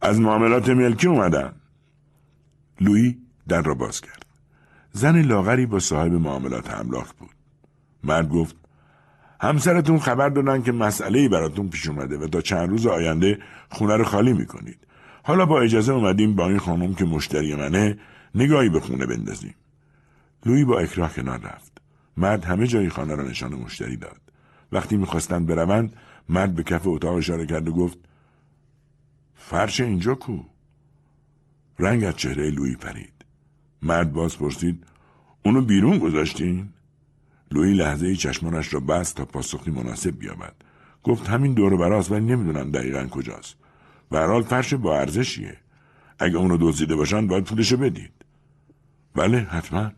از 0.00 0.20
معاملات 0.20 0.68
ملکی 0.68 1.06
اومدن 1.06 1.52
لویی 2.80 3.18
در 3.48 3.62
را 3.62 3.74
باز 3.74 4.00
کرد. 4.00 4.26
زن 4.92 5.22
لاغری 5.22 5.66
با 5.66 5.78
صاحب 5.78 6.12
معاملات 6.12 6.70
املاک 6.70 7.12
بود. 7.14 7.34
مرد 8.04 8.28
گفت 8.28 8.56
همسرتون 9.40 9.98
خبر 9.98 10.28
دادن 10.28 10.62
که 10.62 10.72
مسئله 10.72 11.28
براتون 11.28 11.68
پیش 11.68 11.88
اومده 11.88 12.18
و 12.18 12.26
تا 12.26 12.40
چند 12.40 12.68
روز 12.68 12.86
آینده 12.86 13.38
خونه 13.70 13.96
رو 13.96 14.04
خالی 14.04 14.32
می‌کنید. 14.32 14.78
حالا 15.22 15.46
با 15.46 15.60
اجازه 15.60 15.92
اومدیم 15.92 16.34
با 16.34 16.48
این 16.48 16.58
خانم 16.58 16.94
که 16.94 17.04
مشتری 17.04 17.54
منه 17.54 17.98
نگاهی 18.34 18.68
به 18.68 18.80
خونه 18.80 19.06
بندازیم. 19.06 19.54
لویی 20.46 20.64
با 20.64 20.78
اکراه 20.78 21.14
کنار 21.14 21.38
رفت. 21.38 21.72
مرد 22.16 22.44
همه 22.44 22.66
جای 22.66 22.88
خانه 22.88 23.14
را 23.14 23.24
نشان 23.24 23.54
مشتری 23.54 23.96
داد. 23.96 24.20
وقتی 24.72 24.96
می‌خواستند 24.96 25.46
بروند 25.46 25.96
مرد 26.28 26.54
به 26.54 26.62
کف 26.62 26.86
اتاق 26.86 27.14
اشاره 27.14 27.46
کرد 27.46 27.68
و 27.68 27.72
گفت 27.72 27.98
فرش 29.34 29.80
اینجا 29.80 30.14
کو. 30.14 30.38
رنگ 31.78 32.04
از 32.04 32.16
چهره 32.16 32.50
لویی 32.50 32.76
پرید. 32.76 33.12
مرد 33.82 34.12
باز 34.12 34.38
پرسید 34.38 34.84
اونو 35.44 35.60
بیرون 35.62 35.98
گذاشتین؟ 35.98 36.68
لویی 37.52 37.74
لحظه 37.74 38.16
چشمانش 38.16 38.74
را 38.74 38.80
بست 38.80 39.16
تا 39.16 39.24
پاسخی 39.24 39.70
مناسب 39.70 40.18
بیابد 40.18 40.54
گفت 41.02 41.28
همین 41.28 41.54
دور 41.54 41.76
براست 41.76 42.12
ولی 42.12 42.24
نمی‌دونم 42.24 42.70
دقیقا 42.70 43.06
کجاست. 43.06 43.56
به 44.10 44.42
فرش 44.42 44.74
با 44.74 44.98
ارزشیه. 45.00 45.56
اگه 46.18 46.36
اونو 46.36 46.56
دزدیده 46.60 46.96
باشن 46.96 47.26
باید 47.26 47.44
پولشو 47.44 47.76
بدید. 47.76 48.12
بله 49.14 49.38
حتما. 49.38 49.90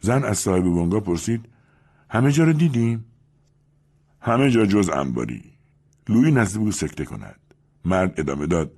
زن 0.00 0.24
از 0.24 0.38
صاحب 0.38 0.62
بونگا 0.62 1.00
پرسید 1.00 1.48
همه 2.10 2.32
جا 2.32 2.44
رو 2.44 2.52
دیدیم؟ 2.52 3.04
همه 4.20 4.50
جا 4.50 4.66
جز 4.66 4.88
انباری. 4.88 5.42
لویی 6.08 6.32
نزد 6.32 6.58
بود 6.58 6.72
سکته 6.72 7.04
کند. 7.04 7.40
مرد 7.84 8.20
ادامه 8.20 8.46
داد 8.46 8.72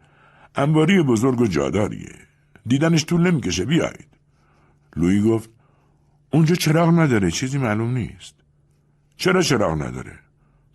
انباری 0.55 1.03
بزرگ 1.03 1.41
و 1.41 1.47
جاداریه. 1.47 2.15
دیدنش 2.67 3.05
طول 3.05 3.31
نمی‌کشه 3.31 3.65
بیایید. 3.65 4.09
لویی 4.97 5.23
گفت 5.23 5.51
اونجا 6.35 6.55
چراغ 6.55 7.01
نداره 7.01 7.31
چیزی 7.31 7.59
معلوم 7.59 7.91
نیست. 7.91 8.35
چرا 9.17 9.43
چراغ 9.43 9.83
نداره؟ 9.83 10.19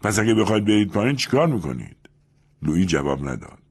پس 0.02 0.20
اگه 0.20 0.34
بخواید 0.34 0.66
برید 0.66 0.92
پایین 0.92 1.16
چیکار 1.16 1.48
می‌کنید؟ 1.48 1.98
لویی 2.62 2.86
جواب 2.86 3.30
نداد. 3.30 3.64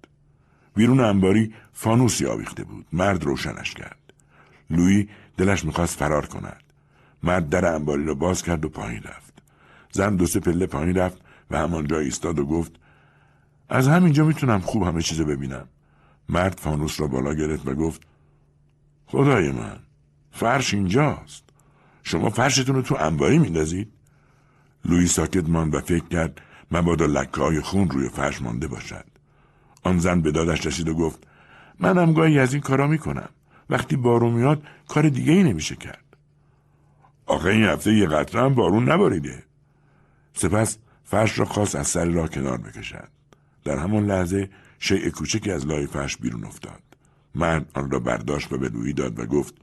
بیرون 0.74 1.00
انباری 1.00 1.54
فانوسی 1.72 2.26
آویخته 2.26 2.64
بود. 2.64 2.86
مرد 2.92 3.24
روشنش 3.24 3.74
کرد. 3.74 4.12
لویی 4.70 5.08
دلش 5.36 5.64
می‌خواست 5.64 5.98
فرار 5.98 6.26
کند. 6.26 6.62
مرد 7.22 7.48
در 7.48 7.74
انباری 7.74 8.04
را 8.04 8.14
باز 8.14 8.42
کرد 8.42 8.64
و 8.64 8.68
پایین 8.68 9.02
رفت. 9.02 9.42
زن 9.92 10.16
دو 10.16 10.26
سه 10.26 10.40
پله 10.40 10.66
پایین 10.66 10.96
رفت 10.96 11.20
و 11.50 11.58
همانجا 11.58 11.98
ایستاد 11.98 12.38
و 12.38 12.44
گفت 12.46 12.72
از 13.68 13.88
همینجا 13.88 14.24
می‌تونم 14.24 14.60
خوب 14.60 14.82
همه 14.82 15.02
چیزو 15.02 15.24
ببینم. 15.24 15.68
مرد 16.28 16.58
فانوس 16.58 17.00
را 17.00 17.06
بالا 17.06 17.34
گرفت 17.34 17.68
و 17.68 17.74
گفت 17.74 18.02
خدای 19.06 19.52
من 19.52 19.78
فرش 20.32 20.74
اینجاست. 20.74 21.47
شما 22.08 22.30
فرشتون 22.30 22.74
رو 22.74 22.82
تو 22.82 22.96
انباری 23.00 23.38
میندازید؟ 23.38 23.92
لوی 24.84 25.06
ساکت 25.06 25.48
ماند 25.48 25.74
و 25.74 25.80
فکر 25.80 26.04
کرد 26.04 26.40
مبادا 26.70 27.06
لکه 27.06 27.40
های 27.40 27.60
خون 27.60 27.90
روی 27.90 28.08
فرش 28.08 28.42
مانده 28.42 28.66
باشد. 28.68 29.04
آن 29.82 29.98
زن 29.98 30.20
به 30.20 30.30
دادش 30.30 30.66
رسید 30.66 30.88
و 30.88 30.94
گفت 30.94 31.26
منم 31.80 32.12
گاهی 32.12 32.38
از 32.38 32.52
این 32.52 32.62
کارا 32.62 32.86
می‌کنم. 32.86 33.28
وقتی 33.70 33.96
بارون 33.96 34.32
میاد 34.32 34.62
کار 34.88 35.08
دیگه 35.08 35.32
ای 35.32 35.42
نمیشه 35.42 35.76
کرد. 35.76 36.04
آخه 37.26 37.48
این 37.48 37.64
هفته 37.64 37.92
یه 37.92 38.06
قطره 38.06 38.42
هم 38.42 38.54
بارون 38.54 38.90
نباریده. 38.90 39.42
سپس 40.32 40.78
فرش 41.04 41.38
را 41.38 41.44
خواست 41.44 41.76
از 41.76 41.86
سر 41.88 42.04
راه 42.04 42.28
کنار 42.28 42.58
بکشد 42.58 43.08
در 43.64 43.78
همان 43.78 44.06
لحظه 44.06 44.50
شیء 44.78 45.10
کوچکی 45.10 45.50
از 45.50 45.66
لای 45.66 45.86
فرش 45.86 46.16
بیرون 46.16 46.44
افتاد. 46.44 46.82
مرد 47.34 47.70
آن 47.74 47.90
را 47.90 47.98
برداشت 47.98 48.52
و 48.52 48.58
به 48.58 48.68
لویی 48.68 48.92
داد 48.92 49.18
و 49.18 49.26
گفت 49.26 49.54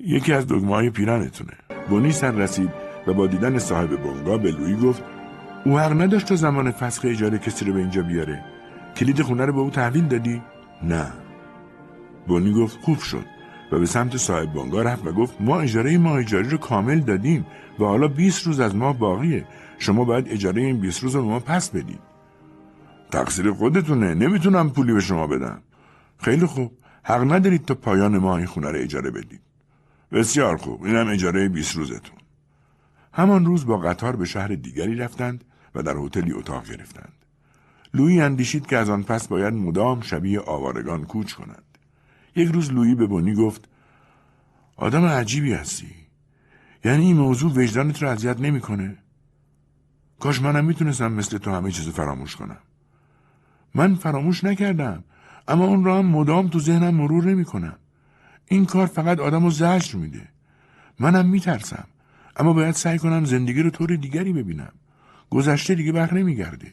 یکی 0.00 0.32
از 0.32 0.46
دگمه 0.46 0.74
های 0.74 0.90
پیرانتونه. 0.90 1.52
بونی 1.88 2.12
سر 2.12 2.30
رسید 2.30 2.70
و 3.06 3.12
با 3.12 3.26
دیدن 3.26 3.58
صاحب 3.58 4.02
بونگا 4.02 4.38
به 4.38 4.50
لویی 4.50 4.76
گفت 4.76 5.02
او 5.64 5.78
حق 5.78 6.00
نداشت 6.02 6.26
تا 6.26 6.36
زمان 6.36 6.70
فسخ 6.70 7.04
اجاره 7.04 7.38
کسی 7.38 7.64
رو 7.64 7.72
به 7.72 7.78
اینجا 7.78 8.02
بیاره. 8.02 8.44
کلید 8.96 9.22
خونه 9.22 9.46
رو 9.46 9.52
به 9.52 9.60
او 9.60 9.70
تحویل 9.70 10.04
دادی؟ 10.04 10.42
نه. 10.82 11.12
بونی 12.26 12.52
گفت 12.52 12.78
خوب 12.80 12.98
شد. 12.98 13.24
و 13.72 13.78
به 13.78 13.86
سمت 13.86 14.16
صاحب 14.16 14.52
بانگا 14.52 14.82
رفت 14.82 15.06
و 15.06 15.12
گفت 15.12 15.40
ما 15.40 15.60
اجاره 15.60 15.98
ما 15.98 16.16
اجاری 16.16 16.48
رو 16.48 16.58
کامل 16.58 17.00
دادیم 17.00 17.46
و 17.78 17.84
حالا 17.84 18.08
20 18.08 18.46
روز 18.46 18.60
از 18.60 18.74
ما 18.74 18.92
باقیه. 18.92 19.44
شما 19.78 20.04
باید 20.04 20.28
اجاره 20.28 20.62
این 20.62 20.80
20 20.80 21.02
روز 21.02 21.14
رو 21.16 21.24
ما 21.24 21.40
پس 21.40 21.70
بدید. 21.70 22.00
تقصیر 23.10 23.52
خودتونه. 23.52 24.14
نمی‌تونم 24.14 24.70
پولی 24.70 24.92
به 24.92 25.00
شما 25.00 25.26
بدم. 25.26 25.62
خیلی 26.18 26.46
خوب. 26.46 26.72
حق 27.02 27.32
ندارید 27.32 27.64
تا 27.64 27.74
پایان 27.74 28.18
ما 28.18 28.36
این 28.36 28.46
خونه 28.46 28.70
رو 28.70 28.78
اجاره 28.78 29.10
بدید. 29.10 29.45
بسیار 30.12 30.56
خوب 30.56 30.84
اینم 30.84 31.08
اجاره 31.08 31.48
20 31.48 31.76
روزتون 31.76 32.16
همان 33.12 33.44
روز 33.46 33.66
با 33.66 33.78
قطار 33.78 34.16
به 34.16 34.24
شهر 34.24 34.48
دیگری 34.48 34.94
رفتند 34.94 35.44
و 35.74 35.82
در 35.82 35.96
هتلی 35.96 36.32
اتاق 36.32 36.68
گرفتند. 36.70 37.12
لویی 37.94 38.20
اندیشید 38.20 38.66
که 38.66 38.76
از 38.76 38.90
آن 38.90 39.02
پس 39.02 39.28
باید 39.28 39.54
مدام 39.54 40.00
شبیه 40.00 40.40
آوارگان 40.40 41.04
کوچ 41.04 41.32
کند. 41.32 41.62
یک 42.36 42.48
روز 42.48 42.72
لویی 42.72 42.94
به 42.94 43.06
بونی 43.06 43.34
گفت 43.34 43.68
آدم 44.76 45.04
عجیبی 45.04 45.52
هستی. 45.52 45.94
یعنی 46.84 47.04
این 47.04 47.16
موضوع 47.16 47.52
وجدانت 47.52 48.02
رو 48.02 48.08
اذیت 48.08 48.40
نمی‌کنه. 48.40 48.96
کاش 50.20 50.42
منم 50.42 50.64
می‌تونستم 50.64 51.12
مثل 51.12 51.38
تو 51.38 51.50
همه 51.50 51.70
چیز 51.70 51.88
فراموش 51.88 52.36
کنم. 52.36 52.58
من 53.74 53.94
فراموش 53.94 54.44
نکردم 54.44 55.04
اما 55.48 55.64
اون 55.64 55.84
را 55.84 55.98
هم 55.98 56.06
مدام 56.06 56.48
تو 56.48 56.60
ذهنم 56.60 56.94
مرور 56.94 57.24
نمی‌کنم. 57.24 57.78
این 58.48 58.66
کار 58.66 58.86
فقط 58.86 59.20
آدم 59.20 59.44
رو 59.44 59.50
زجر 59.50 59.96
میده. 59.96 60.28
منم 60.98 61.28
میترسم. 61.28 61.84
اما 62.36 62.52
باید 62.52 62.74
سعی 62.74 62.98
کنم 62.98 63.24
زندگی 63.24 63.62
رو 63.62 63.70
طور 63.70 63.96
دیگری 63.96 64.32
ببینم. 64.32 64.72
گذشته 65.30 65.74
دیگه 65.74 65.92
بر 65.92 66.14
نمیگرده. 66.14 66.72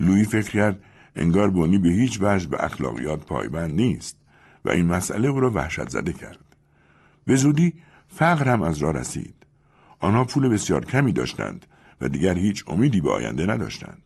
لویی 0.00 0.24
فکر 0.24 0.50
کرد 0.50 0.78
انگار 1.16 1.50
بونی 1.50 1.78
به 1.78 1.88
هیچ 1.88 2.18
وجه 2.22 2.48
به 2.48 2.64
اخلاقیات 2.64 3.26
پایبند 3.26 3.74
نیست 3.74 4.16
و 4.64 4.70
این 4.70 4.86
مسئله 4.86 5.28
او 5.28 5.40
را 5.40 5.50
وحشت 5.50 5.88
زده 5.88 6.12
کرد. 6.12 6.38
به 7.24 7.36
زودی 7.36 7.74
فقر 8.08 8.48
هم 8.48 8.62
از 8.62 8.78
راه 8.78 8.92
رسید. 8.92 9.34
آنها 10.00 10.24
پول 10.24 10.48
بسیار 10.48 10.84
کمی 10.84 11.12
داشتند 11.12 11.66
و 12.00 12.08
دیگر 12.08 12.38
هیچ 12.38 12.64
امیدی 12.66 13.00
به 13.00 13.10
آینده 13.10 13.46
نداشتند. 13.46 14.02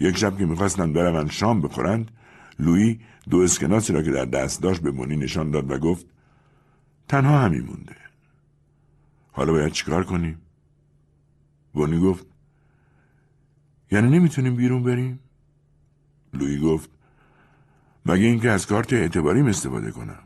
یک 0.00 0.16
شب 0.16 0.38
که 0.38 0.46
می‌خواستند 0.46 0.92
بروند 0.92 1.30
شام 1.30 1.60
بخورند 1.60 2.10
لویی 2.58 3.00
دو 3.30 3.38
اسکناسی 3.38 3.92
را 3.92 4.02
که 4.02 4.10
در 4.10 4.24
دست 4.24 4.62
داشت 4.62 4.80
به 4.80 4.90
بونی 4.90 5.16
نشان 5.16 5.50
داد 5.50 5.70
و 5.70 5.78
گفت 5.78 6.06
تنها 7.08 7.38
همین 7.38 7.62
مونده. 7.62 7.96
حالا 9.32 9.52
باید 9.52 9.72
چیکار 9.72 10.04
کنیم؟ 10.04 10.38
بونی 11.72 12.00
گفت 12.00 12.26
یعنی 13.90 14.10
نمی‌تونیم 14.10 14.56
بیرون 14.56 14.82
بریم؟ 14.82 15.18
لویی 16.34 16.60
گفت 16.60 16.90
مگه 18.06 18.26
اینکه 18.26 18.50
از 18.50 18.66
کارت 18.66 18.92
اعتباریم 18.92 19.46
استفاده 19.46 19.90
کنم؟ 19.90 20.18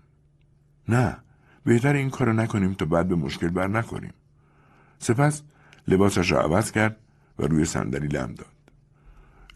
نه 0.88 1.16
بهتر 1.64 1.92
این 1.92 2.10
کارو 2.10 2.32
نکنیم 2.32 2.74
تا 2.74 2.84
بعد 2.84 3.08
به 3.08 3.14
مشکل 3.14 3.48
بر 3.48 3.66
نخوریم. 3.66 4.12
سپس 4.98 5.42
لباسش 5.88 6.30
را 6.30 6.42
عوض 6.42 6.70
کرد 6.72 6.96
و 7.38 7.46
روی 7.46 7.64
صندلی 7.64 8.08
لم 8.08 8.34
داد. 8.34 8.52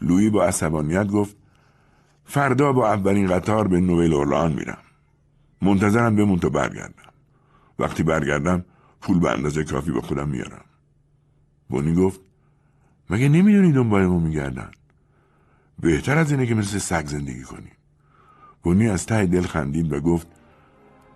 لویی 0.01 0.29
با 0.29 0.45
عصبانیت 0.45 1.07
گفت 1.07 1.35
فردا 2.25 2.73
با 2.73 2.93
اولین 2.93 3.27
قطار 3.27 3.67
به 3.67 3.79
نویل 3.79 4.13
اورلان 4.13 4.53
میرم. 4.53 4.77
منتظرم 5.61 6.15
بمون 6.15 6.39
تا 6.39 6.49
برگردم. 6.49 7.13
وقتی 7.79 8.03
برگردم 8.03 8.65
پول 9.01 9.19
به 9.19 9.31
اندازه 9.31 9.63
کافی 9.63 9.91
به 9.91 10.01
خودم 10.01 10.29
میارم. 10.29 10.65
بونی 11.69 11.93
گفت 11.93 12.19
مگه 13.09 13.29
نمی‌دونی 13.29 13.71
دنبال 13.71 14.05
ما 14.05 14.19
میگردن؟ 14.19 14.71
بهتر 15.79 16.17
از 16.17 16.31
اینه 16.31 16.45
که 16.45 16.55
مثل 16.55 16.77
سگ 16.77 17.05
زندگی 17.05 17.43
کنیم. 17.43 17.71
بونی 18.63 18.89
از 18.89 19.05
ته 19.05 19.25
دل 19.25 19.41
خندید 19.41 19.93
و 19.93 19.99
گفت 19.99 20.27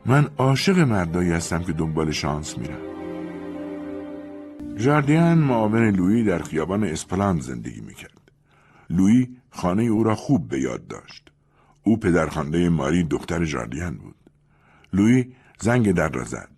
من 0.06 0.28
عاشق 0.38 0.80
مردایی 0.80 1.32
هستم 1.32 1.64
که 1.64 1.74
دنبال 1.74 2.12
شانس 2.12 2.58
میرم. 2.58 2.82
جاردیان 4.78 5.38
معاون 5.38 5.90
لویی 5.90 6.24
در 6.24 6.40
خیابان 6.40 6.84
اسپلان 6.84 7.40
زندگی 7.40 7.82
می‌کرد. 7.82 8.32
لویی 8.90 9.38
خانه 9.56 9.84
او 9.84 10.04
را 10.04 10.16
خوب 10.16 10.48
به 10.48 10.60
یاد 10.60 10.88
داشت. 10.88 11.32
او 11.84 11.98
پدرخوانده 12.00 12.70
ماری 12.70 13.04
دختر 13.04 13.46
جاردیان 13.46 13.98
بود. 13.98 14.16
لویی 14.94 15.36
زنگ 15.60 15.92
در 15.92 16.10
را 16.10 16.24
زد. 16.24 16.50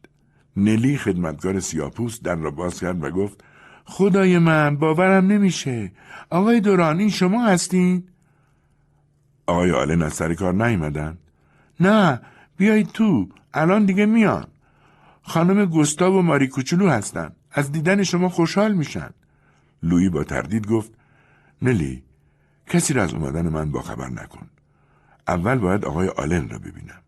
نلی 0.57 0.98
خدمتگار 0.98 1.60
سیاپوس 1.60 2.22
در 2.22 2.36
را 2.36 2.52
باز 2.52 2.80
کرد 2.80 3.03
و 3.03 3.10
گفت 3.10 3.44
خدای 3.86 4.40
من 4.40 4.78
باورم 4.78 5.28
نمیشه. 5.28 5.91
آقای 6.30 6.60
دوران 6.60 6.99
این 6.99 7.10
شما 7.10 7.45
هستین؟ 7.45 8.03
آقای 9.48 9.72
آلن 9.72 10.02
از 10.02 10.14
سر 10.14 10.34
کار 10.34 10.53
نیومدن؟ 10.53 11.18
نه 11.80 12.22
بیایید 12.57 12.88
تو 12.88 13.30
الان 13.53 13.86
دیگه 13.86 14.06
میان. 14.06 14.48
خانم 15.22 15.65
گستاو 15.65 16.15
و 16.15 16.22
ماری 16.22 16.48
کوچولو 16.48 16.90
هستن. 16.90 17.32
از 17.52 17.72
دیدن 17.72 18.03
شما 18.03 18.30
خوشحال 18.30 18.74
میشن. 18.74 19.10
لویی 19.84 20.10
با 20.10 20.24
تردید 20.24 20.68
گفت 20.68 20.91
نلی 21.61 22.03
کسی 22.68 22.94
را 22.94 23.03
از 23.03 23.14
اومدن 23.14 23.49
من 23.49 23.72
باخبر 23.72 24.10
نکن. 24.10 24.49
اول 25.27 25.57
باید 25.57 25.85
آقای 25.85 26.07
آلن 26.07 26.49
را 26.49 26.60
ببینم. 26.60 27.02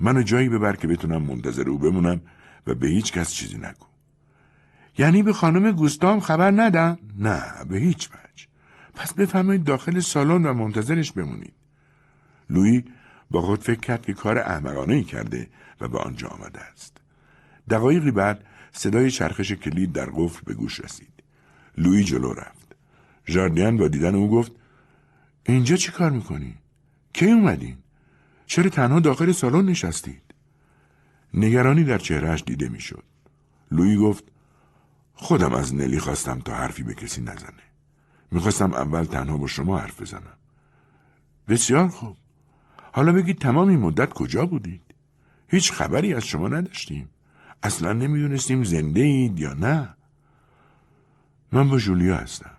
منو 0.00 0.22
جایی 0.22 0.48
ببر 0.48 0.76
که 0.76 0.86
بتونم 0.86 1.22
منتظر 1.22 1.68
او 1.68 1.78
بمونم 1.78 2.20
و 2.66 2.74
به 2.74 2.88
هیچ 2.88 3.12
کس 3.12 3.32
چیزی 3.32 3.56
نگو. 3.56 3.86
یعنی 4.98 5.22
به 5.22 5.32
خانم 5.32 5.72
گوستام 5.72 6.20
خبر 6.20 6.50
ندم؟ 6.50 6.98
نه 7.18 7.42
به 7.68 7.78
هیچ 7.78 8.08
وجه. 8.08 8.46
پس 8.94 9.14
بفرمایید 9.14 9.64
داخل 9.64 10.00
سالن 10.00 10.46
و 10.46 10.52
منتظرش 10.52 11.12
بمونید. 11.12 11.54
لویی 12.50 12.84
با 13.30 13.42
خود 13.42 13.60
فکر 13.60 13.80
کرد 13.80 14.02
که 14.02 14.12
کار 14.12 14.38
احمقانه 14.38 14.94
ای 14.94 15.04
کرده 15.04 15.48
و 15.80 15.88
به 15.88 15.98
آنجا 15.98 16.28
آمده 16.28 16.60
است. 16.60 16.96
دقایقی 17.70 18.10
بعد 18.10 18.44
صدای 18.72 19.10
چرخش 19.10 19.52
کلید 19.52 19.92
در 19.92 20.10
قفل 20.14 20.40
به 20.46 20.54
گوش 20.54 20.80
رسید. 20.80 21.22
لویی 21.78 22.04
جلو 22.04 22.32
رفت. 22.32 22.76
ژاردین 23.28 23.76
با 23.76 23.88
دیدن 23.88 24.14
او 24.14 24.30
گفت 24.30 24.52
اینجا 25.46 25.76
چی 25.76 25.92
کار 25.92 26.10
می‌کنی؟ 26.10 26.54
کی 27.12 27.30
اومدین؟ 27.30 27.76
چرا 28.46 28.70
تنها 28.70 29.00
داخل 29.00 29.32
سالن 29.32 29.66
نشستید؟ 29.66 30.22
نگرانی 31.34 31.84
در 31.84 31.98
چهرهش 31.98 32.42
دیده 32.46 32.68
می‌شد. 32.68 33.04
لویی 33.70 33.96
گفت 33.96 34.24
خودم 35.14 35.52
از 35.52 35.74
نلی 35.74 35.98
خواستم 35.98 36.40
تا 36.40 36.54
حرفی 36.54 36.82
به 36.82 36.94
کسی 36.94 37.20
نزنه. 37.20 37.62
می‌خواستم 38.30 38.72
اول 38.72 39.04
تنها 39.04 39.36
با 39.36 39.46
شما 39.46 39.78
حرف 39.78 40.00
بزنم. 40.00 40.36
بسیار 41.48 41.88
خوب. 41.88 42.16
حالا 42.92 43.12
بگید 43.12 43.38
تمام 43.38 43.68
این 43.68 43.78
مدت 43.78 44.12
کجا 44.12 44.46
بودید؟ 44.46 44.82
هیچ 45.48 45.72
خبری 45.72 46.14
از 46.14 46.24
شما 46.24 46.48
نداشتیم. 46.48 47.08
اصلا 47.62 47.92
نمی‌دونستیم 47.92 48.64
زنده 48.64 49.00
اید 49.00 49.38
یا 49.38 49.54
نه. 49.54 49.94
من 51.52 51.68
با 51.68 51.78
جولیا 51.78 52.16
هستم. 52.16 52.56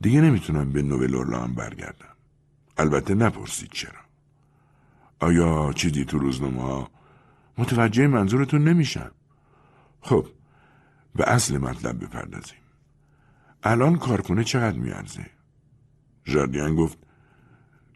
دیگه 0.00 0.20
نمی‌تونم 0.20 0.72
به 0.72 0.82
نوبل 0.82 1.14
اورلان 1.14 1.54
برگردم. 1.54 2.16
البته 2.78 3.14
نپرسید 3.14 3.70
چرا. 3.70 4.00
آیا 5.20 5.72
چیزی 5.72 6.04
تو 6.04 6.18
روزنامه 6.18 6.62
ها 6.62 6.90
متوجه 7.58 8.06
منظورتون 8.06 8.64
نمیشم. 8.64 9.10
خب 10.00 10.26
به 11.14 11.30
اصل 11.30 11.58
مطلب 11.58 12.04
بپردازیم. 12.04 12.58
الان 13.62 13.96
کارخونه 13.96 14.44
چقدر 14.44 14.78
میارزه؟ 14.78 15.26
ژاردیان 16.26 16.76
گفت 16.76 16.98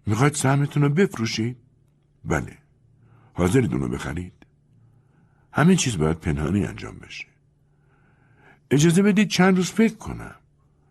می‌خواید 0.06 0.34
سهمتون 0.34 0.82
رو 0.82 0.88
بفروشید؟ 0.88 1.56
بله. 2.24 2.58
حاضرید 3.34 3.72
اونو 3.72 3.88
بخرید؟ 3.88 4.32
همه 5.52 5.76
چیز 5.76 5.98
باید 5.98 6.20
پنهانی 6.20 6.64
انجام 6.64 6.98
بشه. 6.98 7.26
اجازه 8.70 9.02
بدید 9.02 9.28
چند 9.28 9.56
روز 9.56 9.70
فکر 9.70 9.96
کنم. 9.96 10.34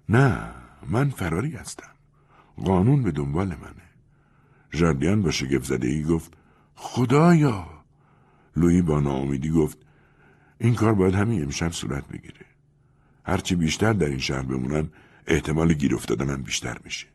نه 0.10 0.59
من 0.88 1.10
فراری 1.10 1.52
هستم. 1.52 1.92
قانون 2.58 3.04
به 3.04 3.12
دنبال 3.12 3.48
منه. 3.48 3.90
ژاردیان 4.74 5.22
با 5.22 5.32
شگفت 5.32 5.64
زده 5.66 5.88
ای 5.88 6.04
گفت 6.04 6.34
خدایا 6.76 7.68
لویی 8.56 8.82
با 8.82 9.00
ناامیدی 9.00 9.50
گفت 9.50 9.78
این 10.58 10.76
کار 10.76 10.94
باید 10.94 11.16
همین 11.16 11.44
امشب 11.44 11.72
صورت 11.72 12.08
بگیره. 12.08 12.46
هرچی 13.26 13.56
بیشتر 13.56 13.94
در 13.94 14.08
این 14.08 14.20
شهر 14.20 14.42
بمونم 14.42 14.90
احتمال 15.28 15.74
گیر 15.74 15.96
افتادنم 15.96 16.44
بیشتر 16.44 16.78
میشه. 16.84 17.08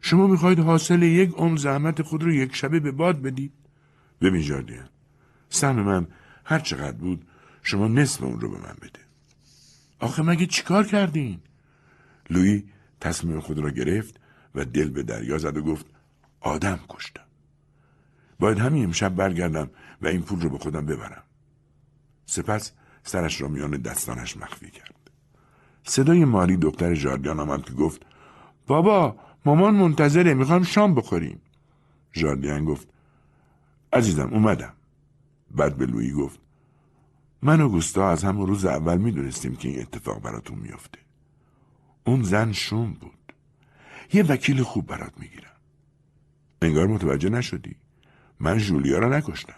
شما 0.00 0.26
می‌خواید 0.26 0.58
حاصل 0.58 1.02
یک 1.02 1.30
عمر 1.34 1.56
زحمت 1.56 2.02
خود 2.02 2.22
رو 2.22 2.32
یک 2.32 2.56
شبه 2.56 2.80
به 2.80 2.92
باد 2.92 3.22
بدید؟ 3.22 3.52
ببین 4.20 4.42
جاردیان 4.42 4.88
سهم 5.48 5.82
من 5.82 6.06
هر 6.44 6.58
چقدر 6.58 6.96
بود 6.96 7.26
شما 7.62 7.88
نصف 7.88 8.22
اون 8.22 8.40
رو 8.40 8.50
به 8.50 8.58
من 8.58 8.74
بده. 8.82 9.00
آخه 9.98 10.22
مگه 10.22 10.46
چیکار 10.46 10.86
کردین؟ 10.86 11.40
لویی 12.32 12.64
تصمیم 13.00 13.40
خود 13.40 13.58
را 13.58 13.70
گرفت 13.70 14.20
و 14.54 14.64
دل 14.64 14.90
به 14.90 15.02
دریا 15.02 15.38
زد 15.38 15.56
و 15.56 15.62
گفت 15.62 15.86
آدم 16.40 16.80
کشتم. 16.88 17.22
باید 18.38 18.58
همین 18.58 18.84
امشب 18.84 19.14
برگردم 19.14 19.70
و 20.02 20.06
این 20.06 20.22
پول 20.22 20.40
رو 20.40 20.50
به 20.50 20.58
خودم 20.58 20.86
ببرم. 20.86 21.22
سپس 22.26 22.72
سرش 23.02 23.40
را 23.40 23.48
میان 23.48 23.70
دستانش 23.70 24.36
مخفی 24.36 24.70
کرد. 24.70 25.10
صدای 25.84 26.24
ماری 26.24 26.56
دختر 26.56 26.94
جاردیان 26.94 27.40
آمد 27.40 27.64
که 27.64 27.72
گفت 27.72 28.02
بابا 28.66 29.16
مامان 29.44 29.74
منتظره 29.74 30.34
می‌خوام 30.34 30.62
شام 30.62 30.94
بخوریم. 30.94 31.40
جاردیان 32.12 32.64
گفت 32.64 32.88
عزیزم 33.92 34.28
اومدم. 34.32 34.72
بعد 35.50 35.76
به 35.76 35.86
لویی 35.86 36.12
گفت 36.12 36.40
من 37.42 37.60
و 37.60 37.68
گوستا 37.68 38.10
از 38.10 38.24
همون 38.24 38.46
روز 38.46 38.64
اول 38.64 38.98
می‌دونستیم 38.98 39.56
که 39.56 39.68
این 39.68 39.80
اتفاق 39.80 40.22
براتون 40.22 40.58
میافته. 40.58 40.98
اون 42.04 42.22
زن 42.22 42.52
شوم 42.52 42.92
بود. 42.92 43.32
یه 44.12 44.22
وکیل 44.22 44.62
خوب 44.62 44.86
برات 44.86 45.12
می‌گیرم. 45.18 45.56
انگار 46.62 46.86
متوجه 46.86 47.28
نشدی. 47.28 47.76
من 48.40 48.58
جولیا 48.58 48.98
را 48.98 49.08
نکشتم. 49.08 49.54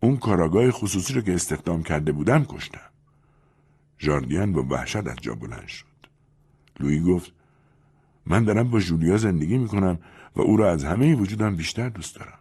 اون 0.00 0.16
کاراگاه 0.16 0.70
خصوصی 0.70 1.14
رو 1.14 1.20
که 1.20 1.34
استخدام 1.34 1.82
کرده 1.82 2.12
بودم 2.12 2.44
کشتم. 2.44 2.90
ژاردین 4.00 4.52
با 4.52 4.62
وحشت 4.62 4.96
از 4.96 5.16
جا 5.20 5.34
بلند 5.34 5.68
شد 5.68 5.86
لویی 6.80 7.00
گفت 7.00 7.32
من 8.26 8.44
دارم 8.44 8.70
با 8.70 8.80
جولیا 8.80 9.16
زندگی 9.16 9.58
می‌کنم 9.58 9.98
و 10.36 10.40
او 10.40 10.56
را 10.56 10.70
از 10.70 10.84
همه 10.84 11.14
وجودم 11.14 11.56
بیشتر 11.56 11.88
دوست 11.88 12.16
دارم 12.16 12.38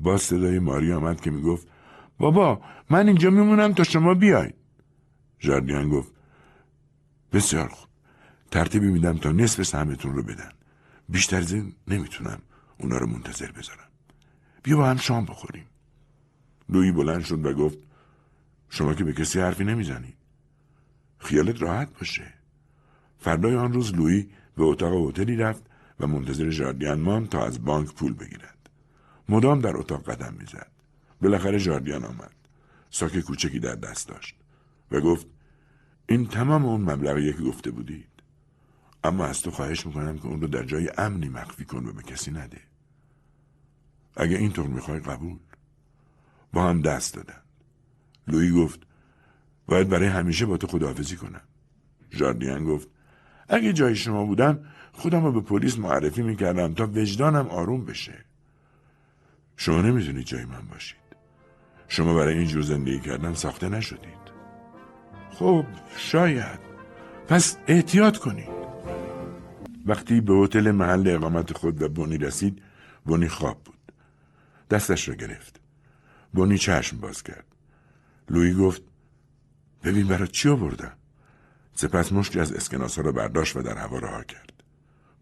باز 0.00 0.22
صدای 0.22 0.58
ماری 0.58 0.92
آمد 0.92 1.20
که 1.20 1.30
می‌گفت 1.30 1.68
بابا 2.18 2.60
من 2.90 3.06
اینجا 3.06 3.30
میمونم 3.30 3.72
تا 3.72 3.84
شما 3.84 4.14
بیاید 4.14 4.54
ژاردین 5.40 5.88
گفت 5.88 6.12
بسیار 7.32 7.68
خوب 7.68 7.88
ترتیبی 8.52 8.86
میدم 8.86 9.18
تا 9.18 9.32
نصف 9.32 9.62
سهمتون 9.62 10.14
رو 10.14 10.22
بدن. 10.22 10.52
بیشتر 11.08 11.40
زن 11.40 11.72
نمی‌تونم 11.88 12.38
اونا 12.78 12.98
رو 12.98 13.06
منتظر 13.06 13.52
بذارم. 13.52 13.88
بیا 14.62 14.76
با 14.76 14.86
هم 14.86 14.96
شام 14.96 15.24
بخوریم. 15.24 15.66
لویی 16.68 16.92
بلند 16.92 17.24
شد 17.24 17.46
و 17.46 17.52
گفت 17.52 17.78
شما 18.70 18.94
که 18.94 19.04
به 19.04 19.12
کسی 19.12 19.40
حرفی 19.40 19.64
نمی‌زنی. 19.64 20.14
خیالت 21.18 21.62
راحت 21.62 21.98
باشه. 21.98 22.32
فردای 23.18 23.56
آن 23.56 23.72
روز 23.72 23.94
لویی 23.94 24.30
به 24.56 24.64
اتاق 24.64 25.08
هتلی 25.08 25.36
رفت 25.36 25.62
و 26.00 26.06
منتظر 26.06 26.50
ژاردین 26.50 26.94
ماند 26.94 27.28
تا 27.28 27.46
از 27.46 27.64
بانک 27.64 27.94
پول 27.94 28.12
بگیرد. 28.12 28.70
مدام 29.28 29.60
در 29.60 29.76
اتاق 29.76 30.10
قدم 30.10 30.34
می‌زد. 30.34 30.70
بالاخره 31.20 31.58
ژاردین 31.58 32.04
آمد. 32.04 32.32
ساک 32.90 33.20
کوچکی 33.20 33.58
در 33.58 33.74
دست 33.74 34.08
داشت 34.08 34.34
و 34.90 35.00
گفت 35.00 35.26
این 36.08 36.26
تمام 36.26 36.64
اون 36.64 36.80
مبلغیه 36.80 37.32
که 37.32 37.42
گفته 37.42 37.70
بودید 37.70 38.11
اما 39.04 39.26
از 39.26 39.42
تو 39.42 39.50
خواهش 39.50 39.86
می‌کنم 39.86 40.18
که 40.18 40.26
اون 40.26 40.40
رو 40.40 40.46
در 40.46 40.64
جای 40.64 40.90
امنی 40.98 41.28
مخفی 41.28 41.64
کن 41.64 41.86
و 41.86 41.92
به 41.92 42.02
کسی 42.02 42.30
نده. 42.30 42.60
اگه 44.16 44.36
اینطور 44.36 44.66
می‌خوای 44.66 45.00
قبول. 45.00 45.38
با 46.52 46.68
هم 46.68 46.82
دست 46.82 47.14
دادن. 47.14 47.42
لویی 48.28 48.50
گفت 48.50 48.80
باید 49.66 49.88
برای 49.88 50.08
همیشه 50.08 50.46
با 50.46 50.56
تو 50.56 50.66
خداحافظی 50.66 51.16
کنم. 51.16 51.42
ژاردین 52.12 52.64
گفت 52.64 52.88
اگه 53.48 53.72
جای 53.72 53.96
شما 53.96 54.24
بودم 54.24 54.64
خودم 54.92 55.24
رو 55.24 55.32
به 55.32 55.40
پلیس 55.40 55.78
معرفی 55.78 56.22
می‌کردم 56.22 56.74
تا 56.74 56.86
وجدانم 56.86 57.48
آروم 57.48 57.84
بشه. 57.84 58.24
شما 59.56 59.82
نمی‌تونید 59.82 60.26
جای 60.26 60.44
من 60.44 60.66
باشید. 60.70 60.98
شما 61.88 62.14
برای 62.14 62.38
اینجور 62.38 62.62
زندگی 62.62 63.00
کردن 63.00 63.34
ساخته 63.34 63.68
نشدید. 63.68 64.22
خب 65.30 65.66
شاید. 65.96 66.60
پس 67.28 67.56
احتیاط 67.66 68.16
کنید. 68.16 68.51
وقتی 69.86 70.20
به 70.20 70.34
هتل 70.34 70.70
محل 70.70 71.08
اقامت 71.08 71.52
خود 71.52 71.82
و 71.82 71.88
بونی 71.88 72.18
رسید 72.18 72.62
بونی 73.04 73.28
خواب 73.28 73.64
بود. 73.64 73.92
دستش 74.70 75.08
را 75.08 75.14
گرفت. 75.14 75.60
بونی 76.32 76.58
چشم 76.58 76.96
باز 76.96 77.22
کرد. 77.22 77.46
لویی 78.30 78.54
گفت 78.54 78.82
ببین 79.84 80.06
برای 80.06 80.28
چی 80.28 80.48
آوردم 80.48 80.92
سپس 81.74 82.12
مشتی 82.12 82.40
از 82.40 82.52
اسکناس 82.52 82.98
را 82.98 83.12
برداشت 83.12 83.56
و 83.56 83.62
در 83.62 83.78
هوا 83.78 83.98
رها 83.98 84.24
کرد. 84.24 84.62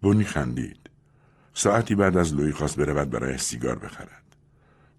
بونی 0.03 0.25
خندید. 0.25 0.91
ساعتی 1.55 1.95
بعد 1.95 2.17
از 2.17 2.35
لویی 2.35 2.53
خواست 2.53 2.77
برود 2.77 3.11
برای 3.11 3.39
سیگار 3.39 3.79
بخرد. 3.79 4.37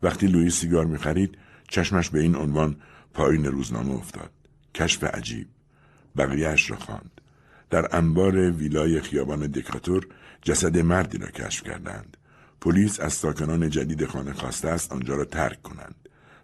وقتی 0.04 0.28
لویی 0.28 0.50
سیگار 0.50 0.86
می‌خرید 0.86 1.38
چشمش 1.68 2.10
به 2.10 2.20
این 2.20 2.36
عنوان 2.36 2.76
پایین 3.14 3.46
روزنامه 3.46 3.94
افتاد. 3.94 4.32
کشف 4.76 5.04
عجیب. 5.04 5.48
بقیهش 6.18 6.72
را 6.72 6.78
خواند. 6.78 7.21
در 7.72 7.96
انبار 7.98 8.52
ویلای 8.52 9.02
خیابان 9.02 9.48
دکاتور 9.48 10.08
جسد 10.42 10.78
مردی 10.78 11.18
را 11.18 11.28
کشف 11.28 11.64
کردند. 11.64 12.18
پلیس 12.62 13.00
از 13.00 13.14
ساکنان 13.14 13.70
جدید 13.70 14.06
خانه 14.06 14.34
خواسته 14.34 14.70
است 14.70 14.92
آنجا 14.92 15.16
را 15.16 15.26
ترک 15.26 15.62
کنند. 15.62 15.96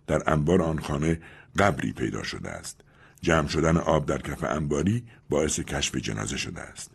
در 0.08 0.22
انبار 0.28 0.62
آن 0.62 0.80
خانه 0.80 1.20
قبری 1.60 1.94
پیدا 1.94 2.24
شده 2.24 2.50
است. 2.50 2.82
جمع 3.22 3.48
شدن 3.48 3.78
آب 3.78 4.06
در 4.06 4.18
کف 4.18 4.44
انباری 4.44 5.04
باعث 5.30 5.60
کشف 5.60 5.96
جنازه 5.96 6.38
شده 6.38 6.62
است. 6.62 6.92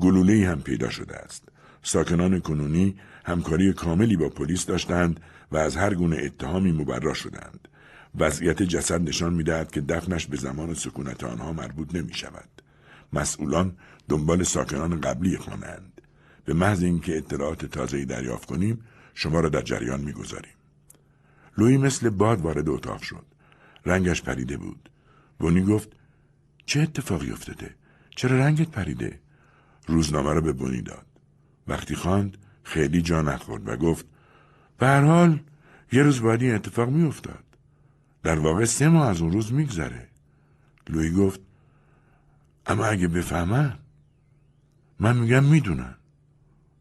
گلوله 0.00 0.48
هم 0.48 0.62
پیدا 0.62 0.90
شده 0.90 1.16
است. 1.16 1.48
ساکنان 1.82 2.40
کنونی 2.40 2.96
همکاری 3.24 3.72
کاملی 3.72 4.16
با 4.16 4.28
پلیس 4.28 4.66
داشتند 4.66 5.20
و 5.52 5.56
از 5.56 5.76
هر 5.76 5.94
گونه 5.94 6.16
اتهامی 6.16 6.72
مبرا 6.72 7.14
شدند. 7.14 7.68
وضعیت 8.18 8.62
جسد 8.62 9.00
نشان 9.08 9.34
می‌دهد 9.34 9.70
که 9.70 9.80
دفنش 9.80 10.26
به 10.26 10.36
زمان 10.36 10.74
سکونت 10.74 11.24
آنها 11.24 11.52
مربوط 11.52 11.94
نمی 11.94 12.14
شود. 12.14 12.57
مسئولان 13.12 13.76
دنبال 14.08 14.42
ساکنان 14.42 15.00
قبلی 15.00 15.36
خوانند. 15.36 16.00
به 16.44 16.54
محض 16.54 16.82
اینکه 16.82 17.16
اطلاعات 17.16 17.66
تازه‌ای 17.66 18.04
دریافت 18.04 18.48
کنیم 18.48 18.84
شما 19.14 19.40
را 19.40 19.48
در 19.48 19.62
جریان 19.62 20.00
می‌گذاریم. 20.00 20.52
لوی 21.58 21.76
مثل 21.76 22.10
باد 22.10 22.40
وارد 22.40 22.68
اتاق 22.68 23.02
شد. 23.02 23.24
رنگش 23.86 24.22
پریده 24.22 24.56
بود. 24.56 24.90
بونی 25.38 25.64
گفت 25.64 25.88
چه 26.66 26.80
اتفاقی 26.80 27.30
افتاده؟ 27.30 27.74
چرا 28.16 28.38
رنگت 28.38 28.70
پریده؟ 28.70 29.20
روزنامه 29.86 30.32
را 30.32 30.40
به 30.40 30.52
بونی 30.52 30.82
داد. 30.82 31.06
وقتی 31.68 31.94
خواند 31.94 32.36
خیلی 32.62 33.02
جا 33.02 33.22
نخورد 33.22 33.68
و 33.68 33.76
گفت 33.76 34.06
به 34.78 34.86
هر 34.86 35.02
حال 35.04 35.40
یه 35.92 36.02
روز 36.02 36.20
بعد 36.20 36.42
این 36.42 36.54
اتفاق 36.54 36.88
میافتاد. 36.88 37.44
در 38.22 38.38
واقع 38.38 38.64
سه 38.64 38.88
ماه 38.88 39.08
از 39.08 39.20
اون 39.20 39.32
روز 39.32 39.52
میگذره. 39.52 40.08
لوی 40.88 41.10
گفت 41.10 41.40
اما 42.68 42.86
اگه 42.86 43.08
بفهمن 43.08 43.78
من 45.00 45.16
میگم 45.16 45.44
می‌دونن. 45.44 45.94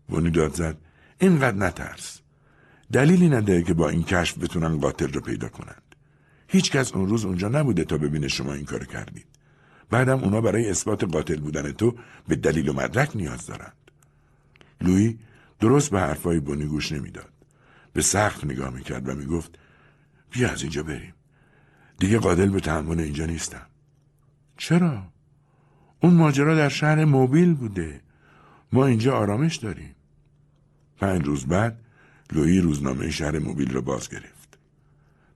بونی 0.07 0.29
داد 0.29 0.53
زد 0.53 0.77
اینقدر 1.19 1.57
نترس. 1.57 2.19
دلیلی 2.91 3.29
نداره 3.29 3.63
که 3.63 3.73
با 3.73 3.89
این 3.89 4.03
کشف 4.03 4.37
بتونن 4.37 4.77
قاتل 4.77 5.13
رو 5.13 5.21
پیدا 5.21 5.49
کنند. 5.49 5.81
هیچ 6.47 6.71
کس 6.71 6.93
اون 6.93 7.09
روز 7.09 7.25
اونجا 7.25 7.47
نبوده 7.47 7.83
تا 7.83 7.97
ببینه 7.97 8.27
شما 8.27 8.53
این 8.53 8.65
کار 8.65 8.85
کردید. 8.85 9.25
بعدم 9.89 10.19
اونا 10.19 10.41
برای 10.41 10.69
اثبات 10.69 11.03
قاتل 11.03 11.39
بودن 11.39 11.71
تو 11.71 11.95
به 12.27 12.35
دلیل 12.35 12.69
و 12.69 12.73
مدرک 12.73 13.15
نیاز 13.15 13.45
دارند. 13.45 13.91
لوی 14.81 15.17
درست 15.59 15.91
به 15.91 15.99
حرفای 15.99 16.39
بونی 16.39 16.65
گوش 16.65 16.91
نمی‌داد. 16.91 17.33
به 17.93 18.01
سخت 18.01 18.45
نگاه 18.45 18.69
می‌کرد 18.69 19.09
و 19.09 19.15
می‌گفت 19.15 19.59
بیا 20.31 20.49
از 20.49 20.61
اینجا 20.61 20.83
بریم. 20.83 21.13
دیگه 21.99 22.19
قادل 22.19 22.49
به 22.49 22.59
تحمل 22.59 22.99
اینجا 22.99 23.25
نیستم. 23.25 23.67
چرا؟ 24.57 25.03
اون 26.01 26.13
ماجرا 26.13 26.55
در 26.55 26.69
شهر 26.69 27.05
موبیل 27.05 27.53
بوده. 27.53 28.01
ما 28.73 28.85
اینجا 28.85 29.17
آرامش 29.17 29.55
داریم. 29.55 29.95
پنج 30.97 31.25
روز 31.25 31.45
بعد 31.45 31.79
لویی 32.31 32.61
روزنامه 32.61 33.09
شهر 33.11 33.39
موبیل 33.39 33.73
را 33.73 33.81
باز 33.81 34.09
گرفت. 34.09 34.57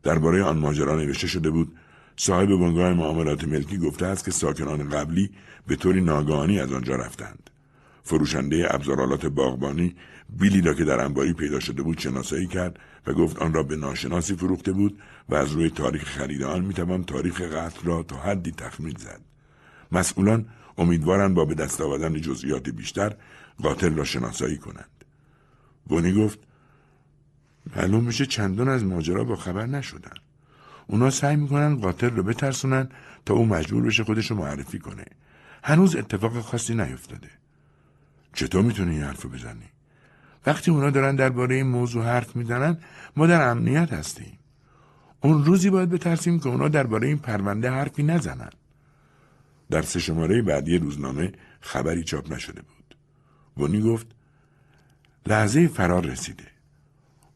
درباره 0.03 0.43
آن 0.43 0.57
ماجرا 0.57 0.95
نوشته 0.95 1.27
شده 1.27 1.49
بود 1.49 1.75
صاحب 2.17 2.49
بنگاه 2.49 2.93
معاملات 2.93 3.43
ملکی 3.43 3.77
گفته 3.77 4.05
است 4.05 4.25
که 4.25 4.31
ساکنان 4.31 4.89
قبلی 4.89 5.29
به 5.67 5.75
طوری 5.75 6.01
ناگهانی 6.01 6.59
از 6.59 6.73
آنجا 6.73 6.95
رفتند. 6.95 7.49
فروشنده 8.03 8.67
ابزارالات 8.75 9.25
باغبانی 9.25 9.95
بیلی 10.29 10.61
را 10.61 10.73
که 10.73 10.83
در 10.83 10.99
انباری 10.99 11.33
پیدا 11.33 11.59
شده 11.59 11.83
بود 11.83 11.99
شناسایی 11.99 12.47
کرد 12.47 12.79
و 13.07 13.13
گفت 13.13 13.39
آن 13.39 13.53
را 13.53 13.63
به 13.63 13.75
ناشناسی 13.75 14.35
فروخته 14.35 14.71
بود 14.71 14.99
و 15.29 15.35
از 15.35 15.51
روی 15.51 15.69
تاریخ 15.69 16.03
خرید 16.03 16.43
آن 16.43 16.65
می‌توان 16.65 17.03
تاریخ 17.03 17.41
قتل 17.41 17.83
را 17.83 18.03
تا 18.03 18.15
حدی 18.15 18.51
تخمین 18.51 18.95
زد 18.97 19.30
مسئولان 19.91 20.45
امیدوارند 20.77 21.34
با 21.34 21.45
به 21.45 21.55
دست 21.55 21.81
آوردن 21.81 22.22
جزئیات 22.22 22.69
بیشتر 22.69 23.15
قاتل 23.63 23.95
را 23.95 24.03
شناسایی 24.03 24.57
کنند. 24.57 24.89
بونی 25.85 26.13
گفت 26.13 26.39
معلوم 27.76 28.03
میشه 28.03 28.26
چندان 28.26 28.69
از 28.69 28.84
ماجرا 28.84 29.23
با 29.23 29.35
خبر 29.35 29.65
نشدن. 29.65 30.13
اونا 30.88 31.09
سعی 31.09 31.35
می‌کنن 31.35 31.76
قاتل 31.76 32.09
رو 32.09 32.23
بترسونن 32.23 32.89
تا 33.26 33.34
او 33.34 33.45
مجبور 33.45 33.84
بشه 33.84 34.03
خودش 34.03 34.31
رو 34.31 34.38
معرفی 34.38 34.80
کنه. 34.80 35.05
هنوز 35.63 35.95
اتفاق 35.95 36.39
خاصی 36.39 36.76
نیفتاده. 36.76 37.30
چطور 38.34 38.61
می‌تونی 38.61 38.91
این 38.91 39.03
حرف 39.03 39.26
بزنی؟ 39.26 39.69
وقتی 40.45 40.72
اونا 40.72 40.89
دارن 40.89 41.15
درباره 41.15 41.55
این 41.55 41.68
موضوع 41.68 42.03
حرف 42.03 42.35
می‌زنن 42.35 42.77
ما 43.15 43.27
در 43.27 43.49
امنیت 43.49 43.93
هستیم. 43.93 44.39
اون 45.22 45.45
روزی 45.45 45.69
باید 45.69 45.89
بترسیم 45.89 46.39
که 46.39 46.49
اونا 46.49 46.68
درباره 46.68 47.07
این 47.07 47.18
پرونده 47.18 47.72
حرفی 47.72 48.03
نزنن. 48.03 48.49
در 49.72 49.81
سه 49.81 49.99
شماره 49.99 50.41
بعدی 50.41 50.77
روزنامه 50.77 51.31
خبری 51.61 52.03
چاپ 52.03 52.34
نشده 52.34 52.61
بود. 52.61 52.98
ونی 53.57 53.81
گفت 53.81 54.07
لحظه 55.26 55.68
فرار 55.68 56.06
رسیده. 56.06 56.43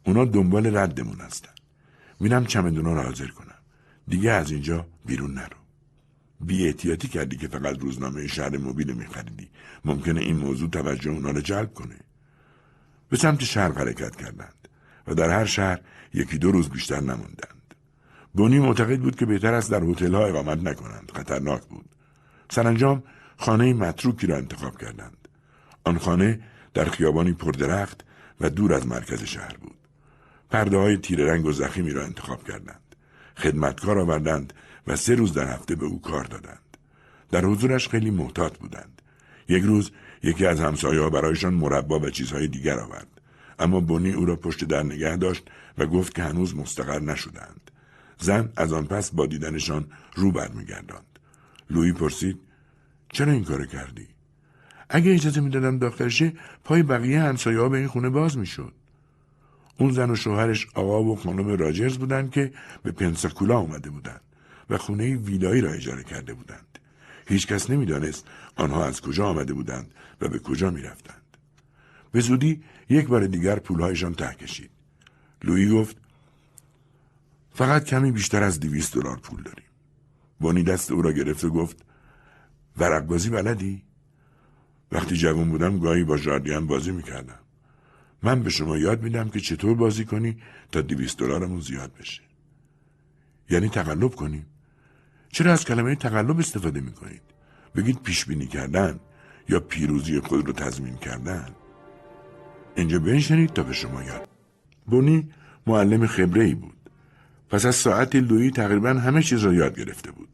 اونا 0.06 0.26
دنبال 0.26 0.78
ردمون 0.78 1.18
هستن. 1.20 1.52
میرم 2.20 2.46
چمدونا 2.46 2.94
رو 2.94 3.02
حاضر 3.02 3.28
کنم. 3.28 3.56
دیگه 4.08 4.32
از 4.32 4.52
اینجا 4.52 4.86
بیرون 5.06 5.34
نرو. 5.34 5.58
بی 6.42 6.68
احتیاطی 6.68 7.08
کردی 7.08 7.38
که 7.38 7.48
فقط 7.48 7.80
روزنامه 7.80 8.28
شهر 8.28 8.58
موبیل 8.58 8.94
میخریدی. 8.94 9.50
ممکنه 9.86 10.22
این 10.22 10.38
موضوع 10.38 10.70
توجه 10.70 11.12
اونا 11.12 11.32
رو 11.32 11.42
جلب 11.42 11.74
کنه. 11.74 11.96
به 13.10 13.18
سمت 13.18 13.44
شهر 13.44 13.72
حرکت 13.72 14.16
کردند 14.16 14.68
و 15.08 15.14
در 15.16 15.30
هر 15.30 15.46
شهر 15.46 15.80
یکی 16.14 16.38
دو 16.38 16.52
روز 16.52 16.70
بیشتر 16.70 17.00
نماندند. 17.02 17.76
بونی 18.34 18.60
معتقد 18.60 19.00
بود 19.00 19.16
که 19.16 19.26
بهتر 19.26 19.54
است 19.54 19.72
در 19.72 19.84
هتل‌ها 19.84 20.26
اقامت 20.26 20.58
نکنند. 20.64 21.12
خطرناک 21.16 21.64
بود. 21.64 21.95
سرانجام 22.50 23.04
خانه 23.38 23.74
متروکی 23.74 24.28
را 24.28 24.38
انتخاب 24.38 24.78
کردند 24.78 25.28
آن 25.84 25.98
خانه 25.98 26.40
در 26.74 26.86
خیابانی 26.86 27.34
پردرخت 27.34 28.06
و 28.42 28.50
دور 28.50 28.74
از 28.74 28.88
مرکز 28.88 29.24
شهر 29.24 29.58
بود 29.58 29.76
پرده 30.50 30.78
های 30.78 30.98
تیر 30.98 31.26
رنگ 31.26 31.46
و 31.46 31.52
زخیمی 31.52 31.92
را 31.92 32.04
انتخاب 32.04 32.44
کردند 32.44 32.96
خدمتکار 33.38 34.00
آوردند 34.00 34.54
و 34.88 34.96
سه 34.96 35.16
روز 35.16 35.34
در 35.34 35.54
هفته 35.54 35.76
به 35.76 35.86
او 35.86 36.02
کار 36.02 36.24
دادند 36.24 36.60
در 37.32 37.46
حضورش 37.46 37.90
خیلی 37.90 38.10
محتاط 38.10 38.58
بودند. 38.58 39.02
یک 39.48 39.64
روز 39.64 39.92
یکی 40.24 40.46
از 40.46 40.60
همسایه 40.60 41.10
برایشان 41.10 41.54
مربا 41.54 42.00
و 42.00 42.10
چیزهای 42.10 42.48
دیگر 42.48 42.80
آورد. 42.80 43.08
اما 43.60 43.80
بونی 43.80 44.12
او 44.12 44.26
را 44.26 44.36
پشت 44.36 44.66
در 44.66 44.84
نگه 44.84 45.16
داشت 45.16 45.44
و 45.78 45.86
گفت 45.86 46.16
که 46.16 46.24
هنوز 46.24 46.56
مستقر 46.56 47.00
نشدند. 47.00 47.72
زن 48.20 48.50
از 48.56 48.74
آن 48.74 48.86
پس 48.86 49.12
با 49.12 49.26
دیدنشان 49.26 49.88
رو 50.16 50.32
برمیگرداند. 50.32 51.15
لویی 51.70 51.94
پرسید 51.94 52.40
چرا 53.12 53.32
این 53.32 53.44
کار 53.44 53.66
کردی؟ 53.66 54.08
اگه 54.90 55.14
اجازه 55.14 55.42
می‌دادم 55.42 55.80
داخلشه 55.80 56.34
پای 56.64 56.84
بقیه 56.84 57.22
همسایه 57.22 57.60
ها 57.60 57.70
به 57.70 57.78
این 57.78 57.88
خونه 57.88 58.10
باز 58.10 58.38
می‌شد. 58.38 58.74
اون 59.78 59.92
زن 59.92 60.12
و 60.12 60.16
شوهرش 60.16 60.68
آقا 60.74 61.04
و 61.04 61.16
خانم 61.16 61.48
راجرز 61.48 61.98
بودند 61.98 62.32
که 62.32 62.54
به 62.84 62.92
پنساکولا 62.92 63.58
اومده 63.58 63.90
بودند 63.90 64.22
و 64.70 64.78
خونه 64.78 65.16
ویلایی 65.16 65.62
را 65.62 65.72
اجاره 65.72 66.04
کرده 66.04 66.34
بودند. 66.34 66.80
هیچکس 67.28 67.70
نمی‌دانست 67.70 68.28
آنها 68.56 68.86
از 68.86 69.02
کجا 69.02 69.28
آمده 69.28 69.54
بودند 69.54 69.92
و 70.22 70.28
به 70.28 70.40
کجا 70.40 70.70
می‌رفتند. 70.70 71.22
به 72.12 72.22
زودی 72.22 72.64
یک 72.90 73.08
بار 73.08 73.28
دیگر 73.28 73.60
پولهایشان 73.60 74.14
ته 74.14 74.34
کشید. 74.34 74.70
لویی 75.44 75.70
گفت 75.70 75.98
فقط 77.54 77.86
کمی 77.86 78.12
بیشتر 78.12 78.44
از 78.44 78.60
دویست 78.60 78.94
دلار 78.94 79.18
پول 79.18 79.44
داریم. 79.44 79.65
بانی 80.40 80.64
دست 80.64 80.92
او 80.92 81.02
را 81.02 81.12
گرفت 81.12 81.44
و 81.44 81.50
گفت 81.50 81.86
ورق 82.78 83.06
بازی 83.06 83.30
بلدی؟ 83.30 83.84
وقتی 84.92 85.16
جوان 85.16 85.50
بودم 85.50 85.80
گاهی 85.80 86.04
با 86.04 86.18
جاردیان 86.18 86.68
بازی 86.68 86.92
می‌کردم. 86.92 87.40
من 88.24 88.44
به 88.44 88.50
شما 88.50 88.78
یاد 88.78 89.04
میدم 89.04 89.30
که 89.30 89.40
چطور 89.40 89.76
بازی 89.76 90.06
کنی 90.06 90.38
تا 90.72 90.82
دویست 90.82 91.20
دلارمون 91.20 91.60
زیاد 91.60 91.92
بشه. 92.00 92.22
یعنی 93.50 93.70
تقلب 93.70 94.16
کنیم. 94.16 94.46
چرا 95.30 95.52
از 95.54 95.66
کلمه 95.66 95.96
تقلب 95.96 96.40
استفاده 96.40 96.82
می‌کنید؟ 96.82 97.22
بگید 97.76 98.02
پیش 98.04 98.26
بینی 98.26 98.48
کردن 98.48 99.00
یا 99.50 99.60
پیروزی 99.60 100.20
خود 100.20 100.48
رو 100.48 100.54
تضمین 100.54 100.96
کردن. 100.96 101.50
اینجا 102.76 103.00
بنشنید 103.00 103.54
تا 103.54 103.64
به 103.64 103.74
شما 103.74 104.04
یاد. 104.04 104.28
بونی 104.86 105.30
معلم 105.68 106.08
خبره 106.08 106.44
ای 106.44 106.56
بود. 106.56 106.78
پس 107.50 107.66
از 107.66 107.76
ساعتی 107.76 108.20
لویی 108.20 108.52
تقریبا 108.52 108.90
همه 108.90 109.24
چیز 109.24 109.40
را 109.40 109.54
یاد 109.54 109.80
گرفته 109.80 110.12
بود. 110.12 110.25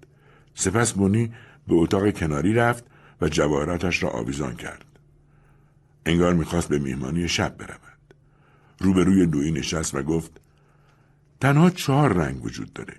سپس 0.61 0.93
بونی 0.93 1.33
به 1.67 1.75
اتاق 1.75 2.11
کناری 2.11 2.53
رفت 2.53 2.83
و 3.21 3.27
جواهراتش 3.27 4.03
را 4.03 4.09
آویزان 4.09 4.55
کرد. 4.55 4.85
انگار 6.05 6.33
می‌خواست 6.33 6.69
به 6.69 6.79
میهمانی 6.79 7.27
شب 7.27 7.57
برود. 7.57 7.81
روبروی 8.79 9.25
لویی 9.25 9.51
نشست 9.51 9.95
و 9.95 10.03
گفت 10.03 10.41
تنها 11.39 11.69
چهار 11.69 12.13
رنگ 12.13 12.45
وجود 12.45 12.73
داره. 12.73 12.93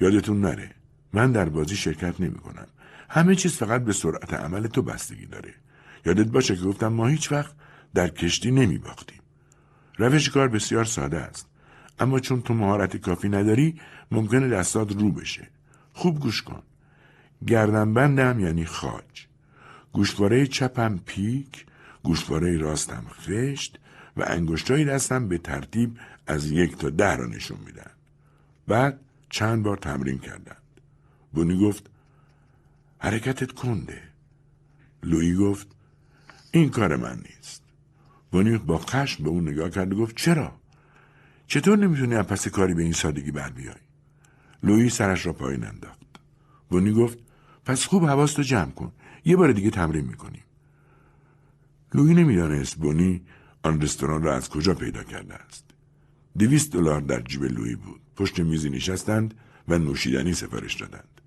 یادتون 0.00 0.40
نره. 0.40 0.70
من 1.12 1.32
در 1.32 1.48
بازی 1.48 1.76
شرکت 1.76 2.20
نمی 2.20 2.38
کنم. 2.38 2.66
همه 3.08 3.34
چیز 3.34 3.52
فقط 3.52 3.84
به 3.84 3.92
سرعت 3.92 4.34
عمل 4.34 4.66
تو 4.66 4.82
بستگی 4.82 5.26
داره. 5.26 5.54
یادت 6.06 6.26
باشه 6.26 6.56
که 6.56 6.62
گفتم 6.62 6.88
ما 6.88 7.06
هیچ 7.06 7.32
وقت 7.32 7.54
در 7.94 8.08
کشتی 8.08 8.50
نمی 8.50 8.78
باختیم. 8.78 9.20
روش 9.98 10.30
کار 10.30 10.48
بسیار 10.48 10.84
ساده 10.84 11.18
است. 11.18 11.48
اما 11.98 12.20
چون 12.20 12.42
تو 12.42 12.54
مهارت 12.54 12.96
کافی 12.96 13.28
نداری 13.28 13.80
ممکنه 14.10 14.48
دستات 14.48 14.92
رو 14.92 15.12
بشه. 15.12 15.48
خوب 15.92 16.20
گوش 16.20 16.42
کن. 16.42 16.62
گردنبندم 17.46 18.40
یعنی 18.40 18.64
خاج. 18.64 19.26
گوشواره 19.92 20.46
چپم 20.46 21.00
پیک، 21.06 21.66
گوشواره 22.02 22.58
راستم 22.58 23.04
خشت 23.10 23.78
و 24.16 24.24
انگشتای 24.26 24.84
دستم 24.84 25.28
به 25.28 25.38
ترتیب 25.38 25.98
از 26.26 26.50
یک 26.50 26.76
تا 26.76 26.90
ده 26.90 27.16
را 27.16 27.26
نشون 27.26 27.58
میدن. 27.66 27.90
بعد 28.68 29.00
چند 29.30 29.62
بار 29.62 29.76
تمرین 29.76 30.18
کردند. 30.18 30.62
بونی 31.32 31.60
گفت 31.68 31.90
حرکتت 32.98 33.52
کنده. 33.52 34.02
لویی 35.02 35.34
گفت 35.34 35.66
این 36.50 36.70
کار 36.70 36.96
من 36.96 37.16
نیست. 37.16 37.62
بونی 38.30 38.58
با 38.58 38.78
خشم 38.78 39.24
به 39.24 39.30
اون 39.30 39.48
نگاه 39.48 39.70
کرد 39.70 39.92
و 39.92 39.96
گفت 39.96 40.16
چرا؟ 40.16 40.52
چطور 41.46 41.78
نمی‌تونی 41.78 42.14
از 42.14 42.26
پس 42.26 42.48
کاری 42.48 42.74
به 42.74 42.82
این 42.82 42.92
سادگی 42.92 43.30
بر 43.30 43.50
بیای؟ 43.50 43.74
لویی 44.62 44.90
سرش 44.90 45.26
را 45.26 45.32
پایین 45.32 45.64
انداخت. 45.64 46.00
بونی 46.68 46.92
گفت 46.92 47.18
پس 47.64 47.86
خوب 47.86 48.04
حواستو 48.04 48.42
جمع 48.42 48.70
کن. 48.70 48.92
یه 49.24 49.36
بار 49.36 49.52
دیگه 49.52 49.70
تمرین 49.70 50.04
می‌کنیم. 50.04 50.42
لویی 51.94 52.14
نمی‌دانست 52.14 52.76
بونی 52.76 53.22
آن 53.62 53.80
رستوران 53.80 54.22
را 54.22 54.34
از 54.34 54.48
کجا 54.48 54.74
پیدا 54.74 55.02
کرده 55.02 55.34
است. 55.34 55.64
دویست 56.38 56.72
دلار 56.72 57.00
در 57.00 57.20
جیب 57.20 57.42
لویی 57.42 57.74
بود. 57.74 58.00
پشت 58.16 58.40
میزی 58.40 58.70
نشستند 58.70 59.34
و 59.68 59.78
نوشیدنی 59.78 60.34
سفارش 60.34 60.74
دادند. 60.74 61.20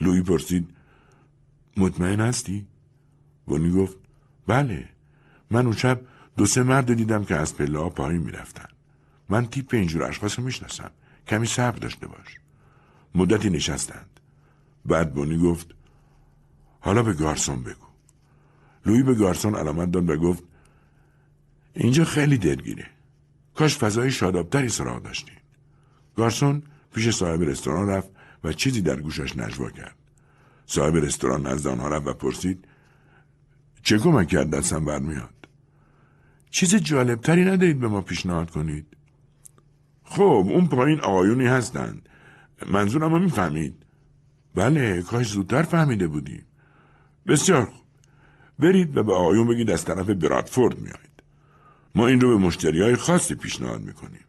لویی 0.00 0.22
پرسید 0.22 0.68
مطمئن 1.76 2.20
هستی؟ 2.20 2.66
بونی 3.46 3.70
گفت 3.70 3.96
بله 4.46 4.88
من 5.50 5.66
اون 5.66 5.76
شب 5.76 6.00
دو 6.36 6.46
سه 6.46 6.62
مرد 6.62 6.94
دیدم 6.94 7.24
که 7.24 7.36
از 7.36 7.56
پله 7.56 7.78
ها 7.78 7.88
پایین 7.90 8.22
می‌رفتن. 8.22 8.68
من 9.28 9.46
تیپ 9.46 9.74
اینجور 9.74 10.02
اشخاص 10.04 10.38
رو 10.38 10.44
می‌شناسم. 10.44 10.90
کمی 11.26 11.46
صبر 11.46 11.78
داشته 11.78 12.06
باش. 12.06 12.38
مدتی 13.14 13.50
نشستند. 13.50 14.09
بعد 14.90 15.14
بونی 15.14 15.38
گفت 15.38 15.74
حالا 16.80 17.02
به 17.02 17.12
گارسون 17.12 17.62
بگو. 17.62 17.86
لویی 18.86 19.02
به 19.02 19.14
گارسون 19.14 19.54
علامت 19.54 19.90
داد 19.90 20.10
و 20.10 20.16
گفت 20.16 20.42
اینجا 21.74 22.04
خیلی 22.04 22.38
دلگیره. 22.38 22.86
کاش 23.54 23.78
فضای 23.78 24.10
شادابتری 24.10 24.68
سراغ 24.68 25.02
داشتین. 25.02 25.36
گارسون 26.16 26.62
پیش 26.94 27.10
صاحب 27.10 27.42
رستوران 27.42 27.88
رفت 27.88 28.08
و 28.44 28.52
چیزی 28.52 28.82
در 28.82 29.00
گوشش 29.00 29.36
نجوا 29.36 29.70
کرد. 29.70 29.96
صاحب 30.66 30.96
رستوران 30.96 31.46
نزد 31.46 31.66
آنها 31.66 31.88
رفت 31.88 32.06
و 32.06 32.12
پرسید 32.12 32.64
چه 33.82 33.98
کمک 33.98 34.28
کرد 34.28 34.50
دستم 34.50 34.84
برمیاد؟ 34.84 35.34
چیز 36.50 36.74
جالبتری 36.74 37.44
ندارید 37.44 37.80
به 37.80 37.88
ما 37.88 38.00
پیشنهاد 38.00 38.50
کنید؟ 38.50 38.86
خب 40.04 40.46
اون 40.50 40.66
پایین 40.68 41.00
آقایونی 41.00 41.46
هستند. 41.46 42.08
منظورم 42.66 43.12
رو 43.12 43.18
می‌فهمید؟ 43.18 43.74
بله 44.54 45.02
کاش 45.02 45.28
زودتر 45.28 45.62
فهمیده 45.62 46.06
بودیم. 46.08 46.46
بسیار 47.26 47.64
خوب. 47.64 47.84
برید 48.58 48.96
و 48.96 49.02
به 49.02 49.14
آقایون 49.14 49.48
بگید 49.48 49.70
از 49.70 49.84
طرف 49.84 50.10
برادفورد 50.10 50.78
میایید. 50.78 51.22
ما 51.94 52.06
این 52.06 52.20
رو 52.20 52.28
به 52.28 52.44
مشتری 52.46 52.82
های 52.82 52.96
خاصی 52.96 53.34
پیشنهاد 53.34 53.80
می‌کنیم. 53.80 54.24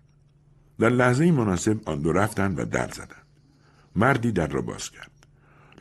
در 0.80 0.89
لحظه 0.89 1.31
مناسب 1.31 1.80
آن 1.85 2.02
دو 2.02 2.11
رفتند 2.11 2.60
و 2.60 2.65
در 2.65 2.89
زدند. 2.89 3.26
مردی 3.95 4.31
در 4.31 4.48
را 4.48 4.61
باز 4.61 4.89
کرد. 4.89 5.11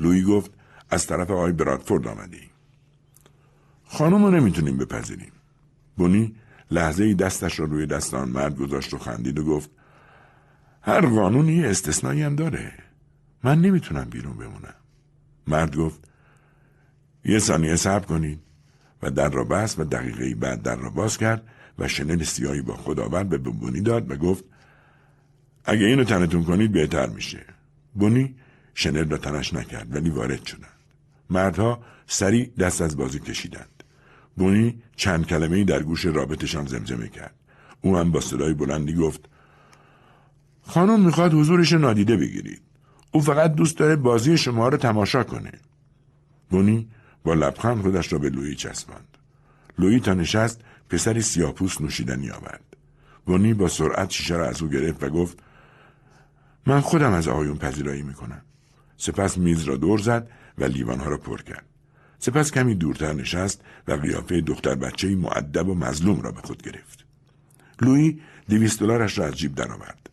لویی 0.00 0.22
گفت 0.22 0.50
از 0.90 1.06
طرف 1.06 1.30
آقای 1.30 1.52
برادفورد 1.52 2.06
آمده 2.06 2.36
ایم. 2.36 2.50
خانم 3.84 4.24
رو 4.24 4.30
نمی‌تونیم 4.30 4.76
بپذیریم. 4.76 5.32
بونی 5.96 6.34
لحظه 6.70 7.04
ای 7.04 7.14
دستش 7.14 7.60
را 7.60 7.66
روی 7.66 7.86
دست 7.86 8.14
آن 8.14 8.28
مرد 8.28 8.56
گذاشت 8.56 8.94
و 8.94 8.98
خندید 8.98 9.38
و 9.38 9.44
گفت 9.44 9.70
هر 10.82 11.00
قانونی 11.00 11.64
استثنایی 11.64 12.22
هم 12.22 12.36
داره. 12.36 12.72
من 13.44 13.60
نمی‌تونم 13.60 14.04
بیرون 14.04 14.36
بمونم. 14.36 14.74
مرد 15.46 15.76
گفت 15.76 16.00
یه 17.24 17.38
ثانیه 17.38 17.76
صبر 17.76 18.04
کنید 18.06 18.40
و 19.02 19.10
در 19.10 19.28
را 19.28 19.44
بست 19.44 19.78
و 19.78 19.84
دقیقه 19.84 20.34
بعد 20.34 20.62
در 20.62 20.76
را 20.76 20.90
باز 20.90 21.18
کرد 21.18 21.42
و 21.78 21.88
شنل 21.88 22.24
سیاهی 22.24 22.62
با 22.62 22.76
خود 22.76 23.00
آورد 23.00 23.28
به 23.28 23.38
بونی 23.38 23.80
داد 23.80 24.10
و 24.10 24.16
گفت 24.16 24.44
اگه 25.64 25.86
اینو 25.86 26.04
تنتون 26.04 26.44
کنید 26.44 26.72
بهتر 26.72 27.06
میشه. 27.08 27.44
بونی 27.94 28.34
شنل 28.74 29.10
را 29.10 29.16
تنش 29.16 29.54
نکرد 29.54 29.94
ولی 29.94 30.10
وارد 30.10 30.46
شدند. 30.46 30.70
مردها 31.30 31.80
سریع 32.06 32.50
دست 32.58 32.82
از 32.82 32.96
بازی 32.96 33.20
کشیدند. 33.20 33.84
بونی 34.36 34.82
چند 34.96 35.26
کلمه 35.26 35.64
در 35.64 35.82
گوش 35.82 36.06
رابطشان 36.06 36.66
زمزمه 36.66 37.08
کرد. 37.08 37.34
او 37.80 37.96
هم 37.96 38.12
با 38.12 38.20
صدای 38.20 38.54
بلندی 38.54 38.94
گفت 38.94 39.28
خانم 40.62 41.00
می‌خواد 41.00 41.34
حضورش 41.34 41.72
نادیده 41.72 42.16
بگیرید. 42.16 42.62
او 43.12 43.20
فقط 43.20 43.54
دوست 43.54 43.78
داره 43.78 43.96
بازی 43.96 44.38
شما 44.38 44.68
رو 44.68 44.76
تماشا 44.76 45.24
کنه. 45.24 45.52
بونی 46.50 46.88
با 47.24 47.34
لبخند 47.34 47.82
خودش 47.82 48.12
را 48.12 48.18
به 48.18 48.30
لویی 48.30 48.54
چسباند. 48.54 49.18
لویی 49.78 50.00
تا 50.00 50.14
نشست 50.14 50.60
پسری 50.88 51.22
سیاپوس 51.22 51.80
نوشیدنی 51.80 52.30
آورد. 52.30 52.76
بونی 53.26 53.54
با 53.54 53.68
سرعت 53.68 54.10
شیشه 54.10 54.36
را 54.36 54.48
از 54.48 54.62
او 54.62 54.68
گرفت 54.68 55.04
و 55.04 55.08
گفت 55.08 55.38
من 56.66 56.80
خودم 56.80 57.12
از 57.12 57.28
آقایون 57.28 57.58
پذیرایی 57.58 58.02
می‌کنم. 58.02 58.42
سپس 58.96 59.38
میز 59.38 59.64
را 59.64 59.76
دور 59.76 59.98
زد 59.98 60.28
و 60.58 60.64
لیوانها 60.64 61.10
را 61.10 61.16
پر 61.16 61.42
کرد. 61.42 61.64
سپس 62.18 62.50
کمی 62.50 62.74
دورتر 62.74 63.12
نشست 63.12 63.62
و 63.88 63.92
قیافه 63.92 64.40
دختر 64.40 64.74
بچه 64.74 65.16
معدب 65.16 65.68
و 65.68 65.74
مظلوم 65.74 66.20
را 66.20 66.32
به 66.32 66.40
خود 66.40 66.62
گرفت. 66.62 67.04
لویی 67.80 68.20
دویست 68.48 68.80
دلارش 68.80 69.18
را 69.18 69.26
از 69.26 69.34
جیب 69.34 69.54
درآورد. 69.54 70.10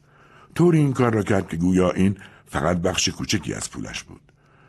طوری 0.55 0.77
این 0.77 0.93
کار 0.93 1.13
را 1.13 1.23
کرد 1.23 1.49
که 1.49 1.57
گویا 1.57 1.91
این 1.91 2.17
فقط 2.47 2.77
بخش 2.77 3.09
کوچکی 3.09 3.53
از 3.53 3.71
پولش 3.71 4.03
بود. 4.03 4.21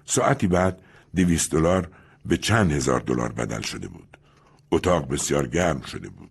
ساعتی 0.05 0.47
بعد 0.47 0.81
دویست 1.17 1.53
دلار 1.53 1.91
به 2.27 2.37
چند 2.37 2.73
هزار 2.73 3.01
دلار 3.01 3.33
بدل 3.33 3.61
شده 3.61 3.89
بود. 3.89 4.19
اتاق 4.71 5.09
بسیار 5.09 5.47
گرم 5.47 5.81
شده 5.81 6.09
بود. 6.09 6.31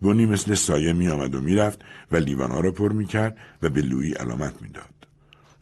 بونی 0.00 0.26
مثل 0.26 0.54
سایه 0.54 0.92
می 0.92 1.08
آمد 1.08 1.34
و 1.34 1.40
می‌رفت 1.40 1.80
و 2.12 2.16
لیوانها 2.16 2.60
را 2.60 2.72
پر 2.72 2.92
می 2.92 3.06
کرد 3.06 3.36
و 3.62 3.68
به 3.68 3.82
لویی 3.82 4.12
علامت 4.12 4.62
می‌داد. 4.62 4.94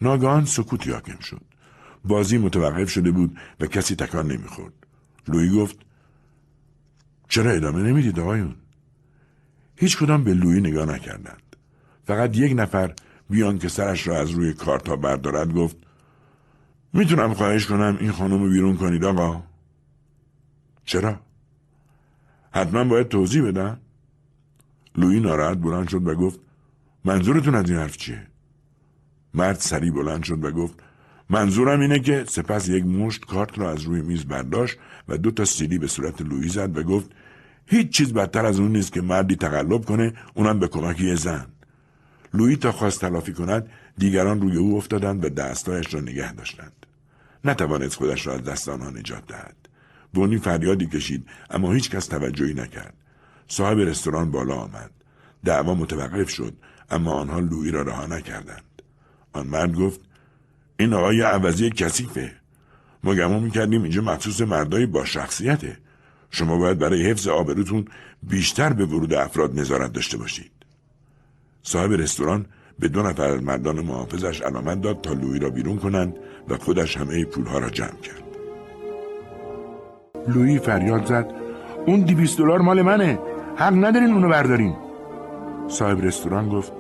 ناگهان 0.01 0.45
سکوتی 0.45 0.91
حاکم 0.91 1.19
شد. 1.19 1.43
بازی 2.05 2.39
متوقف 2.39 2.91
شده 2.91 3.11
بود 3.11 3.39
و 3.61 3.67
کسی 3.67 3.97
تکان 3.97 4.33
نمی‌خورد 4.33 4.75
لویی 5.29 5.51
گفت 5.51 5.77
چرا 7.29 7.51
ادامه 7.51 7.83
نمی‌دید 7.83 8.21
آقایون 8.21 8.55
هیچ 9.77 9.99
کدام 9.99 10.25
به 10.25 10.35
لویی 10.35 10.61
نگاه 10.61 10.87
نکردند 10.87 11.57
فقط 12.07 12.37
یک 12.37 12.53
نفر 12.57 12.95
بیان 13.31 13.59
که 13.59 13.69
سرش 13.69 14.07
را 14.07 14.19
از 14.19 14.31
روی 14.31 14.53
کارتا 14.53 14.97
بردارد 14.97 15.55
گفت 15.55 15.77
می‌تونم 16.93 17.35
خواهش 17.35 17.67
کنم 17.67 17.97
این 18.01 18.13
خانم 18.13 18.43
رو 18.43 18.51
بیرون 18.51 18.77
کنید 18.77 19.05
آقا. 19.05 19.43
چرا؟ 20.85 21.21
حتما 22.51 22.85
باید 22.85 23.09
توضیح 23.09 23.43
بدم 23.43 23.81
لویی 24.97 25.21
ناراحت 25.21 25.59
بلند 25.59 25.89
شد 25.89 26.07
و 26.07 26.15
گفت 26.15 26.41
منظورتون 27.05 27.55
از 27.55 27.71
این 27.71 27.79
حرف 27.79 27.97
چیه؟ 27.97 28.27
مرد 29.35 29.57
سری 29.57 29.91
بلند 29.91 30.23
شد 30.23 30.45
و 30.45 30.51
گفت 30.51 30.83
منظورم 31.31 31.81
اینه 31.81 31.99
که 31.99 32.25
سپس 32.29 32.69
یک 32.69 32.85
مشت 32.85 33.25
کارت 33.25 33.59
را 33.59 33.71
از 33.71 33.83
روی 33.83 34.03
میز 34.03 34.25
برداشت 34.25 34.79
و 35.09 35.19
دو 35.19 35.31
تا 35.31 35.45
سیلی 35.45 35.79
به 35.79 35.87
صورت 35.87 36.23
لویی 36.23 36.49
زد 36.49 36.79
و 36.79 36.83
گفت 36.83 37.11
هیچ 37.67 37.91
چیز 37.91 38.13
بدتر 38.13 38.47
از 38.47 38.61
اون 38.61 38.73
نیست 38.73 38.93
که 38.93 39.01
مردی 39.01 39.37
تقلب 39.37 39.85
کنه 39.85 40.13
اونم 40.35 40.59
به 40.59 40.69
کمک 40.69 41.01
یه 41.01 41.15
زن. 41.15 41.47
لویی 42.37 42.57
تا 42.57 42.73
خواست 42.73 43.01
تلافی 43.01 43.33
کند 43.33 43.71
دیگران 43.99 44.41
روی 44.41 44.57
او 44.57 44.77
افتادند 44.77 45.25
و 45.25 45.29
دستایش 45.29 45.95
را 45.95 46.01
نگه 46.01 46.33
داشتند. 46.33 46.87
نتوانست 47.45 47.97
خودش 47.97 48.27
را 48.27 48.35
از 48.35 48.45
دست 48.45 48.69
آنها 48.69 48.91
نجات 48.91 49.27
دهد. 49.27 49.57
بونی 50.15 50.39
فریادی 50.39 50.87
کشید 50.87 51.27
اما 51.51 51.73
هیچ 51.73 51.91
کس 51.91 52.07
توجهی 52.07 52.55
نکرد. 52.55 52.95
صاحب 53.49 53.79
رستوران 53.79 54.31
بالا 54.31 54.55
آمد. 54.55 54.91
دعوا 55.45 55.75
متوقف 55.75 56.31
شد 56.31 56.55
اما 56.91 57.13
آنها 57.13 57.41
لویی 57.41 57.71
را 57.71 57.83
رها 57.83 58.07
نکردند. 58.07 58.83
آن 59.33 59.47
مرد 59.47 59.75
گفت 59.75 60.01
این 60.79 60.93
آقای 60.93 61.23
عوضی 61.23 61.71
کثیفه. 61.71 62.33
ما 63.05 63.15
گمون 63.15 63.43
می‌کردیم 63.43 63.83
اینجا 63.83 64.03
مخصوص 64.03 64.41
مردای 64.41 64.87
با 64.87 65.05
شخصیته. 65.05 65.77
شما 66.31 66.59
باید 66.59 66.79
برای 66.79 67.11
حفظ 67.11 67.29
آبروتون 67.29 67.85
بیشتر 68.23 68.73
به 68.73 68.87
ورود 68.87 69.15
افراد 69.15 69.61
نظارت 69.61 69.93
داشته 69.93 70.17
باشید. 70.17 70.56
صاحب 71.67 71.93
رستوران 71.93 72.47
به 72.79 72.89
دو 72.89 73.03
نفر 73.03 73.31
از 73.31 73.43
مردان 73.43 73.81
محافظش 73.81 74.43
علامت 74.43 74.81
داد 74.81 75.01
تا 75.01 75.13
لویی 75.13 75.41
را 75.41 75.51
بیرون 75.51 75.77
کنند 75.77 76.17
و 76.49 76.57
خودش 76.57 76.97
همه 76.97 77.25
پولها 77.25 77.59
را 77.59 77.71
جمع 77.71 78.01
کرد. 78.03 78.23
لویی 80.29 80.59
فریاد 80.59 81.07
زد 81.07 81.33
اون 81.87 82.01
دیویست 82.01 82.39
دلار 82.39 82.61
مال 82.61 82.83
منه 82.83 83.19
حق 83.57 83.85
ندارین 83.85 84.13
اونو 84.13 84.29
بردارین. 84.29 84.77
صاحب 85.69 86.01
رستوران 86.01 86.49
گفت 86.49 86.73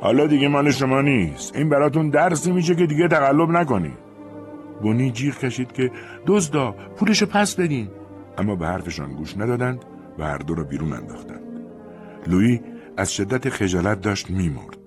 حالا 0.00 0.26
دیگه 0.26 0.48
مال 0.48 0.70
شما 0.70 1.00
نیست 1.00 1.56
این 1.56 1.68
براتون 1.68 2.10
درسی 2.10 2.52
میشه 2.52 2.74
که 2.74 2.86
دیگه 2.86 3.08
تقلب 3.08 3.50
نکنی. 3.50 3.92
بونی 4.82 5.10
جیغ 5.10 5.38
کشید 5.38 5.72
که 5.72 5.90
دزدا 6.26 6.74
پولشو 6.96 7.26
پس 7.26 7.54
بدین. 7.54 7.88
اما 8.38 8.56
به 8.56 8.66
حرفشان 8.66 9.12
گوش 9.12 9.36
ندادند 9.36 9.84
و 10.18 10.24
هر 10.24 10.38
دو 10.38 10.54
را 10.54 10.64
بیرون 10.64 10.92
انداختند. 10.92 11.42
لویی 12.26 12.60
از 12.96 13.12
شدت 13.12 13.48
خجالت 13.48 14.00
داشت 14.00 14.30
میمرد. 14.30 14.78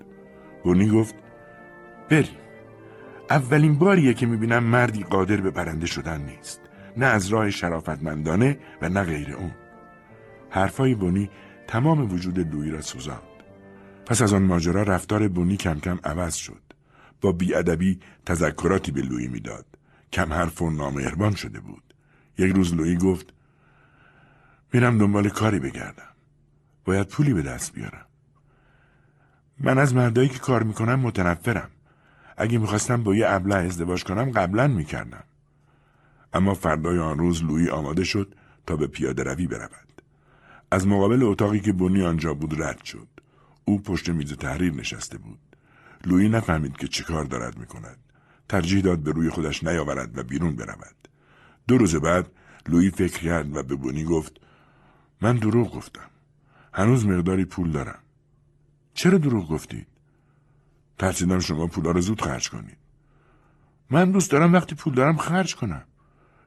بونی 0.64 0.88
گفت 0.88 1.14
بریم. 2.10 2.36
اولین 3.30 3.78
باریه 3.78 4.14
که 4.14 4.26
می‌بینم 4.26 4.64
مردی 4.64 5.02
قادر 5.02 5.36
به 5.36 5.50
برنده 5.50 5.86
شدن 5.86 6.20
نیست. 6.20 6.60
نه 6.96 7.06
از 7.06 7.28
راه 7.28 7.50
شرافتمندانه 7.50 8.58
و 8.82 8.88
نه 8.88 9.02
غیر 9.02 9.32
اون. 9.34 9.50
حرفای 10.50 10.94
بونی 10.94 11.30
تمام 11.68 12.12
وجود 12.12 12.38
لویی 12.38 12.70
را 12.70 12.80
سوزاند. 12.80 13.22
پس 14.06 14.22
از 14.22 14.32
آن 14.32 14.42
ماجرا 14.42 14.82
رفتار 14.82 15.28
بونی 15.28 15.56
کم 15.56 15.80
کم 15.80 15.98
عوض 16.04 16.34
شد. 16.34 16.62
با 17.20 17.32
بیادبی 17.32 18.00
تذکراتی 18.26 18.92
به 18.92 19.02
لویی 19.02 19.28
می‌داد. 19.28 19.66
کم 20.12 20.32
حرف 20.32 20.62
و 20.62 20.70
نامهربان 20.70 21.34
شده 21.34 21.60
بود. 21.60 21.94
یک 22.38 22.54
روز 22.54 22.74
لویی 22.74 22.96
گفت 22.96 23.32
میرم 24.72 24.98
دنبال 24.98 25.28
کاری 25.28 25.58
بگردم. 25.58 26.15
باید 26.86 27.08
پولی 27.08 27.34
به 27.34 27.42
دست 27.42 27.72
بیارم. 27.72 28.06
من 29.58 29.78
از 29.78 29.94
مردایی 29.94 30.28
که 30.28 30.38
کار 30.38 30.62
می‌کنم 30.62 31.00
متنفرم. 31.00 31.70
اگه 32.36 32.58
می‌خواستم 32.58 33.02
با 33.02 33.14
یه 33.14 33.26
ابله 33.28 33.54
ازدواج 33.54 34.04
کنم 34.04 34.30
قبلا 34.30 34.66
می‌کردم. 34.68 35.24
اما 36.32 36.54
فردای 36.54 36.98
آن 36.98 37.18
روز 37.18 37.44
لویی 37.44 37.68
آماده 37.68 38.04
شد 38.04 38.34
تا 38.66 38.76
به 38.76 38.86
پیاده 38.86 39.22
روی 39.22 39.46
برود. 39.46 40.02
از 40.70 40.86
مقابل 40.86 41.22
اتاقی 41.22 41.60
که 41.60 41.72
بونی 41.72 42.02
آنجا 42.02 42.34
بود 42.34 42.62
رد 42.62 42.84
شد. 42.84 43.08
او 43.64 43.82
پشت 43.82 44.08
میز 44.08 44.32
تحریر 44.32 44.72
نشسته 44.72 45.18
بود. 45.18 45.38
لویی 46.04 46.28
نفهمید 46.28 46.76
که 46.76 46.88
چه 46.88 47.04
کار 47.04 47.24
دارد 47.24 47.58
می‌کند. 47.58 47.98
ترجیح 48.48 48.80
داد 48.82 48.98
به 48.98 49.12
روی 49.12 49.30
خودش 49.30 49.64
نیاورد 49.64 50.18
و 50.18 50.22
بیرون 50.22 50.56
برود. 50.56 51.08
دو 51.68 51.78
روز 51.78 51.96
بعد 51.96 52.26
لویی 52.68 52.90
فکر 52.90 53.18
کرد 53.18 53.56
و 53.56 53.62
به 53.62 53.74
بونی 53.74 54.04
گفت 54.04 54.36
من 55.20 55.36
دروغ 55.36 55.74
گفتم. 55.74 56.10
هنوز 56.76 57.06
مقداری 57.06 57.44
پول 57.44 57.70
دارم. 57.70 57.98
چرا 58.94 59.18
دروغ 59.18 59.48
گفتید؟ 59.48 59.86
ترسیدم 60.98 61.40
شما 61.40 61.66
پولا 61.66 61.90
رو 61.90 62.00
زود 62.00 62.20
خرج 62.20 62.50
کنید. 62.50 62.76
من 63.90 64.10
دوست 64.10 64.30
دارم 64.30 64.52
وقتی 64.52 64.74
پول 64.74 64.94
دارم 64.94 65.16
خرج 65.16 65.56
کنم. 65.56 65.82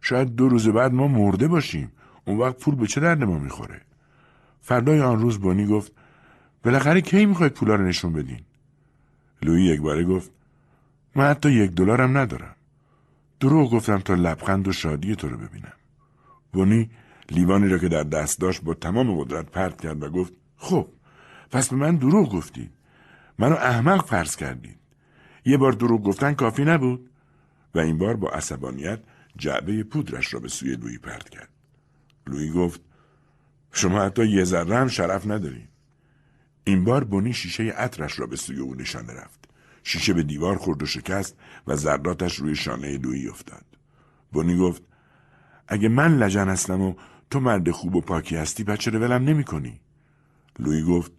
شاید 0.02 0.36
دو 0.36 0.50
روز 0.50 0.68
بعد 0.68 0.94
ما 0.94 1.08
مرده 1.08 1.48
باشیم. 1.48 1.92
اون 2.26 2.38
وقت 2.38 2.60
پول 2.60 2.76
به 2.76 2.88
چه 2.88 3.02
درد 3.02 3.24
ما 3.24 3.40
می‌خوره؟ 3.40 3.82
فردای 4.62 5.02
آن 5.02 5.20
روز 5.20 5.40
بونی 5.40 5.66
گفت 5.66 5.92
بالاخره 6.64 7.02
کی 7.02 7.26
می‌خواید 7.26 7.54
پولا 7.54 7.76
رو 7.76 7.88
نشون 7.88 8.14
بدین؟ 8.14 8.42
لویی 9.42 9.66
یک 9.66 9.82
باره 9.82 10.04
گفت 10.04 10.32
من 11.16 11.30
حتی 11.30 11.52
یک 11.52 11.72
دلارم 11.72 12.18
ندارم. 12.18 12.56
دروغ 13.40 13.72
گفتم 13.72 13.98
تا 13.98 14.14
لبخند 14.14 14.68
و 14.68 14.72
شادی 14.72 15.16
تو 15.16 15.30
رو 15.30 15.38
ببینم. 15.38 15.74
بونی 16.54 16.90
لیوانی 17.32 17.68
را 17.68 17.78
که 17.78 17.88
در 17.88 18.04
دست 18.04 18.40
داشت 18.40 18.62
با 18.62 18.74
تمام 18.74 19.22
قدرت 19.22 19.46
پرت 19.46 19.82
کرد 19.82 20.04
و 20.04 20.10
گفت 20.10 20.34
خب 20.58 20.88
پس 21.52 21.70
به 21.70 21.76
من 21.76 21.96
دروغ 21.96 22.32
گفتید. 22.32 22.72
منو 23.40 23.56
احمق 23.56 24.06
فرض 24.06 24.36
کردید. 24.36 24.80
یه 25.46 25.58
بار 25.58 25.72
دروغ 25.72 26.04
گفتن 26.04 26.34
کافی 26.34 26.66
نبود. 26.66 27.10
و 27.76 27.80
این 27.80 27.98
بار 27.98 28.16
با 28.16 28.30
عصبانیت 28.30 29.00
جعبه 29.38 29.84
پودرش 29.84 30.34
را 30.34 30.40
به 30.40 30.48
سوی 30.48 30.76
لویی 30.76 30.98
پرت 30.98 31.30
کرد. 31.30 31.50
لویی 32.28 32.52
گفت 32.52 32.82
شما 33.72 34.02
حتی 34.02 34.28
یه 34.28 34.44
ذره 34.44 34.76
هم 34.76 34.88
شرف 34.88 35.28
ندارین 35.28 35.68
این 36.64 36.84
بار 36.84 37.04
بونی 37.04 37.34
شیشه 37.34 37.64
عطرش 37.64 38.20
را 38.20 38.28
به 38.28 38.36
سوی 38.36 38.60
او 38.60 38.76
نشانه 38.76 39.14
رفت. 39.14 39.50
شیشه 39.84 40.14
به 40.14 40.24
دیوار 40.24 40.58
خورد 40.58 40.84
و 40.84 40.86
شکست 40.86 41.38
و 41.68 41.76
ذراتش 41.76 42.36
روی 42.36 42.56
شانه 42.56 42.98
لویی 42.98 43.28
افتاد. 43.28 43.66
بونی 44.32 44.58
گفت 44.58 44.84
اگه 45.68 45.90
من 45.90 46.18
لجن 46.18 46.50
هستم 46.50 46.82
و 46.82 46.94
تو 47.30 47.40
مرد 47.40 47.72
خوب 47.72 47.96
و 47.96 48.02
پاکی 48.02 48.36
هستی 48.36 48.64
بچه 48.64 48.92
رو 48.92 49.00
ولم 49.00 49.24
نمی 49.24 49.44
کنی. 49.44 49.80
لوی 50.60 50.84
گفت 50.84 51.12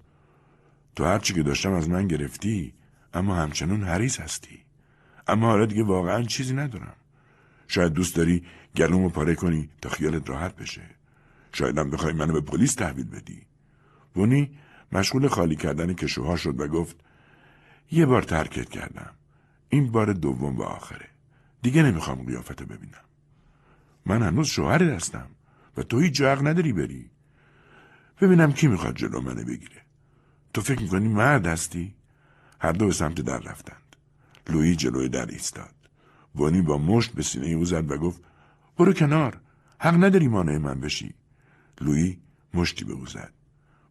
تو 0.97 1.05
هرچی 1.05 1.35
که 1.35 1.43
داشتم 1.43 1.73
از 1.73 1.89
من 1.89 2.09
گرفتی 2.09 2.75
اما 3.15 3.35
همچنان 3.37 3.83
حریص 3.83 4.21
هستی. 4.21 4.59
اما 5.27 5.47
حالا 5.47 5.67
دیگه 5.67 5.85
واقعا 5.85 6.23
چیزی 6.23 6.55
ندارم. 6.55 6.97
شاید 7.69 7.93
دوست 7.93 8.17
داری 8.17 8.45
گلومو 8.77 9.09
پاره 9.09 9.35
کنی 9.35 9.69
تا 9.83 9.89
خیالت 9.89 10.31
راحت 10.31 10.57
بشه. 10.57 10.83
شاید 11.53 11.79
هم 11.79 11.91
بخوای 11.91 12.13
منو 12.13 12.33
به 12.33 12.41
پلیس 12.41 12.75
تحویل 12.75 13.07
بدی. 13.07 13.43
بونی 14.15 14.51
مشغول 14.93 15.29
خالی 15.29 15.57
کردن 15.57 15.93
کشوها 15.93 16.37
شد 16.37 16.61
و 16.61 16.69
گفت 16.69 16.97
یه 17.91 18.07
بار 18.07 18.23
ترکت 18.23 18.69
کردم. 18.69 19.11
این 19.69 19.93
بار 19.93 20.13
دوم 20.13 20.57
و 20.57 20.63
آخره. 20.63 21.07
دیگه 21.63 21.83
نمی‌خوام 21.83 22.23
قیافت 22.23 22.63
ببینم. 22.63 23.05
من 24.07 24.23
هنوز 24.23 24.47
شوهر 24.47 24.83
هستم. 24.83 25.27
و 25.77 25.83
تو 25.83 25.99
هیچ 25.99 26.21
حق 26.21 26.47
نداری 26.47 26.73
بری. 26.73 27.11
ببینم 28.21 28.53
کی 28.53 28.67
می‌خواد 28.67 28.97
جلو 28.97 29.21
منو 29.21 29.45
بگیره. 29.45 29.83
تو 30.55 30.61
فکر 30.61 30.83
می‌کنی 30.83 31.09
مرد 31.09 31.47
هستی؟ 31.47 31.95
هر 32.61 32.73
دو 32.73 32.87
به 32.87 32.93
سمت 32.93 33.21
در 33.21 33.39
رفتند. 33.39 33.97
لویی 34.49 34.77
جلوی 34.77 35.09
در 35.09 35.27
ایستاد. 35.27 35.75
وانی 36.35 36.63
با 36.63 36.79
مشت 36.79 37.13
به 37.13 37.23
سینه 37.23 37.47
او 37.47 37.65
زد 37.65 37.91
و 37.91 37.97
گفت 37.97 38.23
برو 38.77 38.93
کنار. 38.93 39.41
حق 39.79 40.05
نداری 40.05 40.29
مانع 40.29 40.59
من 40.59 40.81
بشی. 40.81 41.15
لویی 41.81 42.21
مشتی 42.55 42.85
به 42.85 42.93
او 42.93 43.07
زد. 43.07 43.33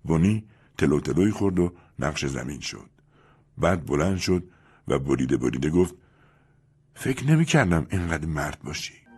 وانی 0.05 0.43
تلو 0.77 0.99
تلوی 0.99 1.31
خورد 1.31 1.59
و 1.59 1.73
نقش 1.99 2.25
زمین 2.25 2.59
شد. 2.59 2.89
بعد 3.57 3.85
بلند 3.85 4.17
شد 4.17 4.43
و 4.87 4.99
بریده 4.99 5.37
بریده 5.37 5.69
گفت 5.69 5.95
فکر 6.93 7.27
نمی 7.27 7.45
کردم 7.45 7.87
اینقدر 7.89 8.25
مرد 8.25 8.59
باشی. 8.63 9.08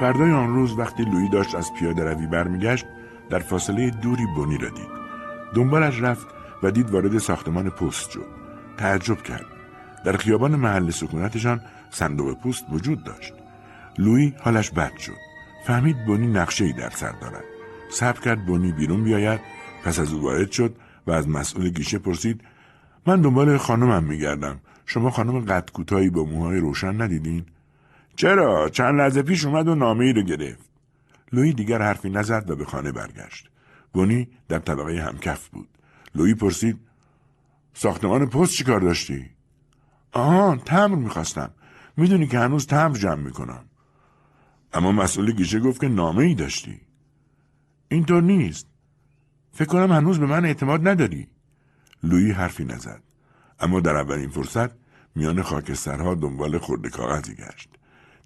فردای 0.00 0.32
آن 0.32 0.54
روز 0.54 0.78
وقتی 0.78 1.02
لویی 1.02 1.28
داشت 1.28 1.54
از 1.54 1.74
پیاده 1.74 2.04
روی 2.04 2.26
برمیگشت 2.26 2.86
در 3.30 3.38
فاصله 3.38 3.90
دوری 3.90 4.26
بونی 4.34 4.58
را 4.58 4.68
دید. 4.68 4.88
دنبالش 5.54 6.00
رفت 6.00 6.26
و 6.62 6.70
دید 6.70 6.90
وارد 6.90 7.18
ساختمان 7.18 7.70
پست 7.70 8.10
شد. 8.10 8.26
تعجب 8.76 9.22
کرد. 9.22 9.46
در 10.04 10.16
خیابان 10.16 10.56
محل 10.56 10.90
سکونتشان 10.90 11.60
صندوق 11.90 12.40
پست 12.40 12.64
وجود 12.72 13.04
داشت. 13.04 13.32
لویی 13.98 14.34
حالش 14.40 14.70
بد 14.70 14.96
شد. 14.96 15.16
فهمید 15.66 16.04
بونی 16.04 16.26
نقشه 16.26 16.64
ای 16.64 16.72
در 16.72 16.90
سر 16.90 17.12
دارد. 17.12 17.44
صبر 17.90 18.20
کرد 18.20 18.46
بونی 18.46 18.72
بیرون 18.72 19.04
بیاید 19.04 19.40
پس 19.84 19.98
از 19.98 20.12
او 20.12 20.22
وارد 20.22 20.50
شد 20.50 20.76
و 21.06 21.10
از 21.10 21.28
مسئول 21.28 21.68
گیشه 21.68 21.98
پرسید 21.98 22.40
من 23.06 23.20
دنبال 23.20 23.56
خانمم 23.56 24.04
میگردم. 24.04 24.60
شما 24.86 25.10
خانم 25.10 25.40
قد 25.40 25.70
کوتاهی 25.72 26.10
با 26.10 26.24
موهای 26.24 26.58
روشن 26.58 27.02
ندیدین؟ 27.02 27.44
چرا؟ 28.18 28.68
چند 28.68 29.00
لحظه 29.00 29.22
پیش 29.22 29.44
اومد 29.44 29.68
و 29.68 29.74
نامه 29.74 30.04
ای 30.04 30.12
رو 30.12 30.22
گرفت. 30.22 30.70
لویی 31.32 31.52
دیگر 31.52 31.82
حرفی 31.82 32.10
نزد 32.10 32.50
و 32.50 32.56
به 32.56 32.64
خانه 32.64 32.92
برگشت. 32.92 33.50
بونی 33.92 34.28
در 34.48 34.58
طبقه 34.58 35.02
همکف 35.02 35.48
بود. 35.48 35.68
لویی 36.14 36.34
پرسید 36.34 36.80
ساختمان 37.74 38.26
پست 38.26 38.52
چی 38.52 38.64
کار 38.64 38.80
داشتی؟ 38.80 39.30
آها 40.12 40.56
تمر 40.56 40.94
می‌خواستم. 40.94 41.50
می‌دونی 41.96 42.26
که 42.26 42.38
هنوز 42.38 42.66
تمر 42.66 42.96
جمع 42.96 43.22
می‌کنم. 43.22 43.64
اما 44.72 44.92
مسئول 44.92 45.32
گیشه 45.32 45.60
گفت 45.60 45.80
که 45.80 45.88
نامه 45.88 46.24
ای 46.24 46.34
داشتی. 46.34 46.80
اینطور 47.88 48.22
نیست. 48.22 48.66
فکر 49.52 49.68
کنم 49.68 49.92
هنوز 49.92 50.20
به 50.20 50.26
من 50.26 50.44
اعتماد 50.44 50.88
نداری. 50.88 51.28
لویی 52.02 52.30
حرفی 52.30 52.64
نزد. 52.64 53.02
اما 53.60 53.80
در 53.80 53.96
اولین 53.96 54.30
فرصت 54.30 54.70
میان 55.14 55.42
خاکسترها 55.42 56.14
دنبال 56.14 56.58
خورده 56.58 56.88
کاغذی 56.88 57.34
گشت. 57.34 57.77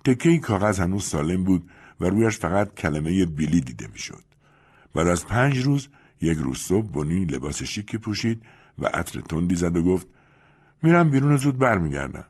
تکه 0.04 0.38
کاغذ 0.38 0.80
هنوز 0.80 1.04
سالم 1.04 1.44
بود 1.44 1.70
و 2.00 2.04
رویش 2.04 2.38
فقط 2.38 2.74
کلمه 2.74 3.26
بیلی 3.26 3.60
دیده 3.60 3.88
می‌شد. 3.92 4.24
بعد 4.94 5.08
از 5.08 5.26
پنج 5.26 5.58
روز 5.58 5.88
یک 6.20 6.38
روز 6.38 6.58
صبح 6.58 6.86
بونی 6.86 7.24
لباس 7.24 7.62
شیکی 7.62 7.98
پوشید 7.98 8.42
و 8.78 8.86
عطر 8.86 9.20
تندی 9.20 9.54
زد 9.54 9.76
و 9.76 9.82
گفت 9.82 10.06
میرم 10.82 11.10
بیرون 11.10 11.36
زود 11.36 11.58
برمیگردم. 11.58 12.24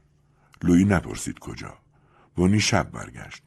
لویی 0.62 0.84
نپرسید 0.84 1.38
کجا. 1.38 1.74
بونی 2.36 2.60
شب 2.60 2.90
برگشت. 2.90 3.42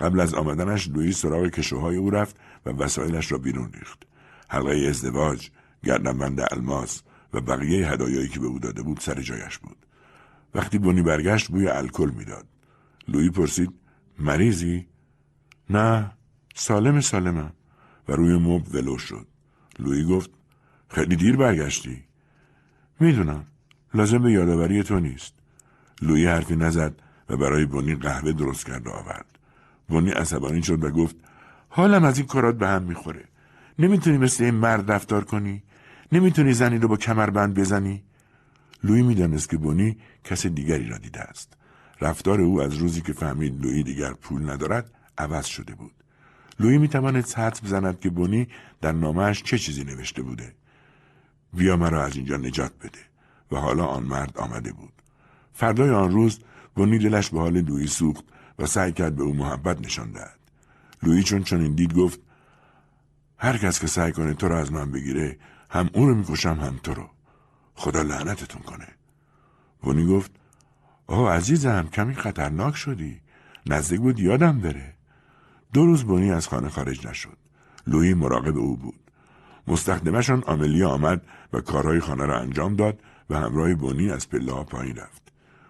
قبل 0.00 0.20
از 0.20 0.34
آمدنش 0.34 0.88
لویی 0.88 1.12
سراغ 1.12 1.46
کشوهای 1.46 1.96
او 1.96 2.10
رفت 2.10 2.36
و 2.66 2.70
وسایلش 2.70 3.32
را 3.32 3.38
بیرون 3.38 3.72
ریخت. 3.72 4.02
حلقه 4.48 4.86
ازدواج، 4.88 5.50
گردنبند 5.84 6.40
الماس 6.52 7.02
و 7.32 7.40
بقیه 7.40 7.88
هدایایی 7.88 8.28
که 8.28 8.40
به 8.40 8.46
او 8.46 8.58
داده 8.58 8.82
بود 8.82 9.00
سر 9.00 9.22
جایش 9.22 9.58
بود. 9.58 9.76
وقتی 10.54 10.78
بونی 10.78 11.02
برگشت 11.02 11.48
بوی 11.48 11.68
الکل 11.68 12.10
می‌داد. 12.10 12.46
لویی 13.08 13.30
پرسید 13.30 13.70
مریضی؟ 14.18 14.86
نه 15.70 16.10
سالم 16.54 17.00
سالمم 17.00 17.52
و 18.08 18.12
روی 18.12 18.38
مب 18.38 18.74
ولو 18.74 18.98
شد. 18.98 19.26
لویی 19.78 20.04
گفت 20.04 20.30
خیلی 20.88 21.16
دیر 21.16 21.36
برگشتی. 21.36 22.04
می‌دونم 23.00 23.44
لازم 23.94 24.18
به 24.18 24.32
یادآوری 24.32 24.82
تو 24.82 25.00
نیست. 25.00 25.34
لویی 26.02 26.26
حرفی 26.26 26.56
نزد 26.56 27.02
و 27.28 27.36
برای 27.36 27.66
بونی 27.66 27.94
قهوه 27.94 28.32
درست 28.32 28.66
کرد 28.66 28.88
آورد. 28.88 29.38
بونی 29.88 30.10
عصبانی 30.10 30.62
شد 30.62 30.84
و 30.84 30.90
گفت 30.90 31.16
حالم 31.68 32.04
از 32.04 32.18
این 32.18 32.26
کارات 32.26 32.58
به 32.58 32.68
هم 32.68 32.82
می‌خوره. 32.82 33.24
نمی‌تونی 33.78 34.18
مثل 34.18 34.44
این 34.44 34.54
مرد 34.54 34.92
رفتار 34.92 35.24
کنی؟ 35.24 35.62
نمی‌تونی 36.12 36.52
زنی 36.52 36.78
رو 36.78 36.88
با 36.88 36.96
کمربند 36.96 37.54
بزنی؟ 37.54 38.04
لویی 38.84 39.02
می‌دانست 39.02 39.50
که 39.50 39.56
بونی 39.56 39.96
کس 40.24 40.46
دیگری 40.46 40.88
را 40.88 40.98
دیده 40.98 41.20
است. 41.20 41.56
رفتار 42.00 42.40
او 42.40 42.62
از 42.62 42.74
روزی 42.74 43.00
که 43.00 43.12
فهمید 43.12 43.64
لویی 43.64 43.82
دیگر 43.82 44.12
پول 44.12 44.50
ندارد 44.50 44.90
عوض 45.18 45.46
شده 45.46 45.74
بود. 45.74 45.92
لویی 46.60 46.78
می‌تواند 46.78 47.28
حدس 47.28 47.64
بزند 47.64 48.00
که 48.00 48.10
بونی 48.10 48.48
در 48.80 48.92
نامهش 48.92 49.42
چه 49.42 49.58
چیزی 49.58 49.84
نوشته 49.84 50.22
بوده. 50.22 50.54
بیا 51.52 51.76
مرا 51.76 52.04
از 52.04 52.16
اینجا 52.16 52.36
نجات 52.36 52.72
بده 52.78 52.98
و 53.52 53.56
حالا 53.56 53.86
آن 53.86 54.02
مرد 54.02 54.38
آمده 54.38 54.72
بود. 54.72 54.92
فردای 55.52 55.90
آن 55.90 56.12
روز 56.12 56.40
بونی 56.74 56.98
دلش 56.98 57.30
به 57.30 57.40
حال 57.40 57.60
لویی 57.60 57.86
سوخت 57.86 58.24
و 58.58 58.66
سعی 58.66 58.92
کرد 58.92 59.16
به 59.16 59.22
او 59.22 59.34
محبت 59.34 59.80
نشان 59.80 60.12
دهد. 60.12 60.38
لویی 61.02 61.22
چون 61.22 61.42
چنین 61.42 61.74
دید 61.74 61.94
گفت 61.94 62.20
هر 63.38 63.56
کس 63.56 63.80
که 63.80 63.86
سعی 63.86 64.12
کنه 64.12 64.34
تو 64.34 64.48
را 64.48 64.58
از 64.58 64.72
من 64.72 64.92
بگیره 64.92 65.38
هم 65.70 65.90
او 65.92 66.06
رو 66.06 66.14
می‌کشم 66.14 66.54
هم 66.60 66.80
تو 66.82 66.94
رو. 66.94 67.10
خدا 67.74 68.02
لعنتتون 68.02 68.62
کنه. 68.62 68.88
بونی 69.82 70.06
گفت 70.06 70.30
آه 71.06 71.32
عزیزم 71.32 71.88
کمی 71.92 72.14
خطرناک 72.14 72.76
شدی. 72.76 73.20
نزدیک 73.66 74.00
بود 74.00 74.20
یادم 74.20 74.60
بره. 74.60 74.94
دو 75.72 75.86
روز 75.86 76.04
بونی 76.04 76.30
از 76.30 76.48
خانه 76.48 76.68
خارج 76.68 77.06
نشد. 77.06 77.36
لویی 77.86 78.14
مراقب 78.14 78.56
او 78.56 78.76
بود. 78.76 79.00
مستخدمشان 79.68 80.44
آملیا 80.46 80.88
آمد 80.88 81.22
و 81.52 81.60
کارهای 81.60 82.00
خانه 82.00 82.26
را 82.26 82.40
انجام 82.40 82.76
داد 82.76 83.00
و 83.30 83.38
همراه 83.38 83.74
بونی 83.74 84.10
از 84.10 84.28
پله 84.28 84.52
ها 84.52 84.64
پایین 84.64 84.96
رفت. 84.96 85.22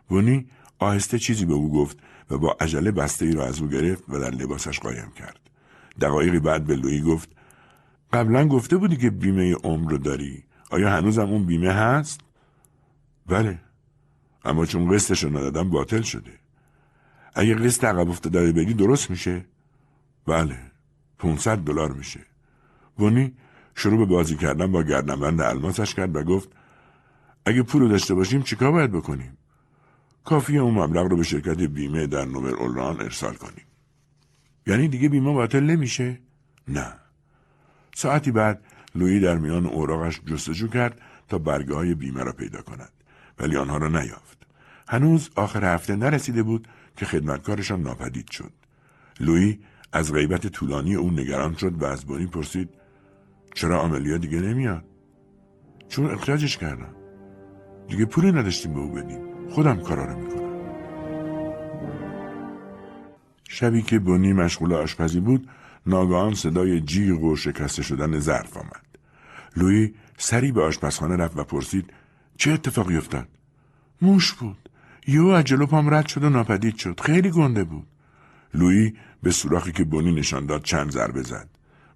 بونی 0.08 0.46
آهسته 0.78 1.18
چیزی 1.18 1.44
به 1.44 1.54
او 1.54 1.72
گفت 1.72 1.98
و 2.30 2.38
با 2.38 2.56
عجله 2.60 2.90
بسته 2.90 3.24
ای 3.24 3.32
را 3.32 3.46
از 3.46 3.60
او 3.60 3.68
گرفت 3.68 4.04
و 4.08 4.18
در 4.18 4.30
لباسش 4.30 4.80
قایم 4.80 5.12
کرد. 5.16 5.40
دقایقی 6.00 6.38
بعد 6.38 6.64
به 6.64 6.76
لویی 6.76 7.02
گفت 7.02 7.28
قبلا 8.12 8.48
گفته 8.48 8.76
بودی 8.76 8.96
که 8.96 9.10
بیمه 9.10 9.54
عمر 9.54 9.90
رو 9.90 9.98
داری. 9.98 10.44
آیا 10.70 10.90
هنوزم 10.90 11.28
اون 11.28 11.46
بیمه 11.46 11.72
هست؟ 11.72 12.20
بله. 13.26 13.58
اما 14.46 14.66
چون 14.66 14.94
قسطش 14.94 15.24
رو 15.24 15.30
ندادم 15.30 15.70
باطل 15.70 16.02
شده. 16.02 16.32
اگه 17.34 17.54
قسط 17.54 17.84
عقب 17.84 18.10
افتاده 18.10 18.52
بدی 18.52 18.74
درست 18.74 19.10
میشه؟ 19.10 19.44
بله. 20.26 20.58
500 21.18 21.58
دلار 21.58 21.92
میشه. 21.92 22.20
بونی 22.96 23.34
شروع 23.74 23.98
به 23.98 24.04
بازی 24.04 24.36
کردن 24.36 24.72
با 24.72 24.82
گردنبند 24.82 25.40
الماسش 25.40 25.94
کرد 25.94 26.16
و 26.16 26.22
گفت 26.22 26.48
اگه 27.44 27.62
پول 27.62 27.82
رو 27.82 27.88
داشته 27.88 28.14
باشیم 28.14 28.42
چیکار 28.42 28.72
باید 28.72 28.92
بکنیم؟ 28.92 29.38
کافی 30.24 30.58
اون 30.58 30.74
مبلغ 30.74 31.06
رو 31.06 31.16
به 31.16 31.22
شرکت 31.22 31.60
بیمه 31.60 32.06
در 32.06 32.24
نوبل 32.24 32.54
اولران 32.54 33.00
ارسال 33.00 33.34
کنیم. 33.34 33.64
یعنی 34.66 34.88
دیگه 34.88 35.08
بیمه 35.08 35.32
باطل 35.32 35.60
نمیشه؟ 35.60 36.18
نه. 36.68 36.92
ساعتی 37.94 38.30
بعد 38.30 38.64
لویی 38.94 39.20
در 39.20 39.38
میان 39.38 39.66
اوراقش 39.66 40.20
جستجو 40.26 40.68
کرد 40.68 41.00
تا 41.28 41.38
برگه 41.38 41.74
های 41.74 41.94
بیمه 41.94 42.22
را 42.22 42.32
پیدا 42.32 42.62
کند 42.62 42.92
ولی 43.38 43.56
آنها 43.56 43.76
را 43.76 43.88
نیافت. 43.88 44.35
هنوز 44.88 45.30
آخر 45.36 45.74
هفته 45.74 45.96
نرسیده 45.96 46.42
بود 46.42 46.68
که 46.96 47.06
خدمتکارشان 47.06 47.82
ناپدید 47.82 48.30
شد. 48.30 48.52
لویی 49.20 49.60
از 49.92 50.12
غیبت 50.12 50.46
طولانی 50.46 50.94
او 50.94 51.10
نگران 51.10 51.54
شد 51.54 51.82
و 51.82 51.84
از 51.84 52.04
بونی 52.04 52.26
پرسید 52.26 52.68
چرا 53.54 53.80
آملیا 53.80 54.16
دیگه 54.16 54.40
نمیاد؟ 54.40 54.84
چون 55.88 56.10
اخراجش 56.10 56.56
کردم. 56.56 56.94
دیگه 57.88 58.04
پولی 58.04 58.32
نداشتیم 58.32 58.74
به 58.74 58.80
او 58.80 58.92
بدیم. 58.92 59.20
خودم 59.50 59.80
کارا 59.80 60.04
رو 60.04 60.18
می‌کنم. 60.18 60.46
شبی 63.48 63.82
که 63.82 63.98
بونی 63.98 64.32
مشغول 64.32 64.72
آشپزی 64.72 65.20
بود 65.20 65.48
ناگهان 65.86 66.34
صدای 66.34 66.80
جیغ 66.80 67.22
و 67.22 67.36
شکسته 67.36 67.82
شدن 67.82 68.18
ظرف 68.18 68.56
آمد. 68.56 68.86
لویی 69.56 69.94
سری 70.18 70.52
به 70.52 70.62
آشپزخانه 70.62 71.16
رفت 71.16 71.36
و 71.36 71.44
پرسید 71.44 71.92
چه 72.36 72.52
اتفاقی 72.52 72.96
افتاد؟ 72.96 73.28
موش 74.02 74.32
بود. 74.32 74.65
یهو 75.06 75.26
از 75.26 75.44
جلو 75.44 75.66
پام 75.66 75.94
رد 75.94 76.06
شد 76.06 76.24
و 76.24 76.30
ناپدید 76.30 76.76
شد. 76.76 77.00
خیلی 77.00 77.30
گنده 77.30 77.64
بود. 77.64 77.86
لویی 78.54 78.94
به 79.22 79.30
سوراخی 79.30 79.72
که 79.72 79.84
بونی 79.84 80.12
نشان 80.12 80.46
داد 80.46 80.62
چند 80.62 80.90
ضربه 80.90 81.22
زد. 81.22 81.48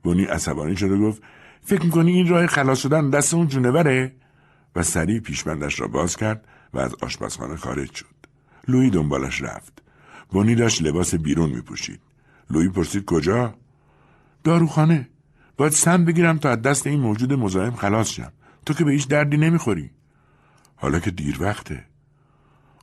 بونی 0.02 0.24
عصبانی 0.24 0.76
شد 0.76 0.90
و 0.90 0.98
گفت 0.98 1.22
فکر 1.62 1.82
می‌کنی 1.82 2.12
این 2.12 2.28
راه 2.28 2.46
خلاص 2.46 2.78
شدن 2.78 3.10
دست 3.10 3.34
اون 3.34 3.48
جونوره؟ 3.48 4.12
و 4.76 4.82
سریع 4.82 5.20
پیشبندش 5.20 5.80
را 5.80 5.88
باز 5.88 6.16
کرد 6.16 6.44
و 6.74 6.78
از 6.78 6.94
آشپزخانه 7.02 7.56
خارج 7.56 7.92
شد. 7.92 8.06
لویی 8.68 8.90
دنبالش 8.90 9.42
رفت. 9.42 9.82
بونی 10.30 10.54
داشت 10.54 10.82
لباس 10.82 11.14
بیرون 11.14 11.50
میپوشید. 11.50 12.00
لویی 12.50 12.68
پرسید 12.68 13.04
کجا؟ 13.04 13.54
داروخانه. 14.44 15.08
باید 15.56 15.72
سم 15.72 16.04
بگیرم 16.04 16.38
تا 16.38 16.50
از 16.50 16.62
دست 16.62 16.86
این 16.86 17.00
موجود 17.00 17.32
مزاحم 17.32 17.74
خلاص 17.74 18.08
شم. 18.08 18.32
تو 18.66 18.74
که 18.74 18.84
به 18.84 18.92
هیچ 18.92 19.08
دردی 19.08 19.36
نمی‌خوری. 19.36 19.90
حالا 20.76 21.00
که 21.00 21.10
دیر 21.10 21.42
وقته. 21.42 21.89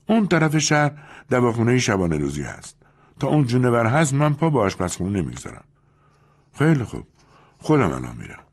اون 0.08 0.28
طرف 0.28 0.58
شهر 0.58 0.92
دواخونه 1.30 1.80
شبانه 1.80 2.18
روزی 2.18 2.42
هست. 2.42 2.78
تا 3.20 3.28
اون 3.28 3.46
جونور 3.46 3.86
هست 3.86 4.14
من 4.14 4.34
پا 4.34 4.50
به 4.50 4.60
آشپزخونه 4.60 5.22
نمی‌گذارم. 5.22 5.64
خیلی 6.54 6.84
خوب. 6.84 7.08
خودم 7.58 7.92
الان 7.92 8.18
میرم. 8.18 8.44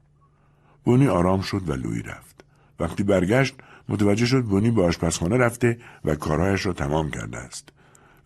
بونی 0.84 1.08
آرام 1.08 1.40
شد 1.40 1.68
و 1.68 1.72
لویی 1.72 2.02
رفت. 2.02 2.44
وقتی 2.80 3.02
برگشت 3.02 3.54
متوجه 3.88 4.26
شد 4.26 4.42
بونی 4.42 4.70
به 4.70 4.82
آشپزخانه 4.82 5.36
رفته 5.36 5.78
و 6.04 6.14
کارهایش 6.14 6.66
را 6.66 6.72
تمام 6.72 7.10
کرده 7.10 7.38
است. 7.38 7.68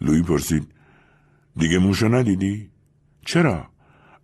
لویی 0.00 0.22
پرسید 0.22 0.72
دیگه 1.56 1.78
موشو 1.78 2.08
ندیدی؟ 2.08 2.70
چرا؟ 3.26 3.68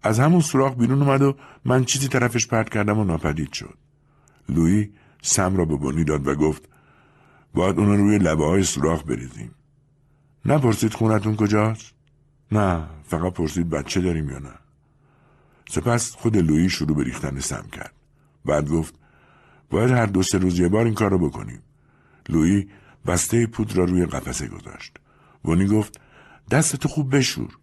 از 0.03 0.21
همون 0.21 0.41
سوراخ 0.41 0.75
بیرون 0.75 1.03
اومد 1.03 1.23
و 1.23 1.37
من 1.65 1.85
چیزی 1.85 2.09
طرفش 2.09 2.47
پرت 2.47 2.69
کردم 2.69 2.99
و 2.99 3.05
ناپدید 3.05 3.53
شد. 3.53 3.79
لویی 4.49 4.93
سم 5.23 5.57
را 5.57 5.65
به 5.65 5.77
بونی 5.77 6.05
داد 6.05 6.29
و 6.29 6.35
گفت 6.35 6.69
باید 7.55 7.79
اون 7.79 7.99
روی 7.99 8.19
لبه 8.19 8.45
های 8.45 8.63
سوراخ 8.63 9.03
بریزیم. 9.03 9.55
نپرسید 10.45 10.95
خونتون 10.95 11.37
کجاست؟ 11.37 11.95
نه 12.53 12.87
فقط 13.05 13.33
پرسید 13.33 13.71
بچه 13.71 14.01
داریم 14.01 14.31
یا 14.31 14.39
نه. 14.39 14.55
سپس 15.69 16.11
خود 16.11 16.37
لویی 16.37 16.71
شروع 16.71 16.97
به 16.97 17.05
ریختن 17.05 17.41
سم 17.41 17.67
کرد. 17.73 17.93
بعد 18.45 18.69
گفت 18.69 18.95
باید 19.71 19.91
هر 19.91 20.07
دو 20.07 20.23
سه 20.23 20.39
روز 20.39 20.59
یه 20.59 20.69
بار 20.69 20.85
این 20.85 20.95
کار 20.95 21.11
رو 21.11 21.19
بکنیم. 21.19 21.63
لویی 22.29 22.69
بسته 23.07 23.47
پود 23.47 23.77
را 23.77 23.85
روی 23.85 24.07
قفسه 24.07 24.49
گذاشت. 24.49 24.97
ونی 25.45 25.67
گفت 25.67 26.01
دستتو 26.51 26.89
خوب 26.89 27.17
بشور. 27.17 27.59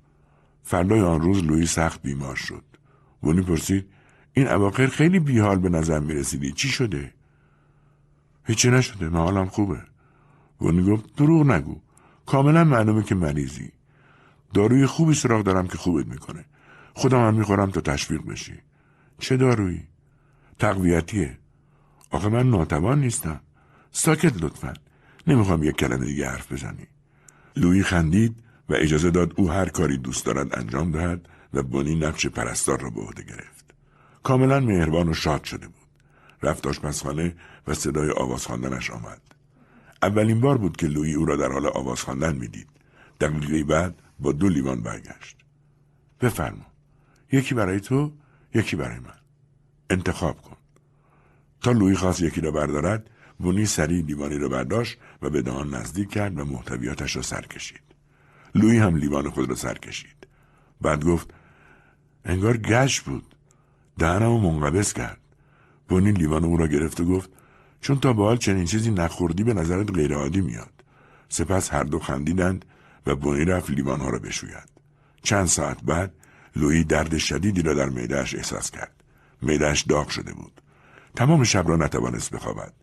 فردای 0.64 1.02
آن 1.02 1.22
روز 1.22 1.44
لویی 1.44 1.66
سخت 1.66 2.02
بیمار 2.02 2.36
شد. 2.36 2.64
ونی 3.24 3.42
پرسید 3.42 3.86
این 4.34 4.48
اواخر 4.48 4.88
خیلی 4.88 5.20
بیحال 5.20 5.60
به 5.60 5.70
نظر 5.70 6.00
می 6.00 6.14
رسیدی. 6.14 6.52
چی 6.52 6.68
شده؟ 6.68 7.14
هیچی 8.46 8.70
نشده. 8.72 9.10
من 9.10 9.20
حالم 9.20 9.46
خوبه. 9.46 9.82
بونی 10.60 10.84
گفت 10.84 11.16
دروغ 11.16 11.52
نگو. 11.52 11.82
کاملا 12.26 12.64
معلومه 12.64 13.04
که 13.04 13.16
مریضی. 13.16 13.72
داروی 14.54 14.86
خوبی 14.86 15.14
سراغ 15.14 15.44
دارم 15.44 15.68
که 15.68 15.78
خوبت 15.78 16.08
می‌کنه. 16.08 16.46
خودم 16.94 17.28
هم 17.28 17.34
می‌خورم 17.34 17.72
تا 17.72 17.82
تشویق 17.82 18.26
بشی. 18.26 18.60
چه 19.20 19.38
دارویی؟ 19.38 19.88
تقویتیه. 20.60 21.38
آخه 22.12 22.30
من 22.30 22.50
ناتوان 22.50 23.00
نیستم. 23.00 23.40
ساکت 23.92 24.44
لطفا. 24.44 24.74
نمی‌خوام 25.28 25.64
یک 25.64 25.76
کلمه 25.76 26.06
دیگه 26.06 26.30
حرف 26.30 26.52
بزنی. 26.52 26.88
لویی 27.56 27.84
خندید 27.84 28.36
و 28.70 28.74
اجازه 28.74 29.12
داد 29.12 29.34
او 29.36 29.52
هر 29.52 29.70
کاری 29.70 29.98
دوست 29.98 30.26
دارد 30.26 30.60
انجام 30.60 30.92
دهد 30.92 31.30
و 31.54 31.64
بونی 31.64 31.96
نقش 31.96 32.28
پرستار 32.28 32.80
را 32.82 32.90
به 32.90 33.02
عهده 33.02 33.24
گرفت. 33.24 33.74
کاملا 34.24 34.60
مهربان 34.60 35.10
و 35.10 35.14
شاد 35.14 35.44
شده 35.44 35.68
بود. 35.68 35.81
رفت 36.44 36.68
آشپزخانه 36.68 37.36
و 37.68 37.74
صدای 37.74 38.12
آواز 38.12 38.46
خواندنش 38.46 38.92
آمد. 38.92 39.22
اولین 40.02 40.42
بار 40.42 40.58
بود 40.58 40.78
که 40.78 40.88
لویی 40.88 41.14
او 41.14 41.26
را 41.26 41.36
در 41.36 41.52
حال 41.52 41.68
آواز 41.68 42.02
خواندن 42.02 42.36
می‌دید. 42.36 42.68
دقیقه 43.20 43.64
بعد 43.64 44.02
با 44.20 44.32
دو 44.32 44.50
لیوان 44.50 44.82
برگشت. 44.82 45.38
بفرما. 46.22 46.66
یکی 47.32 47.56
برای 47.56 47.80
تو 47.80 48.12
یکی 48.54 48.76
برای 48.76 49.00
من. 49.00 49.14
انتخاب 49.90 50.42
کن. 50.42 50.58
تا 51.62 51.72
لویی 51.72 51.96
خواست 51.96 52.22
یکی 52.22 52.42
را 52.42 52.52
بردارد 52.52 53.10
بونی 53.40 53.66
سریع 53.66 54.06
لیوانی 54.06 54.38
را 54.38 54.50
برداشت 54.50 54.98
و 55.22 55.30
به 55.30 55.42
دهان 55.42 55.76
نزدیک 55.76 56.10
کرد 56.10 56.40
و 56.40 56.46
محتویاتش 56.46 57.16
را 57.16 57.22
سر 57.22 57.42
کشید. 57.42 57.82
لویی 58.56 58.78
هم 58.78 58.96
لیوان 58.96 59.30
خود 59.30 59.50
را 59.50 59.56
سر 59.56 59.78
کشید. 59.78 60.28
بعد 60.82 61.06
گفت 61.06 61.34
انگار 62.26 62.58
گشت 62.58 63.04
بود. 63.04 63.36
دهنمو 63.98 64.40
منقبض 64.40 64.94
کرد. 64.94 65.21
بونی 65.92 66.12
لیوان 66.12 66.46
او 66.46 66.58
را 66.58 66.68
گرفت 66.68 67.00
و 67.00 67.06
گفت 67.06 67.30
چون 67.82 68.00
تا 68.00 68.14
به 68.14 68.24
حال 68.24 68.38
چنین 68.38 68.66
چیزی 68.66 68.92
نخوردی 68.92 69.44
به 69.44 69.54
نظرت 69.54 69.92
غیرعادی 69.92 70.42
میاد. 70.42 70.72
سپس 71.30 71.74
هر 71.74 71.84
دو 71.84 72.00
خندیدند 72.00 72.66
و 73.06 73.16
بونی 73.16 73.46
رفت 73.46 73.70
لیوانها 73.70 74.10
را 74.10 74.20
بشوید. 74.20 74.70
چند 75.24 75.46
ساعت 75.46 75.84
بعد 75.84 76.14
لویی 76.56 76.84
درد 76.84 77.18
شدیدی 77.18 77.62
را 77.62 77.74
در 77.74 77.90
میدهش 77.90 78.36
احساس 78.36 78.72
کرد. 78.72 78.92
میدهش 79.42 79.82
داغ 79.82 80.10
شده 80.10 80.34
بود. 80.34 80.62
تمام 81.16 81.44
شب 81.44 81.68
را 81.68 81.76
نتوانست 81.76 82.32
بخوابد. 82.32 82.74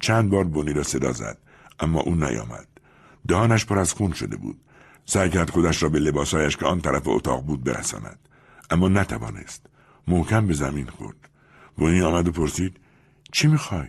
چند 0.00 0.30
بار 0.30 0.44
بونی 0.44 0.72
را 0.72 0.82
صدا 0.82 1.12
زد 1.12 1.38
اما 1.80 2.00
او 2.00 2.14
نیامد. 2.14 2.68
دهانش 3.28 3.64
پر 3.64 3.78
از 3.78 3.92
خون 3.92 4.12
شده 4.12 4.36
بود. 4.36 4.60
سعی 5.04 5.30
کرد 5.30 5.50
خودش 5.50 5.82
را 5.82 5.88
به 5.88 5.98
لباسهایش 5.98 6.56
که 6.56 6.66
آن 6.66 6.80
طرف 6.80 7.08
اتاق 7.08 7.44
بود 7.44 7.64
برساند. 7.64 8.18
اما 8.70 8.88
نتوانست. 8.88 9.66
محکم 10.08 10.46
به 10.46 10.54
زمین 10.54 10.86
خورد. 10.86 11.27
بونی 11.78 12.02
آمد 12.02 12.28
و 12.28 12.32
پرسید 12.32 12.76
چی 13.32 13.48
می‌خوای؟ 13.48 13.88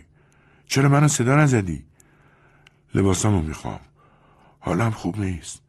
چرا 0.66 0.88
منو 0.88 1.08
صدا 1.08 1.36
نزدی؟ 1.36 1.84
لباسامو 2.94 3.40
می‌خوام. 3.42 3.80
حالم 4.60 4.90
خوب 4.90 5.20
نیست. 5.20 5.62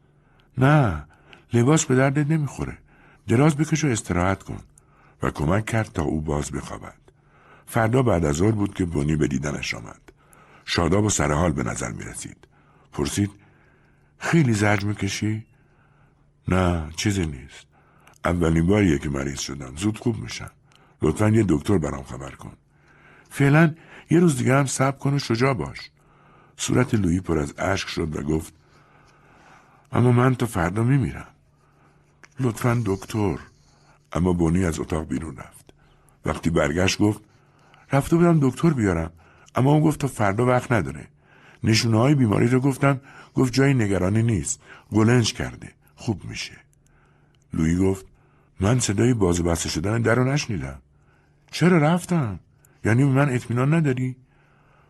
نه 0.58 1.06
لباس 1.54 1.86
به 1.86 1.96
دردت 1.96 2.32
نمی‌خوره. 2.32 2.78
دراز 3.28 3.58
بکش 3.58 3.84
و 3.84 3.88
استراحت 3.88 4.44
کن. 4.44 4.60
و 5.24 5.30
کمک 5.32 5.66
کرد 5.66 5.92
تا 5.94 6.04
او 6.04 6.22
باز 6.22 6.52
بخوابد. 6.52 6.98
فردا 7.66 8.04
بعد 8.04 8.26
از 8.26 8.36
ظهر 8.36 8.52
بود 8.52 8.74
که 8.74 8.86
بونی 8.86 9.16
به 9.16 9.28
دیدنش 9.28 9.74
آمد. 9.74 10.02
شاداب 10.66 11.04
و 11.04 11.10
سرحال 11.10 11.52
به 11.52 11.64
نظر 11.64 11.92
می 11.92 12.04
رسید 12.04 12.48
پرسید 12.94 13.32
خیلی 14.18 14.54
زرج 14.54 14.86
می‌کشی؟ 14.86 15.46
نه 16.48 16.90
چیزی 16.96 17.26
نیست. 17.26 17.66
اولین 18.26 18.68
باریه 18.68 18.98
که 18.98 19.10
مریض 19.10 19.40
شدم. 19.40 19.76
زود 19.76 19.98
خوب 19.98 20.18
میشم. 20.18 20.52
لطفا 21.02 21.30
یه 21.30 21.46
دکتر 21.50 21.78
برام 21.78 22.04
خبر 22.04 22.32
کن. 22.32 22.54
فعلا 23.30 23.76
یه 24.10 24.20
روز 24.20 24.38
دیگه 24.38 24.56
هم 24.56 24.66
صبر 24.66 24.98
کن 24.98 25.14
و 25.14 25.20
شجاع 25.20 25.54
باش. 25.54 25.92
صورت 26.58 26.94
لویی 26.94 27.20
پر 27.20 27.40
از 27.40 27.54
اشک 27.58 27.88
شد 27.88 28.16
و 28.16 28.22
گفت 28.22 28.54
اما 29.92 30.12
من 30.12 30.36
تا 30.36 30.46
فردا 30.46 30.84
میمیرم. 30.84 31.28
لطفا 32.40 32.82
دکتر. 32.86 33.38
اما 34.14 34.34
بونی 34.34 34.66
از 34.66 34.80
اتاق 34.80 35.08
بیرون 35.08 35.38
رفت. 35.38 35.74
وقتی 36.26 36.50
برگشت 36.50 36.98
گفت 36.98 37.22
رفته 37.92 38.16
بودم 38.16 38.50
دکتر 38.50 38.70
بیارم. 38.70 39.12
اما 39.56 39.72
اون 39.72 39.82
گفت 39.82 40.00
تا 40.00 40.08
فردا 40.08 40.46
وقت 40.46 40.72
نداره. 40.72 41.08
نشونه 41.64 41.98
های 41.98 42.16
بیماری 42.16 42.48
رو 42.48 42.60
گفتم 42.60 43.02
گفت 43.34 43.54
جای 43.54 43.74
نگرانی 43.74 44.24
نیست. 44.24 44.62
گلنج 44.92 45.34
کرده. 45.34 45.72
خوب 45.96 46.26
میشه. 46.26 46.58
لویی 47.54 47.78
گفت 47.78 48.06
من 48.60 48.80
صدای 48.80 49.14
باز 49.14 49.44
بسته 49.44 49.70
شدن 49.70 50.02
در 50.02 50.16
رو 50.16 50.24
نشنیدم. 50.24 50.82
چرا 51.52 51.78
رفتم؟ 51.78 52.40
یعنی 52.86 53.04
من 53.04 53.30
اطمینان 53.30 53.74
نداری؟ 53.74 54.16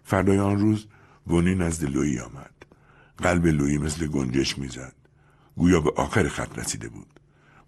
فردای 0.03 0.39
آن 0.39 0.59
روز 0.59 0.87
بونی 1.25 1.55
نزد 1.55 1.83
لویی 1.83 2.19
آمد. 2.19 2.53
قلب 3.17 3.45
لویی 3.45 3.77
مثل 3.77 4.07
گنجش 4.07 4.57
می‌زد. 4.57 4.95
گویا 5.57 5.81
به 5.81 5.91
آخر 5.95 6.27
خط 6.27 6.59
رسیده 6.59 6.89
بود. 6.89 7.19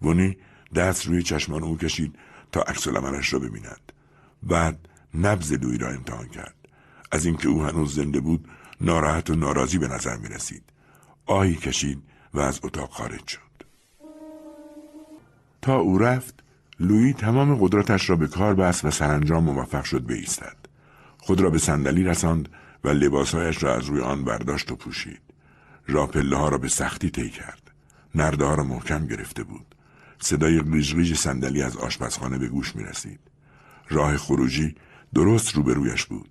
بونی 0.02 0.38
دست 0.76 1.06
روی 1.06 1.24
چشمان 1.24 1.64
او 1.64 1.78
کشید 1.78 2.16
تا 2.52 2.62
عکس 2.62 2.88
را 2.88 3.40
ببیند. 3.40 3.92
بعد 4.44 4.90
نبز 5.14 5.54
لویی 5.54 5.78
را 5.78 5.90
امتحان 5.90 6.28
کرد. 6.28 6.56
از 7.12 7.26
اینکه 7.26 7.48
او 7.48 7.64
هنوز 7.64 7.96
زنده 7.96 8.20
بود 8.20 8.48
ناراحت 8.82 9.30
و 9.30 9.36
ناراضی 9.36 9.78
به 9.78 9.88
نظر 9.88 10.18
می 10.18 10.28
رسید. 10.28 10.64
آهی 11.26 11.56
کشید 11.56 12.04
و 12.34 12.40
از 12.40 12.60
اتاق 12.64 12.90
خارج 12.90 13.28
شد. 13.28 13.40
تا 15.62 15.76
او 15.76 15.98
رفت 15.98 16.44
لویی 16.80 17.14
تمام 17.14 17.56
قدرتش 17.56 18.10
را 18.10 18.16
به 18.16 18.28
کار 18.28 18.56
بست 18.56 18.86
و 18.86 18.92
سرانجام 18.92 19.44
موفق 19.44 19.84
شد 19.84 20.08
بایستد. 20.08 20.58
خود 21.18 21.42
را 21.42 21.50
به 21.50 21.58
صندلی 21.58 22.04
رساند 22.04 22.50
و 22.84 22.90
لباسهایش 22.90 23.64
را 23.64 23.76
از 23.76 23.86
روی 23.86 24.02
آن 24.02 24.24
برداشت 24.24 24.72
و 24.72 24.76
پوشید. 24.76 25.22
راه 25.88 26.12
ها 26.34 26.50
را 26.50 26.58
به 26.58 26.68
سختی 26.68 27.10
طی 27.10 27.30
کرد. 27.30 27.72
نرده 28.16 28.46
ها 28.46 28.56
را 28.56 28.64
محکم 28.64 29.08
گرفته 29.08 29.44
بود. 29.44 29.76
صدای 30.20 30.62
قیژ 30.62 31.14
صندلی 31.14 31.62
از 31.62 31.78
آشپزخانه 31.78 32.38
به 32.38 32.48
گوش 32.48 32.76
می 32.76 32.84
رسید. 32.84 33.20
راه 33.90 34.18
خروجی 34.18 34.76
درست 35.14 35.56
روبرویش 35.56 36.06
بود. 36.06 36.30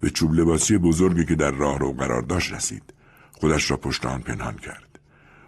به 0.00 0.10
چوب 0.10 0.34
لباسی 0.34 0.78
بزرگی 0.78 1.24
که 1.24 1.34
در 1.34 1.50
راه 1.50 1.78
رو 1.78 1.92
قرار 1.92 2.22
داشت 2.22 2.52
رسید. 2.52 2.94
خودش 3.32 3.70
را 3.70 3.76
پشت 3.76 4.06
آن 4.06 4.20
پنهان 4.20 4.54
کرد. 4.54 4.98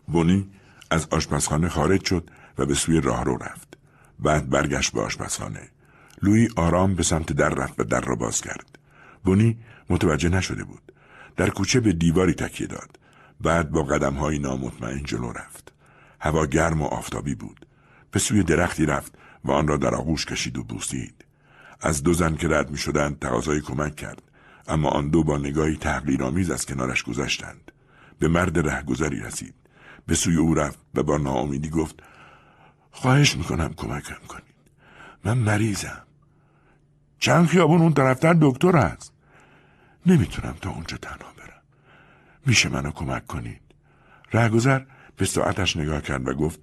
بونی 0.09 0.51
از 0.91 1.07
آشپزخانه 1.11 1.69
خارج 1.69 2.05
شد 2.05 2.31
و 2.59 2.67
به 2.67 2.75
سوی 2.75 3.01
راه 3.01 3.25
رو 3.25 3.37
رفت. 3.37 3.78
بعد 4.21 4.51
برگشت 4.51 4.93
به 4.93 5.01
آشپزخانه. 5.01 5.69
لوی 6.23 6.49
آرام 6.57 6.95
به 6.95 7.03
سمت 7.03 7.33
در 7.33 7.49
رفت 7.49 7.81
و 7.81 7.85
در 7.85 8.01
را 8.01 8.15
باز 8.15 8.41
کرد. 8.41 8.79
بونی 9.25 9.59
متوجه 9.91 10.29
نشده 10.29 10.65
بود. 10.65 10.93
در 11.37 11.51
کوچه 11.51 11.81
به 11.81 11.93
دیواری 11.93 12.35
تکیه 12.35 12.67
داد. 12.67 12.99
بعد 13.41 13.71
با 13.71 13.83
قدم 13.83 14.15
های 14.15 14.39
نامطمئن 14.39 15.03
جلو 15.03 15.33
رفت. 15.33 15.73
هوا 16.21 16.47
گرم 16.47 16.83
و 16.83 16.85
آفتابی 16.85 17.35
بود. 17.35 17.67
به 18.11 18.19
سوی 18.19 18.43
درختی 18.43 18.87
رفت 18.87 19.13
و 19.45 19.51
آن 19.51 19.69
را 19.69 19.77
در 19.77 19.95
آغوش 19.95 20.27
کشید 20.27 20.59
و 20.59 20.65
بوسید. 20.65 21.25
از 21.81 22.03
دو 22.03 22.13
زن 22.13 22.35
که 22.35 22.49
رد 22.49 22.71
می 22.71 22.79
شدند 22.79 23.19
تقاضای 23.19 23.61
کمک 23.61 23.97
کرد. 23.97 24.23
اما 24.69 24.89
آن 24.89 25.09
دو 25.09 25.25
با 25.25 25.39
نگاهی 25.39 25.77
تحقیرآمیز 25.77 26.51
از 26.51 26.67
کنارش 26.67 27.03
گذشتند 27.03 27.73
به 28.19 28.29
مرد 28.29 28.69
رهگذری 28.69 29.21
رسید 29.21 29.55
به 30.07 30.15
سوی 30.15 30.37
او 30.37 30.55
رفت 30.55 30.79
و 30.95 31.03
با 31.03 31.19
ناامیدی 31.19 31.71
گفت 31.71 32.03
خواهش 32.91 33.37
می‌کنم 33.37 33.75
کمکم 33.75 34.27
کنید. 34.29 34.45
من 35.25 35.39
مریضم. 35.39 36.03
چند 37.19 37.47
خیابون 37.47 37.81
اون 37.81 37.95
طرفتر 37.95 38.37
دکتر 38.41 38.77
هست. 38.77 39.13
نمی‌تونم 40.07 40.55
تا 40.61 40.71
اونجا 40.71 40.97
تنها 40.97 41.33
برم. 41.39 41.63
میشه 42.47 42.69
منو 42.69 42.91
کمک 42.91 43.27
کنید. 43.27 43.61
رهگذر 44.33 44.81
به 45.17 45.25
ساعتش 45.25 45.77
نگاه 45.77 46.01
کرد 46.01 46.29
و 46.29 46.35
گفت 46.35 46.61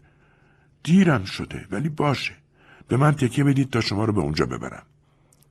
دیرم 0.83 1.23
شده 1.23 1.67
ولی 1.71 1.89
باشه. 1.89 2.33
به 2.87 2.97
من 2.97 3.11
تکیه 3.11 3.43
بدید 3.43 3.69
تا 3.69 3.81
شما 3.81 4.05
رو 4.05 4.13
به 4.13 4.21
اونجا 4.21 4.45
ببرم. 4.45 4.85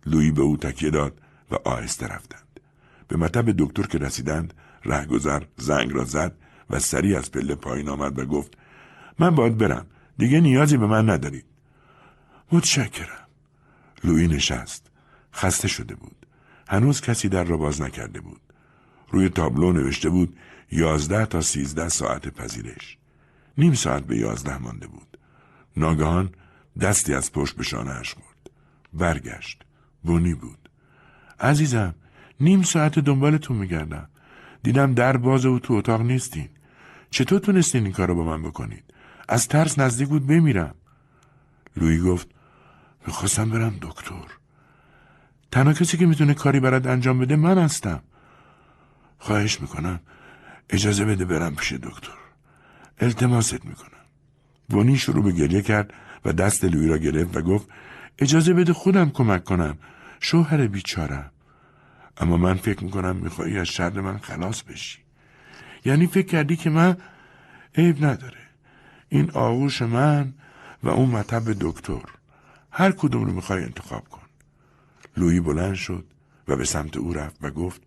لویی 0.06 0.30
به 0.30 0.42
او 0.42 0.56
تکیه 0.56 0.90
داد 0.90 1.20
و 1.51 1.55
آهسته 1.64 2.06
رفتند. 2.06 2.60
به 3.09 3.16
مطب 3.16 3.51
دکتر 3.59 3.82
که 3.82 3.98
رسیدند 3.98 4.55
رهگذر 4.84 5.42
زنگ 5.56 5.92
را 5.92 6.05
زد 6.05 6.32
و 6.70 6.78
سریع 6.78 7.18
از 7.18 7.30
پله 7.30 7.55
پایین 7.55 7.88
آمد 7.88 8.18
و 8.18 8.26
گفت 8.26 8.59
من 9.18 9.30
باید 9.30 9.59
برم. 9.59 9.86
دیگه 10.19 10.41
نیازی 10.41 10.77
به 10.77 10.86
من 10.86 11.11
ندارید 11.11 11.45
متشکرم. 12.53 13.28
لویی 14.05 14.28
نشست. 14.28 14.91
خسته 15.35 15.69
شده 15.69 15.95
بود. 15.95 16.27
هنوز 16.69 17.01
کسی 17.01 17.28
در 17.28 17.45
را 17.45 17.57
باز 17.57 17.82
نکرده 17.82 18.20
بود. 18.20 18.41
روی 19.11 19.28
تابلو 19.28 19.73
نوشته 19.73 20.11
بود 20.11 20.36
یازده 20.70 21.27
تا 21.27 21.41
سیزده 21.41 21.89
ساعت 21.89 22.28
پذیرش. 22.28 22.99
نیم 23.59 23.74
ساعت 23.74 24.03
به 24.03 24.16
یازده 24.19 24.59
مانده 24.59 24.86
بود. 24.86 25.19
ناگهان 25.77 26.31
دستی 26.81 27.15
از 27.15 27.32
پشت 27.32 27.57
به 27.57 27.62
شانهاش 27.62 28.15
خورد. 28.15 28.51
برگشت. 28.93 29.62
بونی 30.03 30.35
بود. 30.35 30.70
عزیزم 31.41 31.95
نیم 32.41 32.62
ساعت 32.62 32.99
دنبالتون 32.99 33.57
میگردم. 33.57 34.09
دیدم 34.62 34.95
در 34.95 35.16
باز 35.16 35.47
و 35.47 35.59
تو 35.59 35.74
اتاق 35.74 36.01
نیستین. 36.01 36.49
چطور 37.11 37.39
تونستین 37.39 37.85
این 37.85 37.93
کار 37.93 38.09
رو 38.09 38.15
با 38.15 38.24
من 38.24 38.43
بکنید؟ 38.43 38.84
از 39.28 39.48
ترس 39.48 39.78
نزدیک 39.78 40.09
بود 40.09 40.26
بمیرم. 40.26 40.74
لویی 41.76 42.01
گفت 42.01 42.28
می‌خواستم 43.06 43.51
برم 43.51 43.78
دکتر. 43.82 44.28
تنها 45.51 45.72
کسی 45.72 45.96
که 45.96 46.06
می‌تونه 46.06 46.34
کاری 46.34 46.60
برات 46.60 46.86
انجام 46.86 47.18
بده 47.18 47.36
من 47.36 47.59
هستم. 47.59 48.02
خواهش 49.18 49.60
می‌کنم 49.60 50.01
اجازه 50.70 51.05
بده 51.05 51.24
برم 51.24 51.55
پیش 51.55 51.72
دکتر. 51.72 52.18
التماست 52.98 53.64
می‌کنم. 53.64 53.90
بونی 54.68 54.96
شروع 54.96 55.24
به 55.24 55.32
گریه 55.32 55.62
کرد 55.62 55.92
و 56.24 56.32
دست 56.32 56.64
لوی 56.64 56.88
را 56.88 56.98
گرفت 56.98 57.36
و 57.36 57.42
گفت 57.42 57.68
اجازه 58.18 58.55
بده 58.55 58.72
خودم 58.72 59.10
کمک 59.10 59.44
کنم. 59.44 59.78
شوهر 60.20 60.66
بیچارم. 60.66 61.30
اما 62.16 62.36
من 62.36 62.55
فکر 62.55 62.84
می‌کنم 62.84 63.16
میخوایی 63.16 63.59
از 63.59 63.66
شر 63.66 64.01
من 64.01 64.18
خلاص 64.18 64.62
بشی. 64.62 64.98
یعنی 65.84 66.06
فکر 66.06 66.26
کردی 66.26 66.56
که 66.56 66.70
من 66.70 66.96
عیب 67.74 68.05
نداره. 68.05 68.43
این 69.15 69.31
آغوش 69.31 69.82
من 69.82 70.35
و 70.82 70.89
اون 70.89 71.11
مطب 71.11 71.43
دکتر. 71.61 72.03
هر 72.70 72.93
کدوم 72.93 73.24
رو 73.24 73.32
می‌خوای 73.32 73.62
انتخاب 73.62 74.09
کن. 74.09 74.23
لویی 75.16 75.41
بلند 75.41 75.74
شد 75.74 76.05
و 76.49 76.57
به 76.57 76.65
سمت 76.65 76.97
او 76.97 77.12
رفت 77.12 77.36
و 77.43 77.51
گفت 77.51 77.82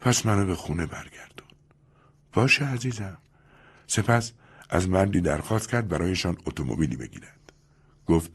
پس 0.00 0.26
منو 0.26 0.46
به 0.46 0.54
خونه 0.54 0.86
برگردون. 0.86 1.48
باشه 2.32 2.64
عزیزم. 2.64 3.18
سپس 3.86 4.32
از 4.70 4.88
مردی 4.88 5.20
درخواست 5.20 5.68
کرد 5.68 5.88
برایشان 5.88 6.36
اتومبیلی 6.46 6.96
بگیرد. 6.96 7.52
گفت 8.06 8.30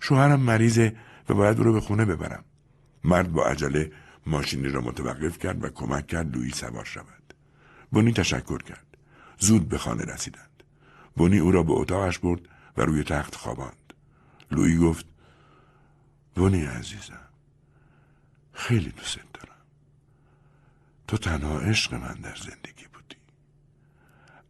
شوهرم 0.00 0.40
مریضه 0.40 0.96
و 1.28 1.34
باید 1.34 1.58
او 1.58 1.64
رو 1.64 1.72
به 1.72 1.80
خونه 1.80 2.04
ببرم. 2.04 2.44
مرد 3.04 3.32
با 3.32 3.46
عجله 3.46 3.92
ماشینی 4.26 4.68
را 4.68 4.80
متوقف 4.80 5.38
کرد 5.38 5.64
و 5.64 5.68
کمک 5.68 6.06
کرد 6.06 6.36
لویی 6.36 6.50
سوار 6.50 6.84
شود. 6.84 7.34
بونی 7.90 8.12
تشکر 8.12 8.62
کرد. 8.62 8.86
زود 9.38 9.68
به 9.68 9.78
خانه 9.78 10.04
رسیدند. 10.04 10.49
بونی 11.20 11.38
او 11.38 11.50
را 11.50 11.62
به 11.62 11.72
اتاقش 11.72 12.18
برد 12.18 12.40
و 12.76 12.82
روی 12.82 13.04
تخت 13.04 13.34
خواباند. 13.34 13.94
لویی 14.50 14.78
گفت 14.78 15.06
بونی 16.34 16.64
عزیزم 16.64 17.28
خیلی 18.52 18.90
دوست 18.90 19.18
دارم. 19.34 19.56
تو 21.08 21.16
تنها 21.16 21.58
عشق 21.58 21.94
من 21.94 22.14
در 22.14 22.34
زندگی 22.34 22.86
بودی. 22.92 23.16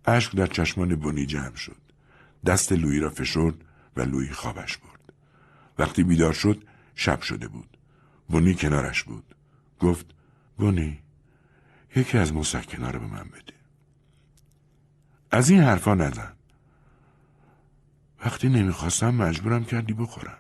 اشک 0.05 0.37
در 0.37 0.47
چشمان 0.47 0.95
بونی 0.95 1.27
جمع 1.27 1.55
شد. 1.55 1.81
دست 2.47 2.73
لویی 2.73 3.01
را 3.01 3.11
فشرد 3.11 3.55
و 3.97 4.01
لویی 4.01 4.33
خوابش 4.33 4.77
برد. 4.77 5.13
وقتی 5.79 6.03
بیدار 6.03 6.33
شد 6.33 6.65
شب 6.95 7.21
شده 7.23 7.49
بود. 7.49 7.77
بونی 8.29 8.55
کنارش 8.55 9.03
بود. 9.03 9.35
گفت 9.81 10.07
بونی 10.57 10.99
یکی 11.97 12.19
از 12.19 12.33
مسکنا 12.35 12.91
رو 12.91 13.01
به 13.01 13.07
من 13.07 13.25
بده. 13.25 13.55
از 15.31 15.51
این 15.51 15.61
حرفا 15.61 15.95
نزن. 15.95 16.40
وقتی 18.25 18.49
نمی‌خواستم 18.49 19.15
مجبورم 19.15 19.65
کردی 19.65 19.93
بخورم. 19.93 20.39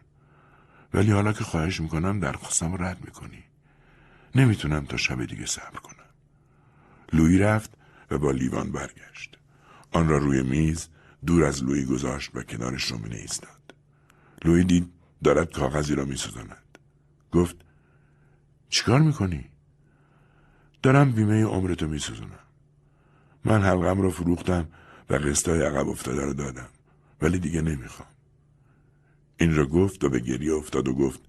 ولی 0.94 1.12
حالا 1.12 1.32
که 1.32 1.44
خواهش 1.44 1.80
می‌کنم 1.80 2.20
درخواستم 2.20 2.82
رد 2.82 3.04
می‌کنی. 3.04 3.44
نمی‌تونم 4.34 4.84
تا 4.84 4.96
شب 4.96 5.24
دیگه 5.24 5.46
صبر 5.46 5.78
کنم. 5.82 5.96
لویی 7.12 7.38
رفت 7.38 7.70
و 8.10 8.18
با 8.18 8.30
لیوان 8.30 8.72
برگشت. 8.72 9.38
آن 9.92 10.08
را 10.08 10.18
روی 10.18 10.42
میز 10.42 10.88
دور 11.26 11.44
از 11.44 11.64
لویی 11.64 11.84
گذاشت 11.84 12.30
و 12.34 12.42
کنارش 12.42 12.84
رومینه 12.84 13.16
ایستاد 13.16 13.74
لویی 14.44 14.64
دید 14.64 14.92
دارد 15.24 15.52
کاغذی 15.52 15.94
را 15.94 16.04
میسوزاند. 16.04 16.78
گفت 17.32 17.56
چیکار 18.68 19.00
می‌کنی؟ 19.00 19.44
دارم 20.82 21.12
بیمه 21.12 21.44
عمرتو 21.44 21.88
میسوزونم. 21.88 22.38
من 23.44 23.62
حلقم 23.62 24.00
رو 24.00 24.10
فروختم 24.10 24.68
و 25.10 25.14
قسطای 25.14 25.62
عقب 25.62 25.88
افتاده 25.88 26.24
رو 26.24 26.34
دادم. 26.34 26.68
ولی 27.22 27.38
دیگه 27.38 27.62
نمی‌خوام. 27.62 28.08
این 29.36 29.54
را 29.54 29.66
گفت 29.66 30.04
و 30.04 30.08
به 30.08 30.20
گریه 30.20 30.54
افتاد 30.54 30.88
و 30.88 30.94
گفت 30.94 31.20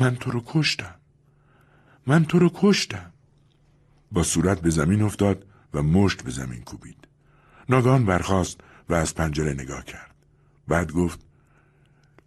من 0.00 0.16
تو 0.16 0.30
رو 0.30 0.42
کشتم. 0.46 0.94
من 2.06 2.24
تو 2.24 2.38
رو 2.38 2.50
کشتم. 2.54 3.12
با 4.12 4.22
صورت 4.22 4.60
به 4.60 4.70
زمین 4.70 5.02
افتاد 5.02 5.46
و 5.74 5.82
مشت 5.82 6.22
به 6.22 6.30
زمین 6.30 6.62
کوبید. 6.62 7.08
ناگان 7.68 8.06
برخاست 8.06 8.60
و 8.88 8.94
از 8.94 9.14
پنجره 9.14 9.52
نگاه 9.52 9.84
کرد. 9.84 10.14
بعد 10.68 10.92
گفت 10.92 11.20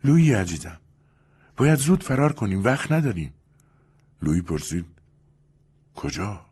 لویی 0.04 0.34
عزیزم 0.34 0.78
باید 1.58 1.80
زود 1.80 2.04
فرار 2.04 2.34
کنیم 2.34 2.64
وقت 2.64 2.92
نداریم. 2.92 3.34
لویی 4.22 4.42
پرسید 4.42 4.86
کجا؟ 5.96 6.46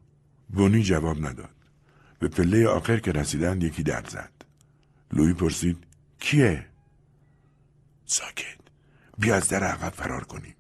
بونی 0.50 0.84
جواب 0.84 1.26
نداد. 1.26 1.56
به 2.20 2.28
پله 2.28 2.68
آخر 2.68 3.00
که 3.00 3.12
رسیدند 3.12 3.64
یکی 3.64 3.84
در 3.84 4.04
زد. 4.10 4.32
لویی 5.14 5.34
پرسید 5.34 5.78
کیه؟ 6.22 6.66
ساکت. 8.06 8.62
بیا 9.18 9.36
از 9.36 9.50
در 9.50 9.64
عقب 9.64 9.94
فرار 9.94 10.24
کنیم. 10.24 10.56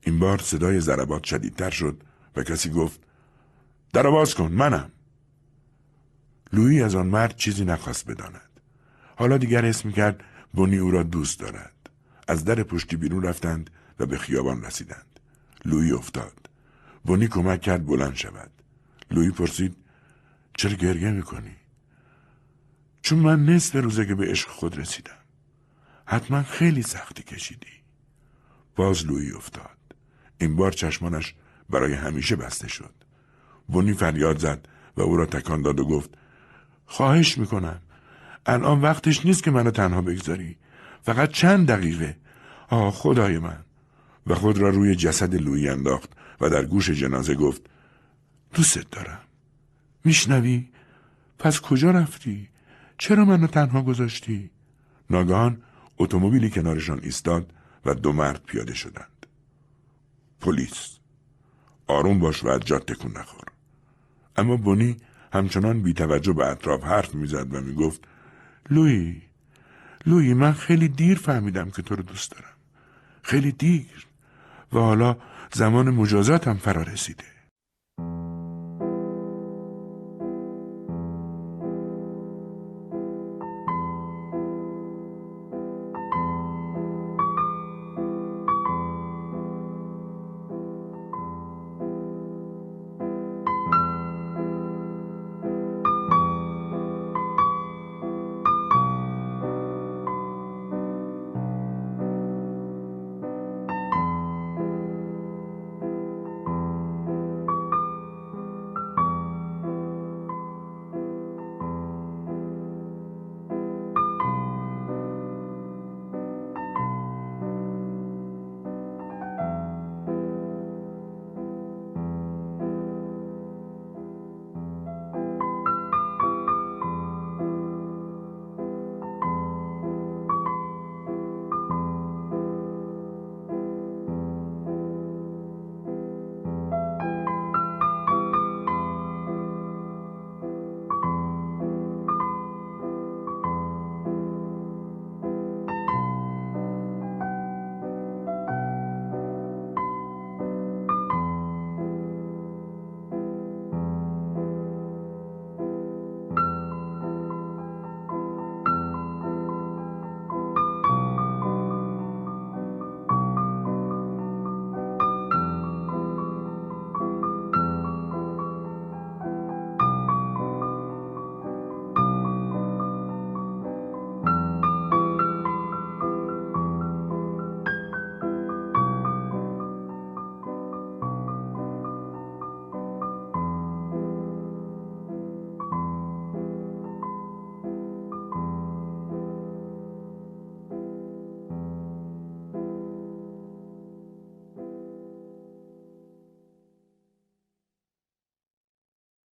این 0.00 0.18
بار 0.18 0.38
صدای 0.38 0.80
ضربات 0.80 1.24
شدیدتر 1.24 1.70
شد 1.70 2.02
و 2.36 2.42
کسی 2.42 2.70
گفت 2.70 3.00
در 3.92 4.10
باز 4.10 4.34
کن 4.34 4.52
منم. 4.52 4.90
لویی 6.52 6.82
از 6.82 6.94
آن 6.94 7.06
مرد 7.06 7.36
چیزی 7.36 7.64
نخواست 7.64 8.06
بداند. 8.06 8.60
حالا 9.16 9.38
دیگر 9.38 9.66
اسم 9.66 9.90
کرد 9.90 10.24
بونی 10.52 10.78
او 10.78 10.90
را 10.90 11.02
دوست 11.02 11.40
دارد. 11.40 11.90
از 12.28 12.44
در 12.44 12.62
پشتی 12.62 12.96
بیرون 12.96 13.22
رفتند 13.22 13.70
و 13.98 14.06
به 14.06 14.18
خیابان 14.18 14.64
رسیدند. 14.64 15.20
لویی 15.64 15.92
افتاد. 15.92 16.50
بونی 17.04 17.28
کمک 17.28 17.60
کرد 17.60 17.86
بلند 17.86 18.14
شود. 18.14 18.50
لویی 19.10 19.30
پرسید 19.30 19.76
چرا 20.56 20.72
گریه 20.72 21.10
می‌کنی؟ 21.10 21.56
چون 23.04 23.18
من 23.18 23.44
نصف 23.44 23.76
روزه 23.76 24.06
که 24.06 24.14
به 24.14 24.30
عشق 24.30 24.48
خود 24.48 24.78
رسیدم. 24.78 25.24
حتما 26.06 26.42
خیلی 26.42 26.82
سختی 26.82 27.22
کشیدی. 27.22 27.82
باز 28.76 29.06
لویی 29.06 29.32
افتاد. 29.32 29.78
این 30.38 30.56
بار 30.56 30.72
چشمانش 30.72 31.34
برای 31.70 31.92
همیشه 31.92 32.36
بسته 32.36 32.68
شد. 32.68 32.94
بونی 33.68 33.92
فریاد 33.92 34.38
زد 34.38 34.68
و 34.96 35.02
او 35.02 35.16
را 35.16 35.26
تکان 35.26 35.62
داد 35.62 35.80
و 35.80 35.84
گفت 35.84 36.10
خواهش 36.86 37.38
می‌کنم. 37.38 37.80
الان 38.46 38.80
وقتش 38.80 39.26
نیست 39.26 39.42
که 39.42 39.50
منو 39.50 39.70
تنها 39.70 40.02
بگذاری. 40.02 40.56
فقط 41.02 41.30
چند 41.30 41.66
دقیقه. 41.66 42.16
آه 42.68 42.92
خدای 42.92 43.38
من. 43.38 43.64
و 44.26 44.34
خود 44.34 44.58
را 44.58 44.68
روی 44.68 44.94
جسد 44.94 45.34
لویی 45.34 45.68
انداخت 45.68 46.10
و 46.40 46.50
در 46.50 46.64
گوش 46.64 46.90
جنازه 46.90 47.34
گفت 47.34 47.62
دوستت 48.54 48.90
دارم. 48.90 49.20
میشنوی؟ 50.04 50.68
پس 51.38 51.60
کجا 51.60 51.90
رفتی؟ 51.90 52.53
چرا 52.98 53.24
منو 53.24 53.46
تنها 53.46 53.82
گذاشتی؟ 53.82 54.50
ناگهان 55.10 55.62
اتومبیلی 55.98 56.50
کنارشان 56.50 57.00
ایستاد 57.02 57.52
و 57.84 57.94
دو 57.94 58.12
مرد 58.12 58.42
پیاده 58.46 58.74
شدند. 58.74 59.26
پلیس 60.40 60.98
آروم 61.86 62.18
باش 62.18 62.44
و 62.44 62.48
از 62.48 62.60
جاد 62.60 62.84
تکون 62.84 63.12
نخور. 63.16 63.44
اما 64.36 64.56
بونی 64.56 64.96
همچنان 65.32 65.82
بی 65.82 65.92
توجه 65.92 66.32
به 66.32 66.46
اطراف 66.46 66.84
حرف 66.84 67.14
می‌زد 67.14 67.54
و 67.54 67.60
می‌گفت 67.60 68.00
لوی 68.70 69.22
لوی 70.06 70.34
من 70.34 70.52
خیلی 70.52 70.88
دیر 70.88 71.18
فهمیدم 71.18 71.70
که 71.70 71.82
تو 71.82 71.96
رو 71.96 72.02
دوست 72.02 72.30
دارم. 72.30 72.54
خیلی 73.22 73.52
دیر 73.52 74.06
و 74.72 74.78
حالا 74.78 75.16
زمان 75.52 75.90
مجازاتم 75.90 76.54
فرا 76.54 76.82
رسیده. 76.82 77.33